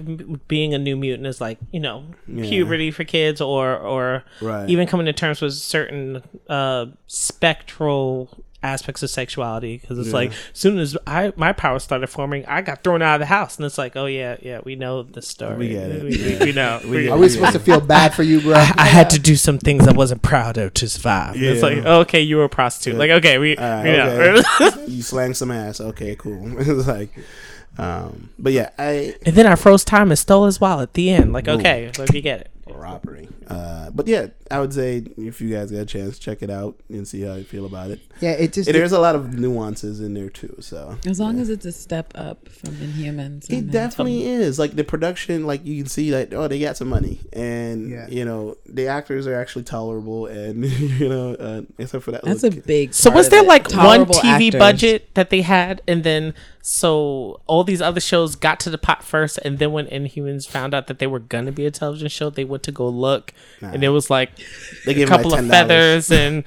being 0.48 0.72
a 0.74 0.78
new 0.78 0.96
mutant 0.96 1.26
is 1.26 1.40
like 1.40 1.58
you 1.72 1.80
know 1.80 2.04
Yeah. 2.26 2.44
puberty 2.48 2.90
for 2.90 3.04
kids, 3.04 3.40
or 3.40 3.76
or 3.76 4.24
Right. 4.40 4.68
even 4.70 4.86
coming 4.86 5.06
to 5.06 5.12
terms 5.12 5.40
with 5.42 5.54
certain 5.54 6.22
uh, 6.48 6.86
spectral 7.06 8.30
aspects 8.62 9.02
of 9.02 9.10
sexuality. 9.10 9.78
Because 9.78 9.98
it's 9.98 10.08
Yeah. 10.08 10.14
like 10.14 10.30
as 10.30 10.36
soon 10.54 10.78
as 10.78 10.96
I 11.06 11.32
my 11.36 11.52
powers 11.52 11.82
started 11.84 12.06
forming, 12.08 12.44
I 12.46 12.62
got 12.62 12.82
thrown 12.82 13.02
out 13.02 13.14
of 13.16 13.20
the 13.20 13.26
house, 13.26 13.56
and 13.56 13.64
it's 13.66 13.78
like, 13.78 13.96
oh 13.96 14.06
yeah, 14.06 14.36
yeah, 14.42 14.60
we 14.64 14.76
know 14.76 15.02
the 15.02 15.22
story. 15.22 15.56
We 15.56 15.68
get 15.68 15.90
it. 15.90 16.02
We, 16.02 16.08
we- 16.10 16.16
Yeah. 16.38 16.44
we 16.44 16.52
know. 16.52 16.80
We 16.84 16.90
We- 16.90 17.02
get 17.04 17.12
Are 17.12 17.16
it. 17.16 17.20
we 17.20 17.28
supposed 17.28 17.52
to 17.52 17.58
feel 17.60 17.80
bad 17.80 18.14
for 18.14 18.22
you, 18.22 18.40
bro? 18.40 18.54
I 18.76 18.86
had 18.86 19.10
to 19.10 19.18
do 19.18 19.36
some 19.36 19.58
things 19.58 19.86
I 19.86 19.92
wasn't 19.92 20.22
proud 20.22 20.58
of 20.58 20.74
to 20.74 20.88
survive. 20.88 21.36
It's 21.36 21.62
Yeah. 21.62 21.68
like, 21.68 21.78
okay, 21.84 22.20
you 22.22 22.36
were 22.38 22.44
a 22.44 22.48
prostitute. 22.48 22.94
Yeah. 22.94 22.98
Like, 22.98 23.10
okay, 23.10 23.38
we, 23.38 23.56
Alright, 23.56 23.84
we 23.84 23.92
know. 23.92 24.42
okay. 24.60 24.84
you 24.88 25.02
slang 25.02 25.34
some 25.34 25.50
ass. 25.50 25.80
Okay, 25.80 26.16
cool. 26.16 26.58
it's 26.58 26.86
like, 26.88 27.10
um, 27.78 28.30
but 28.38 28.52
yeah, 28.54 28.70
I 28.78 29.14
and 29.26 29.34
then 29.36 29.46
I 29.46 29.54
froze 29.54 29.84
time 29.84 30.10
and 30.10 30.18
stole 30.18 30.46
his 30.46 30.60
wallet 30.60 30.84
at 30.90 30.94
the 30.94 31.10
end. 31.10 31.32
Like, 31.34 31.46
Ooh. 31.46 31.52
okay, 31.52 31.90
like 31.98 32.12
you 32.14 32.22
get 32.22 32.40
it. 32.40 32.50
Robbery. 32.68 33.28
Uh, 33.46 33.90
but 33.90 34.06
yeah, 34.08 34.28
I 34.50 34.60
would 34.60 34.72
say 34.72 35.04
if 35.16 35.40
you 35.40 35.50
guys 35.50 35.70
get 35.70 35.80
a 35.80 35.86
chance, 35.86 36.18
check 36.18 36.42
it 36.42 36.50
out 36.50 36.76
and 36.88 37.06
see 37.06 37.22
how 37.22 37.34
you 37.34 37.44
feel 37.44 37.66
about 37.66 37.90
it. 37.90 38.00
Yeah, 38.20 38.32
it 38.32 38.52
just. 38.52 38.70
There's 38.70 38.92
a 38.92 38.98
lot 39.00 39.14
of 39.14 39.34
nuances 39.38 40.00
in 40.00 40.14
there 40.14 40.30
too. 40.30 40.56
So 40.60 40.96
As 41.06 41.20
long 41.20 41.38
as 41.40 41.48
it's 41.48 41.64
a 41.64 41.72
step 41.72 42.12
up 42.14 42.48
from 42.48 42.74
Inhumans. 42.74 43.44
It 43.50 43.58
in. 43.58 43.70
definitely 43.70 44.26
is. 44.26 44.58
Like 44.58 44.74
the 44.76 44.84
production, 44.84 45.46
like 45.46 45.64
you 45.64 45.76
can 45.82 45.88
see 45.88 46.10
that 46.10 46.32
oh 46.34 46.48
they 46.48 46.58
got 46.60 46.76
some 46.76 46.88
money, 46.88 47.20
and 47.32 47.90
Yeah. 47.90 48.08
you 48.08 48.24
know 48.24 48.56
the 48.66 48.88
actors 48.88 49.26
are 49.26 49.34
actually 49.34 49.64
tolerable, 49.64 50.26
and 50.26 50.64
you 51.00 51.08
know 51.08 51.34
uh, 51.34 51.62
except 51.78 52.04
for 52.04 52.10
that. 52.12 52.24
That's 52.24 52.44
a 52.44 52.50
big. 52.50 52.94
So 52.94 53.10
part 53.10 53.16
was 53.18 53.28
there 53.28 53.42
it. 53.42 53.46
like 53.48 53.70
one 53.72 54.06
TV 54.06 54.46
actors. 54.48 54.58
budget 54.58 55.14
that 55.14 55.30
they 55.30 55.42
had, 55.42 55.82
and 55.86 56.02
then 56.04 56.34
so 56.68 57.40
all 57.46 57.62
these 57.62 57.80
other 57.80 58.00
shows 58.00 58.34
got 58.34 58.58
to 58.58 58.70
the 58.70 58.76
pot 58.76 59.04
first, 59.04 59.38
and 59.44 59.60
then 59.60 59.70
when 59.70 59.86
Inhumans 59.86 60.48
found 60.48 60.74
out 60.74 60.88
that 60.88 60.98
they 60.98 61.06
were 61.06 61.20
gonna 61.20 61.52
be 61.52 61.64
a 61.64 61.70
television 61.70 62.08
show, 62.08 62.28
they 62.28 62.44
went 62.44 62.64
to 62.64 62.72
go 62.72 62.88
look, 62.88 63.32
and 63.60 63.84
it 63.84 63.90
was 63.90 64.10
like 64.10 64.30
They 64.84 64.90
a 64.90 64.94
gave 64.94 65.08
him, 65.08 65.12
like, 65.12 65.22
couple 65.22 65.34
of 65.38 65.46
feathers 65.46 66.10
and 66.10 66.42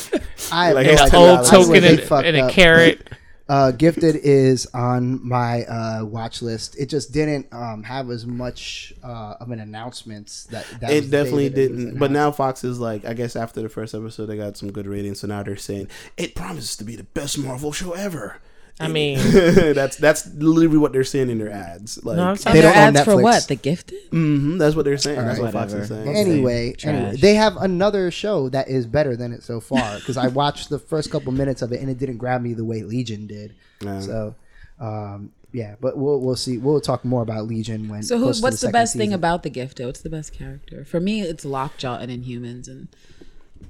I 0.52 0.72
like, 0.72 0.86
no 0.86 0.92
it's 0.92 1.00
an 1.00 1.08
$10. 1.08 1.14
old 1.14 1.46
token 1.46 1.84
and, 1.84 2.26
and 2.26 2.36
a 2.36 2.42
up. 2.42 2.50
carrot. 2.52 3.08
Uh, 3.48 3.70
Gifted 3.70 4.16
is 4.16 4.66
on 4.74 5.26
my 5.26 5.64
uh, 5.64 6.04
watch 6.04 6.42
list. 6.42 6.78
It 6.78 6.90
just 6.90 7.10
didn't 7.10 7.46
um, 7.50 7.82
have 7.82 8.10
as 8.10 8.26
much 8.26 8.92
uh, 9.02 9.36
of 9.40 9.50
an 9.50 9.60
announcement 9.60 10.46
that, 10.50 10.66
that 10.80 10.90
it 10.90 11.10
definitely 11.10 11.48
that 11.48 11.54
didn't. 11.56 11.98
But 11.98 12.10
now 12.10 12.30
Fox 12.30 12.62
is 12.62 12.78
like, 12.78 13.06
I 13.06 13.14
guess 13.14 13.36
after 13.36 13.62
the 13.62 13.70
first 13.70 13.94
episode, 13.94 14.26
they 14.26 14.36
got 14.36 14.58
some 14.58 14.70
good 14.70 14.86
ratings. 14.86 15.20
So 15.20 15.28
now 15.28 15.42
they're 15.42 15.56
saying 15.56 15.88
it 16.18 16.34
promises 16.34 16.76
to 16.76 16.84
be 16.84 16.94
the 16.94 17.04
best 17.04 17.38
Marvel 17.38 17.72
show 17.72 17.92
ever. 17.92 18.36
I 18.80 18.88
mean, 18.88 19.18
that's 19.74 19.96
that's 19.96 20.26
literally 20.34 20.78
what 20.78 20.92
they're 20.92 21.04
saying 21.04 21.30
in 21.30 21.38
their 21.38 21.50
ads. 21.50 22.02
Like, 22.04 22.16
No, 22.16 22.28
I'm 22.28 22.36
sorry. 22.36 22.54
They 22.54 22.60
their 22.62 22.72
don't 22.72 22.82
own 22.88 22.96
ads 22.96 23.04
for 23.04 23.22
what? 23.22 23.46
The 23.46 23.54
Gifted? 23.56 24.02
hmm 24.10 24.58
that's 24.58 24.74
what 24.74 24.84
they're 24.84 24.98
saying. 24.98 25.18
All 25.18 25.24
that's 25.24 25.38
what 25.38 25.52
Fox 25.52 25.72
is 25.72 25.88
saying. 25.88 26.08
anyway, 26.08 26.74
anyway, 26.82 27.16
they 27.16 27.34
have 27.34 27.56
another 27.56 28.10
show 28.10 28.48
that 28.48 28.68
is 28.68 28.86
better 28.86 29.16
than 29.16 29.32
it 29.32 29.42
so 29.42 29.60
far 29.60 29.98
because 29.98 30.16
I 30.16 30.28
watched 30.28 30.68
the 30.68 30.78
first 30.78 31.10
couple 31.10 31.32
minutes 31.32 31.62
of 31.62 31.72
it 31.72 31.80
and 31.80 31.90
it 31.90 31.98
didn't 31.98 32.16
grab 32.18 32.42
me 32.42 32.54
the 32.54 32.64
way 32.64 32.82
Legion 32.82 33.26
did. 33.26 33.54
Yeah. 33.80 34.00
So, 34.00 34.34
um, 34.80 35.32
yeah, 35.52 35.76
but 35.80 35.98
we'll 35.98 36.20
we'll 36.20 36.36
see. 36.36 36.58
We'll 36.58 36.80
talk 36.80 37.04
more 37.04 37.22
about 37.22 37.46
Legion 37.46 37.88
when. 37.88 38.02
So 38.02 38.16
who, 38.18 38.26
what's 38.26 38.40
the, 38.40 38.52
second 38.52 38.72
best 38.72 38.96
thing 38.96 39.12
about 39.12 39.42
the 39.42 39.50
Gifted? 39.50 39.86
What's 39.86 40.00
the 40.00 40.10
best 40.10 40.32
character? 40.32 40.84
For 40.84 40.98
me, 40.98 41.20
it's 41.20 41.44
Lockjaw 41.44 41.98
and 41.98 42.10
Inhumans, 42.10 42.68
and 42.68 42.88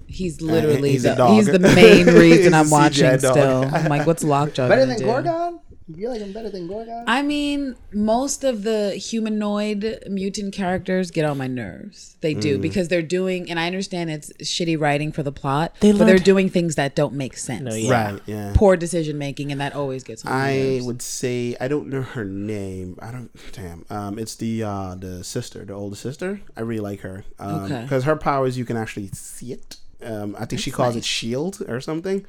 he's 0.06 0.40
literally 0.40 0.92
he's 0.92 1.04
a 1.04 1.10
the, 1.10 1.14
dog. 1.16 1.34
he's 1.34 1.46
the 1.46 1.58
main 1.58 2.06
reason 2.24 2.54
I'm 2.54 2.70
watching 2.70 3.04
CGI 3.04 3.18
still. 3.18 3.64
I'm 3.74 3.88
like, 3.88 4.06
what's 4.06 4.24
Lockjaw 4.24 4.68
Better 4.68 4.86
than 4.86 4.98
do? 4.98 5.04
Gorgon? 5.04 5.60
You 5.94 6.08
like 6.08 6.22
I'm 6.22 6.32
better 6.32 6.48
than 6.48 6.68
Gorgon? 6.68 7.04
I 7.06 7.22
mean, 7.22 7.74
most 7.92 8.44
of 8.44 8.62
the 8.62 8.94
humanoid 8.94 10.04
mutant 10.08 10.54
characters 10.54 11.10
get 11.10 11.24
on 11.24 11.36
my 11.36 11.48
nerves. 11.48 12.16
They 12.20 12.34
do 12.34 12.56
Mm. 12.56 12.62
because 12.62 12.88
they're 12.88 13.02
doing, 13.02 13.50
and 13.50 13.58
I 13.58 13.66
understand 13.66 14.08
it's 14.10 14.32
shitty 14.40 14.80
writing 14.80 15.10
for 15.12 15.22
the 15.22 15.32
plot, 15.32 15.74
They 15.80 15.92
but 15.92 16.06
they're 16.06 16.18
doing 16.18 16.48
things 16.48 16.76
that 16.76 16.94
don't 16.94 17.14
make 17.14 17.36
sense. 17.36 17.62
No, 17.62 17.74
yeah. 17.74 18.12
Right. 18.12 18.22
Yeah. 18.26 18.52
Poor 18.54 18.76
decision 18.76 19.18
making, 19.18 19.50
and 19.52 19.60
that 19.60 19.74
always 19.74 20.04
gets 20.04 20.24
on 20.24 20.32
my 20.32 20.38
I 20.50 20.56
nerves. 20.56 20.86
would 20.86 21.02
say 21.02 21.56
I 21.60 21.68
don't 21.68 21.88
know 21.88 22.02
her 22.02 22.24
name. 22.24 22.96
I 23.02 23.10
don't. 23.10 23.30
Damn. 23.52 23.84
Um, 23.90 24.18
it's 24.18 24.36
the 24.36 24.62
uh 24.62 24.94
the 24.94 25.24
sister, 25.24 25.64
the 25.64 25.74
older 25.74 25.96
sister. 25.96 26.40
I 26.56 26.60
really 26.60 26.80
like 26.80 27.00
her. 27.00 27.24
Um, 27.38 27.64
Okay. 27.64 27.82
Because 27.82 28.04
her 28.04 28.16
powers, 28.16 28.56
you 28.56 28.64
can 28.64 28.76
actually 28.76 29.08
see 29.08 29.52
it. 29.52 29.76
Um, 30.04 30.36
I 30.38 30.44
think 30.46 30.60
she 30.60 30.70
calls 30.70 30.96
it 30.96 31.04
shield 31.04 31.62
or 31.68 31.80
something. 31.80 32.24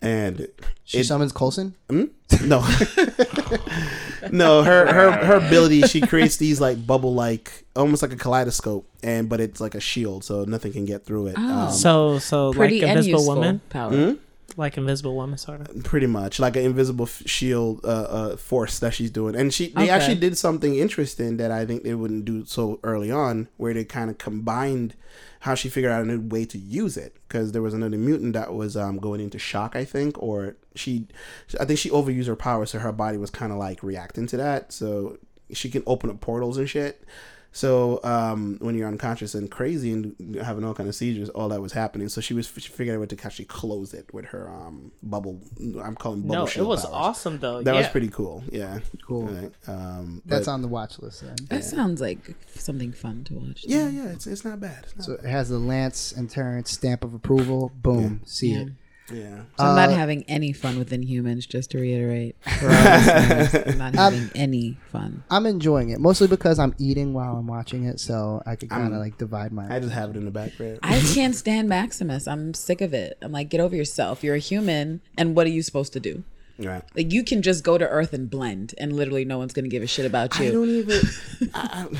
And 0.00 0.46
she 0.84 1.02
summons 1.02 1.32
Coulson. 1.32 1.74
no, 1.90 2.06
no, 4.30 4.62
her 4.62 4.92
her 4.92 5.10
her 5.10 5.34
ability. 5.46 5.82
She 5.82 6.00
creates 6.00 6.36
these 6.36 6.60
like 6.60 6.86
bubble 6.86 7.14
like 7.14 7.64
almost 7.76 8.02
like 8.02 8.12
a 8.12 8.16
kaleidoscope, 8.16 8.88
and 9.02 9.28
but 9.28 9.40
it's 9.40 9.60
like 9.60 9.74
a 9.74 9.80
shield, 9.80 10.24
so 10.24 10.44
nothing 10.44 10.72
can 10.72 10.84
get 10.84 11.04
through 11.04 11.28
it. 11.28 11.34
Oh. 11.38 11.66
Um, 11.66 11.72
So 11.72 12.18
so 12.18 12.52
Pretty 12.52 12.80
like 12.80 12.90
Invisible 12.90 13.26
Woman, 13.26 13.60
power. 13.70 13.90
Hmm? 13.92 14.12
like 14.56 14.76
Invisible 14.76 15.14
Woman, 15.14 15.38
sort 15.38 15.60
of. 15.60 15.84
pretty 15.84 16.06
much 16.06 16.40
like 16.40 16.56
an 16.56 16.62
invisible 16.64 17.04
f- 17.04 17.22
shield 17.26 17.80
uh, 17.84 17.88
uh, 17.88 18.36
force 18.36 18.78
that 18.80 18.92
she's 18.94 19.10
doing 19.10 19.36
and 19.36 19.52
she 19.54 19.68
they 19.68 19.82
Okay. 19.82 19.90
actually 19.90 20.16
did 20.16 20.36
something 20.36 20.74
interesting 20.74 21.36
that 21.36 21.52
i 21.52 21.64
think 21.64 21.84
they 21.84 21.94
wouldn't 21.94 22.24
do 22.24 22.44
so 22.44 22.80
early 22.82 23.08
on 23.10 23.46
where 23.56 23.72
they 23.72 23.84
kind 23.84 24.10
of 24.10 24.18
combined 24.18 24.94
how 25.40 25.54
she 25.54 25.68
figured 25.68 25.92
out 25.92 26.02
a 26.02 26.06
new 26.06 26.20
way 26.20 26.44
to 26.44 26.58
use 26.58 26.96
it 26.96 27.16
because 27.28 27.52
there 27.52 27.62
was 27.62 27.74
another 27.74 27.96
mutant 27.96 28.32
that 28.32 28.52
was 28.52 28.76
um, 28.76 28.98
going 28.98 29.20
into 29.20 29.38
shock 29.38 29.76
i 29.76 29.84
think 29.84 30.20
or 30.22 30.56
she 30.74 31.06
i 31.60 31.64
think 31.64 31.78
she 31.78 31.90
overused 31.90 32.26
her 32.26 32.36
power 32.36 32.66
so 32.66 32.78
her 32.78 32.92
body 32.92 33.16
was 33.18 33.30
kind 33.30 33.52
of 33.52 33.58
like 33.58 33.82
reacting 33.82 34.26
to 34.26 34.36
that. 34.36 34.72
So 34.72 35.18
she 35.52 35.70
can 35.70 35.82
open 35.86 36.10
up 36.10 36.20
portals 36.20 36.58
and 36.58 36.68
shit 36.68 37.04
so 37.52 37.98
um, 38.04 38.58
when 38.60 38.76
you're 38.76 38.86
unconscious 38.88 39.34
and 39.34 39.50
crazy 39.50 39.90
and 39.92 40.36
having 40.42 40.64
all 40.64 40.74
kind 40.74 40.88
of 40.88 40.94
seizures, 40.94 41.28
all 41.30 41.48
that 41.48 41.60
was 41.60 41.72
happening. 41.72 42.08
So 42.08 42.20
she 42.20 42.34
was 42.34 42.46
she 42.46 42.68
figured 42.70 42.94
out 42.94 42.98
a 42.98 43.00
way 43.00 43.06
to 43.06 43.16
actually 43.26 43.46
close 43.46 43.94
it 43.94 44.12
with 44.12 44.26
her 44.26 44.48
um, 44.50 44.92
bubble. 45.02 45.40
I'm 45.82 45.94
calling 45.96 46.22
bubble 46.22 46.34
No, 46.34 46.46
it 46.46 46.66
was 46.66 46.82
powers. 46.82 46.94
awesome 46.94 47.38
though. 47.38 47.62
That 47.62 47.74
yeah. 47.74 47.80
was 47.80 47.88
pretty 47.88 48.08
cool. 48.08 48.44
Yeah, 48.52 48.78
Cool. 49.02 49.22
Right. 49.26 49.52
Um, 49.66 50.22
That's 50.26 50.46
but- 50.46 50.52
on 50.52 50.62
the 50.62 50.68
watch 50.68 50.98
list 51.00 51.22
then. 51.22 51.36
That 51.48 51.64
sounds 51.64 52.00
like 52.00 52.34
something 52.54 52.92
fun 52.92 53.24
to 53.24 53.34
watch. 53.34 53.64
Yeah, 53.66 53.88
yeah, 53.88 54.08
it's 54.08 54.26
it's 54.26 54.44
not 54.44 54.60
bad. 54.60 54.84
It's 54.84 54.96
not 54.96 55.04
So 55.06 55.12
it 55.14 55.24
has 55.24 55.48
the 55.48 55.58
Lance 55.58 56.12
and 56.12 56.30
Terrence 56.30 56.70
stamp 56.70 57.02
of 57.02 57.14
approval. 57.14 57.72
Boom, 57.82 58.20
see 58.24 58.52
Yeah. 58.52 58.58
it. 58.60 58.68
Bad. 59.10 59.16
yeah. 59.18 59.36
So 59.58 59.64
I'm 59.64 59.76
not 59.76 59.90
Uh, 59.90 59.92
having 59.94 60.24
any 60.24 60.52
fun 60.52 60.78
with 60.78 60.90
Inhumans, 60.90 61.48
just 61.48 61.70
to 61.72 61.78
reiterate. 61.78 62.36
For 62.60 62.66
all 62.66 62.70
listeners, 62.72 63.64
I'm 63.66 63.78
not 63.78 63.94
having 63.94 64.30
any 64.34 64.76
fun. 64.92 65.22
I'm 65.30 65.46
enjoying 65.46 65.90
it 65.90 66.00
mostly 66.00 66.26
because 66.28 66.58
I'm 66.58 66.74
eating 66.78 67.12
while 67.12 67.36
I'm 67.36 67.46
watching 67.46 67.84
it, 67.84 68.00
so 68.00 68.42
I 68.46 68.56
could 68.56 68.70
kind 68.70 68.92
of 68.94 69.00
like 69.00 69.18
divide 69.18 69.52
my. 69.52 69.74
I 69.74 69.80
just 69.80 69.92
have 69.92 70.10
it 70.10 70.16
in 70.16 70.24
the 70.24 70.30
background. 70.30 70.78
I 70.82 71.00
can't 71.14 71.34
stand 71.34 71.68
Maximus. 71.68 72.26
I'm 72.28 72.54
sick 72.54 72.80
of 72.80 72.92
it. 72.94 73.18
I'm 73.22 73.32
like, 73.32 73.48
get 73.48 73.60
over 73.60 73.74
yourself. 73.76 74.22
You're 74.24 74.36
a 74.36 74.38
human, 74.40 75.00
and 75.16 75.34
what 75.36 75.46
are 75.46 75.50
you 75.50 75.62
supposed 75.62 75.92
to 75.94 76.00
do? 76.00 76.24
right. 76.58 76.82
Like, 76.96 77.12
you 77.12 77.22
can 77.22 77.40
just 77.40 77.62
go 77.62 77.78
to 77.78 77.86
Earth 77.88 78.12
and 78.12 78.28
blend, 78.28 78.74
and 78.78 78.92
literally 78.92 79.24
no 79.24 79.38
one's 79.38 79.52
gonna 79.52 79.68
give 79.68 79.82
a 79.82 79.86
shit 79.86 80.04
about 80.06 80.40
I 80.40 80.44
you. 80.44 80.52
don't 80.52 80.68
even. 80.70 81.00
I, 81.54 81.86
I, 81.92 81.98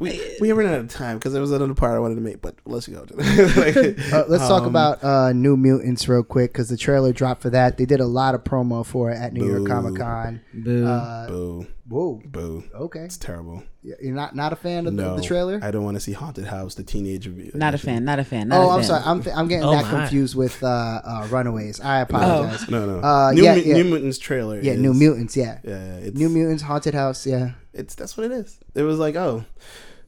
we 0.00 0.20
we 0.40 0.50
ran 0.52 0.72
out 0.74 0.80
of 0.80 0.88
time 0.88 1.18
because 1.18 1.32
there 1.32 1.40
was 1.42 1.52
another 1.52 1.74
part 1.74 1.94
I 1.94 1.98
wanted 2.00 2.16
to 2.16 2.20
make, 2.22 2.40
but 2.42 2.56
let's 2.64 2.88
go. 2.88 3.06
like, 3.14 3.76
Uh, 4.12 4.24
let's 4.28 4.48
talk 4.48 4.62
um, 4.62 4.66
about 4.68 5.04
uh, 5.04 5.32
New 5.32 5.56
Mutants 5.56 6.08
real 6.08 6.24
quick 6.24 6.52
because 6.52 6.68
the 6.68 6.76
trailer 6.76 7.12
dropped 7.12 7.42
for 7.42 7.50
that. 7.50 7.76
They 7.76 7.84
did 7.86 8.00
a 8.00 8.06
lot 8.06 8.34
of 8.34 8.42
promo 8.42 8.84
for 8.84 9.10
it 9.10 9.16
at 9.18 9.32
New 9.32 9.46
York 9.46 9.68
Comic 9.68 9.96
Con. 10.00 10.40
Boo. 10.54 10.86
Uh, 10.86 11.26
Boo, 11.28 11.66
whoa, 11.88 12.20
boo. 12.26 12.64
okay. 12.74 13.00
It's 13.00 13.16
terrible. 13.18 13.62
You're 13.82 14.14
not 14.14 14.34
not 14.36 14.52
a 14.52 14.56
fan 14.56 14.86
of, 14.86 14.94
the- 14.96 15.02
No, 15.02 15.16
the 15.16 15.22
trailer? 15.22 15.58
I 15.62 15.70
don't 15.70 15.84
want 15.84 15.96
to 15.96 16.00
see 16.00 16.12
Haunted 16.12 16.46
House, 16.46 16.74
the 16.74 16.82
teenage 16.82 17.26
review. 17.26 17.50
not 17.54 17.74
a 17.74 17.78
fan. 17.78 18.04
Not 18.04 18.18
a 18.18 18.24
fan. 18.24 18.48
Not 18.48 18.60
Oh, 18.60 18.70
a 18.70 18.76
I'm 18.76 18.82
sorry. 18.82 19.02
I'm 19.06 19.22
th- 19.22 19.34
I'm 19.34 19.48
getting 19.48 19.64
Oh 19.66 19.72
that 19.72 19.84
my. 19.84 19.90
confused 19.90 20.34
with 20.34 20.62
uh, 20.62 20.66
uh, 21.02 21.28
Runaways. 21.30 21.80
I 21.80 22.00
apologize. 22.00 22.68
No, 22.68 22.84
no. 22.86 22.98
Uh, 23.00 23.32
New, 23.32 23.42
yeah, 23.42 23.54
Mu- 23.54 23.60
yeah. 23.62 23.74
New 23.76 23.84
Mutants 23.84 24.18
trailer. 24.18 24.60
Yeah, 24.60 24.72
is, 24.72 24.80
New 24.80 24.92
Mutants. 24.92 25.34
Yeah, 25.36 25.60
Yeah, 25.64 25.94
it's, 25.96 26.16
New 26.18 26.28
Mutants, 26.28 26.62
Haunted 26.62 26.94
House. 26.94 27.26
Yeah. 27.26 27.52
It's 27.72 27.94
that's 27.94 28.16
what 28.18 28.26
it 28.26 28.32
is. 28.32 28.58
It 28.74 28.82
was 28.82 28.98
like 28.98 29.14
oh, 29.16 29.44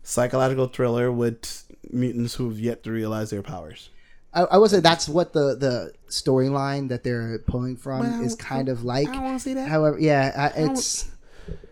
psychological 0.02 0.66
thriller 0.68 1.10
with 1.12 1.64
mutants 1.90 2.34
who've 2.34 2.58
yet 2.58 2.82
to 2.84 2.90
realize 2.92 3.30
their 3.30 3.42
powers. 3.42 3.90
I, 4.34 4.42
I 4.44 4.58
would 4.58 4.70
say 4.70 4.80
that's 4.80 5.08
what 5.08 5.32
the 5.32 5.54
the 5.56 5.92
storyline 6.08 6.88
that 6.88 7.04
they're 7.04 7.38
pulling 7.46 7.76
from 7.76 8.00
Well, 8.00 8.22
is 8.24 8.34
kind 8.34 8.68
of 8.68 8.82
like. 8.84 9.08
I 9.08 9.12
don't 9.12 9.24
want 9.24 9.38
to 9.38 9.42
see 9.42 9.54
that. 9.54 9.68
However, 9.68 9.98
yeah, 9.98 10.50
I, 10.54 10.60
it's. 10.62 11.10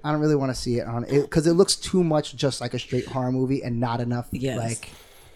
I 0.04 0.10
don't 0.12 0.20
really 0.20 0.34
want 0.34 0.54
to 0.54 0.60
see 0.60 0.78
it 0.78 0.86
on 0.86 1.04
it 1.04 1.22
because 1.22 1.46
it 1.46 1.52
looks 1.52 1.76
too 1.76 2.02
much 2.04 2.34
just 2.36 2.60
like 2.60 2.74
a 2.74 2.78
straight 2.78 3.06
horror 3.06 3.30
movie 3.32 3.62
and 3.62 3.78
not 3.80 4.00
enough 4.00 4.28
Yes. 4.32 4.58
like. 4.58 4.90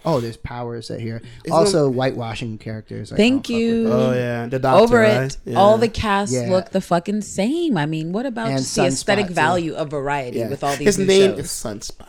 Oh, 0.06 0.20
there's 0.20 0.36
powers 0.36 0.88
that 0.88 1.00
here. 1.00 1.22
It's 1.44 1.50
also, 1.52 1.88
whitewashing 1.88 2.58
characters. 2.58 3.08
Thank 3.10 3.16
don't 3.16 3.42
fuck 3.44 3.48
with 3.48 3.58
you. 3.58 3.88
oh 3.90 4.12
yeah, 4.12 4.46
the 4.46 4.58
doctor. 4.58 4.82
Over 4.82 4.98
right? 4.98 5.22
it, 5.32 5.38
Yeah. 5.46 5.56
all 5.56 5.78
the 5.78 5.88
casts 5.88 6.34
Yeah. 6.34 6.50
look 6.50 6.68
the 6.72 6.82
fucking 6.82 7.22
same. 7.22 7.78
I 7.78 7.86
mean, 7.86 8.12
what 8.12 8.26
about 8.26 8.48
And 8.48 8.58
just 8.58 8.74
the 8.76 8.84
aesthetic 8.84 9.28
too. 9.28 9.32
value 9.32 9.72
of 9.74 9.90
variety 9.90 10.40
Yeah. 10.40 10.50
with 10.50 10.62
all 10.62 10.76
these 10.76 10.84
His 10.88 10.98
new 10.98 11.06
name 11.06 11.30
shows? 11.36 11.38
is 11.38 11.46
Sunspot. 11.46 12.08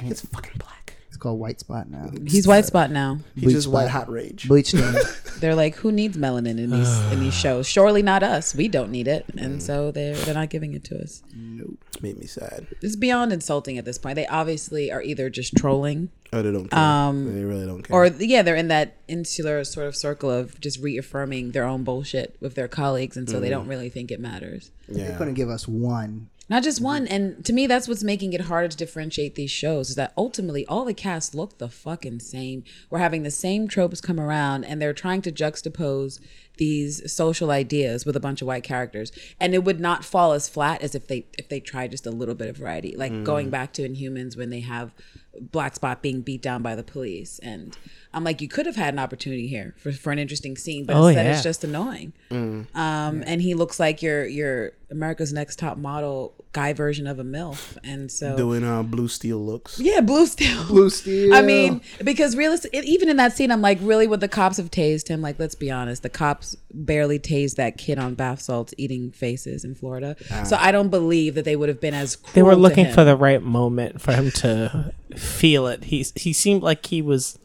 He's 0.00 0.20
fucking 0.22 0.58
black. 0.58 0.96
It's 1.08 1.16
called 1.16 1.38
White 1.38 1.60
Spot 1.60 1.88
now. 1.88 2.10
He's 2.26 2.44
white 2.48 2.64
spot 2.64 2.90
now. 2.90 3.20
He's 3.36 3.44
Bleach 3.44 3.54
just 3.54 3.68
white 3.68 3.86
Spot. 3.88 4.06
hot 4.06 4.10
rage. 4.10 4.48
Bleach 4.48 4.68
Stone. 4.70 4.96
They're 5.38 5.54
like, 5.54 5.76
who 5.76 5.92
needs 5.92 6.16
melanin 6.16 6.58
in 6.58 6.70
these 6.70 6.98
in 7.12 7.20
these 7.20 7.34
shows? 7.40 7.68
Surely 7.68 8.02
not 8.02 8.24
us. 8.24 8.52
We 8.52 8.66
don't 8.66 8.90
need 8.90 9.06
it, 9.06 9.24
and 9.36 9.62
so 9.62 9.92
they're 9.92 10.16
they're 10.16 10.34
not 10.34 10.50
giving 10.50 10.74
it 10.74 10.82
to 10.84 11.00
us. 11.00 11.22
Nope. 11.32 11.78
Made 12.02 12.18
me 12.18 12.26
sad. 12.26 12.66
It's 12.82 12.96
beyond 12.96 13.32
insulting 13.32 13.78
at 13.78 13.84
this 13.84 13.96
point. 13.96 14.16
They 14.16 14.26
obviously 14.26 14.90
are 14.90 15.02
either 15.02 15.30
just 15.30 15.56
trolling, 15.56 16.10
Oh, 16.34 16.42
they 16.42 16.50
don't 16.50 16.68
care. 16.68 16.80
Um, 16.80 17.32
they 17.32 17.44
really 17.44 17.64
don't 17.64 17.82
care. 17.84 17.96
or 17.96 18.06
yeah, 18.06 18.42
they're 18.42 18.56
in 18.56 18.66
that 18.66 18.96
insular 19.06 19.62
sort 19.62 19.86
of 19.86 19.94
circle 19.94 20.30
of 20.30 20.60
just 20.60 20.80
reaffirming 20.80 21.52
their 21.52 21.64
own 21.64 21.84
bullshit 21.84 22.36
with 22.40 22.56
their 22.56 22.66
colleagues, 22.66 23.16
and 23.16 23.30
so 23.30 23.38
they 23.38 23.50
don't 23.50 23.68
really 23.68 23.88
think 23.88 24.10
it 24.10 24.18
matters. 24.18 24.72
They're 24.88 25.10
yeah. 25.10 25.18
going 25.18 25.32
to 25.32 25.36
give 25.36 25.48
us 25.48 25.68
one. 25.68 26.28
Not 26.48 26.62
just 26.62 26.78
mm-hmm. 26.78 26.84
one, 26.84 27.06
and 27.06 27.44
to 27.44 27.52
me, 27.52 27.66
that's 27.66 27.88
what's 27.88 28.04
making 28.04 28.32
it 28.32 28.42
harder 28.42 28.68
to 28.68 28.76
differentiate 28.76 29.34
these 29.34 29.50
shows. 29.50 29.90
Is 29.90 29.96
that 29.96 30.12
ultimately 30.16 30.66
all 30.66 30.84
the 30.84 30.94
casts 30.94 31.34
look 31.34 31.58
the 31.58 31.68
fucking 31.68 32.20
same. 32.20 32.64
We're 32.90 32.98
having 32.98 33.22
the 33.22 33.30
same 33.30 33.68
tropes 33.68 34.00
come 34.00 34.20
around, 34.20 34.64
and 34.64 34.80
they're 34.80 34.92
trying 34.92 35.22
to 35.22 35.32
juxtapose 35.32 36.20
these 36.56 37.12
social 37.12 37.50
ideas 37.50 38.06
with 38.06 38.14
a 38.14 38.20
bunch 38.20 38.40
of 38.40 38.46
white 38.46 38.62
characters, 38.62 39.10
and 39.40 39.54
it 39.54 39.64
would 39.64 39.80
not 39.80 40.04
fall 40.04 40.32
as 40.32 40.48
flat 40.48 40.82
as 40.82 40.94
if 40.94 41.06
they 41.06 41.26
if 41.38 41.48
they 41.48 41.60
tried 41.60 41.90
just 41.90 42.06
a 42.06 42.10
little 42.10 42.34
bit 42.34 42.48
of 42.48 42.56
variety, 42.56 42.94
like 42.96 43.24
going 43.24 43.48
mm. 43.48 43.52
back 43.52 43.72
to 43.72 43.88
Inhumans 43.88 44.36
when 44.36 44.50
they 44.50 44.60
have 44.60 44.92
Black 45.40 45.74
Spot 45.74 46.00
being 46.02 46.20
beat 46.20 46.42
down 46.42 46.62
by 46.62 46.74
the 46.74 46.84
police, 46.84 47.38
and 47.40 47.76
I'm 48.14 48.24
like, 48.24 48.40
you 48.40 48.48
could 48.48 48.66
have 48.66 48.76
had 48.76 48.94
an 48.94 49.00
opportunity 49.00 49.46
here 49.48 49.74
for, 49.78 49.92
for 49.92 50.12
an 50.12 50.18
interesting 50.18 50.56
scene, 50.56 50.84
but 50.86 50.96
Oh, 50.96 51.06
instead 51.08 51.26
yeah. 51.26 51.32
it's 51.32 51.42
just 51.42 51.64
annoying. 51.64 52.12
Um, 52.30 53.22
and 53.26 53.40
he 53.42 53.54
looks 53.54 53.78
like 53.80 54.02
your 54.02 54.24
your 54.26 54.72
America's 54.90 55.32
Next 55.32 55.58
Top 55.58 55.76
Model 55.76 56.34
guy 56.52 56.72
version 56.72 57.06
of 57.08 57.18
a 57.18 57.24
milf, 57.24 57.76
and 57.82 58.10
so 58.12 58.36
doing 58.36 58.62
uh, 58.62 58.82
blue 58.82 59.08
steel 59.08 59.38
looks. 59.44 59.78
yeah, 59.80 60.00
blue 60.00 60.26
steel. 60.26 60.64
Blue 60.68 60.88
Steel. 60.90 61.34
I 61.34 61.42
mean, 61.42 61.80
because 62.04 62.36
realistic, 62.36 62.72
even 62.74 63.08
in 63.08 63.16
that 63.16 63.32
scene, 63.36 63.50
I'm 63.50 63.60
like, 63.60 63.78
really, 63.80 64.06
would 64.06 64.20
the 64.20 64.28
cops 64.28 64.56
have 64.58 64.70
tased 64.70 65.08
him? 65.08 65.20
Like, 65.20 65.38
let's 65.38 65.54
be 65.56 65.70
honest, 65.70 66.02
the 66.02 66.08
cops 66.10 66.56
barely 66.72 67.18
tased 67.18 67.56
that 67.56 67.76
kid 67.76 67.98
on 67.98 68.14
bath 68.14 68.40
salts 68.40 68.72
eating 68.78 69.10
faces 69.10 69.64
in 69.64 69.74
Florida. 69.74 70.16
So 70.44 70.56
I 70.58 70.70
don't 70.72 70.88
believe 70.90 71.34
that 71.34 71.44
they 71.44 71.56
would 71.56 71.68
have 71.68 71.80
been 71.80 71.94
as. 71.94 72.16
Cruel 72.16 72.32
They 72.34 72.42
were 72.42 72.54
to 72.54 72.60
looking 72.60 72.86
him. 72.86 72.94
for 72.94 73.04
the 73.04 73.16
right 73.16 73.42
moment 73.42 74.00
for 74.00 74.12
him 74.12 74.30
to 74.32 74.92
feel 75.16 75.66
it. 75.66 75.84
He 75.84 76.04
he 76.16 76.32
seemed 76.32 76.62
like 76.62 76.86
he 76.86 77.02
was 77.02 77.38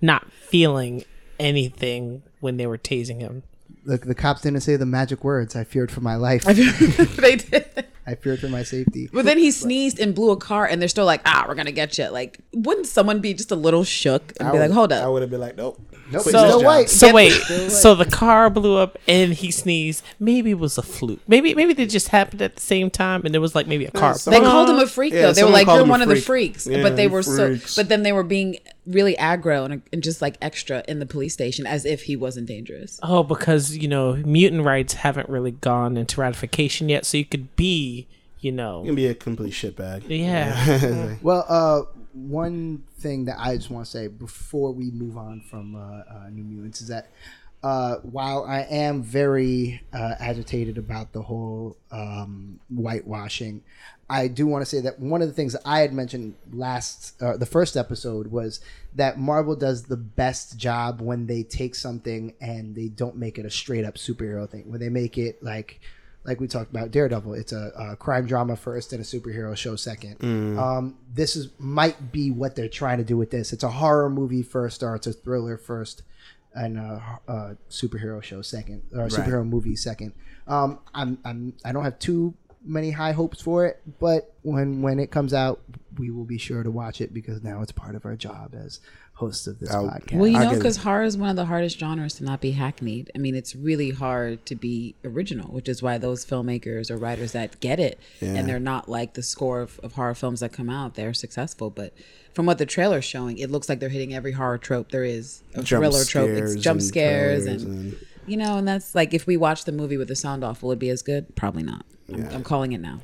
not 0.00 0.15
feeling 0.48 1.04
anything 1.38 2.22
when 2.40 2.56
they 2.56 2.66
were 2.66 2.78
tasing 2.78 3.20
him. 3.20 3.42
the, 3.84 3.96
the 3.98 4.14
cops 4.14 4.40
didn't 4.42 4.60
say 4.60 4.76
the 4.76 4.86
magic 4.86 5.22
words. 5.24 5.54
I 5.56 5.64
feared 5.64 5.90
for 5.92 6.00
my 6.00 6.16
life. 6.16 6.44
they 6.44 7.36
did. 7.36 7.86
I 8.08 8.14
feared 8.14 8.38
for 8.40 8.48
my 8.48 8.62
safety. 8.62 9.08
But 9.12 9.24
then 9.24 9.36
he 9.36 9.50
sneezed 9.50 9.98
and 9.98 10.14
blew 10.14 10.30
a 10.30 10.36
car, 10.36 10.64
and 10.64 10.80
they're 10.80 10.88
still 10.88 11.06
like, 11.06 11.22
"Ah, 11.26 11.44
we're 11.48 11.56
gonna 11.56 11.72
get 11.72 11.98
you." 11.98 12.08
Like, 12.08 12.38
wouldn't 12.52 12.86
someone 12.86 13.20
be 13.20 13.34
just 13.34 13.50
a 13.50 13.56
little 13.56 13.82
shook 13.82 14.32
and 14.38 14.48
I 14.48 14.52
be 14.52 14.58
like, 14.60 14.70
hold 14.70 14.92
up? 14.92 15.02
I 15.04 15.08
would 15.08 15.22
have 15.22 15.30
been 15.30 15.40
like, 15.40 15.56
nope. 15.56 15.80
Nope, 16.12 16.22
Quit 16.22 16.32
So- 16.34 16.40
this 16.42 16.46
still 16.50 16.60
job. 16.60 16.66
white. 16.66 16.88
So 16.88 17.12
wait, 17.12 17.32
so 17.32 17.96
the 17.96 18.04
car 18.04 18.48
blew 18.48 18.76
up 18.76 18.96
and 19.08 19.32
he 19.34 19.50
sneezed. 19.50 20.04
Maybe 20.20 20.52
it 20.52 20.58
was 20.60 20.78
a 20.78 20.82
fluke. 20.82 21.18
Maybe 21.26 21.52
maybe 21.56 21.72
they 21.72 21.86
just 21.86 22.08
happened 22.10 22.42
at 22.42 22.54
the 22.54 22.62
same 22.62 22.90
time 22.90 23.22
and 23.24 23.34
there 23.34 23.40
was 23.40 23.56
like 23.56 23.66
maybe 23.66 23.86
a 23.86 23.90
car. 23.90 24.14
some- 24.14 24.32
They 24.32 24.38
called 24.38 24.70
him 24.70 24.78
a 24.78 24.86
freak 24.86 25.12
yeah, 25.12 25.22
though. 25.22 25.32
They 25.32 25.42
were 25.42 25.50
like, 25.50 25.66
"You're 25.66 25.80
him 25.80 25.88
a 25.88 25.90
one 25.90 26.02
of 26.02 26.08
the 26.08 26.14
freaks," 26.14 26.64
Yeah, 26.64 26.82
but 26.84 26.94
they 26.94 27.08
were 27.08 27.24
freaks. 27.24 27.72
so. 27.72 27.82
But 27.82 27.88
then 27.88 28.04
they 28.04 28.12
were 28.12 28.22
being 28.22 28.58
really 28.86 29.14
aggro 29.16 29.64
and, 29.64 29.82
and 29.92 30.02
just 30.02 30.22
like 30.22 30.36
extra 30.40 30.82
in 30.86 30.98
the 31.00 31.06
police 31.06 31.32
station 31.32 31.66
as 31.66 31.84
if 31.84 32.02
he 32.02 32.16
wasn't 32.16 32.46
dangerous. 32.46 32.98
Oh, 33.02 33.22
because 33.22 33.76
you 33.76 33.88
know 33.88 34.14
mutant 34.16 34.64
rights 34.64 34.94
haven't 34.94 35.28
really 35.28 35.50
gone 35.52 35.96
into 35.96 36.20
ratification 36.20 36.88
yet, 36.88 37.04
so 37.06 37.18
you 37.18 37.24
could 37.24 37.54
be, 37.56 38.06
you 38.40 38.50
You 38.50 38.52
know, 38.52 38.82
can 38.84 38.94
be 38.94 39.06
a 39.06 39.14
complete 39.14 39.52
shitbag. 39.52 40.04
yeah. 40.08 41.16
Well, 41.22 41.44
uh, 41.48 41.82
one 42.12 42.84
thing 42.98 43.26
that 43.26 43.36
I 43.38 43.56
just 43.56 43.70
want 43.70 43.84
to 43.84 43.90
say 43.90 44.06
before 44.08 44.72
we 44.72 44.90
move 44.90 45.18
on 45.18 45.40
from 45.42 45.74
uh, 45.74 45.78
uh, 46.08 46.28
New 46.30 46.44
Mutants 46.44 46.80
is 46.80 46.88
that 46.88 47.10
uh, 47.66 47.96
while 48.02 48.44
I 48.44 48.60
am 48.60 49.02
very 49.02 49.82
uh, 49.92 50.14
agitated 50.20 50.78
about 50.78 51.12
the 51.12 51.22
whole 51.22 51.76
um, 51.90 52.60
whitewashing, 52.68 53.64
I 54.08 54.28
do 54.28 54.46
want 54.46 54.62
to 54.62 54.66
say 54.66 54.80
that 54.82 55.00
one 55.00 55.20
of 55.20 55.26
the 55.26 55.34
things 55.34 55.52
that 55.52 55.62
I 55.64 55.80
had 55.80 55.92
mentioned 55.92 56.36
last, 56.52 57.20
uh, 57.20 57.36
the 57.36 57.44
first 57.44 57.76
episode, 57.76 58.28
was 58.28 58.60
that 58.94 59.18
Marvel 59.18 59.56
does 59.56 59.82
the 59.82 59.96
best 59.96 60.56
job 60.56 61.00
when 61.00 61.26
they 61.26 61.42
take 61.42 61.74
something 61.74 62.34
and 62.40 62.76
they 62.76 62.86
don't 62.86 63.16
make 63.16 63.36
it 63.36 63.44
a 63.44 63.50
straight 63.50 63.84
up 63.84 63.96
superhero 63.96 64.48
thing. 64.48 64.70
When 64.70 64.78
they 64.78 64.88
make 64.88 65.18
it 65.18 65.42
like 65.42 65.80
like 66.22 66.40
we 66.40 66.46
talked 66.46 66.70
about 66.70 66.92
Daredevil, 66.92 67.34
it's 67.34 67.52
a, 67.52 67.72
a 67.76 67.96
crime 67.96 68.26
drama 68.26 68.54
first 68.54 68.92
and 68.92 69.00
a 69.00 69.04
superhero 69.04 69.56
show 69.56 69.74
second. 69.74 70.16
Um, 70.58 70.98
this 71.12 71.34
is 71.34 71.48
might 71.58 72.12
be 72.12 72.30
what 72.30 72.54
they're 72.54 72.68
trying 72.68 72.98
to 72.98 73.04
do 73.04 73.16
with 73.16 73.32
this. 73.32 73.52
It's 73.52 73.64
a 73.64 73.70
horror 73.70 74.08
movie 74.08 74.44
first, 74.44 74.84
or 74.84 74.94
it's 74.94 75.08
a 75.08 75.12
thriller 75.12 75.56
first, 75.56 76.02
and 76.56 76.78
a, 76.78 77.20
a 77.28 77.56
superhero 77.70 78.22
show 78.22 78.42
second, 78.42 78.82
or 78.94 79.04
a 79.04 79.08
superhero 79.08 79.46
movie 79.46 79.76
second. 79.76 80.12
Um, 80.48 80.78
I'm, 80.94 81.18
I'm 81.24 81.54
I 81.64 81.72
don't 81.72 81.84
have 81.84 81.98
too 81.98 82.34
many 82.64 82.90
high 82.90 83.12
hopes 83.12 83.40
for 83.40 83.66
it, 83.66 83.80
but 84.00 84.34
when 84.42 84.82
when 84.82 84.98
it 84.98 85.10
comes 85.10 85.32
out, 85.32 85.60
we 85.98 86.10
will 86.10 86.24
be 86.24 86.38
sure 86.38 86.62
to 86.62 86.70
watch 86.70 87.00
it 87.00 87.14
because 87.14 87.42
now 87.42 87.62
it's 87.62 87.72
part 87.72 87.94
of 87.94 88.04
our 88.04 88.16
job 88.16 88.54
as 88.54 88.80
hosts 89.16 89.46
of 89.46 89.58
this 89.58 89.70
I'll- 89.70 89.86
podcast. 89.88 90.16
Well, 90.18 90.28
you 90.28 90.38
know, 90.38 90.54
because 90.54 90.76
horror 90.76 91.02
is 91.04 91.16
one 91.16 91.30
of 91.30 91.36
the 91.36 91.46
hardest 91.46 91.78
genres 91.78 92.14
to 92.14 92.24
not 92.24 92.40
be 92.40 92.50
hackneyed. 92.52 93.10
I 93.14 93.18
mean, 93.18 93.34
it's 93.34 93.56
really 93.56 93.90
hard 93.90 94.44
to 94.46 94.54
be 94.54 94.94
original, 95.04 95.48
which 95.52 95.68
is 95.68 95.82
why 95.82 95.96
those 95.98 96.24
filmmakers 96.24 96.90
or 96.90 96.98
writers 96.98 97.32
that 97.32 97.58
get 97.60 97.80
it 97.80 97.98
and 98.20 98.46
they're 98.46 98.60
not 98.60 98.88
like 98.90 99.14
the 99.14 99.22
score 99.22 99.60
of, 99.60 99.80
of 99.82 99.94
horror 99.94 100.14
films 100.14 100.40
that 100.40 100.52
come 100.52 100.68
out, 100.68 100.94
they're 100.96 101.14
successful. 101.14 101.70
But 101.70 101.94
from 102.34 102.44
what 102.44 102.58
the 102.58 102.66
trailer's 102.66 103.06
showing, 103.06 103.38
it 103.38 103.50
looks 103.50 103.68
like 103.70 103.80
they're 103.80 103.88
hitting 103.88 104.14
every 104.14 104.32
horror 104.32 104.58
trope 104.58 104.90
there 104.90 105.04
is. 105.04 105.42
A 105.54 105.62
Jump 105.62 105.82
thriller 105.82 106.04
trope. 106.04 106.28
It's 106.28 106.54
jump 106.56 106.80
and 106.80 106.86
scares 106.86 107.46
and, 107.46 107.60
trailers 107.60 107.84
and- 107.84 107.96
you 108.26 108.36
know, 108.36 108.58
and 108.58 108.68
that's 108.68 108.94
like 108.94 109.14
if 109.14 109.26
we 109.26 109.36
watch 109.38 109.64
the 109.64 109.72
movie 109.72 109.96
with 109.96 110.08
the 110.08 110.16
sound 110.16 110.44
off, 110.44 110.62
will 110.62 110.72
it 110.72 110.78
be 110.78 110.90
as 110.90 111.00
good? 111.00 111.34
Probably 111.36 111.62
not. 111.62 111.86
I'm, 112.12 112.28
I'm 112.28 112.44
calling 112.44 112.72
it 112.72 112.80
now. 112.80 113.00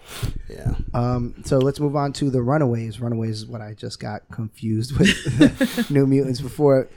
yeah. 0.48 0.74
Um, 0.94 1.34
so 1.44 1.58
let's 1.58 1.80
move 1.80 1.96
on 1.96 2.12
to 2.14 2.30
the 2.30 2.40
Runaways. 2.42 3.00
Runaways 3.00 3.38
is 3.38 3.46
what 3.46 3.60
I 3.60 3.74
just 3.74 3.98
got 4.00 4.22
confused 4.30 4.96
with 4.98 5.90
New 5.90 6.06
Mutants 6.06 6.40
before. 6.40 6.88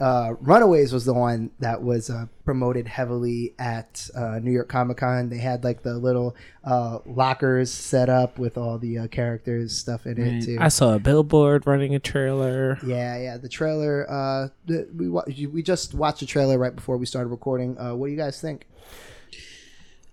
Uh, 0.00 0.34
Runaways 0.40 0.92
was 0.92 1.04
the 1.04 1.14
one 1.14 1.50
that 1.60 1.82
was 1.82 2.10
uh, 2.10 2.26
promoted 2.44 2.86
heavily 2.86 3.54
at 3.58 4.08
uh, 4.14 4.38
New 4.40 4.50
York 4.50 4.68
Comic 4.68 4.98
Con. 4.98 5.28
They 5.30 5.38
had 5.38 5.64
like 5.64 5.82
the 5.82 5.94
little 5.94 6.36
uh, 6.64 6.98
lockers 7.06 7.70
set 7.70 8.08
up 8.10 8.38
with 8.38 8.58
all 8.58 8.78
the 8.78 8.98
uh, 8.98 9.06
characters 9.06 9.76
stuff 9.76 10.06
in 10.06 10.18
it 10.20 10.44
too. 10.44 10.58
I 10.60 10.68
saw 10.68 10.94
a 10.94 10.98
billboard 10.98 11.66
running 11.66 11.94
a 11.94 11.98
trailer. 11.98 12.78
yeah, 12.84 13.16
yeah. 13.18 13.36
The 13.38 13.48
trailer. 13.48 14.06
Uh, 14.10 14.48
the, 14.66 14.88
we 14.94 15.08
wa- 15.08 15.24
we 15.26 15.62
just 15.62 15.94
watched 15.94 16.20
the 16.20 16.26
trailer 16.26 16.58
right 16.58 16.74
before 16.74 16.96
we 16.98 17.06
started 17.06 17.28
recording. 17.28 17.78
Uh, 17.78 17.94
what 17.94 18.06
do 18.08 18.12
you 18.12 18.18
guys 18.18 18.40
think? 18.40 18.66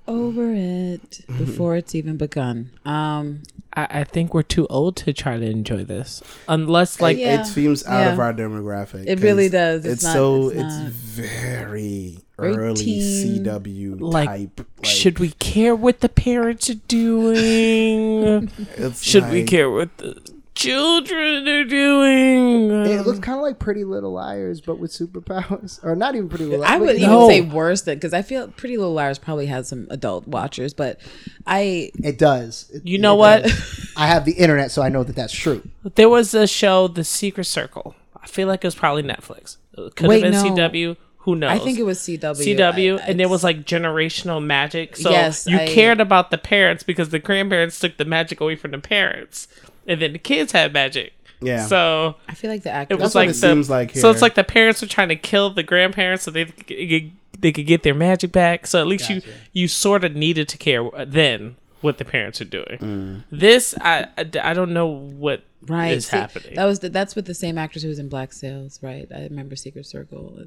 Over 0.08 0.54
it 0.54 1.22
before 1.38 1.76
it's 1.76 1.96
even 1.96 2.16
begun. 2.18 2.70
Um, 2.86 3.42
I, 3.74 3.88
I 4.02 4.04
think 4.04 4.34
we're 4.36 4.44
too 4.44 4.68
old 4.70 4.96
to 4.98 5.14
try 5.14 5.38
to 5.40 5.46
enjoy 5.46 5.84
this, 5.84 6.22
unless 6.48 7.02
like 7.02 7.18
Yeah. 7.18 7.42
it 7.42 7.46
seems 7.46 7.86
out 7.88 8.14
of 8.14 8.20
our 8.20 8.32
demographic. 8.34 9.06
It 9.08 9.20
really 9.22 9.50
does. 9.50 9.84
It's, 9.84 9.96
It's 9.96 10.04
not- 10.04 10.14
so 10.14 10.50
it's 10.50 10.76
it's, 10.76 10.96
very 10.96 12.20
Very 12.38 12.56
early 12.56 12.84
teen. 12.84 13.44
CW 13.44 14.00
Like, 14.00 14.30
type. 14.30 14.60
Like, 14.78 14.86
should 14.86 15.18
we 15.20 15.32
care 15.32 15.76
what 15.76 16.02
the 16.02 16.10
parents 16.10 16.70
are 16.70 16.76
doing? 16.88 18.52
it's 18.78 19.02
should 19.04 19.30
we 19.32 19.44
care 19.44 19.70
what 19.72 19.96
the 19.98 20.22
children 20.56 21.48
are 21.48 21.64
doing? 21.64 22.72
It 22.72 23.06
looks 23.06 23.20
kind 23.20 23.38
of 23.38 23.44
like 23.44 23.60
Pretty 23.60 23.84
Little 23.84 24.14
Liars, 24.14 24.62
but 24.62 24.80
with 24.80 24.92
superpowers, 24.92 25.80
or 25.84 25.96
not 25.96 26.16
even 26.16 26.30
Pretty 26.30 26.46
Little. 26.46 26.62
Liars. 26.62 26.72
I 26.74 26.78
would 26.78 26.96
even 26.96 27.10
No. 27.10 27.30
say 27.30 27.42
worse 27.42 27.82
than 27.82 27.96
because 27.98 28.14
I 28.14 28.22
feel 28.22 28.48
Pretty 28.48 28.78
Little 28.78 28.94
Liars 28.94 29.20
probably 29.20 29.46
has 29.48 29.68
some 29.68 29.88
adult 29.90 30.28
watchers, 30.28 30.74
but 30.74 31.00
I 31.46 31.92
It 32.04 32.18
does. 32.18 32.70
It- 32.74 32.88
You 32.88 32.98
know 32.98 33.16
it 33.16 33.20
what? 33.20 33.44
does. 33.44 33.94
I 33.98 34.08
have 34.08 34.26
the 34.26 34.34
internet, 34.34 34.72
so 34.72 34.82
I 34.82 34.90
know 34.90 35.04
that 35.04 35.16
that's 35.16 35.34
true. 35.34 35.62
There 35.96 36.10
was 36.10 36.34
a 36.34 36.48
show, 36.48 36.88
The 36.88 37.04
Secret 37.04 37.46
Circle. 37.46 37.96
I 38.22 38.28
feel 38.28 38.48
like 38.48 38.64
it 38.64 38.68
was 38.68 38.76
probably 38.76 39.04
Netflix. 39.04 39.58
It 39.78 39.96
could 39.96 40.08
Wait, 40.08 40.24
have 40.24 40.34
been 40.44 40.56
no. 40.56 40.70
CW. 40.70 40.98
Who 41.20 41.36
knows? 41.36 41.52
I 41.52 41.58
think 41.64 41.80
it 41.80 41.84
was 41.84 42.00
CW. 42.00 42.36
CW, 42.58 43.00
I- 43.00 43.04
and 43.06 43.20
it 43.22 43.30
was 43.30 43.44
like 43.44 43.66
generational 43.66 44.44
magic. 44.44 44.96
So 44.96 45.10
Yes, 45.10 45.48
you 45.48 45.58
I- 45.58 45.68
cared 45.68 46.00
about 46.00 46.32
the 46.32 46.38
parents 46.38 46.84
because 46.84 47.10
the 47.10 47.20
grandparents 47.20 47.80
took 47.80 47.98
the 47.98 48.06
magic 48.06 48.40
away 48.42 48.56
from 48.56 48.72
the 48.72 48.78
parents, 48.80 49.48
and 49.88 50.02
then 50.02 50.14
the 50.14 50.20
kids 50.20 50.52
had 50.52 50.74
magic. 50.74 51.14
Yeah. 51.42 51.66
So 51.66 52.16
I 52.28 52.34
feel 52.34 52.50
like 52.50 52.64
the 52.64 52.88
it 52.90 53.00
was 53.00 53.14
like 53.16 53.30
it 53.30 53.34
the, 53.34 53.40
seems 53.40 53.70
like 53.70 53.96
So 53.96 54.10
it's 54.10 54.22
like 54.22 54.36
the 54.36 54.44
parents 54.44 54.82
were 54.82 54.88
trying 54.88 55.10
to 55.10 55.16
kill 55.16 55.50
the 55.50 55.64
grandparents 55.64 56.24
so 56.24 56.32
they 56.32 56.46
could, 56.46 56.68
get- 56.68 57.12
they 57.42 57.52
could 57.52 57.68
get 57.68 57.84
their 57.84 57.94
magic 57.94 58.32
back. 58.32 58.66
So 58.66 58.80
at 58.80 58.88
least 58.88 59.10
you 59.10 59.22
you 59.52 59.68
sort 59.68 60.04
of 60.04 60.16
needed 60.16 60.48
to 60.50 60.58
care 60.58 60.84
uh, 60.96 61.06
then 61.06 61.58
what 61.82 61.98
the 61.98 62.06
parents 62.06 62.42
are 62.42 62.46
doing. 62.46 62.78
Mm. 62.80 63.24
This 63.32 63.76
I, 63.82 64.08
I 64.18 64.30
I 64.42 64.54
don't 64.54 64.74
know 64.74 64.88
what 64.88 65.40
is 65.64 65.70
right 65.70 66.04
see, 66.04 66.18
happening. 66.18 66.56
That 66.56 66.66
was 66.66 66.80
the, 66.80 66.90
that's 66.90 67.16
with 67.16 67.26
the 67.26 67.34
same 67.34 67.58
actress 67.58 67.84
who 67.84 67.90
was 67.90 68.00
in 68.00 68.10
Black 68.10 68.34
Sails, 68.34 68.80
right? 68.82 69.08
I 69.14 69.24
remember 69.24 69.56
Secret 69.56 69.86
Circle. 69.86 70.46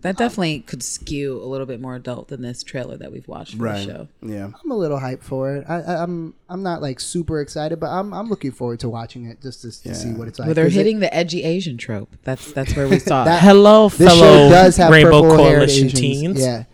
That 0.00 0.16
definitely 0.18 0.60
could 0.60 0.82
skew 0.82 1.40
a 1.42 1.46
little 1.46 1.66
bit 1.66 1.80
more 1.80 1.94
adult 1.94 2.28
than 2.28 2.42
this 2.42 2.62
trailer 2.62 2.96
that 2.98 3.10
we've 3.10 3.26
watched 3.26 3.56
for 3.56 3.62
right. 3.62 3.86
the 3.86 3.92
show. 3.92 4.08
Yeah. 4.20 4.50
I'm 4.62 4.70
a 4.70 4.76
little 4.76 4.98
hyped 4.98 5.22
for 5.22 5.54
it. 5.56 5.64
I, 5.68 5.80
I, 5.80 6.02
I'm 6.02 6.34
I'm 6.48 6.62
not 6.62 6.82
like 6.82 7.00
super 7.00 7.40
excited, 7.40 7.80
but 7.80 7.88
I'm 7.90 8.12
I'm 8.12 8.28
looking 8.28 8.50
forward 8.52 8.80
to 8.80 8.88
watching 8.88 9.26
it 9.26 9.40
just 9.40 9.62
to, 9.62 9.70
to 9.84 9.94
see 9.94 10.12
what 10.12 10.28
it's 10.28 10.38
like. 10.38 10.46
Where 10.46 10.54
they're 10.54 10.64
'Cause 10.66 10.74
it- 10.74 10.78
hitting 10.78 10.98
the 11.00 11.12
edgy 11.14 11.42
Asian 11.44 11.76
trope. 11.78 12.14
That's 12.24 12.52
that's 12.52 12.76
where 12.76 12.88
we 12.88 12.98
saw 13.10 13.24
That- 13.24 13.42
it. 13.42 13.46
Hello, 13.46 13.88
this 13.88 14.08
fellow 14.08 14.20
show 14.20 14.48
does 14.50 14.76
have 14.76 14.90
Rainbow 14.92 15.22
Coalition 15.22 15.86
Asians. 15.86 15.92
teens. 16.00 16.40
Yeah, 16.40 16.64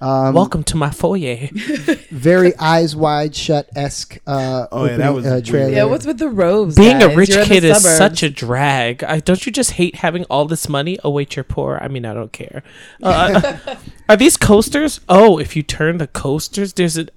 um, 0.00 0.34
Welcome 0.34 0.64
to 0.64 0.76
my 0.76 0.90
foyer. 0.90 1.48
very 2.10 2.56
eyes 2.58 2.96
wide 2.96 3.34
shut 3.34 3.68
esque. 3.76 4.18
Uh, 4.26 4.66
Oh, 4.72 4.84
yeah, 4.86 4.96
that 4.96 5.14
was 5.14 5.26
uh, 5.26 5.40
trailer. 5.44 5.70
Yeah, 5.70 5.84
what's 5.84 6.06
with 6.06 6.18
the 6.18 6.28
robes? 6.28 6.76
Being 6.76 6.98
guys? 7.00 7.12
a 7.12 7.16
rich 7.16 7.30
You're 7.30 7.44
kid 7.44 7.64
is 7.64 7.82
such 7.82 8.22
a 8.22 8.30
drag. 8.30 9.02
I, 9.04 9.20
don't 9.20 9.44
you 9.44 9.52
just 9.52 9.72
hate 9.72 9.96
having 9.96 10.24
all 10.24 10.44
this 10.46 10.68
money? 10.68 10.98
Oh 11.04 11.10
wait, 11.10 11.36
you're 11.36 11.44
poor. 11.44 11.78
I 11.80 11.88
mean, 11.88 12.04
I 12.06 12.14
don't 12.14 12.32
care. 12.32 12.62
Uh, 13.02 13.58
are 14.08 14.16
these 14.16 14.36
coasters? 14.36 15.00
Oh, 15.08 15.38
if 15.38 15.54
you 15.56 15.62
turn 15.62 15.98
the 15.98 16.06
coasters, 16.06 16.72
there's 16.72 16.96
a 16.98 17.08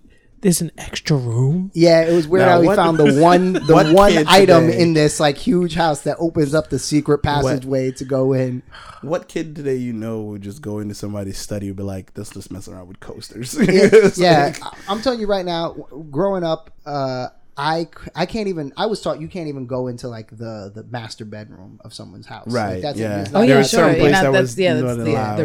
there's 0.44 0.62
an 0.62 0.72
extra 0.78 1.18
room. 1.18 1.72
Yeah, 1.74 2.02
it 2.02 2.14
was 2.14 2.28
weird 2.28 2.46
Now, 2.46 2.52
how 2.54 2.60
we 2.62 2.68
what- 2.68 2.76
found 2.76 2.98
the 3.00 3.20
one 3.20 3.54
the 3.68 3.74
what 3.74 3.92
one 3.92 4.12
kid 4.12 4.28
item 4.30 4.68
today- 4.68 4.80
in 4.82 4.94
this 4.94 5.20
like 5.20 5.38
huge 5.38 5.74
house 5.74 6.02
that 6.02 6.18
opens 6.20 6.54
up 6.54 6.70
the 6.70 6.78
secret 6.78 7.24
passageway 7.24 7.92
to 7.94 8.06
go 8.06 8.34
in. 8.34 8.62
What 9.02 9.28
kid 9.28 9.56
today 9.56 9.76
you 9.76 9.92
know 9.94 10.22
would 10.22 10.42
just 10.44 10.62
go 10.62 10.80
into 10.80 10.94
somebody's 10.96 11.38
study 11.38 11.68
and 11.68 11.76
be 11.76 11.84
like, 11.84 12.12
let's 12.16 12.30
just 12.30 12.52
mess 12.52 12.68
around 12.68 12.88
with 12.88 13.00
coasters? 13.00 13.54
Yeah, 13.60 13.90
It's 13.92 14.18
yeah, 14.18 14.46
like- 14.46 14.64
I- 14.64 14.78
I'm 14.88 15.02
telling 15.02 15.20
you 15.20 15.28
right 15.28 15.46
now. 15.46 15.74
w- 15.74 16.06
Growing 16.12 16.44
up, 16.44 16.70
uh, 16.86 17.28
I 17.56 17.84
c- 17.84 18.10
I 18.16 18.26
can't 18.26 18.48
even. 18.48 18.74
I 18.78 18.88
was 18.88 19.00
taught 19.02 19.22
you 19.22 19.28
can't 19.28 19.48
even 19.48 19.68
go 19.68 19.88
into 19.88 20.08
like 20.08 20.30
the 20.32 20.72
the 20.74 20.84
master 20.90 21.24
bedroom 21.24 21.80
of 21.84 21.94
someone's 21.94 22.26
house. 22.26 22.48
Like, 22.48 22.56
Right, 22.56 22.82
that's 22.82 22.98
yeah. 22.98 23.26
Oh 23.28 23.32
not- 23.32 23.32
There 23.42 23.46
yeah, 23.50 23.56
are 23.58 23.64
certain 23.64 23.90
sure. 23.96 24.00
places 24.00 24.12
Yeah, 24.12 24.24
that 24.24 24.32
that's 24.32 24.42
was 24.42 24.60
yeah, 24.60 24.74
that's 24.74 24.98
the, 24.98 25.04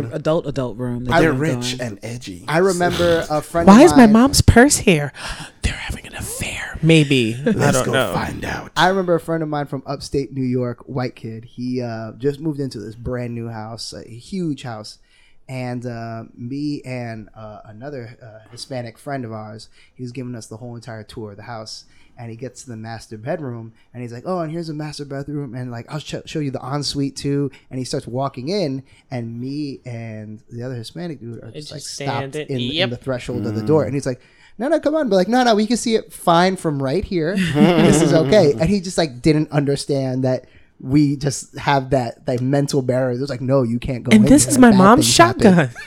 the 0.09 0.15
adult 0.17 0.47
adult 0.47 0.77
room. 0.79 1.05
that 1.05 1.21
they're 1.21 1.33
they 1.33 1.39
would 1.39 1.49
go 1.51 1.55
rich 1.57 1.75
in. 1.75 1.81
and 1.83 1.99
edgy. 2.03 2.45
I 2.49 2.59
remember 2.59 3.27
a 3.29 3.43
friend. 3.43 3.67
Why 3.67 3.81
of 3.81 3.87
is 3.87 3.97
my 3.97 4.07
mom's 4.07 4.41
purse 4.41 4.79
here? 4.79 5.13
They're 5.63 5.75
having 5.75 6.07
an 6.07 6.15
affair. 6.15 6.79
Maybe 6.83 7.35
Let's 7.45 7.77
don't 7.77 7.87
go 7.87 7.93
know. 7.93 8.15
find 8.15 8.43
out. 8.43 8.73
I 8.75 8.89
remember 8.89 9.15
a 9.15 9.21
friend 9.21 9.43
of 9.43 9.51
mine 9.51 9.67
from 9.67 9.83
upstate 9.85 10.33
New 10.33 10.41
York, 10.45 10.81
white 10.89 11.15
kid. 11.15 11.45
He 11.45 11.83
uh, 11.83 12.13
just 12.13 12.41
moved 12.41 12.59
into 12.59 12.79
this 12.79 12.95
brand 12.95 13.35
new 13.35 13.49
house, 13.49 13.93
a 13.93 14.03
huge 14.09 14.63
house, 14.63 14.99
and 15.47 15.85
uh, 15.85 16.25
me 16.35 16.81
and 16.87 17.29
uh, 17.35 17.61
another 17.67 18.17
uh, 18.23 18.49
Hispanic 18.51 18.97
friend 18.97 19.25
of 19.27 19.33
ours, 19.33 19.69
he 19.95 20.03
was 20.03 20.13
giving 20.13 20.35
us 20.35 20.47
the 20.47 20.57
whole 20.57 20.75
entire 20.75 21.03
tour 21.03 21.33
of 21.33 21.37
the 21.37 21.43
house. 21.43 21.85
And 22.19 22.31
he 22.31 22.37
gets 22.37 22.65
to 22.65 22.71
the 22.71 22.77
master 22.77 23.17
bedroom, 23.17 23.73
and 23.95 24.03
he's 24.03 24.13
like, 24.13 24.25
"Oh, 24.27 24.41
and 24.41 24.51
here's 24.51 24.69
a 24.69 24.75
master 24.75 25.05
bedroom, 25.05 25.55
and 25.55 25.71
like 25.71 25.87
I'll 25.89 26.01
sh- 26.01 26.17
show 26.27 26.41
you 26.41 26.51
the 26.51 26.59
ensuite 26.59 27.15
too." 27.15 27.51
And 27.71 27.79
he 27.79 27.85
starts 27.85 28.09
walking 28.09 28.49
in, 28.49 28.83
and 29.11 29.41
me 29.41 29.81
and 29.87 30.43
the 30.51 30.65
other 30.65 30.75
Hispanic 30.75 31.21
dude 31.21 31.39
are 31.45 31.51
just, 31.53 31.69
just 31.69 31.73
like 31.73 31.83
stopped 31.83 32.35
it. 32.35 32.51
in, 32.51 32.61
in 32.61 32.91
the 32.91 32.97
threshold 32.97 33.47
of 33.47 33.55
the 33.55 33.63
mm. 33.63 33.67
door, 33.67 33.85
and 33.85 33.95
he's 33.95 34.07
like, 34.07 34.21
"No, 34.59 34.69
no, 34.69 34.81
come 34.81 34.97
on!" 34.97 35.09
But 35.09 35.17
like, 35.17 35.29
"No, 35.29 35.45
no, 35.45 35.55
we 35.55 35.67
can 35.67 35.77
see 35.77 35.95
it 35.95 36.13
fine 36.13 36.57
from 36.57 36.83
right 36.83 37.05
here. 37.05 37.37
this 37.55 38.03
is 38.03 38.13
okay." 38.13 38.53
And 38.53 38.69
he 38.69 38.81
just 38.81 38.99
like 38.99 39.23
didn't 39.23 39.53
understand 39.53 40.25
that 40.25 40.47
we 40.81 41.17
just 41.17 41.57
have 41.57 41.91
that 41.91 42.27
like 42.27 42.41
mental 42.41 42.83
barrier. 42.83 43.17
It 43.17 43.21
was 43.21 43.31
like, 43.31 43.41
"No, 43.41 43.63
you 43.63 43.79
can't 43.79 44.05
go." 44.05 44.11
And 44.11 44.25
in 44.25 44.31
this 44.31 44.47
is 44.47 44.59
my 44.59 44.71
mom's 44.71 45.09
shotgun. 45.09 45.71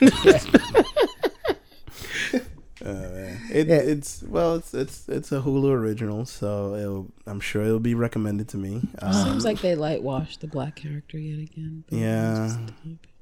Uh, 2.84 2.92
man. 2.92 3.40
it, 3.52 3.68
Yeah. 3.68 3.76
It's 3.76 4.22
well, 4.22 4.56
it's 4.56 4.74
it's 4.74 5.08
it's 5.08 5.32
a 5.32 5.40
Hulu 5.40 5.70
original, 5.70 6.26
so 6.26 6.74
it'll, 6.74 7.06
I'm 7.26 7.40
sure 7.40 7.62
it'll 7.62 7.78
be 7.80 7.94
recommended 7.94 8.48
to 8.50 8.56
me. 8.58 8.80
Um, 9.00 9.12
Seems 9.12 9.44
like 9.44 9.60
they 9.60 9.74
light 9.74 10.02
washed 10.02 10.40
the 10.40 10.46
black 10.48 10.76
character 10.76 11.18
yet 11.18 11.38
again. 11.38 11.84
yeah, 11.90 12.56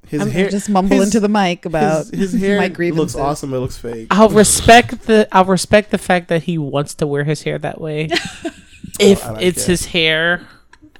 his 0.09 0.23
I'm 0.23 0.31
hair 0.31 0.49
just 0.49 0.69
mumble 0.71 0.97
his- 0.97 1.07
into 1.09 1.21
the 1.21 1.29
mic 1.29 1.67
about 1.67 2.07
his, 2.07 2.33
his 2.33 2.41
hair 2.41 2.59
my 2.59 2.69
looks 2.91 3.15
awesome. 3.15 3.53
It 3.53 3.59
looks 3.59 3.77
fake. 3.77 4.09
I'll 4.11 4.31
respect 4.31 5.03
the 5.07 5.29
I'll 5.31 5.45
respect 5.45 5.91
the 5.91 5.99
fact 5.99 6.29
that 6.29 6.45
he 6.45 6.57
wants 6.59 6.95
to 6.97 7.07
wear 7.07 7.25
his 7.25 7.43
hair 7.43 7.59
that 7.59 7.81
way. 7.81 8.09
if 8.99 9.25
I 9.25 9.33
like 9.33 9.45
it's 9.45 9.67
that. 9.67 9.71
his 9.73 9.87
hair 9.87 10.47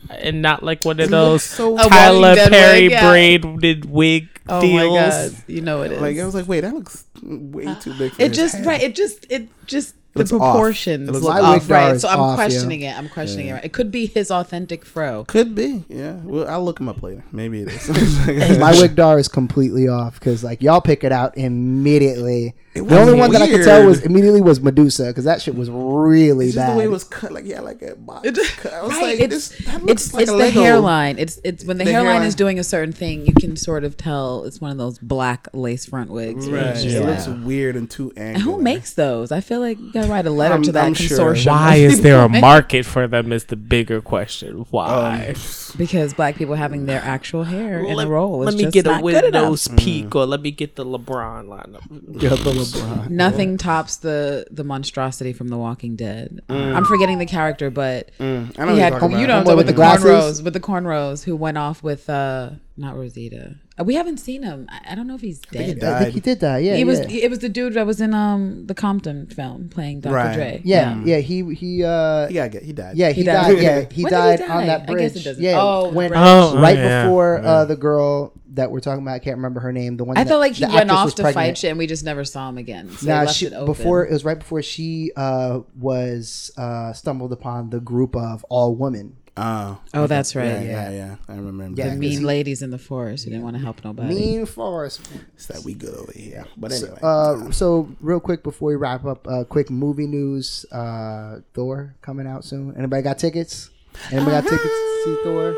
and 0.09 0.43
not 0.43 0.63
like 0.63 0.85
one 0.85 0.99
of 1.01 1.11
those 1.11 1.43
so 1.43 1.77
A 1.79 1.89
Tyler 1.89 2.31
Walking 2.31 2.49
Perry 2.49 2.83
wig, 2.83 2.91
yeah. 2.91 3.09
braided 3.11 3.85
wig 3.85 4.29
Oh 4.49 4.61
deals. 4.61 4.95
my 4.95 5.09
god, 5.11 5.35
you 5.47 5.61
know 5.61 5.83
it 5.83 5.93
is. 5.93 6.01
like 6.01 6.19
I 6.19 6.25
was 6.25 6.35
like, 6.35 6.49
wait, 6.49 6.61
that 6.63 6.75
looks 6.75 7.05
way 7.23 7.67
uh, 7.67 7.75
too 7.81 7.95
big. 7.95 8.13
For 8.13 8.23
it 8.23 8.29
his 8.29 8.37
just 8.37 8.55
hair. 8.57 8.65
right. 8.65 8.83
It 8.83 8.97
just 8.97 9.27
it 9.31 9.49
just 9.67 9.95
the 10.15 10.21
looks 10.21 10.33
off. 10.33 10.39
proportions 10.41 11.09
It 11.09 11.13
looks 11.13 11.25
look 11.25 11.35
off. 11.35 11.41
off, 11.41 11.47
My 11.47 11.59
wig 11.59 11.69
bar 11.69 11.91
right. 11.93 12.01
So 12.01 12.09
I'm 12.09 12.19
off, 12.19 12.31
yeah. 12.31 12.35
questioning 12.35 12.81
it. 12.81 12.99
I'm 12.99 13.09
questioning 13.09 13.47
it. 13.47 13.53
Right. 13.53 13.65
It 13.67 13.73
could 13.73 13.93
be 13.93 14.07
his 14.07 14.29
authentic 14.33 14.85
fro. 14.85 15.25
Could 15.27 15.55
be, 15.55 15.85
yeah. 15.89 16.15
Well, 16.25 16.49
I'll 16.49 16.65
look 16.65 16.81
him 16.81 16.89
up 16.89 17.01
later. 17.01 17.23
Maybe 17.31 17.61
it 17.63 17.69
is. 17.69 18.59
My 18.59 18.73
wig 18.73 18.97
dar 18.97 19.21
is 19.21 19.29
completely 19.29 19.87
off 19.87 20.19
because 20.19 20.43
like 20.43 20.63
y'all 20.63 20.81
pick 20.81 21.05
it 21.05 21.13
out 21.13 21.37
immediately. 21.39 22.55
It 22.73 22.87
the 22.87 23.01
only 23.01 23.15
was 23.15 23.19
one 23.21 23.33
that 23.33 23.43
I 23.43 23.49
could 23.49 23.65
tell 23.65 23.85
was 23.85 24.03
immediately 24.03 24.41
was 24.41 24.61
Medusa 24.61 25.07
because 25.09 25.25
that 25.25 25.43
shit 25.43 25.57
was 25.57 25.69
really 25.69 26.47
It's 26.47 26.55
just 26.55 26.67
bad. 26.69 26.75
the 26.75 26.79
way 26.79 26.85
it 26.85 26.91
was 26.91 27.03
cut, 27.03 27.33
like 27.33 27.45
yeah, 27.45 27.61
like 27.61 27.83
a 27.83 27.97
box 27.97 28.29
cut. 28.59 28.73
I 28.73 28.83
was 28.83 28.93
Right, 28.93 29.03
like, 29.03 29.21
it's 29.21 29.49
this 29.49 29.67
that 29.67 29.83
it's 29.89 30.15
like 30.15 30.23
it's 30.23 30.31
the 30.31 30.37
Lego. 30.37 30.63
hairline. 30.63 31.19
It's 31.19 31.41
it's 31.43 31.65
when 31.65 31.79
the, 31.79 31.85
The 31.85 31.91
hairline, 31.91 32.11
hairline. 32.13 32.29
is 32.29 32.37
doing 32.37 32.61
a 32.61 32.65
certain 32.65 32.93
thing, 32.93 33.27
you 33.27 33.33
can 33.33 33.57
sort 33.57 33.83
of 33.83 33.97
tell 33.97 34.45
it's 34.45 34.61
one 34.61 34.71
of 34.71 34.79
those 34.79 35.01
black 35.01 35.49
lace 35.53 35.85
front 35.87 36.11
wigs. 36.11 36.49
Right. 36.49 36.67
it's 36.69 36.85
It 36.85 37.05
looks 37.05 37.27
weird 37.27 37.75
and 37.75 37.91
too 37.91 38.13
and 38.17 38.39
who 38.39 38.63
makes 38.63 38.95
those? 38.95 39.33
I 39.33 39.41
feel 39.41 39.59
like 39.59 39.79
you 39.81 39.93
gotta 39.93 40.07
write 40.09 40.27
a 40.27 40.31
letter 40.31 40.55
I'm- 40.55 40.63
to 40.63 40.73
that 40.73 40.85
I'm 40.85 40.95
sure. 40.95 41.35
consortium. 41.35 41.47
Why 41.51 41.75
is 41.75 42.03
there 42.03 42.21
a 42.21 42.23
people 42.23 42.29
who 42.29 42.33
make- 42.35 42.41
market 42.43 42.87
for 42.87 43.09
them? 43.09 43.33
Is 43.33 43.47
the 43.47 43.57
bigger 43.57 44.01
question. 44.01 44.65
Why? 44.71 45.35
Um, 45.35 45.35
because 45.77 46.15
black 46.15 46.37
people 46.37 46.55
having 46.55 46.87
their 46.87 47.01
actual 47.03 47.43
hair 47.45 47.81
in 47.81 47.95
let, 47.97 48.07
a 48.07 48.11
role 48.11 48.43
is 48.47 48.55
let 48.55 48.65
me 48.65 48.71
get 48.71 48.87
a 48.87 48.91
not 48.91 49.03
with 49.03 49.15
good 49.17 49.25
enough. 49.25 49.43
nose 49.43 49.69
peak, 49.77 50.07
mm. 50.07 50.15
or 50.15 50.27
let 50.27 50.41
me 50.41 50.51
get 50.53 50.77
the 50.77 50.85
LeBron 50.85 51.47
lineup. 51.47 51.83
Yeah, 52.23 52.31
the 52.31 52.60
LeBron. 52.65 53.11
Nothing 53.11 53.57
tops 53.57 53.97
the 53.97 54.47
the 54.51 54.65
monstrosity 54.65 55.33
from 55.33 55.49
The 55.49 55.59
Walking 55.59 55.97
Dead. 55.97 56.41
I'm 56.49 56.85
forgetting 56.85 57.19
the 57.19 57.27
character, 57.27 57.71
but 57.71 58.11
Mm, 58.19 58.25
I 58.25 58.31
know 58.31 58.41
he 58.41 58.49
what 58.59 58.67
you're 58.67 58.77
had 58.77 58.93
talking 58.95 59.19
you 59.19 59.25
about. 59.25 59.45
know 59.47 59.57
with, 59.57 59.67
with 59.67 59.67
the, 59.67 59.73
the 59.73 59.83
cornrows 59.83 60.43
with 60.43 60.53
the 60.55 60.61
cornrows 60.61 61.25
who 61.25 61.37
went 61.37 61.59
off 61.59 61.83
with 61.83 62.09
uh 62.11 62.51
not 62.77 62.97
Rosita. 62.97 63.57
Uh, 63.79 63.85
We 63.85 63.95
haven't 63.95 64.19
seen 64.19 64.43
him. 64.43 64.67
I, 64.71 64.93
I 64.93 64.95
don't 64.95 65.07
know 65.07 65.15
if 65.15 65.21
he's 65.21 65.39
think 65.41 65.65
he 65.67 65.73
dead. 65.75 65.81
died. 65.81 65.95
I 65.97 66.03
think 66.05 66.15
he 66.15 66.21
did 66.21 66.39
die. 66.39 66.59
Yeah, 66.59 66.77
He 66.77 66.85
was 66.85 67.01
yeah. 67.01 67.25
it 67.25 67.31
was 67.31 67.41
the 67.41 67.49
dude 67.51 67.75
that 67.75 67.87
was 67.87 68.01
in 68.01 68.15
um 68.15 68.67
the 68.67 68.75
Compton 68.75 69.27
film 69.27 69.69
playing 69.69 70.01
Dr. 70.01 70.15
Right. 70.15 70.35
Dre. 70.35 70.61
yeah, 70.65 71.01
yeah. 71.05 71.19
He 71.19 71.43
he 71.55 71.85
uh 71.85 72.29
He 72.29 72.35
got. 72.35 72.53
He 72.55 72.73
died. 72.73 72.97
yeah 72.97 73.09
he, 73.11 73.21
He 73.21 73.23
died. 73.25 73.55
died. 73.55 73.63
Yeah, 73.63 73.81
he 73.91 74.03
When 74.05 74.13
did 74.13 74.21
he 74.21 74.37
died 74.37 74.39
die? 74.41 74.49
on 74.57 74.67
that 74.67 74.83
I 74.83 74.87
bridge. 74.87 75.13
guess 75.13 75.17
it 75.17 75.25
doesn't- 75.25 75.43
Yeah, 75.43 75.59
Oh, 75.61 75.91
when, 75.91 76.09
bridge. 76.09 76.21
Oh, 76.23 76.61
right 76.61 76.77
yeah. 76.79 77.05
before 77.05 77.41
Yeah. 77.43 77.51
uh, 77.51 77.65
the 77.67 77.77
girl 77.77 78.33
that 78.55 78.71
we're 78.71 78.81
talking 78.81 79.03
about. 79.03 79.13
I 79.15 79.19
can't 79.21 79.37
remember 79.37 79.61
her 79.61 79.73
name. 79.73 79.97
The 79.97 80.05
one 80.05 80.17
I 80.19 80.25
that- 80.25 80.29
felt 80.31 80.41
like 80.41 80.55
he 80.55 80.65
the 80.65 80.73
went 80.73 80.91
off 80.91 81.15
to 81.15 81.23
pregnant. 81.23 81.35
fight 81.35 81.59
shit 81.59 81.71
and 81.71 81.79
we 81.79 81.87
just 81.87 82.05
never 82.05 82.25
saw 82.25 82.49
him 82.49 82.59
again. 82.59 82.91
So 82.91 83.07
they 83.07 83.13
Nah, 83.13 83.21
left 83.23 83.35
she 83.35 83.47
it 83.47 83.53
open. 83.53 83.67
before 83.67 84.05
it 84.07 84.13
was 84.13 84.25
right 84.25 84.39
before 84.39 84.63
she 84.63 85.13
uh 85.17 85.61
was 85.79 86.51
uh 86.57 86.93
stumbled 86.93 87.33
upon 87.33 87.71
the 87.71 87.81
group 87.81 88.15
of 88.17 88.45
all 88.49 88.75
women. 88.75 89.17
Oh. 89.37 89.79
Oh, 89.95 90.07
that's 90.07 90.35
right. 90.35 90.45
Yeah, 90.47 90.63
Yeah. 90.63 90.91
yeah, 90.91 90.91
yeah. 90.91 91.17
I 91.29 91.37
remember. 91.37 91.81
Yeah, 91.81 91.85
The 91.87 91.91
that. 91.93 91.99
mean 91.99 92.25
ladies 92.25 92.61
in 92.63 92.71
the 92.71 92.79
forest 92.79 93.25
who 93.25 93.31
didn't 93.31 93.45
want 93.45 93.57
to 93.57 93.63
help 93.63 93.83
nobody. 93.85 94.13
Mean 94.15 94.45
Forest. 94.45 95.01
It's 95.35 95.47
that 95.47 95.63
we 95.65 95.73
good 95.73 95.95
over 95.95 96.13
here. 96.13 96.45
But 96.57 96.73
anyway. 96.73 96.99
Uh, 97.01 97.51
so 97.53 97.89
real 98.01 98.21
quick 98.21 98.43
before 98.43 98.69
we 98.69 98.75
wrap 98.77 99.05
up, 99.07 99.27
uh, 99.29 99.45
quick 99.45 99.71
movie 99.71 100.09
news. 100.09 100.67
Uh, 100.73 101.41
Thor 101.55 101.95
coming 102.03 102.27
out 102.27 102.45
soon. 102.45 102.75
Anybody 102.77 103.03
got 103.03 103.19
tickets? 103.19 103.71
Anybody 104.11 104.33
got 104.33 104.43
tickets 104.43 104.63
to 104.65 105.03
see 105.05 105.17
Thor? 105.23 105.57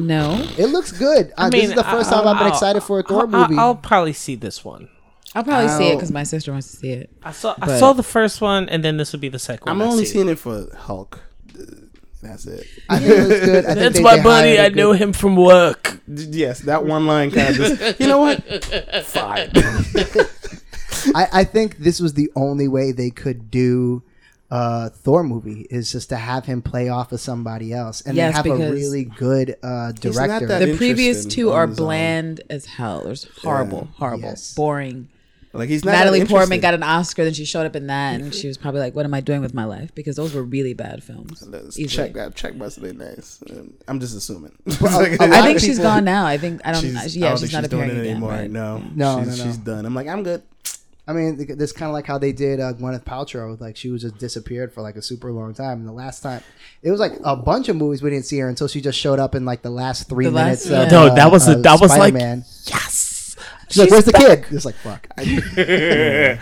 No. 0.00 0.44
It 0.58 0.66
looks 0.66 0.92
good. 0.92 1.32
Uh, 1.36 1.50
this 1.50 1.64
is 1.70 1.74
the 1.74 1.82
1st 1.82 2.10
time 2.10 2.26
I've 2.28 2.38
been 2.38 2.48
excited 2.48 2.82
for 2.82 3.00
a 3.00 3.02
Thor 3.02 3.22
I'll, 3.22 3.26
movie. 3.26 3.56
I'll 3.58 3.74
probably 3.76 4.12
see 4.12 4.34
this 4.34 4.64
one. 4.64 4.88
I'll 5.34 5.44
probably 5.44 5.68
see 5.68 5.88
it 5.90 5.96
because 5.96 6.10
my 6.12 6.22
sister 6.22 6.52
wants 6.52 6.70
to 6.70 6.76
see 6.78 6.92
it. 6.92 7.10
I 7.22 7.32
saw 7.32 7.54
I 7.60 7.66
But- 7.66 7.78
saw 7.78 7.92
the 7.92 8.02
first 8.02 8.40
one, 8.40 8.68
and 8.68 8.82
then 8.84 8.96
this 8.96 9.12
would 9.12 9.20
be 9.20 9.28
the 9.28 9.38
second 9.38 9.68
I'm 9.68 9.78
one. 9.80 9.88
I 9.88 9.90
only 9.90 10.04
see. 10.06 10.12
seeing 10.14 10.28
it 10.28 10.38
for 10.38 10.66
Hulk. 10.76 11.20
That's 12.22 12.46
it. 12.46 12.66
I 12.88 12.98
think 12.98 13.10
it 13.12 13.28
looks 13.28 13.44
good. 13.44 13.64
I 13.64 13.68
think 13.68 13.78
That's 13.78 13.96
they- 13.98 14.02
my 14.02 14.16
they 14.16 14.22
buddy. 14.22 14.48
hired 14.56 14.58
a 14.58 14.62
I 14.64 14.68
good- 14.70 14.76
know 14.76 14.92
him 14.92 15.12
from 15.12 15.36
work. 15.36 16.00
Yes, 16.08 16.60
that 16.60 16.84
one 16.86 17.06
line 17.06 17.30
kind 17.30 17.50
of 17.50 17.56
just. 17.56 18.00
You 18.00 18.06
know 18.06 18.18
what? 18.18 18.42
Fine. 19.04 19.50
I, 21.14 21.28
I 21.32 21.44
think 21.44 21.78
this 21.78 22.00
was 22.00 22.14
the 22.14 22.30
only 22.34 22.66
way 22.68 22.90
they 22.92 23.10
could 23.10 23.50
do 23.50 24.02
a 24.50 24.90
Thor 24.90 25.22
movie 25.24 25.66
is 25.70 25.90
just 25.90 26.08
to 26.10 26.16
have 26.16 26.44
him 26.46 26.62
play 26.62 26.88
off 26.88 27.10
of 27.12 27.20
somebody 27.20 27.72
else 27.72 28.00
and 28.02 28.16
Yes, 28.16 28.34
then 28.34 28.44
have 28.44 28.60
a 28.60 28.72
really 28.72 29.04
good 29.04 29.56
uh, 29.62 29.92
director. 29.92 30.46
that 30.46 30.64
The 30.64 30.76
previous 30.76 31.24
two 31.26 31.50
are 31.50 31.66
his 31.66 31.78
own. 31.78 31.84
bland 31.84 32.40
as 32.48 32.66
hell. 32.66 33.02
There's 33.04 33.26
horrible, 33.42 33.88
horrible, 33.96 34.28
Yes. 34.28 34.54
boring. 34.54 35.08
Like 35.52 35.70
he's 35.70 35.86
not 35.86 35.92
Natalie 35.92 36.22
Portman 36.26 36.60
got 36.60 36.74
an 36.74 36.82
Oscar, 36.82 37.24
then 37.24 37.32
she 37.32 37.46
showed 37.46 37.64
up 37.64 37.74
in 37.74 37.86
that, 37.86 38.20
and 38.20 38.34
she 38.34 38.46
was 38.46 38.58
probably 38.58 38.80
like, 38.80 38.94
"What 38.94 39.06
am 39.06 39.14
I 39.14 39.22
doing 39.22 39.40
with 39.40 39.54
my 39.54 39.64
life?" 39.64 39.94
Because 39.94 40.14
those 40.14 40.34
were 40.34 40.42
really 40.42 40.74
bad 40.74 41.02
films. 41.02 41.42
Let's 41.48 41.78
Easily. 41.78 42.08
check 42.08 42.12
that. 42.14 42.34
Check 42.34 42.56
must 42.56 42.76
have 42.78 42.94
nice. 42.94 43.38
Um, 43.50 43.72
I'm 43.88 43.98
just 43.98 44.14
assuming. 44.14 44.52
a 44.66 44.70
I 44.84 45.26
lot 45.26 45.44
think 45.44 45.56
of 45.56 45.62
she's 45.62 45.78
people- 45.78 45.84
gone 45.84 46.04
now. 46.04 46.26
I 46.26 46.36
think 46.36 46.60
I 46.62 46.72
don't. 46.72 46.82
She's, 46.82 47.16
yeah, 47.16 47.28
I 47.28 47.28
don't 47.30 47.38
she's 47.38 47.50
think 47.50 47.52
not 47.54 47.62
she's 47.62 47.70
doing 47.70 47.82
appearing 47.84 47.96
it 47.96 48.00
again. 48.02 48.10
anymore. 48.16 48.30
right? 48.32 48.50
No, 48.50 48.82
No, 48.94 49.18
she's, 49.24 49.38
no, 49.38 49.44
no. 49.44 49.50
she's 49.50 49.56
done. 49.56 49.86
I'm 49.86 49.94
like, 49.94 50.08
I'm 50.08 50.22
good. 50.24 50.42
I 51.08 51.12
mean, 51.12 51.36
this 51.56 51.70
kind 51.72 51.88
of 51.88 51.92
like 51.92 52.06
how 52.06 52.18
they 52.18 52.32
did 52.32 52.58
uh, 52.58 52.72
Gwyneth 52.72 53.04
Paltrow. 53.04 53.60
Like 53.60 53.76
she 53.76 53.90
was 53.90 54.02
just 54.02 54.18
disappeared 54.18 54.72
for 54.72 54.82
like 54.82 54.96
a 54.96 55.02
super 55.02 55.30
long 55.30 55.54
time. 55.54 55.78
And 55.78 55.86
the 55.88 55.92
last 55.92 56.20
time, 56.20 56.42
it 56.82 56.90
was 56.90 56.98
like 56.98 57.12
a 57.24 57.36
bunch 57.36 57.68
of 57.68 57.76
movies 57.76 58.02
we 58.02 58.10
didn't 58.10 58.24
see 58.26 58.38
her 58.40 58.48
until 58.48 58.66
she 58.66 58.80
just 58.80 58.98
showed 58.98 59.18
up 59.20 59.34
in 59.36 59.44
like 59.44 59.62
the 59.62 59.70
last 59.70 60.08
three 60.08 60.24
The 60.24 60.30
last- 60.32 60.66
minutes. 60.66 60.66
yeah. 60.68 60.82
Of, 60.82 60.90
No, 60.90 61.12
uh, 61.12 61.14
that 61.14 61.30
was 61.30 61.46
a- 61.48 61.52
of 61.56 61.62
that 61.62 61.80
was 61.80 61.90
like- 61.90 61.98
Spider-Man. 62.12 62.44
Yes. 62.66 63.36
She's 63.68 63.78
like, 63.78 63.90
"Where's 63.90 64.04
the 64.04 64.12
kid?" 64.12 64.44
It's 64.50 64.64
like, 64.64 64.74
"Fuck." 64.76 65.06
Yeah, 65.16 66.38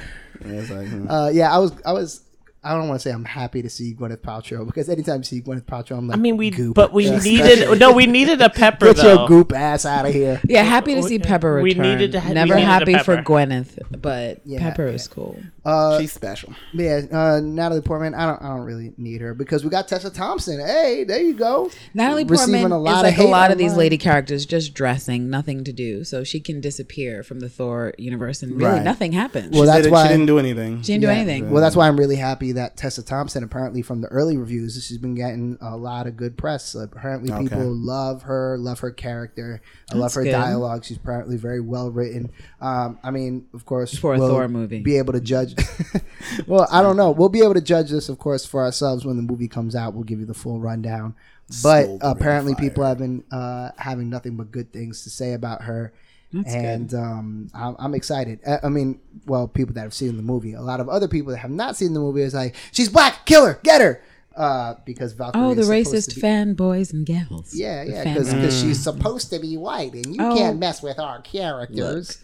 it's 0.61 0.71
like, 0.71 0.89
hmm. 0.89 1.11
Uh, 1.11 1.29
yeah, 1.31 1.55
I 1.55 1.59
was, 1.59 1.73
I 1.87 1.93
was, 1.93 2.21
I 2.65 2.75
don't 2.77 2.89
want 2.89 3.01
to 3.01 3.09
say 3.09 3.13
I'm 3.13 3.25
happy 3.25 3.63
to 3.63 3.69
see 3.71 3.95
Gwyneth 3.95 4.19
Paltrow 4.23 4.65
because 4.67 4.89
anytime 4.89 5.19
you 5.19 5.25
see 5.25 5.41
Gwyneth 5.43 5.65
Paltrow, 5.65 5.99
I'm 5.99 6.09
like, 6.09 6.17
I 6.17 6.21
mean, 6.21 6.37
we 6.37 6.51
goop. 6.51 6.75
but 6.75 6.93
we 6.93 7.07
Yeah. 7.07 7.19
needed 7.19 7.79
no, 7.79 7.93
we 7.93 8.07
needed 8.07 8.41
a 8.41 8.49
pepper 8.51 8.87
get 8.87 8.97
though. 8.97 9.15
your 9.21 9.29
goop 9.29 9.53
ass 9.53 9.85
out 9.85 10.07
of 10.07 10.13
here. 10.15 10.41
Yeah, 10.49 10.63
happy 10.63 10.95
to 10.95 11.03
see 11.03 11.19
Pepper 11.19 11.55
return. 11.55 11.83
We 11.83 11.89
needed 11.91 12.13
to 12.13 12.21
ha- 12.21 12.33
Never 12.33 12.55
needed 12.55 12.67
happy 12.67 12.99
for 12.99 13.17
Gwyneth, 13.19 13.79
but 14.01 14.41
Yeah, 14.45 14.61
Pepper 14.61 14.87
yeah. 14.89 14.93
is 14.95 15.09
cool. 15.09 15.39
Uh, 15.65 15.99
she's 16.01 16.13
special. 16.13 16.53
yeah, 16.75 17.01
uh, 17.11 17.41
Natalie 17.43 17.81
Portman. 17.81 18.15
I 18.15 18.27
don't, 18.27 18.43
I 18.43 18.49
don't 18.49 18.65
really 18.67 18.93
need 18.99 19.21
her 19.23 19.33
because 19.35 19.65
we 19.65 19.71
got 19.71 19.89
Tessa 19.89 20.11
Thompson. 20.11 20.61
Hey, 20.61 21.05
there 21.05 21.21
you 21.23 21.33
go. 21.35 21.71
Natalie 21.95 22.25
Receiving 22.25 22.61
Portman 22.61 22.73
a 22.73 22.79
lot 22.79 23.07
is 23.07 23.13
of 23.13 23.19
like 23.19 23.27
a 23.27 23.31
lot 23.31 23.51
of 23.51 23.57
these 23.59 23.71
online. 23.73 23.79
lady 23.79 23.99
characters, 23.99 24.45
just 24.47 24.75
dressing, 24.75 25.31
nothing 25.31 25.65
to 25.65 25.73
do, 25.73 26.05
so 26.05 26.23
she 26.23 26.39
can 26.41 26.61
disappear 26.61 27.23
from 27.23 27.41
the 27.41 27.49
Thor 27.49 27.95
universe, 27.99 28.43
and 28.43 28.53
really 28.57 28.73
Right. 28.75 28.83
nothing 28.83 29.13
happens. 29.13 29.53
Well, 29.57 29.63
She 29.63 29.67
that's 29.83 29.89
why- 29.89 30.03
she 30.07 30.13
didn't 30.13 30.27
do 30.27 30.39
anything. 30.39 30.83
she 30.83 30.93
didn't 30.93 31.03
do 31.03 31.07
Yeah. 31.09 31.15
anything. 31.15 31.51
Well, 31.51 31.63
that's 31.63 31.77
why 31.77 31.89
I'm 31.89 31.97
really 31.99 32.17
happy 32.17 32.53
that 32.55 32.77
Tessa 32.77 33.03
Thompson, 33.03 33.43
apparently 33.45 33.83
from 33.83 34.01
the 34.01 34.09
early 34.09 34.37
reviews, 34.37 34.83
she's 34.85 34.99
been 34.99 35.15
getting 35.15 35.57
a 35.61 35.77
lot 35.77 36.07
of 36.07 36.17
good 36.17 36.37
press. 36.37 36.75
Apparently, 36.75 37.31
Okay. 37.33 37.43
people 37.45 37.65
love 37.75 38.23
her, 38.23 38.57
love 38.59 38.81
her 38.81 38.91
character, 38.91 39.61
I 39.93 39.97
love 39.97 40.15
her 40.15 40.25
good. 40.25 40.33
dialogue. 40.33 40.85
She's 40.85 40.97
apparently 40.97 41.37
very 41.37 41.61
well 41.61 41.91
written. 41.91 42.31
Um, 42.61 42.99
I 43.03 43.11
mean, 43.11 43.47
of 43.55 43.65
course, 43.67 43.97
For 43.97 44.15
a 44.15 44.19
we'll 44.19 44.29
Thor 44.31 44.49
movie. 44.49 44.81
be 44.81 44.97
able 44.99 45.13
to 45.13 45.21
judge. 45.21 45.55
well, 46.47 46.67
I 46.71 46.83
don't 46.83 46.97
know. 46.97 47.11
We'll 47.11 47.29
be 47.29 47.43
able 47.43 47.55
to 47.55 47.61
judge 47.61 47.91
this, 47.91 48.09
of 48.09 48.19
course, 48.19 48.45
for 48.47 48.63
ourselves 48.63 49.05
when 49.05 49.17
the 49.17 49.23
movie 49.23 49.49
comes 49.49 49.77
out. 49.77 49.95
We'll 49.95 50.05
give 50.05 50.21
you 50.21 50.27
the 50.27 50.35
full 50.35 50.61
rundown. 50.61 51.15
But 51.63 51.85
Sold 51.87 52.01
apparently, 52.03 52.55
people 52.55 52.85
have 52.85 52.99
been 52.99 53.23
uh, 53.31 53.71
having 53.77 54.09
nothing 54.09 54.37
but 54.37 54.51
good 54.51 54.73
things 54.73 55.03
to 55.05 55.11
say 55.11 55.35
about 55.35 55.63
her. 55.63 55.93
That's 56.35 56.53
and 56.55 56.93
um, 56.95 57.51
I'm, 57.55 57.77
I'm 57.79 57.95
excited. 57.95 58.41
I, 58.47 58.59
I 58.65 58.69
mean, 58.69 59.01
well, 59.27 59.47
people 59.49 59.73
that 59.75 59.83
have 59.83 59.95
seen 59.95 60.17
the 60.17 60.23
movie. 60.23 60.53
A 60.55 60.61
lot 60.61 60.81
of 60.81 60.89
other 60.89 61.09
people 61.09 61.31
that 61.33 61.39
have 61.39 61.51
not 61.51 61.77
seen 61.77 61.95
the 61.95 62.01
movie 62.01 62.23
is 62.23 62.35
like, 62.35 62.55
she's 62.73 62.89
black, 62.89 63.25
kill 63.25 63.47
her, 63.47 63.61
get 63.63 63.81
her, 63.81 64.03
uh, 64.37 64.75
because 64.85 65.13
Valkyrie. 65.13 65.45
oh, 65.45 65.55
the 65.55 65.61
is 65.63 65.69
racist 65.69 66.09
to 66.11 66.17
be- 66.17 66.21
fanboys 66.23 66.93
and 66.93 67.07
gals. 67.07 67.55
Yeah, 67.55 67.83
yeah, 67.85 68.03
fan- 68.03 68.15
because 68.19 68.61
she's 68.61 68.83
supposed 68.83 69.31
to 69.31 69.39
be 69.39 69.57
white, 69.57 69.93
and 69.95 70.07
you 70.07 70.17
Oh. 70.21 70.37
can't 70.37 70.59
mess 70.59 70.83
with 70.83 70.99
our 70.99 71.21
characters. 71.23 72.19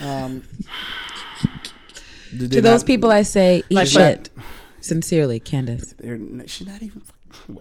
Um, 0.00 0.42
Did 2.36 2.50
they 2.50 2.56
To 2.56 2.62
those 2.62 2.80
not- 2.82 2.86
people, 2.86 3.10
I 3.10 3.22
say, 3.22 3.62
eat 3.68 3.74
Like, 3.76 3.88
shit. 3.88 4.30
Sincerely, 4.80 5.38
Candace. 5.38 5.94
they're, 5.98 6.18
she's 6.46 6.66
not 6.66 6.82
even. 6.82 7.02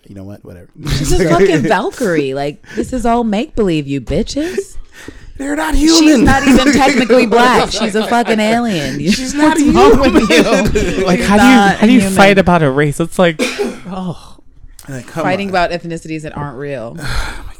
You 0.07 0.15
know 0.15 0.23
what? 0.23 0.43
Whatever. 0.43 0.69
She's 0.97 1.11
a 1.19 1.29
fucking 1.29 1.61
Valkyrie. 1.61 2.33
Like 2.33 2.63
this 2.75 2.91
is 2.93 3.05
all 3.05 3.23
make 3.23 3.55
believe, 3.55 3.87
you 3.87 4.01
bitches. 4.01 4.77
They're 5.41 5.55
not 5.55 5.73
human. 5.73 5.97
She's 6.03 6.19
not 6.19 6.47
even 6.47 6.71
technically 6.73 7.25
black. 7.35 7.71
She's 7.71 7.95
a 7.95 8.05
fucking 8.07 8.39
alien. 8.39 8.99
She's 9.11 9.33
not 9.33 9.57
What's 9.57 9.75
wrong 9.75 9.99
with 9.99 10.29
human. 10.29 10.99
you? 10.99 11.05
Like 11.05 11.19
You're 11.19 11.27
how 11.27 11.37
do 11.37 11.43
you 11.43 11.77
how 11.79 11.85
do 11.87 11.91
you 11.91 11.99
human. 12.01 12.15
fight 12.15 12.37
about 12.37 12.61
a 12.61 12.69
race? 12.69 12.99
It's 12.99 13.17
like 13.17 13.37
oh 13.39 14.37
Like, 14.89 15.05
fighting 15.05 15.47
on. 15.47 15.51
about 15.51 15.71
ethnicities 15.71 16.21
that 16.23 16.37
aren't 16.37 16.57
real? 16.57 16.95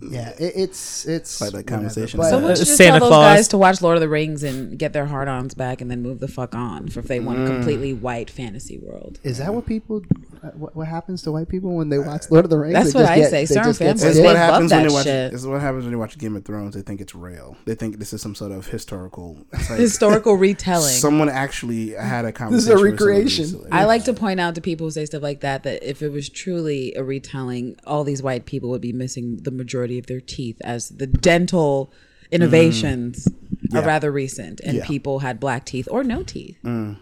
My 0.00 0.08
god. 0.08 0.12
yeah, 0.14 0.28
it, 0.46 0.52
it's 0.56 1.06
it's 1.06 1.40
Like 1.40 1.52
that 1.52 1.66
conversation. 1.66 2.18
but- 2.18 2.28
Someone 2.30 2.50
Uh, 2.50 2.54
should 2.56 2.66
just 2.66 2.76
Santa 2.76 2.98
tell 2.98 3.00
those 3.00 3.08
Claus. 3.10 3.36
guys 3.36 3.48
to 3.48 3.58
watch 3.58 3.80
Lord 3.82 3.96
of 3.96 4.00
the 4.00 4.08
Rings 4.08 4.42
and 4.42 4.78
get 4.78 4.92
their 4.92 5.06
hard-ons 5.06 5.54
back, 5.54 5.80
and 5.80 5.90
then 5.90 6.02
move 6.02 6.20
the 6.20 6.28
fuck 6.28 6.54
on 6.54 6.88
for 6.88 7.00
if 7.00 7.06
they 7.06 7.20
want 7.20 7.42
a 7.42 7.46
completely 7.46 7.92
white 7.92 8.28
fantasy 8.30 8.78
world. 8.78 9.18
Is 9.22 9.38
that 9.38 9.54
what 9.54 9.66
people? 9.66 10.02
uh, 10.42 10.48
What, 10.56 10.76
what 10.76 10.88
happens 10.88 11.22
to 11.22 11.32
white 11.32 11.48
people 11.48 11.74
when 11.76 11.88
they 11.88 11.98
watch 11.98 12.24
Lord 12.30 12.44
of 12.44 12.50
the 12.50 12.58
Rings? 12.58 12.74
That's 12.74 12.92
They 12.92 12.98
what 12.98 13.02
just 13.04 13.12
I 13.12 13.16
get- 13.16 13.30
say. 13.30 13.40
they 13.42 13.46
Certain 13.46 13.64
just 13.70 13.78
get 13.78 13.84
families, 13.86 14.02
This 14.02 14.16
is 14.16 14.20
what 14.20 14.26
love 14.28 14.36
happens 14.36 14.72
when 14.72 14.82
that 14.82 14.88
they 14.88 14.94
watch. 14.94 15.04
shit. 15.04 15.32
This 15.32 15.40
is 15.40 15.46
what 15.46 15.60
happens 15.60 15.84
when 15.84 15.92
you 15.92 15.98
watch 15.98 16.18
Game 16.18 16.36
of 16.36 16.44
Thrones. 16.44 16.74
They 16.74 16.82
think 16.82 17.00
it's 17.00 17.14
real. 17.14 17.56
They 17.64 17.74
think 17.74 17.98
this 17.98 18.12
is 18.12 18.20
some 18.20 18.34
sort 18.34 18.52
of 18.52 18.66
historical. 18.66 19.38
Like 19.52 19.78
Historical 19.78 20.34
retelling. 20.34 20.88
Someone 20.92 21.28
actually 21.28 21.90
had 21.90 22.24
a 22.24 22.32
conversation. 22.32 22.56
This 22.56 22.66
conversation. 22.66 22.66
is 22.66 22.68
a 22.68 22.84
recreation. 22.84 23.44
recently. 23.44 23.70
I 23.72 23.84
like 23.84 24.04
to 24.04 24.12
point 24.12 24.40
out 24.40 24.54
to 24.56 24.60
people 24.60 24.86
who 24.88 24.90
say 24.90 25.06
stuff 25.06 25.22
like 25.22 25.40
that 25.40 25.62
that 25.62 25.82
if 25.88 26.02
it 26.02 26.10
was 26.10 26.28
truly 26.28 26.92
a 26.96 27.02
retelling, 27.04 27.76
all 27.86 28.04
these 28.04 28.22
white 28.22 28.44
people 28.44 28.70
would 28.70 28.80
be 28.82 28.92
missing 28.92 29.38
the 29.42 29.50
majority 29.50 29.83
of 29.98 30.06
their 30.06 30.20
teeth, 30.20 30.60
as 30.64 30.88
the 30.88 31.06
dental 31.06 31.92
innovations 32.30 33.26
mm. 33.28 33.74
are 33.74 33.80
Yeah. 33.80 33.86
rather 33.86 34.10
recent, 34.12 34.60
and 34.60 34.78
Yeah. 34.78 34.86
people 34.86 35.20
had 35.20 35.38
black 35.40 35.64
teeth 35.64 35.88
or 35.90 36.02
no 36.04 36.22
teeth. 36.22 36.58
Mm. 36.64 36.96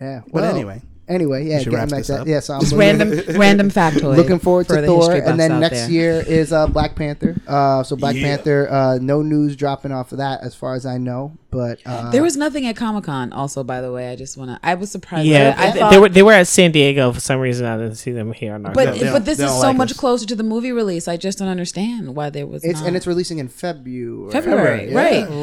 Yeah. 0.00 0.22
But 0.32 0.44
anyway, 0.44 0.82
Anyway, 1.10 1.46
yeah, 1.46 1.58
getting 1.58 1.74
wrap 1.74 1.88
back 1.90 1.98
this 1.98 2.06
to 2.06 2.12
that. 2.14 2.20
up. 2.22 2.26
Yeah, 2.28 2.40
so 2.40 2.54
I'm 2.54 2.60
Just 2.60 2.72
random, 2.72 3.10
random 3.36 3.70
factoid. 3.70 4.16
looking 4.16 4.38
forward 4.38 4.66
for 4.68 4.76
to 4.76 4.80
the 4.80 4.86
Thor, 4.86 5.12
history 5.12 5.28
and 5.28 5.38
then 5.38 5.60
next 5.60 5.80
there. 5.82 5.90
year 5.90 6.12
is 6.26 6.52
uh, 6.52 6.66
Black 6.68 6.94
Panther. 6.94 7.36
Uh, 7.46 7.82
so 7.82 7.96
Black 7.96 8.14
Yeah. 8.16 8.22
Panther, 8.36 8.68
uh, 8.70 8.98
no 9.02 9.20
news 9.22 9.56
dropping 9.56 9.92
off 9.92 10.12
of 10.12 10.18
that 10.18 10.42
as 10.42 10.54
far 10.54 10.74
as 10.74 10.86
I 10.86 10.98
know. 10.98 11.32
But 11.50 11.80
uh, 11.84 12.12
There 12.12 12.22
was 12.22 12.36
nothing 12.36 12.64
at 12.68 12.76
Comic 12.76 13.02
Con. 13.04 13.32
Also, 13.32 13.64
by 13.64 13.80
the 13.80 13.90
way, 13.90 14.08
I 14.12 14.14
just 14.14 14.36
want 14.36 14.50
to. 14.52 14.60
I 14.62 14.74
was 14.74 14.88
surprised. 14.92 15.26
yeah. 15.26 15.52
I, 15.58 15.66
I 15.66 15.70
they, 15.72 15.78
thought, 15.80 15.90
they 15.90 15.98
were 15.98 16.08
they 16.08 16.22
were 16.22 16.32
at 16.32 16.46
San 16.46 16.70
Diego 16.70 17.10
for 17.12 17.18
some 17.18 17.40
reason. 17.40 17.66
I 17.66 17.76
didn't 17.76 17.96
see 17.96 18.12
them 18.12 18.32
here. 18.32 18.54
On 18.54 18.66
our 18.66 18.72
but 18.72 18.92
They 18.94 19.00
don't- 19.00 19.12
but 19.14 19.24
this 19.24 19.40
is 19.40 19.50
so 19.50 19.58
like 19.58 19.76
much 19.76 19.90
us. 19.90 19.96
closer 19.98 20.26
to 20.26 20.36
the 20.36 20.44
movie 20.44 20.70
release. 20.70 21.08
I 21.08 21.16
just 21.16 21.38
don't 21.38 21.48
understand 21.48 22.14
why 22.14 22.30
there 22.30 22.46
was 22.46 22.62
it's 22.64 22.78
not. 22.78 22.86
and 22.86 22.96
it's 22.96 23.04
releasing 23.06 23.38
in 23.38 23.48
February. 23.48 24.30
February, 24.30 24.92
Yeah. 24.92 24.98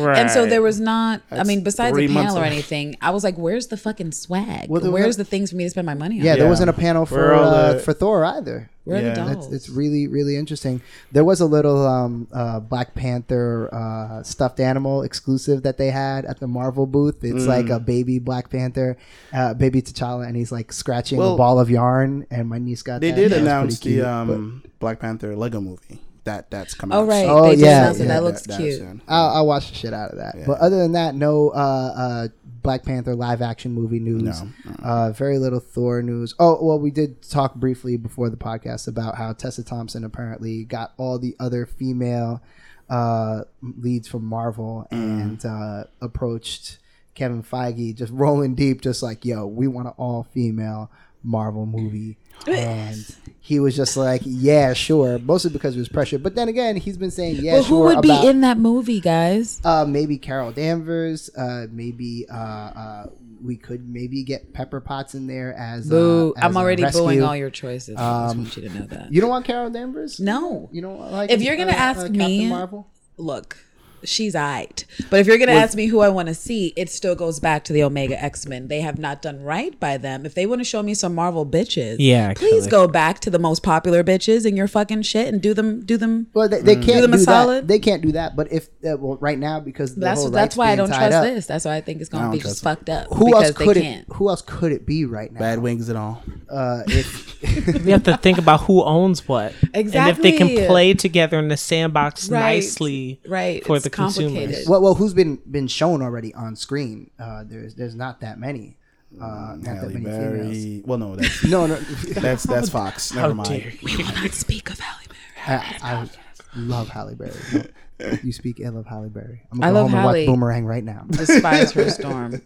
right. 0.06 0.18
And 0.18 0.32
so 0.32 0.46
there 0.46 0.62
was 0.62 0.80
not. 0.80 1.22
I 1.30 1.44
mean, 1.44 1.62
besides 1.62 1.92
three 1.94 2.06
a 2.06 2.10
panel 2.10 2.38
or 2.38 2.44
anything, 2.46 2.96
I 3.02 3.10
was 3.10 3.26
like, 3.26 3.36
"Where's 3.38 3.68
the 3.68 3.76
fucking 3.78 4.14
swag? 4.14 4.70
Where's 4.70 5.18
the 5.18 5.26
things 5.26 5.50
for 5.50 5.57
me 5.58 5.64
to 5.66 5.70
spend 5.70 5.86
my 5.86 5.94
money 5.96 6.20
on?" 6.20 6.26
Yeah, 6.26 6.36
there 6.36 6.48
wasn't 6.48 6.70
a 6.70 6.74
panel 6.74 7.06
for 7.06 7.34
uh, 7.34 7.74
the- 7.74 7.80
for 7.80 7.94
Thor 7.94 8.24
either. 8.26 8.70
Where 8.86 8.98
are 8.98 9.02
Yeah. 9.02 9.14
the 9.16 9.32
It's, 9.32 9.42
dolls? 9.42 9.54
it's 9.54 9.70
really 9.70 10.08
really 10.08 10.38
interesting. 10.38 10.82
There 11.12 11.26
was 11.26 11.42
a 11.42 11.46
little 11.46 11.86
um, 11.86 12.28
uh, 12.32 12.62
Black 12.62 12.96
Panther 12.96 13.68
uh, 13.74 14.24
stuffed 14.24 14.60
animal 14.62 15.04
exclusive 15.04 15.64
that 15.64 15.78
they 15.78 15.90
had 15.92 16.24
at 16.24 16.40
the 16.40 16.48
Marvel 16.48 16.86
booth. 16.86 17.22
It's 17.22 17.44
Mm. 17.44 17.48
like 17.48 17.70
a 17.70 17.80
baby 17.82 18.18
Black 18.20 18.50
Panther, 18.50 18.96
uh, 19.34 19.54
baby 19.56 19.82
T'Challa, 19.82 20.26
and 20.26 20.38
he's 20.38 20.52
like 20.54 20.72
scratching 20.72 21.18
Well, 21.20 21.34
a 21.34 21.38
ball 21.38 21.60
of 21.60 21.70
yarn. 21.70 22.26
And 22.32 22.48
my 22.48 22.60
niece 22.60 22.82
got 22.82 23.02
they 23.02 23.12
that. 23.12 23.18
did 23.18 23.32
That 23.34 23.42
announce 23.42 23.80
pretty 23.80 23.98
the 23.98 24.04
cute, 24.04 24.08
um, 24.08 24.64
Black 24.80 25.00
Panther 25.00 25.36
Lego 25.36 25.60
movie. 25.60 26.00
That 26.24 26.50
that's 26.52 26.74
coming. 26.74 26.98
oh 26.98 27.02
out 27.04 27.08
right, 27.08 27.22
soon. 27.26 27.30
Oh, 27.30 27.44
they 27.44 27.56
did 27.56 27.60
yeah, 27.60 27.82
announce 27.82 28.00
it. 28.00 28.02
yeah. 28.04 28.08
That 28.10 28.24
looks 28.24 28.42
That- 28.44 28.52
that 28.54 28.60
cute. 28.60 28.78
soon. 28.80 29.02
I'll, 29.08 29.30
I'll 29.36 29.48
watch 29.48 29.70
the 29.70 29.76
shit 29.76 29.94
out 29.94 30.12
of 30.12 30.18
that. 30.18 30.36
Yeah. 30.38 30.44
But 30.48 30.60
other 30.60 30.78
than 30.78 30.92
that, 30.94 31.16
no 31.16 31.50
uh, 31.50 31.54
uh, 31.56 32.28
Black 32.68 32.84
Panther 32.84 33.16
live 33.16 33.42
action 33.42 33.72
movie 33.72 34.02
news. 34.02 34.42
No. 34.44 34.52
Uh, 34.84 35.12
very 35.14 35.40
little 35.40 35.62
Thor 35.62 36.02
news. 36.02 36.36
Oh, 36.38 36.62
well, 36.62 36.78
we 36.78 36.92
did 36.92 37.22
talk 37.22 37.56
briefly 37.56 37.96
before 37.96 38.30
the 38.30 38.36
podcast 38.36 38.90
about 38.90 39.16
how 39.16 39.32
Tessa 39.32 39.64
Thompson 39.64 40.04
apparently 40.04 40.66
got 40.66 40.92
all 40.98 41.18
the 41.18 41.34
other 41.40 41.66
female 41.66 42.42
uh, 42.90 43.44
leads 43.62 44.10
from 44.10 44.26
Marvel 44.26 44.86
and 44.92 45.46
uh, 45.46 45.86
approached 46.02 46.80
Kevin 47.16 47.42
Feige, 47.42 47.96
just 47.96 48.12
rolling 48.14 48.54
deep, 48.54 48.82
just 48.82 49.02
like, 49.02 49.24
yo, 49.24 49.48
we 49.48 49.70
want 49.70 49.88
an 49.88 49.94
all 49.96 50.28
female 50.34 50.92
Marvel 51.28 51.66
movie. 51.66 52.18
And 52.48 52.96
he 53.42 53.60
was 53.60 53.76
just 53.76 53.98
like, 53.98 54.22
yeah, 54.24 54.72
sure. 54.74 55.20
Mostly 55.20 55.52
because 55.52 55.76
it 55.76 55.80
was 55.80 55.90
pressure. 55.90 56.18
But 56.20 56.36
then 56.36 56.48
again, 56.48 56.78
he's 56.78 56.98
been 56.98 57.12
saying, 57.12 57.38
yeah, 57.38 57.54
well, 57.54 57.64
who 57.64 57.68
sure. 57.68 57.86
would 57.88 58.06
about, 58.06 58.22
be 58.22 58.28
in 58.28 58.42
that 58.42 58.58
movie, 58.58 59.02
guys? 59.02 59.60
uh, 59.66 59.86
maybe 59.86 60.18
Carol 60.18 60.52
Danvers. 60.54 61.30
Uh, 61.36 61.66
maybe 61.72 62.26
uh, 62.32 62.36
uh, 62.36 63.06
we 63.44 63.58
could 63.58 63.90
maybe 63.90 64.24
get 64.24 64.54
Pepper 64.54 64.80
Potts 64.80 65.14
in 65.16 65.28
there 65.28 65.54
as. 65.56 65.90
Boo! 65.90 66.34
Uh, 66.38 66.40
as 66.40 66.46
I'm 66.46 66.56
already 66.58 66.84
rescue. 66.84 67.02
booing 67.02 67.24
all 67.24 67.36
your 67.36 67.50
choices. 67.50 67.98
I 67.98 68.00
just 68.00 68.32
Um, 68.36 68.38
want 68.44 68.58
you 68.58 68.70
to 68.70 68.80
know 68.80 68.86
that. 68.86 69.12
You 69.12 69.20
don't 69.20 69.30
want 69.30 69.46
Carol 69.46 69.70
Danvers? 69.70 70.20
no, 70.20 70.70
You 70.72 70.82
don't 70.82 71.12
like. 71.12 71.30
If 71.32 71.42
you're 71.42 71.58
gonna 71.58 71.72
ask 71.72 72.02
Captain 72.02 72.18
me- 72.18 72.48
Marvel. 72.50 72.88
look, 73.18 73.58
she's 74.04 74.36
eyed. 74.36 74.84
But 75.10 75.20
if 75.20 75.28
you're 75.28 75.38
gonna 75.38 75.52
ask 75.54 75.76
me 75.76 75.88
who 75.88 76.00
I 76.02 76.10
want 76.10 76.28
to 76.28 76.34
see, 76.34 76.74
it 76.76 76.90
still 76.90 77.16
goes 77.16 77.40
back 77.40 77.64
to 77.66 77.74
the 77.74 77.84
Omega 77.84 78.22
X 78.22 78.46
Men. 78.46 78.68
They 78.68 78.82
have 78.82 78.98
not 79.00 79.22
done 79.22 79.42
right 79.42 79.78
by 79.80 79.98
them. 79.98 80.26
If 80.26 80.34
they 80.36 80.46
want 80.46 80.60
to 80.62 80.66
show 80.66 80.84
me 80.84 80.94
some 80.94 81.16
Marvel 81.16 81.46
bitches, 81.46 81.98
Yeah, 82.00 82.34
please 82.34 82.68
go 82.68 82.88
back 82.88 83.20
to 83.22 83.30
the 83.30 83.40
most 83.40 83.64
popular 83.64 84.04
bitches 84.04 84.46
in 84.46 84.56
your 84.56 84.68
fucking 84.68 85.02
shit 85.04 85.28
and 85.28 85.42
do 85.42 85.54
them, 85.54 85.84
do 85.86 85.98
them. 85.98 86.28
Well, 86.34 86.48
they, 86.50 86.62
they 86.62 86.76
Mm. 86.76 86.84
can't 86.84 86.98
do 86.98 87.02
them 87.02 87.14
a 87.14 87.18
do 87.18 87.26
that. 87.26 87.32
solid. 87.32 87.68
They 87.68 87.80
can't 87.80 88.02
do 88.02 88.12
that. 88.14 88.36
But 88.36 88.52
if 88.52 88.68
uh, 88.86 88.98
well, 88.98 89.18
right 89.20 89.40
now 89.40 89.60
because 89.60 89.96
the 89.96 90.02
That's 90.02 90.22
whole 90.22 90.30
that's 90.32 90.56
why 90.56 90.72
I 90.72 90.76
don't 90.76 90.88
trust 90.88 91.14
up, 91.14 91.24
this. 91.24 91.46
That's 91.48 91.66
why 91.66 91.76
I 91.76 91.82
think 91.82 92.02
it's 92.02 92.10
gonna 92.10 92.32
be 92.32 92.40
trust 92.40 92.56
just 92.56 92.64
fucked 92.64 92.90
up. 92.90 93.08
Who 93.14 93.26
because 93.26 93.46
else 93.50 93.58
they 93.58 93.66
could 93.66 93.78
can't. 93.78 94.08
it? 94.08 94.14
Who 94.16 94.30
else 94.30 94.42
could 94.42 94.72
it 94.72 94.86
be 94.86 95.06
right 95.06 95.32
now? 95.32 95.40
Bad 95.40 95.60
wings 95.60 95.90
and 95.90 95.98
all. 95.98 96.24
Uh, 96.50 96.84
if 96.88 97.28
We 97.86 97.92
have 97.92 98.04
to 98.04 98.18
think 98.18 98.38
about 98.38 98.62
who 98.62 98.84
owns 98.84 99.28
what, 99.28 99.54
and 99.74 99.94
if 99.94 100.22
they 100.22 100.32
can 100.32 100.66
play 100.68 100.94
together 100.94 101.38
in 101.40 101.48
the 101.50 101.58
sandbox 101.58 102.30
Right. 102.30 102.40
nicely, 102.40 103.20
Right, 103.28 103.66
for 103.66 103.76
it's 103.76 103.86
the 103.90 103.96
consumers. 103.96 104.34
complicated. 104.34 104.70
well, 104.70 104.82
well, 104.82 104.96
who's 104.96 105.14
been 105.14 105.40
been 105.50 105.68
shown 105.68 106.02
already 106.02 106.34
on 106.34 106.56
screen? 106.56 107.10
Uh, 107.20 107.44
there's 107.46 107.76
there's 107.76 107.96
not 107.96 108.20
that 108.22 108.40
many. 108.40 108.78
Uh, 109.20 109.26
not 109.26 109.64
that 109.64 109.76
Halle 109.78 109.88
many 109.94 110.06
females. 110.06 110.58
Berry. 110.58 110.82
Well, 110.86 110.98
no, 110.98 111.16
that's 111.16 111.44
No, 111.56 111.66
no. 111.66 111.76
that's 112.12 112.44
that's 112.44 112.70
Fox. 112.70 113.12
How 113.12 113.22
Never 113.24 113.36
mind. 113.36 113.50
dare 113.50 113.72
you? 113.82 114.04
Let's 114.22 114.38
speak 114.38 114.70
of 114.70 114.80
Halle 114.80 115.06
Berry. 115.08 115.60
I, 115.60 115.78
I 115.82 116.10
love 116.56 116.90
Halle 116.90 117.16
Berry. 117.16 117.32
No, 118.00 118.18
you 118.24 118.32
speak 118.32 118.60
ill 118.60 118.78
of 118.78 118.86
Halle 118.86 119.10
Berry. 119.10 119.42
I'm 119.52 119.60
I 119.62 119.68
gonna 119.68 119.74
go 119.74 119.82
love 119.82 119.90
home 119.92 119.98
and 120.00 120.06
watch 120.06 120.26
Boomerang 120.28 120.66
right 120.66 120.84
now. 120.84 121.06
Despise 121.10 121.72
her 121.72 121.90
storm. 121.90 122.42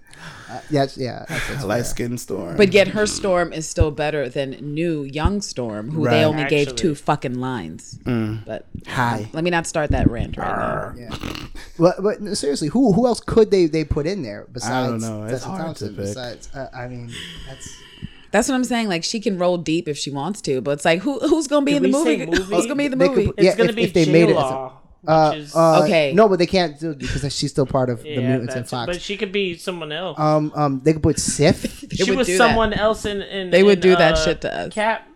Uh, 0.49 0.61
yes, 0.69 0.97
yeah. 0.97 1.25
That's, 1.27 1.47
that's 1.49 1.63
Light 1.65 1.75
fair. 1.77 1.83
skin 1.83 2.17
storm. 2.17 2.55
But 2.55 2.71
yet 2.73 2.89
her 2.89 3.05
storm 3.05 3.51
is 3.51 3.67
still 3.67 3.91
better 3.91 4.29
than 4.29 4.51
new 4.73 5.03
young 5.03 5.41
storm, 5.41 5.91
who 5.91 6.05
they 6.05 6.17
Right. 6.19 6.23
only 6.23 6.45
gave 6.45 6.69
Actually. 6.69 6.77
two 6.77 6.95
fucking 6.95 7.35
lines. 7.35 7.99
Mm. 8.05 8.45
But 8.45 8.65
hi. 8.87 9.29
let 9.33 9.43
me 9.43 9.49
not 9.49 9.67
start 9.67 9.91
that 9.91 10.09
rant 10.09 10.37
right 10.37 10.47
now. 10.47 10.93
Yeah. 10.97 11.15
But, 11.77 12.01
but 12.01 12.21
no, 12.21 12.33
seriously, 12.33 12.69
who 12.69 12.93
who 12.93 13.05
else 13.07 13.19
could 13.19 13.51
they 13.51 13.65
they 13.65 13.83
put 13.83 14.05
in 14.07 14.21
there 14.23 14.47
besides 14.53 15.03
know. 15.03 15.23
It's 15.23 15.33
Tessa 15.33 15.45
hard 15.47 15.59
to 15.59 15.65
Thompson? 15.65 15.87
pick. 15.89 15.97
Besides, 15.97 16.49
uh, 16.53 16.67
I 16.73 16.87
mean, 16.87 17.11
that's 17.47 17.75
That's 18.31 18.47
what 18.47 18.55
I'm 18.55 18.63
saying. 18.63 18.87
Like 18.87 19.03
she 19.03 19.19
can 19.19 19.37
roll 19.37 19.57
deep 19.57 19.89
if 19.89 19.97
she 19.97 20.11
wants 20.11 20.39
to, 20.43 20.61
but 20.61 20.71
it's 20.71 20.85
like 20.85 21.01
who 21.01 21.19
who's 21.19 21.47
gonna 21.47 21.65
be 21.65 21.73
Did 21.73 21.83
in 21.85 21.91
the 21.91 21.97
we 21.97 22.03
say 22.05 22.17
movie? 22.25 22.31
movie? 22.31 22.55
Who's 22.55 22.65
gonna 22.65 22.75
be 22.75 22.85
in 22.85 22.91
the 22.91 22.97
They 22.97 23.09
movie? 23.09 23.25
could- 23.27 23.35
It's 23.37 23.45
Yeah, 23.45 23.55
gonna 23.57 23.69
if- 23.71 23.75
be 23.75 23.83
if 23.83 23.93
they 23.93 24.05
made 24.05 24.29
it 24.29 24.37
as 24.37 24.37
a- 24.37 24.49
J-Law, 24.49 24.80
uh, 25.07 25.33
is 25.35 25.55
uh, 25.55 25.79
okay. 25.79 25.85
Okay. 26.09 26.13
No, 26.13 26.29
but 26.29 26.37
they 26.39 26.45
can't 26.47 26.79
do 26.79 26.91
it 26.91 26.99
because 26.99 27.33
she's 27.35 27.51
still 27.51 27.65
part 27.65 27.89
of 27.89 28.03
the 28.03 28.09
mutants 28.17 28.53
and 28.55 28.65
that's- 28.65 28.69
Fox. 28.69 28.87
but 28.87 29.01
she 29.01 29.17
could 29.17 29.31
be 29.31 29.57
someone 29.57 29.91
else. 29.91 30.19
um, 30.19 30.51
um, 30.55 30.81
they 30.83 30.93
could 30.93 31.03
put 31.03 31.19
Sif. 31.19 31.85
She 31.91 32.09
would 32.09 32.17
was 32.19 32.27
do 32.27 32.37
that. 32.37 32.47
someone 32.49 32.73
else 32.73 33.05
in. 33.05 33.21
in 33.21 33.49
They 33.49 33.63
would 33.63 33.79
in, 33.79 33.81
do 33.91 33.95
that 33.95 34.13
uh, 34.13 34.23
shit 34.25 34.41
to 34.41 34.55
us. 34.55 34.73
Cap. 34.73 35.07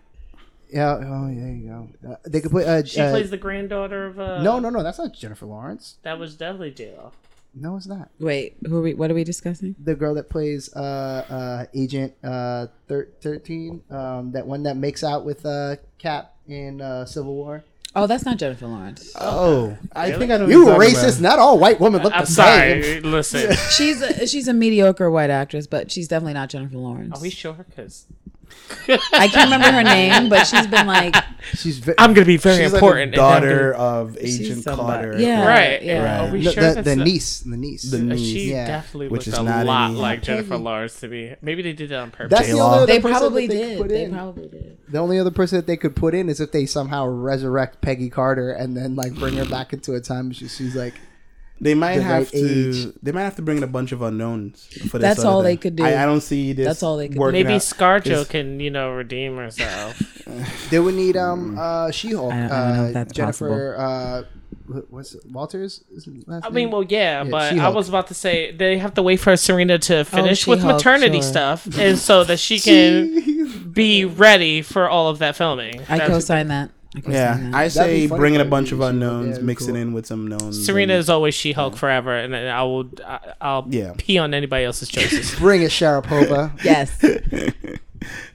yeah. 0.70 0.94
Oh, 0.96 1.26
there 1.26 1.52
you 1.52 1.68
go. 1.68 2.10
Uh, 2.12 2.16
they 2.26 2.40
could 2.40 2.50
put. 2.50 2.66
Uh, 2.66 2.84
She 2.84 3.00
uh, 3.00 3.10
plays 3.10 3.30
the 3.30 3.36
granddaughter 3.36 4.06
of. 4.06 4.18
Uh, 4.18 4.42
no, 4.42 4.58
no, 4.58 4.70
no. 4.70 4.82
That's 4.82 4.98
not 4.98 5.12
Jennifer 5.14 5.46
Lawrence. 5.46 5.96
That 6.02 6.18
was 6.18 6.34
definitely 6.36 6.72
J-Law. 6.72 7.12
No, 7.58 7.76
it's 7.76 7.86
not. 7.86 8.10
Wait, 8.20 8.56
who 8.66 8.76
are 8.78 8.82
we? 8.82 8.92
What 8.92 9.10
are 9.10 9.14
we 9.14 9.24
discussing? 9.24 9.74
The 9.82 9.94
girl 9.94 10.12
that 10.14 10.28
plays 10.28 10.70
uh, 10.76 11.24
uh, 11.30 11.66
Agent 11.72 12.12
uh, 12.22 12.66
thir- 12.86 13.08
thirteen. 13.22 13.82
Um, 13.90 14.32
that 14.32 14.46
one 14.46 14.64
that 14.64 14.76
makes 14.76 15.02
out 15.02 15.24
with 15.24 15.46
uh, 15.46 15.76
Cap 15.96 16.34
in 16.46 16.82
uh, 16.82 17.06
Civil 17.06 17.34
War. 17.34 17.64
Oh, 17.98 18.06
that's 18.06 18.24
not 18.26 18.36
Jennifer 18.36 18.66
Lawrence. 18.66 19.10
Oh, 19.18 19.76
I 19.94 20.12
think 20.12 20.30
I 20.30 20.36
know. 20.36 20.46
You 20.46 20.66
what 20.66 20.72
you're 20.72 20.80
racist. 20.94 21.18
about. 21.18 21.30
Not 21.30 21.38
all 21.38 21.58
white 21.58 21.80
women 21.80 22.02
look 22.02 22.12
I'm 22.14 22.20
the 22.20 22.26
same. 22.26 22.82
sorry. 22.82 23.00
Listen, 23.00 23.56
She's 23.70 24.02
a, 24.02 24.26
she's 24.26 24.46
a 24.48 24.52
mediocre 24.52 25.10
white 25.10 25.30
actress, 25.30 25.66
but 25.66 25.90
she's 25.90 26.06
definitely 26.06 26.34
not 26.34 26.50
Jennifer 26.50 26.76
Lawrence. 26.76 27.18
are 27.18 27.22
we 27.22 27.30
sure? 27.30 27.54
Because 27.54 28.04
I 28.88 29.28
can't 29.28 29.50
remember 29.50 29.70
her 29.72 29.82
name, 29.82 30.28
but 30.28 30.44
she's 30.46 30.66
been 30.66 30.86
like 30.86 31.14
She's 31.54 31.78
ve- 31.78 31.94
I'm 31.98 32.12
gonna 32.14 32.26
be 32.26 32.36
very 32.36 32.64
She's 32.64 32.72
important. 32.74 33.10
like 33.10 33.10
the 33.12 33.16
daughter 33.16 33.72
gonna- 33.72 33.84
of 33.84 34.18
Agent. 34.20 34.64
Carter. 34.64 35.18
Yeah. 35.18 35.46
right? 35.46 35.82
yeah. 35.82 36.26
Are 36.28 36.32
we 36.32 36.42
the, 36.42 36.52
sure 36.52 36.62
the, 36.62 36.74
that's 36.74 36.84
the 36.88 36.96
niece. 36.96 37.40
The 37.40 37.56
niece. 37.56 37.82
The 37.90 37.98
Uh, 37.98 38.00
niece. 38.00 38.20
She 38.20 38.50
Yeah. 38.50 38.66
definitely 38.66 39.08
Which 39.08 39.26
looks 39.26 39.28
is 39.28 39.38
a 39.38 39.42
not 39.44 39.66
lot 39.66 39.90
any- 39.90 39.98
like 40.00 40.22
Jennifer 40.22 40.50
Peggy. 40.50 40.62
Lawrence 40.62 41.00
to 41.00 41.08
me. 41.08 41.34
Maybe 41.42 41.62
they 41.62 41.72
did 41.72 41.90
that 41.90 42.00
on 42.00 42.10
purpose. 42.10 42.36
That's 42.36 42.48
the 42.50 42.58
only 42.60 42.76
other 42.78 42.86
they 42.86 43.00
person 43.00 43.10
probably 43.18 43.46
that 43.46 43.52
they 43.54 43.60
could 43.60 43.68
did. 43.68 43.78
put 43.78 43.88
They 43.88 44.04
in. 44.04 44.12
probably 44.12 44.48
did. 44.48 44.76
The 44.88 44.98
only 44.98 45.18
other 45.20 45.30
person 45.30 45.56
that 45.58 45.66
they 45.66 45.76
could 45.76 45.94
put 45.96 46.14
in 46.14 46.28
is 46.28 46.40
if 46.40 46.52
they 46.52 46.66
somehow 46.66 47.06
resurrect 47.06 47.80
Peggy 47.82 48.10
Carter 48.10 48.50
and 48.52 48.76
then 48.76 48.94
like 48.96 49.14
bring 49.14 49.34
her 49.36 49.44
back 49.44 49.72
into 49.72 49.94
a 49.94 50.00
time. 50.00 50.32
She, 50.32 50.48
she's 50.48 50.74
like, 50.76 50.94
They 51.60 51.74
might 51.74 51.96
the 51.96 52.02
have 52.02 52.22
right 52.24 52.28
to. 52.28 52.68
age. 52.70 52.94
They 53.02 53.12
might 53.12 53.22
have 53.22 53.36
to 53.36 53.42
bring 53.42 53.56
in 53.58 53.62
a 53.64 53.66
bunch 53.68 53.92
of 53.92 54.02
unknowns. 54.02 54.66
For 54.90 54.98
this 54.98 55.02
That's 55.08 55.20
other 55.20 55.28
all 55.28 55.42
they 55.42 55.56
could 55.56 55.76
do. 55.76 55.84
I, 55.84 56.02
I 56.02 56.06
don't 56.06 56.20
see 56.20 56.52
this. 56.52 56.66
That's 56.66 56.82
all 56.82 56.96
they 56.98 57.08
could 57.08 57.16
do. 57.18 57.32
Maybe 57.32 57.54
out. 57.54 57.60
ScarJo 57.62 58.04
'Cause- 58.04 58.28
can, 58.28 58.60
you 58.60 58.70
know, 58.70 58.90
redeem 58.92 59.36
herself. 59.36 60.00
They 60.70 60.80
would 60.80 60.94
need 60.96 61.16
um 61.16 61.56
uh 61.58 61.90
She 61.92 62.12
Hulk. 62.12 62.32
I 62.32 62.36
don't- 62.40 62.50
I 62.50 62.66
don't 62.66 62.76
know 62.76 62.82
Uh, 62.82 62.86
if 62.88 62.94
that's 62.94 63.12
Jennifer 63.12 63.76
uh 63.78 64.22
what's 64.90 65.14
it, 65.14 65.22
Walters? 65.30 65.84
Is 65.94 66.04
his 66.06 66.26
last 66.26 66.44
I 66.44 66.48
name? 66.48 66.54
mean, 66.54 66.70
well, 66.72 66.82
yeah, 66.82 67.22
Yeah, 67.22 67.30
but 67.30 67.42
I 67.42 67.50
She-Hulk. 67.52 67.74
was 67.76 67.88
about 67.88 68.08
to 68.08 68.14
say 68.14 68.50
they 68.50 68.78
have 68.78 68.94
to 68.94 69.02
wait 69.02 69.18
for 69.20 69.36
Serena 69.36 69.78
to 69.78 70.04
finish 70.04 70.44
with 70.46 70.58
She-Hulk, 70.58 70.74
maternity 70.78 71.20
sure. 71.20 71.30
stuff, 71.30 71.68
and 71.78 71.96
so 71.96 72.24
that 72.24 72.40
she 72.40 72.58
can 72.58 73.70
be 73.72 74.04
ready 74.04 74.62
for 74.62 74.88
all 74.90 75.08
of 75.08 75.20
that 75.20 75.36
filming. 75.36 75.80
I 75.88 76.00
co-sign 76.00 76.48
that. 76.48 76.70
I 77.06 77.10
Yeah. 77.10 77.50
I 77.52 77.68
say 77.68 78.06
funny 78.06 78.18
bring 78.18 78.34
in 78.34 78.40
a 78.40 78.44
bunch 78.44 78.72
of 78.72 78.80
unknowns, 78.80 79.38
yeah, 79.38 79.42
mix 79.44 79.66
cool. 79.66 79.76
it 79.76 79.78
in 79.80 79.92
with 79.92 80.06
some 80.06 80.26
knowns. 80.26 80.64
Serena 80.64 80.94
and- 80.94 81.00
is 81.00 81.10
always 81.10 81.34
She-Hulk 81.34 81.76
forever, 81.76 82.14
and 82.16 82.34
I 82.34 82.62
will, 82.62 82.88
I, 83.06 83.18
I'll 83.40 83.66
Yeah. 83.70 83.92
pee 83.98 84.18
on 84.18 84.32
anybody 84.34 84.64
else's 84.64 84.88
choices. 84.88 85.34
Bring 85.38 85.62
it, 85.62 85.70
Sharapova. 85.70 86.52
yes. 86.64 86.98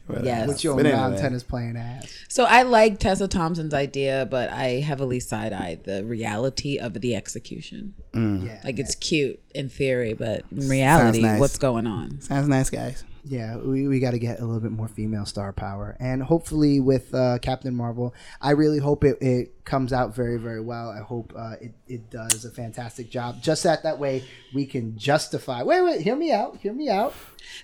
But, 0.08 0.26
Yes. 0.26 0.48
With 0.50 0.64
your 0.64 0.76
but 0.76 0.86
anyway. 0.86 1.00
non-tennis 1.00 1.44
playing 1.44 1.78
ass. 1.78 2.12
So 2.28 2.44
I 2.44 2.64
like 2.64 3.00
Tessa 3.00 3.30
Thompson's 3.30 3.74
idea, 3.74 4.28
but 4.30 4.50
I 4.50 4.82
heavily 4.82 5.22
side-eyed 5.22 5.86
the 5.86 6.04
reality 6.04 6.78
of 6.78 6.96
the 7.00 7.16
execution. 7.16 7.94
Mm. 8.14 8.46
Yeah. 8.48 8.60
Like 8.66 8.78
it's 8.80 8.96
cute 8.96 9.40
in 9.56 9.70
theory, 9.70 10.12
but 10.14 10.44
in 10.52 10.68
reality, 10.68 11.22
nice. 11.22 11.40
what's 11.40 11.58
going 11.58 11.88
on? 11.88 12.20
Sounds 12.20 12.50
nice, 12.50 12.70
guys. 12.70 13.06
Yeah, 13.24 13.58
we, 13.58 13.88
we 13.88 14.00
got 14.00 14.12
to 14.12 14.20
get 14.20 14.40
a 14.40 14.46
little 14.46 14.60
bit 14.60 14.72
more 14.72 14.88
female 14.88 15.26
star 15.26 15.54
power. 15.54 15.96
And 16.00 16.24
hopefully, 16.24 16.80
with 16.80 17.14
uh, 17.14 17.38
Captain 17.40 17.76
Marvel, 17.76 18.16
I 18.42 18.52
really 18.52 18.80
hope 18.80 19.04
it, 19.04 19.18
it 19.22 19.61
comes 19.66 19.94
out 19.94 20.16
very, 20.16 20.38
very 20.38 20.62
well. 20.62 20.90
I 20.90 21.00
hope 21.00 21.34
uh, 21.36 21.56
it, 21.62 21.74
it 21.88 22.10
does 22.10 22.46
a 22.46 22.52
fantastic 22.52 23.10
job. 23.10 23.42
Just 23.42 23.64
that 23.64 23.84
that 23.84 24.00
way 24.00 24.24
we 24.54 24.66
can 24.66 24.98
justify. 24.98 25.64
Wait, 25.64 25.82
wait, 25.82 26.02
hear 26.02 26.16
me 26.16 26.32
out. 26.32 26.58
Hear 26.58 26.74
me 26.74 26.90
out. 26.90 27.14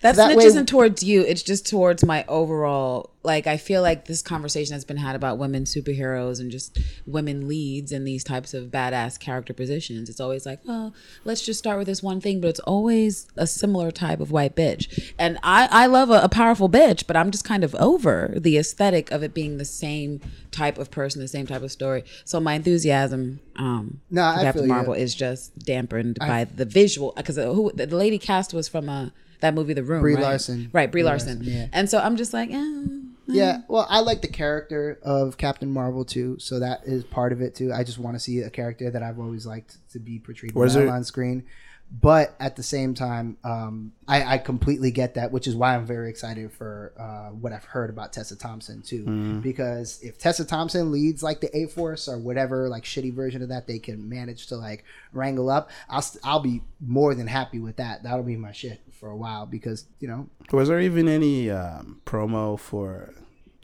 That, 0.01 0.15
That 0.15 0.25
snitch 0.27 0.37
way- 0.37 0.45
isn't 0.45 0.67
towards 0.69 1.03
you. 1.03 1.21
It's 1.21 1.43
just 1.43 1.67
towards 1.67 2.03
my 2.05 2.23
overall. 2.27 3.11
Like 3.23 3.45
I 3.45 3.57
feel 3.57 3.81
like 3.81 4.05
this 4.05 4.21
conversation 4.21 4.73
has 4.73 4.85
been 4.85 4.95
had 4.97 5.15
about 5.15 5.37
women 5.37 5.65
superheroes 5.65 6.39
and 6.39 6.49
just 6.49 6.79
women 7.05 7.47
leads 7.47 7.91
in 7.91 8.05
these 8.05 8.23
types 8.23 8.53
of 8.53 8.65
badass 8.67 9.19
character 9.19 9.53
positions. 9.53 10.09
It's 10.09 10.21
always 10.21 10.45
like, 10.45 10.59
well, 10.65 10.93
let's 11.25 11.41
just 11.41 11.59
start 11.59 11.77
with 11.77 11.87
this 11.87 12.01
one 12.01 12.21
thing, 12.21 12.39
but 12.39 12.47
it's 12.47 12.61
always 12.61 13.27
a 13.35 13.45
similar 13.45 13.91
type 13.91 14.21
of 14.21 14.31
white 14.31 14.55
bitch. 14.55 15.13
And 15.19 15.37
I 15.43 15.67
I 15.71 15.85
love 15.87 16.09
a, 16.09 16.21
a 16.21 16.29
powerful 16.29 16.69
bitch, 16.69 17.05
but 17.05 17.17
I'm 17.17 17.31
just 17.31 17.43
kind 17.43 17.63
of 17.65 17.75
over 17.75 18.33
the 18.37 18.57
aesthetic 18.57 19.11
of 19.11 19.23
it 19.23 19.33
being 19.33 19.57
the 19.57 19.65
same 19.65 20.21
type 20.51 20.77
of 20.77 20.89
person, 20.89 21.21
the 21.21 21.27
same 21.27 21.47
type 21.47 21.61
of 21.63 21.71
story. 21.71 21.96
So 22.25 22.39
my 22.39 22.53
enthusiasm 22.53 23.39
um 23.57 24.01
No, 24.09 24.21
for 24.21 24.39
I 24.39 24.43
Captain 24.43 24.61
feel 24.63 24.67
you. 24.67 24.73
Marvel 24.73 24.93
is 24.93 25.15
just 25.15 25.57
dampened 25.59 26.17
by 26.19 26.45
the 26.45 26.65
visual 26.65 27.13
because 27.15 27.37
who 27.37 27.71
the 27.73 27.87
lady 27.87 28.17
cast 28.19 28.53
was 28.53 28.67
from 28.67 28.89
uh 28.89 29.09
that 29.39 29.53
movie 29.53 29.73
The 29.73 29.83
Room 29.83 30.01
Brie 30.01 30.15
right? 30.15 30.23
Larson. 30.23 30.69
right 30.73 30.91
Brie 30.91 31.01
Brie 31.01 31.09
Larson. 31.09 31.37
Larson, 31.39 31.53
yeah. 31.53 31.67
and 31.71 31.89
so 31.89 31.99
I'm 31.99 32.17
just 32.17 32.33
like 32.33 32.49
eh, 32.51 32.85
Yeah, 33.27 33.61
well, 33.67 33.85
I 33.89 33.99
like 33.99 34.21
the 34.21 34.27
character 34.29 34.99
of 35.03 35.37
Captain 35.37 35.69
Marvel 35.69 36.05
too, 36.05 36.37
so 36.39 36.59
that 36.59 36.81
is 36.85 37.03
part 37.03 37.31
of 37.33 37.41
it 37.41 37.53
too. 37.55 37.71
I 37.73 37.83
just 37.83 37.99
want 37.99 38.15
to 38.15 38.19
see 38.19 38.39
a 38.39 38.49
character 38.49 38.89
that 38.89 39.03
I've 39.03 39.19
always 39.19 39.45
liked 39.45 39.77
to 39.91 39.99
be 39.99 40.17
portrayed 40.19 40.53
well 40.55 40.89
on 40.89 41.03
screen. 41.03 41.43
But 41.89 42.35
at 42.39 42.57
the 42.57 42.63
same 42.63 42.93
time, 42.93 43.37
um, 43.45 43.93
I, 44.07 44.33
I 44.33 44.37
completely 44.39 44.91
get 44.91 45.13
that, 45.13 45.31
which 45.31 45.47
is 45.47 45.55
why 45.55 45.73
I'm 45.73 45.85
very 45.85 46.09
excited 46.09 46.51
for 46.51 46.93
uh, 46.99 47.33
what 47.33 47.53
I've 47.53 47.63
heard 47.63 47.89
about 47.89 48.11
Tessa 48.11 48.35
Thompson 48.35 48.81
too. 48.81 49.03
Mm-hmm. 49.03 49.39
Because 49.39 49.99
if 50.01 50.17
Tessa 50.17 50.43
Thompson 50.43 50.91
leads 50.91 51.23
like 51.23 51.39
the 51.39 51.55
A 51.55 51.67
Force 51.67 52.09
or 52.09 52.17
whatever 52.17 52.67
like 52.67 52.83
shitty 52.83 53.13
version 53.13 53.41
of 53.41 53.49
that, 53.49 53.67
they 53.67 53.79
can 53.79 54.09
manage 54.09 54.47
to 54.47 54.57
like 54.57 54.83
wrangle 55.13 55.49
up. 55.49 55.69
I'll 55.89 56.01
st- 56.01 56.23
I'll 56.25 56.41
be 56.41 56.61
more 56.85 57.15
than 57.15 57.27
happy 57.27 57.59
with 57.59 57.77
that. 57.77 58.03
That'll 58.03 58.23
be 58.23 58.35
my 58.35 58.51
shit 58.51 58.81
for 58.91 59.09
a 59.09 59.15
while 59.15 59.45
because 59.45 59.85
you 59.99 60.07
know 60.07 60.27
Was 60.51 60.67
there 60.67 60.81
even 60.81 61.07
any 61.07 61.49
um, 61.49 62.01
promo 62.05 62.59
for 62.59 63.13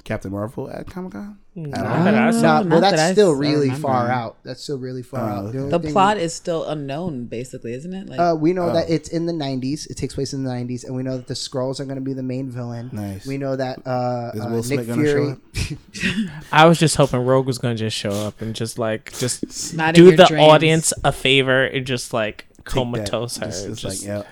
Captain 0.03 0.31
Marvel 0.31 0.69
at 0.69 0.85
Comic 0.87 1.13
Con? 1.13 1.37
Not 1.55 1.71
that 2.03 2.13
I 2.15 2.27
Uh. 2.29 2.31
Nah, 2.31 2.41
not 2.41 2.67
well, 2.67 2.81
that's 2.81 2.99
I 3.01 3.11
still 3.13 3.31
s- 3.31 3.37
I 3.37 3.39
really 3.39 3.59
remember. 3.67 3.87
far 3.87 4.09
out. 4.09 4.37
That's 4.43 4.61
still 4.61 4.77
really 4.79 5.03
far 5.03 5.21
Oh, 5.21 5.33
out. 5.33 5.45
okay. 5.45 5.57
only 5.59 5.69
the 5.71 5.79
thing- 5.79 5.91
plot 5.93 6.17
is 6.17 6.33
still 6.33 6.65
unknown 6.65 7.27
basically 7.27 7.73
isn't 7.73 7.93
it 7.93 8.09
like 8.09 8.19
Uh, 8.19 8.35
we 8.37 8.53
know 8.53 8.69
Oh. 8.69 8.73
that 8.73 8.89
it's 8.89 9.07
in 9.09 9.27
the 9.27 9.33
'90s. 9.33 9.85
It 9.89 9.95
takes 9.95 10.13
place 10.15 10.33
in 10.33 10.43
the 10.43 10.49
'90s, 10.49 10.83
and 10.83 10.95
we 10.95 11.03
know 11.03 11.15
that 11.15 11.27
the 11.27 11.35
Skrulls 11.35 11.79
are 11.79 11.85
going 11.85 11.95
to 11.97 12.01
be 12.01 12.13
the 12.13 12.23
main 12.23 12.49
villain. 12.49 12.89
Nice. 12.91 13.25
We 13.27 13.37
know 13.37 13.55
that 13.55 13.85
uh, 13.87 14.31
Is 14.33 14.41
uh, 14.41 14.49
Nick 14.49 14.63
Smith 14.65 14.87
gonna 14.87 15.03
Fury. 15.03 15.35
I 16.51 16.65
was 16.65 16.79
just 16.79 16.95
hoping 16.95 17.21
Rogue 17.25 17.45
was 17.47 17.57
gonna 17.59 17.75
just 17.75 17.95
show 17.95 18.11
up 18.11 18.41
and 18.41 18.53
just 18.55 18.77
like 18.79 19.13
just 19.19 19.73
Not 19.75 19.93
do 19.95 20.15
the 20.15 20.25
dreams. 20.25 20.41
audience 20.43 20.93
a 21.03 21.11
favor 21.11 21.63
and 21.63 21.85
just 21.85 22.13
like 22.13 22.45
Take 22.57 22.65
comatose 22.65 23.37
her. 23.37 23.45
Just- 23.45 23.67
it's 23.67 23.81
just- 23.81 24.01
like, 24.01 24.07
yeah. 24.07 24.23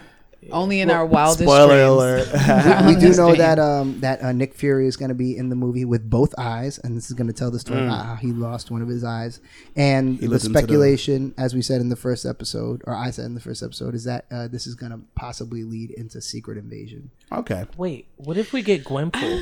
Only 0.52 0.82
in 0.82 0.90
our 0.90 1.06
wildest 1.06 1.44
Spoiler 1.44 1.86
dreams. 1.86 2.28
alert. 2.32 2.86
we 2.88 2.96
do 2.96 3.14
know 3.16 3.28
great. 3.28 3.38
that 3.40 3.60
um, 3.60 4.00
that 4.02 4.22
uh, 4.24 4.32
Nick 4.32 4.54
Fury 4.56 4.88
is 4.88 4.98
going 4.98 5.10
to 5.10 5.16
be 5.16 5.38
in 5.38 5.50
the 5.50 5.56
movie 5.56 5.86
with 5.86 6.10
both 6.10 6.34
eyes, 6.38 6.80
and 6.80 6.98
this 6.98 7.08
is 7.12 7.14
going 7.14 7.28
to 7.28 7.34
tell 7.34 7.52
the 7.52 7.60
story 7.60 7.80
Mm. 7.82 7.88
about 7.88 8.06
how 8.06 8.16
he 8.16 8.32
lost 8.32 8.72
one 8.72 8.82
of 8.82 8.88
his 8.88 9.04
eyes. 9.04 9.40
And 9.76 10.16
He 10.16 10.22
the 10.26 10.32
lived 10.32 10.44
into 10.46 10.54
the- 10.54 10.60
speculation, 10.60 11.34
as 11.38 11.54
we 11.54 11.62
said 11.62 11.80
in 11.82 11.90
the 11.90 11.96
first 11.96 12.26
episode, 12.26 12.82
or 12.88 12.96
I 12.96 13.12
said 13.12 13.26
in 13.26 13.36
the 13.36 13.40
first 13.42 13.62
episode, 13.62 13.94
is 13.94 14.04
that 14.06 14.26
uh, 14.32 14.48
this 14.48 14.66
is 14.66 14.74
going 14.76 14.92
to 14.92 15.02
possibly 15.16 15.64
lead 15.64 15.92
into 15.92 16.22
Secret 16.22 16.58
Invasion. 16.58 17.12
okay. 17.32 17.66
Wait, 17.78 18.08
what 18.18 18.38
if 18.38 18.52
we 18.54 18.62
get 18.62 18.84
Gwenpool? 18.84 19.42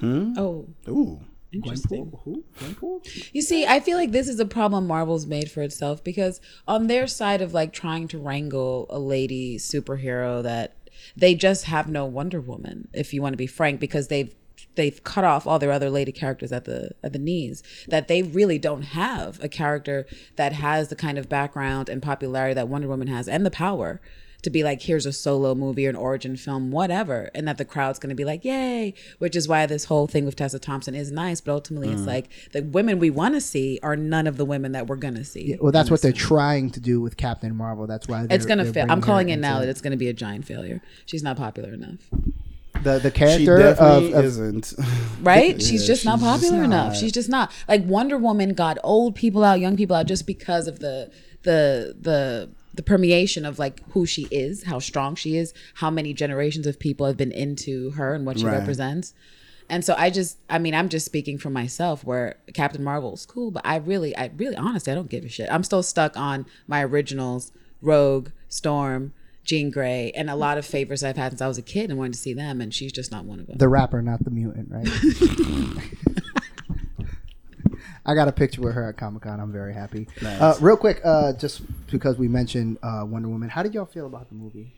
Hmm? 0.00 0.34
oh 0.38 0.66
Ooh. 0.88 1.20
Interesting 1.52 2.06
Gwenpool? 2.06 2.22
Who? 2.24 2.44
Gwenpool? 2.58 3.30
You 3.32 3.42
see, 3.42 3.66
I 3.66 3.80
feel 3.80 3.98
like 3.98 4.12
this 4.12 4.28
is 4.28 4.40
a 4.40 4.46
problem 4.46 4.86
Marvel's 4.86 5.26
made 5.26 5.50
for 5.50 5.62
itself 5.62 6.02
because 6.02 6.40
on 6.66 6.86
their 6.86 7.06
side 7.06 7.42
of 7.42 7.54
like 7.54 7.72
trying 7.72 8.08
to 8.08 8.18
wrangle 8.18 8.86
a 8.90 8.98
lady 8.98 9.58
superhero 9.58 10.42
that 10.42 10.76
they 11.16 11.34
just 11.34 11.64
have 11.64 11.88
no 11.88 12.04
Wonder 12.04 12.40
Woman, 12.40 12.88
if 12.92 13.12
you 13.12 13.22
want 13.22 13.32
to 13.32 13.38
be 13.38 13.46
frank, 13.46 13.80
because 13.80 14.08
they've 14.08 14.34
they've 14.74 15.02
cut 15.04 15.24
off 15.24 15.46
all 15.46 15.58
their 15.58 15.72
other 15.72 15.90
lady 15.90 16.12
characters 16.12 16.52
at 16.52 16.64
the 16.64 16.92
at 17.02 17.12
the 17.12 17.18
knees. 17.18 17.62
That 17.88 18.08
they 18.08 18.22
really 18.22 18.58
don't 18.58 18.82
have 18.82 19.42
a 19.42 19.48
character 19.48 20.06
that 20.36 20.52
has 20.52 20.88
the 20.88 20.96
kind 20.96 21.18
of 21.18 21.28
background 21.28 21.88
and 21.88 22.02
popularity 22.02 22.54
that 22.54 22.68
Wonder 22.68 22.88
Woman 22.88 23.08
has 23.08 23.28
and 23.28 23.44
the 23.44 23.50
power 23.50 24.00
to 24.42 24.50
be 24.50 24.62
like, 24.64 24.82
here's 24.82 25.06
a 25.06 25.12
solo 25.12 25.54
movie 25.54 25.86
or 25.86 25.90
an 25.90 25.96
origin 25.96 26.36
film, 26.36 26.70
whatever, 26.70 27.30
and 27.34 27.46
that 27.46 27.58
the 27.58 27.64
crowd's 27.64 27.98
going 27.98 28.08
to 28.10 28.14
be 28.16 28.24
like, 28.24 28.44
yay, 28.44 28.92
which 29.18 29.36
is 29.36 29.46
why 29.48 29.66
this 29.66 29.84
whole 29.84 30.06
thing 30.06 30.24
with 30.24 30.34
Tessa 30.36 30.58
Thompson 30.58 30.94
is 30.94 31.10
nice. 31.12 31.40
But 31.40 31.52
ultimately, 31.52 31.88
Mm. 31.88 31.92
it's 31.98 32.06
like 32.06 32.28
the 32.52 32.62
women 32.62 32.98
we 32.98 33.08
want 33.10 33.34
to 33.34 33.40
see 33.40 33.78
are 33.82 33.96
none 33.96 34.26
of 34.26 34.36
the 34.36 34.44
women 34.44 34.72
that 34.72 34.86
we're 34.88 34.96
going 34.96 35.14
to 35.14 35.24
see. 35.24 35.56
Well, 35.60 35.72
that's 35.72 35.90
what 35.90 36.02
they're 36.02 36.12
trying 36.12 36.70
to 36.70 36.80
do 36.80 37.00
with 37.00 37.16
Captain 37.16 37.54
Marvel. 37.56 37.86
That's 37.86 38.08
why 38.08 38.26
It's 38.30 38.46
gonna 38.46 38.64
fail. 38.64 38.86
I'm 38.88 39.00
calling 39.00 39.28
it 39.28 39.38
now 39.38 39.54
into- 39.56 39.66
that 39.66 39.70
it's 39.70 39.80
gonna 39.80 39.96
be 39.96 40.08
a 40.08 40.12
giant 40.12 40.44
failure. 40.44 40.80
She's 41.06 41.22
not 41.22 41.36
popular 41.36 41.72
enough, 41.74 41.98
the 42.82 42.98
the 42.98 43.10
She 43.10 43.16
character 43.18 43.58
of, 43.58 43.78
of 44.12 44.24
isn't. 44.24 44.74
right? 45.22 45.52
Yeah, 45.60 45.66
she's 45.66 45.86
just 45.86 46.04
not 46.04 46.18
she's 46.18 46.24
just 46.28 46.42
popular 46.42 46.64
enough. 46.64 46.88
not. 46.92 46.96
She's 46.96 47.12
just 47.12 47.28
not. 47.28 47.52
Like 47.68 47.84
Wonder 47.84 48.18
Woman 48.18 48.54
got 48.54 48.78
old 48.82 49.14
people 49.14 49.44
out, 49.44 49.60
young 49.60 49.76
people 49.76 49.94
out, 49.94 50.06
just 50.06 50.26
because 50.26 50.66
of 50.66 50.80
the 50.80 51.10
the 51.42 51.94
the 52.00 52.50
the 52.74 52.82
permeation 52.82 53.44
of 53.44 53.58
like 53.58 53.82
who 53.90 54.06
she 54.06 54.22
is, 54.30 54.64
how 54.64 54.78
strong 54.78 55.14
she 55.14 55.36
is, 55.36 55.52
how 55.74 55.90
many 55.90 56.14
generations 56.14 56.66
of 56.66 56.78
people 56.78 57.06
have 57.06 57.16
been 57.16 57.32
into 57.32 57.90
her 57.92 58.14
and 58.14 58.24
what 58.26 58.38
she 58.38 58.46
Right. 58.46 58.58
represents. 58.58 59.12
And 59.68 59.84
so 59.84 59.94
I 59.96 60.10
just, 60.10 60.38
I 60.50 60.58
mean, 60.58 60.74
I'm 60.74 60.88
just 60.88 61.06
speaking 61.06 61.38
for 61.38 61.48
myself. 61.50 62.04
Where 62.04 62.36
Captain 62.52 62.82
Marvel's 62.84 63.24
cool, 63.26 63.50
but 63.50 63.64
I 63.64 63.76
really, 63.76 64.14
I 64.16 64.30
really, 64.36 64.56
honestly, 64.56 64.92
I 64.92 64.94
don't 64.96 65.08
give 65.08 65.24
a 65.24 65.28
shit. 65.28 65.48
I'm 65.50 65.62
still 65.64 65.82
stuck 65.82 66.16
on 66.16 66.46
my 66.66 66.82
originals: 66.84 67.52
Rogue, 67.80 68.30
Storm, 68.48 69.12
Jean 69.44 69.70
Grey, 69.70 70.12
and 70.14 70.28
a 70.28 70.34
lot 70.34 70.58
of 70.58 70.66
favorites 70.66 71.02
I've 71.02 71.16
had 71.16 71.32
since 71.32 71.40
I 71.40 71.48
was 71.48 71.58
a 71.58 71.62
kid 71.62 71.88
and 71.90 71.98
wanted 71.98 72.14
to 72.14 72.18
see 72.18 72.34
them. 72.34 72.60
And 72.60 72.74
she's 72.74 72.92
just 72.92 73.10
not 73.12 73.24
one 73.24 73.38
of 73.40 73.46
them. 73.46 73.56
the 73.58 73.68
rapper, 73.68 74.02
not 74.02 74.24
the 74.24 74.30
mutant, 74.30 74.68
right? 74.70 74.88
I 78.04 78.14
got 78.14 78.28
a 78.28 78.32
picture 78.32 78.60
with 78.60 78.74
her 78.74 78.88
at 78.88 78.96
Comic 78.96 79.22
Con. 79.22 79.38
I'm 79.38 79.52
very 79.52 79.74
happy. 79.74 80.08
Uh, 80.24 80.56
real 80.60 80.76
quick, 80.76 81.00
uh, 81.04 81.32
just 81.34 81.62
because 81.86 82.18
we 82.18 82.28
mentioned 82.28 82.78
uh, 82.82 83.04
Wonder 83.06 83.28
Woman, 83.28 83.48
how 83.48 83.62
did 83.62 83.74
y'all 83.74 83.86
feel 83.86 84.06
about 84.06 84.28
the 84.28 84.34
movie? 84.34 84.72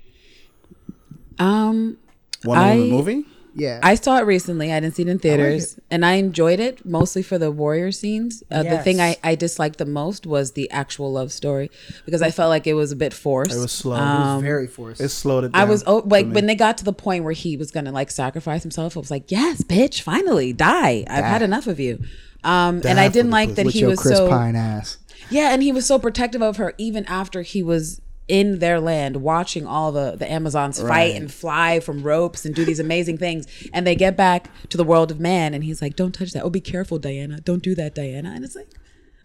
Um, 1.38 1.98
Wonder 2.44 2.64
I- 2.64 2.76
Woman 2.76 2.90
movie? 2.90 3.24
Yeah, 3.56 3.78
I 3.84 3.94
saw 3.94 4.18
it 4.18 4.22
recently. 4.22 4.72
I 4.72 4.80
didn't 4.80 4.96
see 4.96 5.02
it 5.02 5.08
in 5.08 5.20
theaters, 5.20 5.78
and 5.88 6.04
I 6.04 6.14
enjoyed 6.14 6.58
it 6.58 6.84
mostly 6.84 7.22
for 7.22 7.38
the 7.38 7.52
warrior 7.52 7.92
scenes. 7.92 8.42
Uh, 8.50 8.64
The 8.64 8.78
thing 8.78 9.00
I, 9.00 9.16
I 9.22 9.36
disliked 9.36 9.78
the 9.78 9.86
most 9.86 10.26
was 10.26 10.52
the 10.52 10.68
actual 10.72 11.12
love 11.12 11.30
story 11.30 11.70
because 12.04 12.20
I 12.20 12.32
felt 12.32 12.48
like 12.48 12.66
it 12.66 12.74
was 12.74 12.90
a 12.90 12.96
bit 12.96 13.14
forced. 13.14 13.52
It 13.52 13.60
was 13.60 13.70
slow. 13.70 13.94
it 13.94 14.00
was 14.00 14.42
very 14.42 14.66
forced. 14.66 15.00
it 15.00 15.10
slowed 15.10 15.44
it 15.44 15.52
down. 15.52 15.62
I 15.62 15.66
was 15.66 15.84
oh, 15.86 16.02
like 16.04 16.28
when 16.30 16.46
they 16.46 16.56
got 16.56 16.78
to 16.78 16.84
the 16.84 16.92
point 16.92 17.22
where 17.22 17.32
he 17.32 17.56
was 17.56 17.70
gonna 17.70 17.92
like 17.92 18.10
sacrifice 18.10 18.62
himself. 18.62 18.96
I 18.96 19.00
was 19.00 19.12
like, 19.12 19.30
yes, 19.30 19.62
bitch, 19.62 20.02
finally 20.02 20.52
die. 20.52 21.04
I've 21.06 21.24
had 21.24 21.42
enough 21.42 21.68
of 21.68 21.78
you. 21.78 22.02
Um, 22.44 22.82
and 22.84 23.00
I 23.00 23.08
didn't 23.08 23.30
like 23.30 23.54
that 23.56 23.66
he 23.66 23.84
was 23.84 24.00
Chris 24.00 24.18
so 24.18 24.28
Pine 24.28 24.54
ass. 24.56 24.98
yeah, 25.30 25.52
and 25.52 25.62
he 25.62 25.72
was 25.72 25.86
so 25.86 25.98
protective 25.98 26.42
of 26.42 26.56
her 26.58 26.74
even 26.78 27.04
after 27.06 27.42
he 27.42 27.62
was 27.62 28.00
in 28.26 28.58
their 28.58 28.80
land 28.80 29.16
watching 29.16 29.66
all 29.66 29.92
the 29.92 30.16
the 30.16 30.30
Amazons 30.30 30.80
fight 30.80 31.14
and 31.14 31.30
fly 31.32 31.78
from 31.80 32.02
ropes 32.02 32.46
and 32.46 32.54
do 32.54 32.64
these 32.64 32.80
amazing 32.80 33.18
things. 33.18 33.46
And 33.72 33.86
they 33.86 33.94
get 33.94 34.16
back 34.16 34.48
to 34.70 34.76
the 34.76 34.84
world 34.84 35.10
of 35.10 35.20
man 35.20 35.52
and 35.54 35.62
he's 35.64 35.82
like, 35.82 35.96
Don't 35.96 36.12
touch 36.12 36.32
that. 36.32 36.42
Oh, 36.42 36.50
be 36.50 36.60
careful, 36.60 36.98
Diana. 36.98 37.40
Don't 37.40 37.62
do 37.62 37.74
that, 37.74 37.94
Diana. 37.94 38.30
And 38.34 38.44
it's 38.44 38.56
like, 38.56 38.68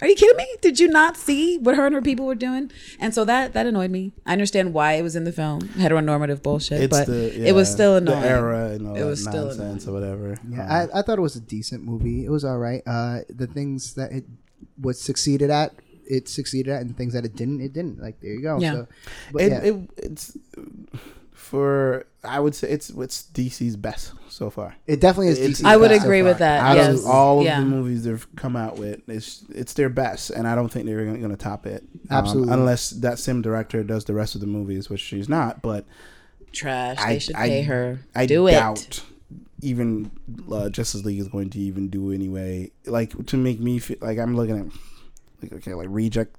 Are 0.01 0.07
you 0.07 0.15
kidding 0.15 0.37
me? 0.37 0.47
Did 0.61 0.79
you 0.79 0.87
not 0.87 1.17
see 1.17 1.57
what 1.57 1.75
her 1.75 1.85
and 1.85 1.93
her 1.93 2.01
people 2.01 2.25
were 2.25 2.35
doing? 2.35 2.71
And 2.99 3.13
so 3.13 3.25
that 3.25 3.53
that 3.53 3.65
annoyed 3.67 3.91
me. 3.91 4.13
I 4.25 4.31
understand 4.33 4.73
why 4.73 4.93
it 4.93 5.01
was 5.01 5.15
in 5.15 5.25
the 5.25 5.31
film, 5.33 5.61
heteronormative 5.61 6.41
bullshit, 6.41 6.81
It's 6.81 6.97
but 6.97 7.07
the 7.07 7.47
it 7.47 7.53
was 7.53 7.69
still 7.69 7.97
annoying. 7.97 8.21
The 8.21 8.27
era 8.29 8.69
and 8.69 8.87
all 8.87 8.95
It 8.95 8.99
that 8.99 9.05
was 9.05 9.21
still 9.21 9.45
nonsense 9.47 9.87
or 9.87 9.93
whatever. 9.93 10.37
Yeah, 10.49 10.63
Um, 10.63 10.89
I, 10.93 10.99
I 10.99 11.01
thought 11.01 11.17
it 11.17 11.21
was 11.21 11.35
a 11.35 11.41
decent 11.41 11.83
movie. 11.83 12.25
It 12.25 12.29
was 12.29 12.45
all 12.45 12.57
right. 12.59 12.81
Uh, 12.87 13.19
the 13.29 13.47
things 13.47 13.95
that 13.95 14.11
it 14.11 14.23
was 14.79 15.01
succeeded 15.01 15.49
at, 15.49 15.73
it 16.09 16.29
succeeded 16.29 16.71
at, 16.73 16.81
and 16.81 16.89
the 16.89 16.93
things 16.93 17.13
that 17.13 17.25
it 17.25 17.35
didn't, 17.35 17.59
it 17.61 17.73
didn't. 17.73 18.01
Like 18.01 18.21
there 18.21 18.31
you 18.31 18.41
go. 18.41 18.57
Yeah. 18.59 18.71
So, 18.71 18.87
but 19.33 19.41
it, 19.41 19.51
yeah, 19.51 19.59
it 19.63 19.89
it's 19.97 20.37
for 21.39 22.05
I 22.23 22.39
would 22.39 22.53
say 22.53 22.69
it's 22.69 22.89
it's 22.89 23.23
DC's 23.33 23.77
best 23.77 24.11
so 24.27 24.49
far. 24.49 24.75
it 24.87 24.99
definitely 24.99 25.29
is. 25.29 25.39
it's- 25.39 25.61
DC's 25.61 25.65
I 25.65 25.77
would 25.77 25.89
best 25.89 26.01
so 26.01 26.05
agree 26.07 26.21
with 26.21 26.33
far. 26.33 26.39
that. 26.39 26.59
Out 26.61 26.75
yes. 26.77 26.99
of 26.99 27.05
all 27.07 27.43
yeah. 27.43 27.59
of 27.59 27.63
the 27.65 27.69
movies 27.71 28.03
they've 28.03 28.27
come 28.35 28.55
out 28.57 28.77
with, 28.77 29.01
it's 29.07 29.45
it's 29.49 29.73
their 29.73 29.89
best, 29.89 30.29
and 30.31 30.47
I 30.47 30.53
don't 30.53 30.69
think 30.69 30.85
they're 30.85 31.05
going 31.05 31.29
to 31.29 31.37
top 31.37 31.65
it. 31.65 31.83
Um, 32.09 32.17
Absolutely. 32.17 32.53
unless 32.53 32.89
that 32.91 33.19
same 33.19 33.41
director 33.41 33.83
does 33.83 34.03
the 34.05 34.13
rest 34.13 34.35
of 34.35 34.41
the 34.41 34.47
movies, 34.47 34.89
which 34.89 34.99
she's 34.99 35.29
not. 35.29 35.61
But 35.61 35.85
Trash. 36.51 36.97
I- 36.99 37.13
they 37.13 37.19
should 37.19 37.35
I- 37.35 37.47
pay 37.47 37.61
her. 37.63 37.99
I 38.13 38.25
Do 38.25 38.47
doubt 38.49 38.81
it. 38.81 39.03
even 39.61 40.11
uh, 40.51 40.69
Justice 40.69 41.05
League 41.05 41.19
is 41.19 41.29
going 41.29 41.49
to 41.51 41.59
even 41.59 41.87
do 41.89 42.11
anyway. 42.11 42.71
Like 42.85 43.25
to 43.27 43.37
make 43.37 43.59
me 43.61 43.79
feel 43.79 43.97
like 44.01 44.19
I'm 44.19 44.35
looking 44.35 44.59
at 44.59 44.65
like 45.41 45.53
okay, 45.53 45.73
like 45.73 45.87
reject 45.89 46.35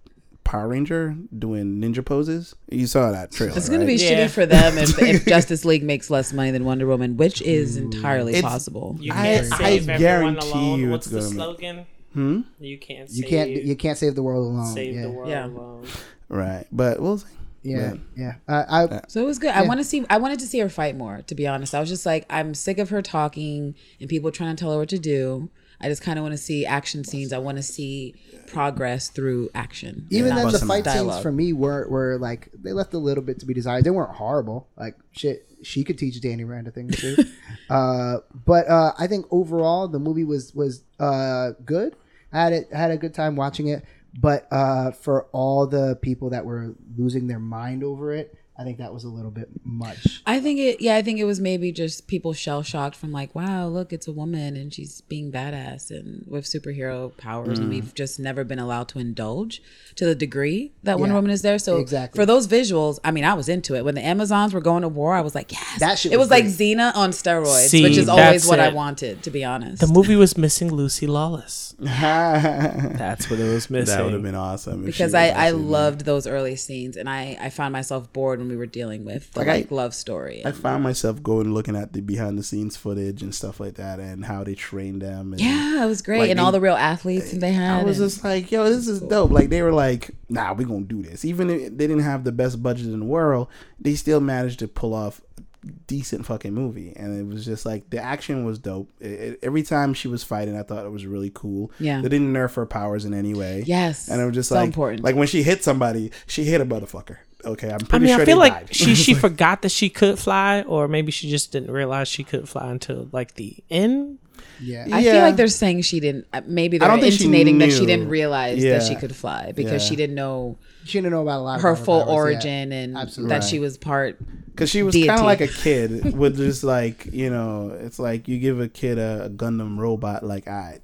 Power 0.51 0.67
Ranger 0.67 1.15
doing 1.39 1.81
ninja 1.81 2.05
poses. 2.05 2.57
You 2.71 2.89
saw 2.89 3.13
that 3.13 3.31
trailer. 3.31 3.57
It's 3.57 3.69
going 3.69 3.81
to 3.81 3.87
be 3.87 3.93
right? 3.93 4.01
Yeah. 4.01 4.27
shitty 4.27 4.31
for 4.31 4.47
them 4.47 4.79
if, 4.79 5.01
if 5.01 5.25
Justice 5.35 5.65
League 5.65 5.85
makes 5.85 6.11
less 6.11 6.33
money 6.33 6.51
than 6.51 6.65
Wonder 6.65 6.89
Woman, 6.89 7.17
which 7.17 7.41
is 7.43 7.77
entirely 7.77 8.33
It's- 8.35 8.43
possible. 8.43 8.97
You 9.01 9.13
I- 9.13 9.17
can't 9.17 9.53
I 9.53 9.57
save 9.59 9.89
everyone 9.89 10.01
guarantee 10.35 10.51
alone. 10.51 10.81
you 10.81 10.91
What's 10.91 11.07
it's 11.07 11.15
the 11.15 11.21
gonna 11.21 11.31
make- 11.31 11.59
slogan? 11.61 11.87
Hmm? 12.15 12.41
You 12.59 12.79
can't. 12.79 13.09
You 13.11 13.23
Save, 13.23 13.31
can't. 13.31 13.51
You 13.51 13.77
can't 13.77 13.97
save 13.97 14.17
the 14.17 14.23
world 14.25 14.45
alone. 14.53 14.67
save 14.75 14.97
yeah. 14.97 15.03
the 15.03 15.11
world 15.13 15.29
Yeah. 15.31 15.47
alone. 15.47 15.87
Right, 16.29 16.67
but 16.73 16.99
we'll 17.01 17.19
see. 17.19 17.27
Yeah, 17.63 17.95
Yeah. 18.17 18.35
yeah. 18.49 18.55
Uh, 18.69 18.87
I 18.89 19.01
So 19.07 19.23
it 19.23 19.27
was 19.27 19.39
good. 19.39 19.51
I 19.51 19.63
want 19.63 19.79
to 19.79 19.85
see. 19.85 20.05
I 20.11 20.17
wanted 20.19 20.41
to 20.41 20.47
see 20.47 20.59
her 20.59 20.69
fight 20.69 20.97
more. 20.97 21.21
To 21.29 21.35
be 21.37 21.47
honest, 21.47 21.73
I 21.75 21.79
was 21.79 21.89
just 21.89 22.05
like, 22.05 22.27
I'm 22.29 22.55
sick 22.55 22.79
of 22.79 22.89
her 22.91 23.03
talking 23.03 23.77
and 24.01 24.09
people 24.09 24.33
trying 24.33 24.57
to 24.57 24.61
tell 24.61 24.73
her 24.73 24.79
what 24.79 24.89
to 24.89 24.99
do. 24.99 25.49
I 25.81 25.89
just 25.89 26.03
kind 26.03 26.19
of 26.19 26.23
want 26.23 26.33
to 26.33 26.39
see 26.39 26.67
action 26.67 27.05
scenes. 27.05 27.33
I 27.33 27.39
want 27.39 27.57
to 27.57 27.63
see 27.63 28.15
progress 28.47 29.09
through 29.09 29.51
action. 29.55 30.07
even 30.11 30.31
not 30.31 30.37
then 30.37 30.47
the 30.47 30.53
Busting 30.53 30.69
fight 30.69 30.87
scenes 30.87 31.21
for 31.21 31.33
me 31.33 31.53
were 31.53 31.89
were 31.89 32.19
like 32.19 32.51
they 32.53 32.73
left 32.73 32.93
a 32.95 32.99
little 32.99 33.25
bit 33.25 33.39
to 33.41 33.47
be 33.47 33.55
desired. 33.55 33.85
They 33.85 33.91
weren't 33.91 34.15
horrible. 34.17 34.69
Like 34.77 34.97
shit, 35.13 35.49
she 35.63 35.85
could 35.85 35.99
teach 35.99 36.21
Danny 36.21 36.45
Rand 36.45 36.69
a 36.69 36.71
thing 36.71 36.91
or 36.91 36.97
two. 36.97 37.17
uh, 37.71 38.19
but 38.45 38.69
uh, 38.69 38.93
I 38.99 39.07
think 39.07 39.27
overall 39.31 39.89
the 39.89 39.99
movie 39.99 40.25
was 40.25 40.55
was 40.55 40.83
uh, 40.99 41.53
good. 41.65 41.97
I 42.33 42.43
had 42.43 42.53
it 42.53 42.69
I 42.75 42.79
had 42.79 42.91
a 42.91 42.97
good 42.97 43.15
time 43.15 43.37
watching 43.37 43.69
it. 43.69 43.85
But 44.19 44.49
uh, 44.51 44.91
for 44.91 45.27
all 45.33 45.67
the 45.67 45.97
people 46.03 46.31
that 46.31 46.45
were 46.45 46.75
losing 46.97 47.29
their 47.29 47.39
mind 47.39 47.85
over 47.85 48.13
it, 48.13 48.37
I 48.61 48.65
think 48.65 48.77
that 48.79 48.93
was 48.93 49.05
a 49.05 49.09
little 49.09 49.31
bit 49.31 49.49
much. 49.65 50.23
I 50.27 50.39
think 50.41 50.59
it. 50.61 50.81
Yeah, 50.83 50.97
I 50.97 51.03
think 51.03 51.19
it 51.19 51.25
was 51.25 51.41
maybe 51.41 51.73
just 51.73 52.07
people 52.09 52.33
shell 52.35 52.63
shocked 52.63 52.95
from 52.95 53.11
like, 53.11 53.35
wow, 53.35 53.67
look, 53.69 53.93
it's 53.93 54.07
a 54.07 54.13
woman 54.13 54.55
and 54.57 54.73
she's 54.75 55.01
being 55.03 55.33
badass 55.33 55.91
and 55.91 56.25
with 56.29 56.45
superhero 56.45 57.17
powers, 57.17 57.59
Mm. 57.59 57.63
and 57.63 57.71
we've 57.71 57.95
just 57.95 58.21
never 58.21 58.45
been 58.45 58.59
allowed 58.59 58.89
to 58.89 58.99
indulge 58.99 59.63
to 59.97 60.05
the 60.05 60.15
degree 60.15 60.73
that 60.83 60.99
Wonder 61.01 61.15
Woman 61.15 61.31
is 61.31 61.41
there. 61.43 61.59
So 61.59 61.79
exactly. 61.79 62.19
for 62.21 62.27
those 62.27 62.47
visuals, 62.47 62.99
I 63.03 63.11
mean, 63.13 63.25
I 63.25 63.33
was 63.35 63.49
into 63.49 63.75
it 63.77 63.85
when 63.85 63.95
the 63.95 64.05
Amazons 64.05 64.53
were 64.53 64.61
going 64.61 64.83
to 64.83 64.89
war. 64.89 65.15
I 65.15 65.23
was 65.23 65.35
like, 65.35 65.53
yes, 65.53 65.81
That 65.81 65.99
shit 65.99 66.13
It 66.13 66.17
was 66.19 66.27
was 66.27 66.31
like 66.31 66.45
great. 66.45 66.77
Xena 66.77 66.95
on 66.95 67.11
steroids, 67.13 67.69
See, 67.69 67.83
which 67.83 67.97
is 67.97 68.09
always 68.09 68.43
that's 68.43 68.47
what 68.47 68.61
I 68.61 68.69
wanted, 68.69 69.23
to 69.23 69.31
be 69.31 69.43
honest. 69.45 69.81
The 69.81 69.87
movie 69.87 70.17
was 70.17 70.37
missing 70.37 70.71
Lucy 70.71 71.07
Lawless. 71.07 71.75
That's 71.81 73.31
what 73.31 73.39
it 73.41 73.45
was 73.53 73.71
missing. 73.71 73.97
That 73.97 74.05
would 74.05 74.13
have 74.13 74.23
been 74.23 74.35
awesome. 74.35 74.85
because 74.85 75.15
I, 75.15 75.29
I 75.29 75.51
loved 75.51 76.05
those 76.05 76.27
early 76.27 76.57
scenes 76.57 76.97
and 76.97 77.09
I, 77.09 77.39
I 77.41 77.51
found 77.51 77.73
myself 77.73 78.13
bored 78.13 78.39
when 78.39 78.50
we 78.51 78.57
were 78.57 78.67
dealing 78.67 79.05
with 79.05 79.33
the 79.33 79.41
Like, 79.41 79.49
like, 79.49 79.73
I- 79.73 79.75
love 79.75 79.95
story. 79.95 80.43
I 80.45 80.53
found 80.53 80.83
myself 80.83 81.23
going 81.23 81.55
looking 81.55 81.77
at 81.77 81.93
the 81.93 82.01
behind 82.01 82.39
the 82.39 82.43
scenes 82.43 82.77
footage 82.77 83.23
and 83.23 83.35
stuff 83.35 83.61
like 83.61 83.75
that, 83.75 83.99
and 84.01 84.25
how 84.25 84.45
they 84.45 84.55
trained 84.55 85.03
them. 85.03 85.33
And 85.33 85.41
yeah, 85.41 85.85
it 85.85 85.87
was 85.87 86.03
great. 86.03 86.19
Like, 86.21 86.31
and 86.31 86.39
they- 86.39 86.43
all 86.43 86.53
the 86.53 86.61
real 86.61 86.77
athletes 86.77 87.31
they 87.33 87.53
had. 87.53 87.81
I 87.81 87.85
was 87.85 87.99
just 87.99 88.23
like, 88.25 88.51
yo, 88.51 88.65
this 88.65 88.87
is 88.89 89.01
dope. 89.01 89.31
Like 89.31 89.49
they 89.51 89.63
were 89.63 89.73
like, 89.73 90.11
nah, 90.29 90.53
we're 90.53 90.67
gonna 90.67 90.83
do 90.85 91.03
this. 91.03 91.25
Even 91.25 91.49
if 91.51 91.63
they 91.77 91.87
didn't 91.87 92.01
have 92.01 92.25
the 92.25 92.33
best 92.33 92.63
budget 92.63 92.87
in 92.87 93.01
the 93.01 93.07
world, 93.07 93.49
they 93.79 93.95
still 93.95 94.21
managed 94.21 94.59
to 94.61 94.69
pull 94.69 94.95
off 94.95 95.21
a 95.39 95.43
decent 95.87 96.25
fucking 96.25 96.55
movie. 96.55 96.93
And 96.97 97.19
it 97.19 97.27
was 97.33 97.45
just 97.45 97.67
like 97.67 97.91
the 97.91 97.99
action 98.03 98.45
was 98.47 98.59
dope. 98.59 98.91
It, 99.01 99.07
it- 99.07 99.39
every 99.43 99.63
time 99.63 99.93
she 99.95 100.09
was 100.09 100.23
fighting, 100.25 100.57
I 100.57 100.63
thought 100.63 100.87
it 100.87 100.91
was 100.91 101.05
really 101.07 101.31
cool. 101.35 101.71
Yeah. 101.79 102.01
they 102.01 102.09
didn't 102.09 102.33
nerf 102.33 102.55
her 102.55 102.65
powers 102.67 103.05
in 103.05 103.13
any 103.15 103.35
way. 103.35 103.65
Yes. 103.67 104.09
and 104.09 104.21
it 104.21 104.25
was 104.25 104.35
just 104.35 104.49
so 104.49 104.55
like, 104.57 104.67
important. 104.67 105.03
like 105.05 105.17
when 105.17 105.27
she 105.29 105.43
hit 105.43 105.63
somebody, 105.63 106.13
she 106.27 106.45
hit 106.45 106.61
a 106.61 106.67
motherfucker. 106.67 107.19
Okay, 107.45 107.71
I'm 107.71 107.79
pretty 107.81 107.89
sure. 107.89 107.97
I 107.97 107.99
mean, 107.99 108.09
sure 108.17 108.23
I 108.23 108.25
feel 108.25 108.39
like 108.39 108.53
died. 108.67 108.75
she 108.75 108.95
she 108.95 109.15
forgot 109.27 109.63
that 109.63 109.71
she 109.71 109.89
could 109.89 110.19
fly, 110.19 110.63
or 110.63 110.89
maybe 110.89 111.11
she 111.13 111.31
just 111.31 111.53
didn't 111.53 111.71
realize 111.71 112.09
she 112.09 112.25
could 112.25 112.49
fly 112.49 112.71
until 112.71 113.09
like 113.13 113.35
the 113.35 113.57
end. 113.71 114.19
Yeah, 114.63 114.87
I 114.93 115.03
feel 115.03 115.21
like 115.23 115.37
they're 115.37 115.49
saying 115.49 115.83
she 115.83 116.01
didn't. 116.01 116.27
uh, 116.33 116.43
Maybe 116.47 116.77
they're 116.79 116.89
don't 116.89 117.01
think 117.01 117.15
she 117.15 117.27
that 117.29 117.73
she 117.73 117.87
didn't 117.87 118.09
realize 118.09 118.63
that 118.63 118.83
she 118.83 118.95
could 118.95 119.15
fly 119.17 119.53
because 119.53 119.83
Yeah. 119.83 119.89
she 119.89 119.97
didn't 119.97 120.15
know 120.17 120.59
she 120.85 120.99
didn't 120.99 121.13
know 121.13 121.23
about 121.23 121.41
a 121.41 121.43
lot. 121.43 121.61
her 121.61 121.77
full 121.77 122.01
powers, 122.01 122.09
yeah. 122.09 122.15
origin 122.15 122.73
and 122.73 122.97
Absolutely. 122.97 123.35
that 123.35 123.45
she 123.45 123.59
was 123.59 123.79
part. 123.79 124.19
Because 124.47 124.69
she 124.71 124.83
was 124.83 124.95
kind 124.95 125.11
of 125.21 125.25
like 125.27 125.41
a 125.41 125.49
kid 125.63 126.17
with 126.17 126.37
just 126.37 126.63
like, 126.65 127.07
you 127.07 127.31
know, 127.31 127.71
it's 127.81 127.99
like 127.99 128.29
you 128.29 128.39
give 128.39 128.61
a 128.61 128.69
kid 128.69 128.99
a, 128.99 129.25
a 129.27 129.31
Gundam 129.31 129.79
robot, 129.79 130.23
like, 130.25 130.47
all 130.47 130.53
right, 130.53 130.81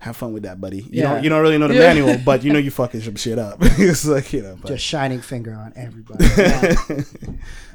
have 0.00 0.16
fun 0.16 0.32
with 0.32 0.42
that, 0.42 0.60
buddy. 0.60 0.78
You 0.78 0.88
Yeah. 0.90 1.14
don't 1.14 1.24
you 1.24 1.30
don't 1.30 1.42
really 1.42 1.58
know 1.58 1.68
the 1.68 1.74
Yeah. 1.74 1.80
manual, 1.94 2.16
but 2.24 2.42
you 2.42 2.52
know 2.52 2.58
you 2.58 2.70
fucking 2.82 3.00
some 3.02 3.16
shit 3.16 3.38
up. 3.38 3.58
it's 3.60 4.04
like, 4.06 4.32
you 4.32 4.42
know, 4.42 4.56
but, 4.60 4.68
Just 4.68 4.84
shining 4.84 5.20
finger 5.20 5.54
on 5.54 5.72
everybody. 5.76 6.24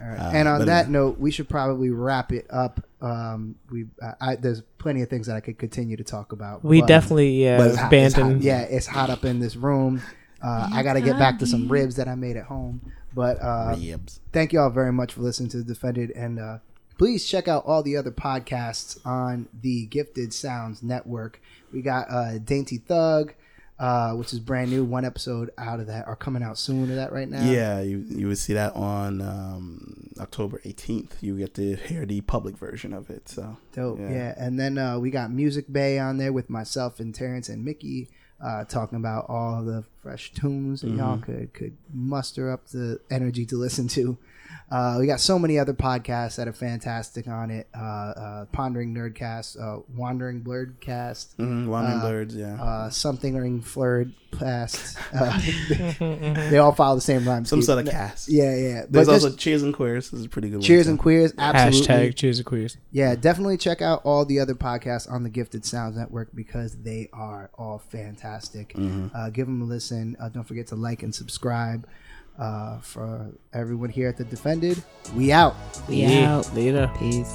All 0.02 0.07
right. 0.10 0.19
Uh, 0.19 0.31
and 0.34 0.47
on 0.47 0.65
that 0.65 0.85
anyway. 0.85 0.91
note, 0.91 1.19
we 1.19 1.31
should 1.31 1.47
probably 1.49 1.89
wrap 1.89 2.31
it 2.31 2.45
up. 2.49 2.85
Um, 3.02 3.56
we 3.72 3.85
uh, 4.02 4.14
I, 4.19 4.35
there's 4.35 4.61
plenty 4.77 5.02
of 5.02 5.10
things 5.10 5.27
that 5.27 5.35
I 5.35 5.39
could 5.39 5.57
continue 5.57 5.97
to 5.97 6.03
talk 6.03 6.31
about. 6.31 6.64
We 6.64 6.81
but- 6.81 6.88
definitely 6.88 7.43
yeah 7.43 7.57
but 7.57 7.68
it's 7.68 7.77
hot, 7.77 7.93
it's 7.93 8.15
hot. 8.15 8.41
yeah, 8.41 8.61
it's 8.61 8.88
hot 8.88 9.10
up 9.10 9.23
in 9.26 9.39
this 9.39 9.56
room. 9.56 10.02
Uh, 10.43 10.69
I 10.72 10.84
got 10.84 10.93
to 10.93 11.02
get 11.02 11.18
back 11.18 11.39
to 11.39 11.47
some 11.47 11.68
ribs 11.72 11.95
that 11.95 12.07
I 12.07 12.14
made 12.15 12.38
at 12.38 12.45
home. 12.45 12.91
But 13.15 13.41
uh, 13.41 13.76
Ribs. 13.80 14.19
thank 14.34 14.52
you 14.52 14.60
all 14.60 14.69
very 14.69 14.91
much 14.91 15.14
for 15.14 15.22
listening 15.22 15.49
to 15.52 15.57
the 15.57 15.64
Defended, 15.64 16.11
and 16.11 16.38
uh, 16.38 16.57
please 16.97 17.26
check 17.26 17.47
out 17.47 17.64
all 17.65 17.81
the 17.81 17.95
other 17.95 18.11
podcasts 18.11 18.99
on 19.06 19.47
the 19.61 19.85
Gifted 19.85 20.34
Sounds 20.34 20.84
Network. 20.84 21.39
We 21.76 21.81
got 21.81 22.10
uh, 22.10 22.38
Dainty 22.38 22.77
Thug, 22.77 23.34
uh, 23.77 24.14
which 24.14 24.31
is 24.31 24.39
brand 24.39 24.72
new. 24.72 24.85
One 24.85 25.03
episode 25.03 25.52
out 25.57 25.81
of 25.81 25.88
that 25.88 26.07
are 26.07 26.15
coming 26.15 26.41
out 26.41 26.57
soon. 26.57 26.89
Of 26.89 26.95
that 26.95 27.11
right 27.11 27.30
now. 27.30 27.43
Yeah, 27.43 27.81
you 27.81 28.06
you 28.07 28.27
would 28.30 28.38
see 28.38 28.53
that 28.53 28.73
on 28.76 29.22
um, 29.22 30.10
October 30.19 30.61
18th. 30.65 31.22
You 31.22 31.38
get 31.38 31.53
to 31.56 31.76
hear 31.76 32.06
the 32.06 32.22
public 32.22 32.57
version 32.57 32.93
of 32.93 33.10
it. 33.10 33.27
So 33.27 33.57
Dope. 33.73 33.99
Yeah. 33.99 34.10
Yeah. 34.10 34.34
And 34.38 34.57
then 34.57 34.77
uh, 34.77 34.97
we 34.99 35.11
got 35.11 35.31
Music 35.31 35.65
Bay 35.69 35.99
on 35.99 36.18
there 36.18 36.31
with 36.31 36.49
myself 36.49 37.02
and 37.02 37.14
Terrence 37.14 37.49
and 37.49 37.65
Mickey 37.65 38.07
uh, 38.41 38.64
talking 38.64 38.97
about 38.97 39.26
all 39.27 39.61
the 39.64 39.84
fresh 40.02 40.31
tunes 40.31 40.81
that 40.81 40.91
y'all 40.91 41.18
could 41.18 41.53
could 41.53 41.76
muster 41.93 42.49
up 42.49 42.68
the 42.69 42.99
energy 43.11 43.45
to 43.47 43.57
listen 43.57 43.89
to. 43.89 44.18
Uh, 44.72 44.98
we 45.00 45.06
got 45.06 45.20
so 45.20 45.38
many 45.38 45.60
other 45.60 45.74
podcasts 45.74 46.36
that 46.38 46.48
are 46.48 46.54
fantastic 46.54 47.28
on 47.28 47.52
it. 47.52 47.68
Uh, 47.78 47.80
uh, 47.82 48.46
Pondering 48.52 48.94
Nerdcast, 48.96 49.60
uh, 49.62 49.82
Wandering 49.96 50.42
Blurredcast, 50.42 51.36
mhm, 51.36 51.68
Wandering 51.68 52.00
Uh, 52.00 52.02
Birds, 52.02 52.36
yeah. 52.36 52.62
uh, 52.62 52.90
Something 52.90 53.36
Ring 53.38 53.62
Flurred 53.62 54.12
Past. 54.32 54.98
Uh, 55.14 55.40
they 56.50 56.58
all 56.58 56.74
follow 56.74 56.96
the 56.96 57.02
same 57.02 57.26
rhyme. 57.28 57.46
Some 57.46 57.62
sort 57.62 57.80
of 57.86 57.90
cast. 57.92 58.28
Yeah, 58.28 58.54
yeah. 58.56 58.86
There's 58.90 59.08
But 59.08 59.14
also 59.14 59.28
just 59.30 59.40
Cheers 59.40 59.64
and 59.64 59.74
Queers. 59.74 60.10
This 60.10 60.20
is 60.20 60.26
a 60.26 60.30
pretty 60.30 60.50
good 60.50 60.58
one. 60.58 60.64
Cheers 60.64 60.88
and 60.88 61.00
Queers. 61.00 61.32
Absolutely. 61.38 61.88
Hashtag 62.12 62.16
cheers 62.16 62.40
and 62.40 62.46
queers. 62.46 62.78
Yeah, 62.92 63.16
definitely 63.16 63.58
check 63.58 63.82
out 63.82 64.02
all 64.04 64.26
the 64.26 64.40
other 64.40 64.54
podcasts 64.56 65.10
on 65.10 65.24
the 65.24 65.30
Gifted 65.30 65.64
Sounds 65.66 65.96
Network 65.96 66.30
because 66.36 66.76
they 66.84 67.10
are 67.14 67.50
all 67.58 67.80
fantastic. 67.80 68.74
Mm-hmm. 68.74 69.16
Uh, 69.16 69.30
give 69.30 69.48
them 69.48 69.62
a 69.62 69.66
listen. 69.66 70.18
Uh, 70.20 70.28
don't 70.30 70.44
forget 70.44 70.68
to 70.68 70.76
like 70.76 71.02
and 71.04 71.14
subscribe. 71.16 71.88
Uh, 72.38 72.78
for 72.80 73.32
everyone 73.53 73.90
here 73.90 74.10
at 74.10 74.18
the 74.18 74.26
Defended, 74.26 74.84
we 75.16 75.32
out. 75.32 75.56
We 75.88 76.02
Yeah. 76.03 76.38
out. 76.38 76.53
Later. 76.53 76.91
Peace. 76.99 77.34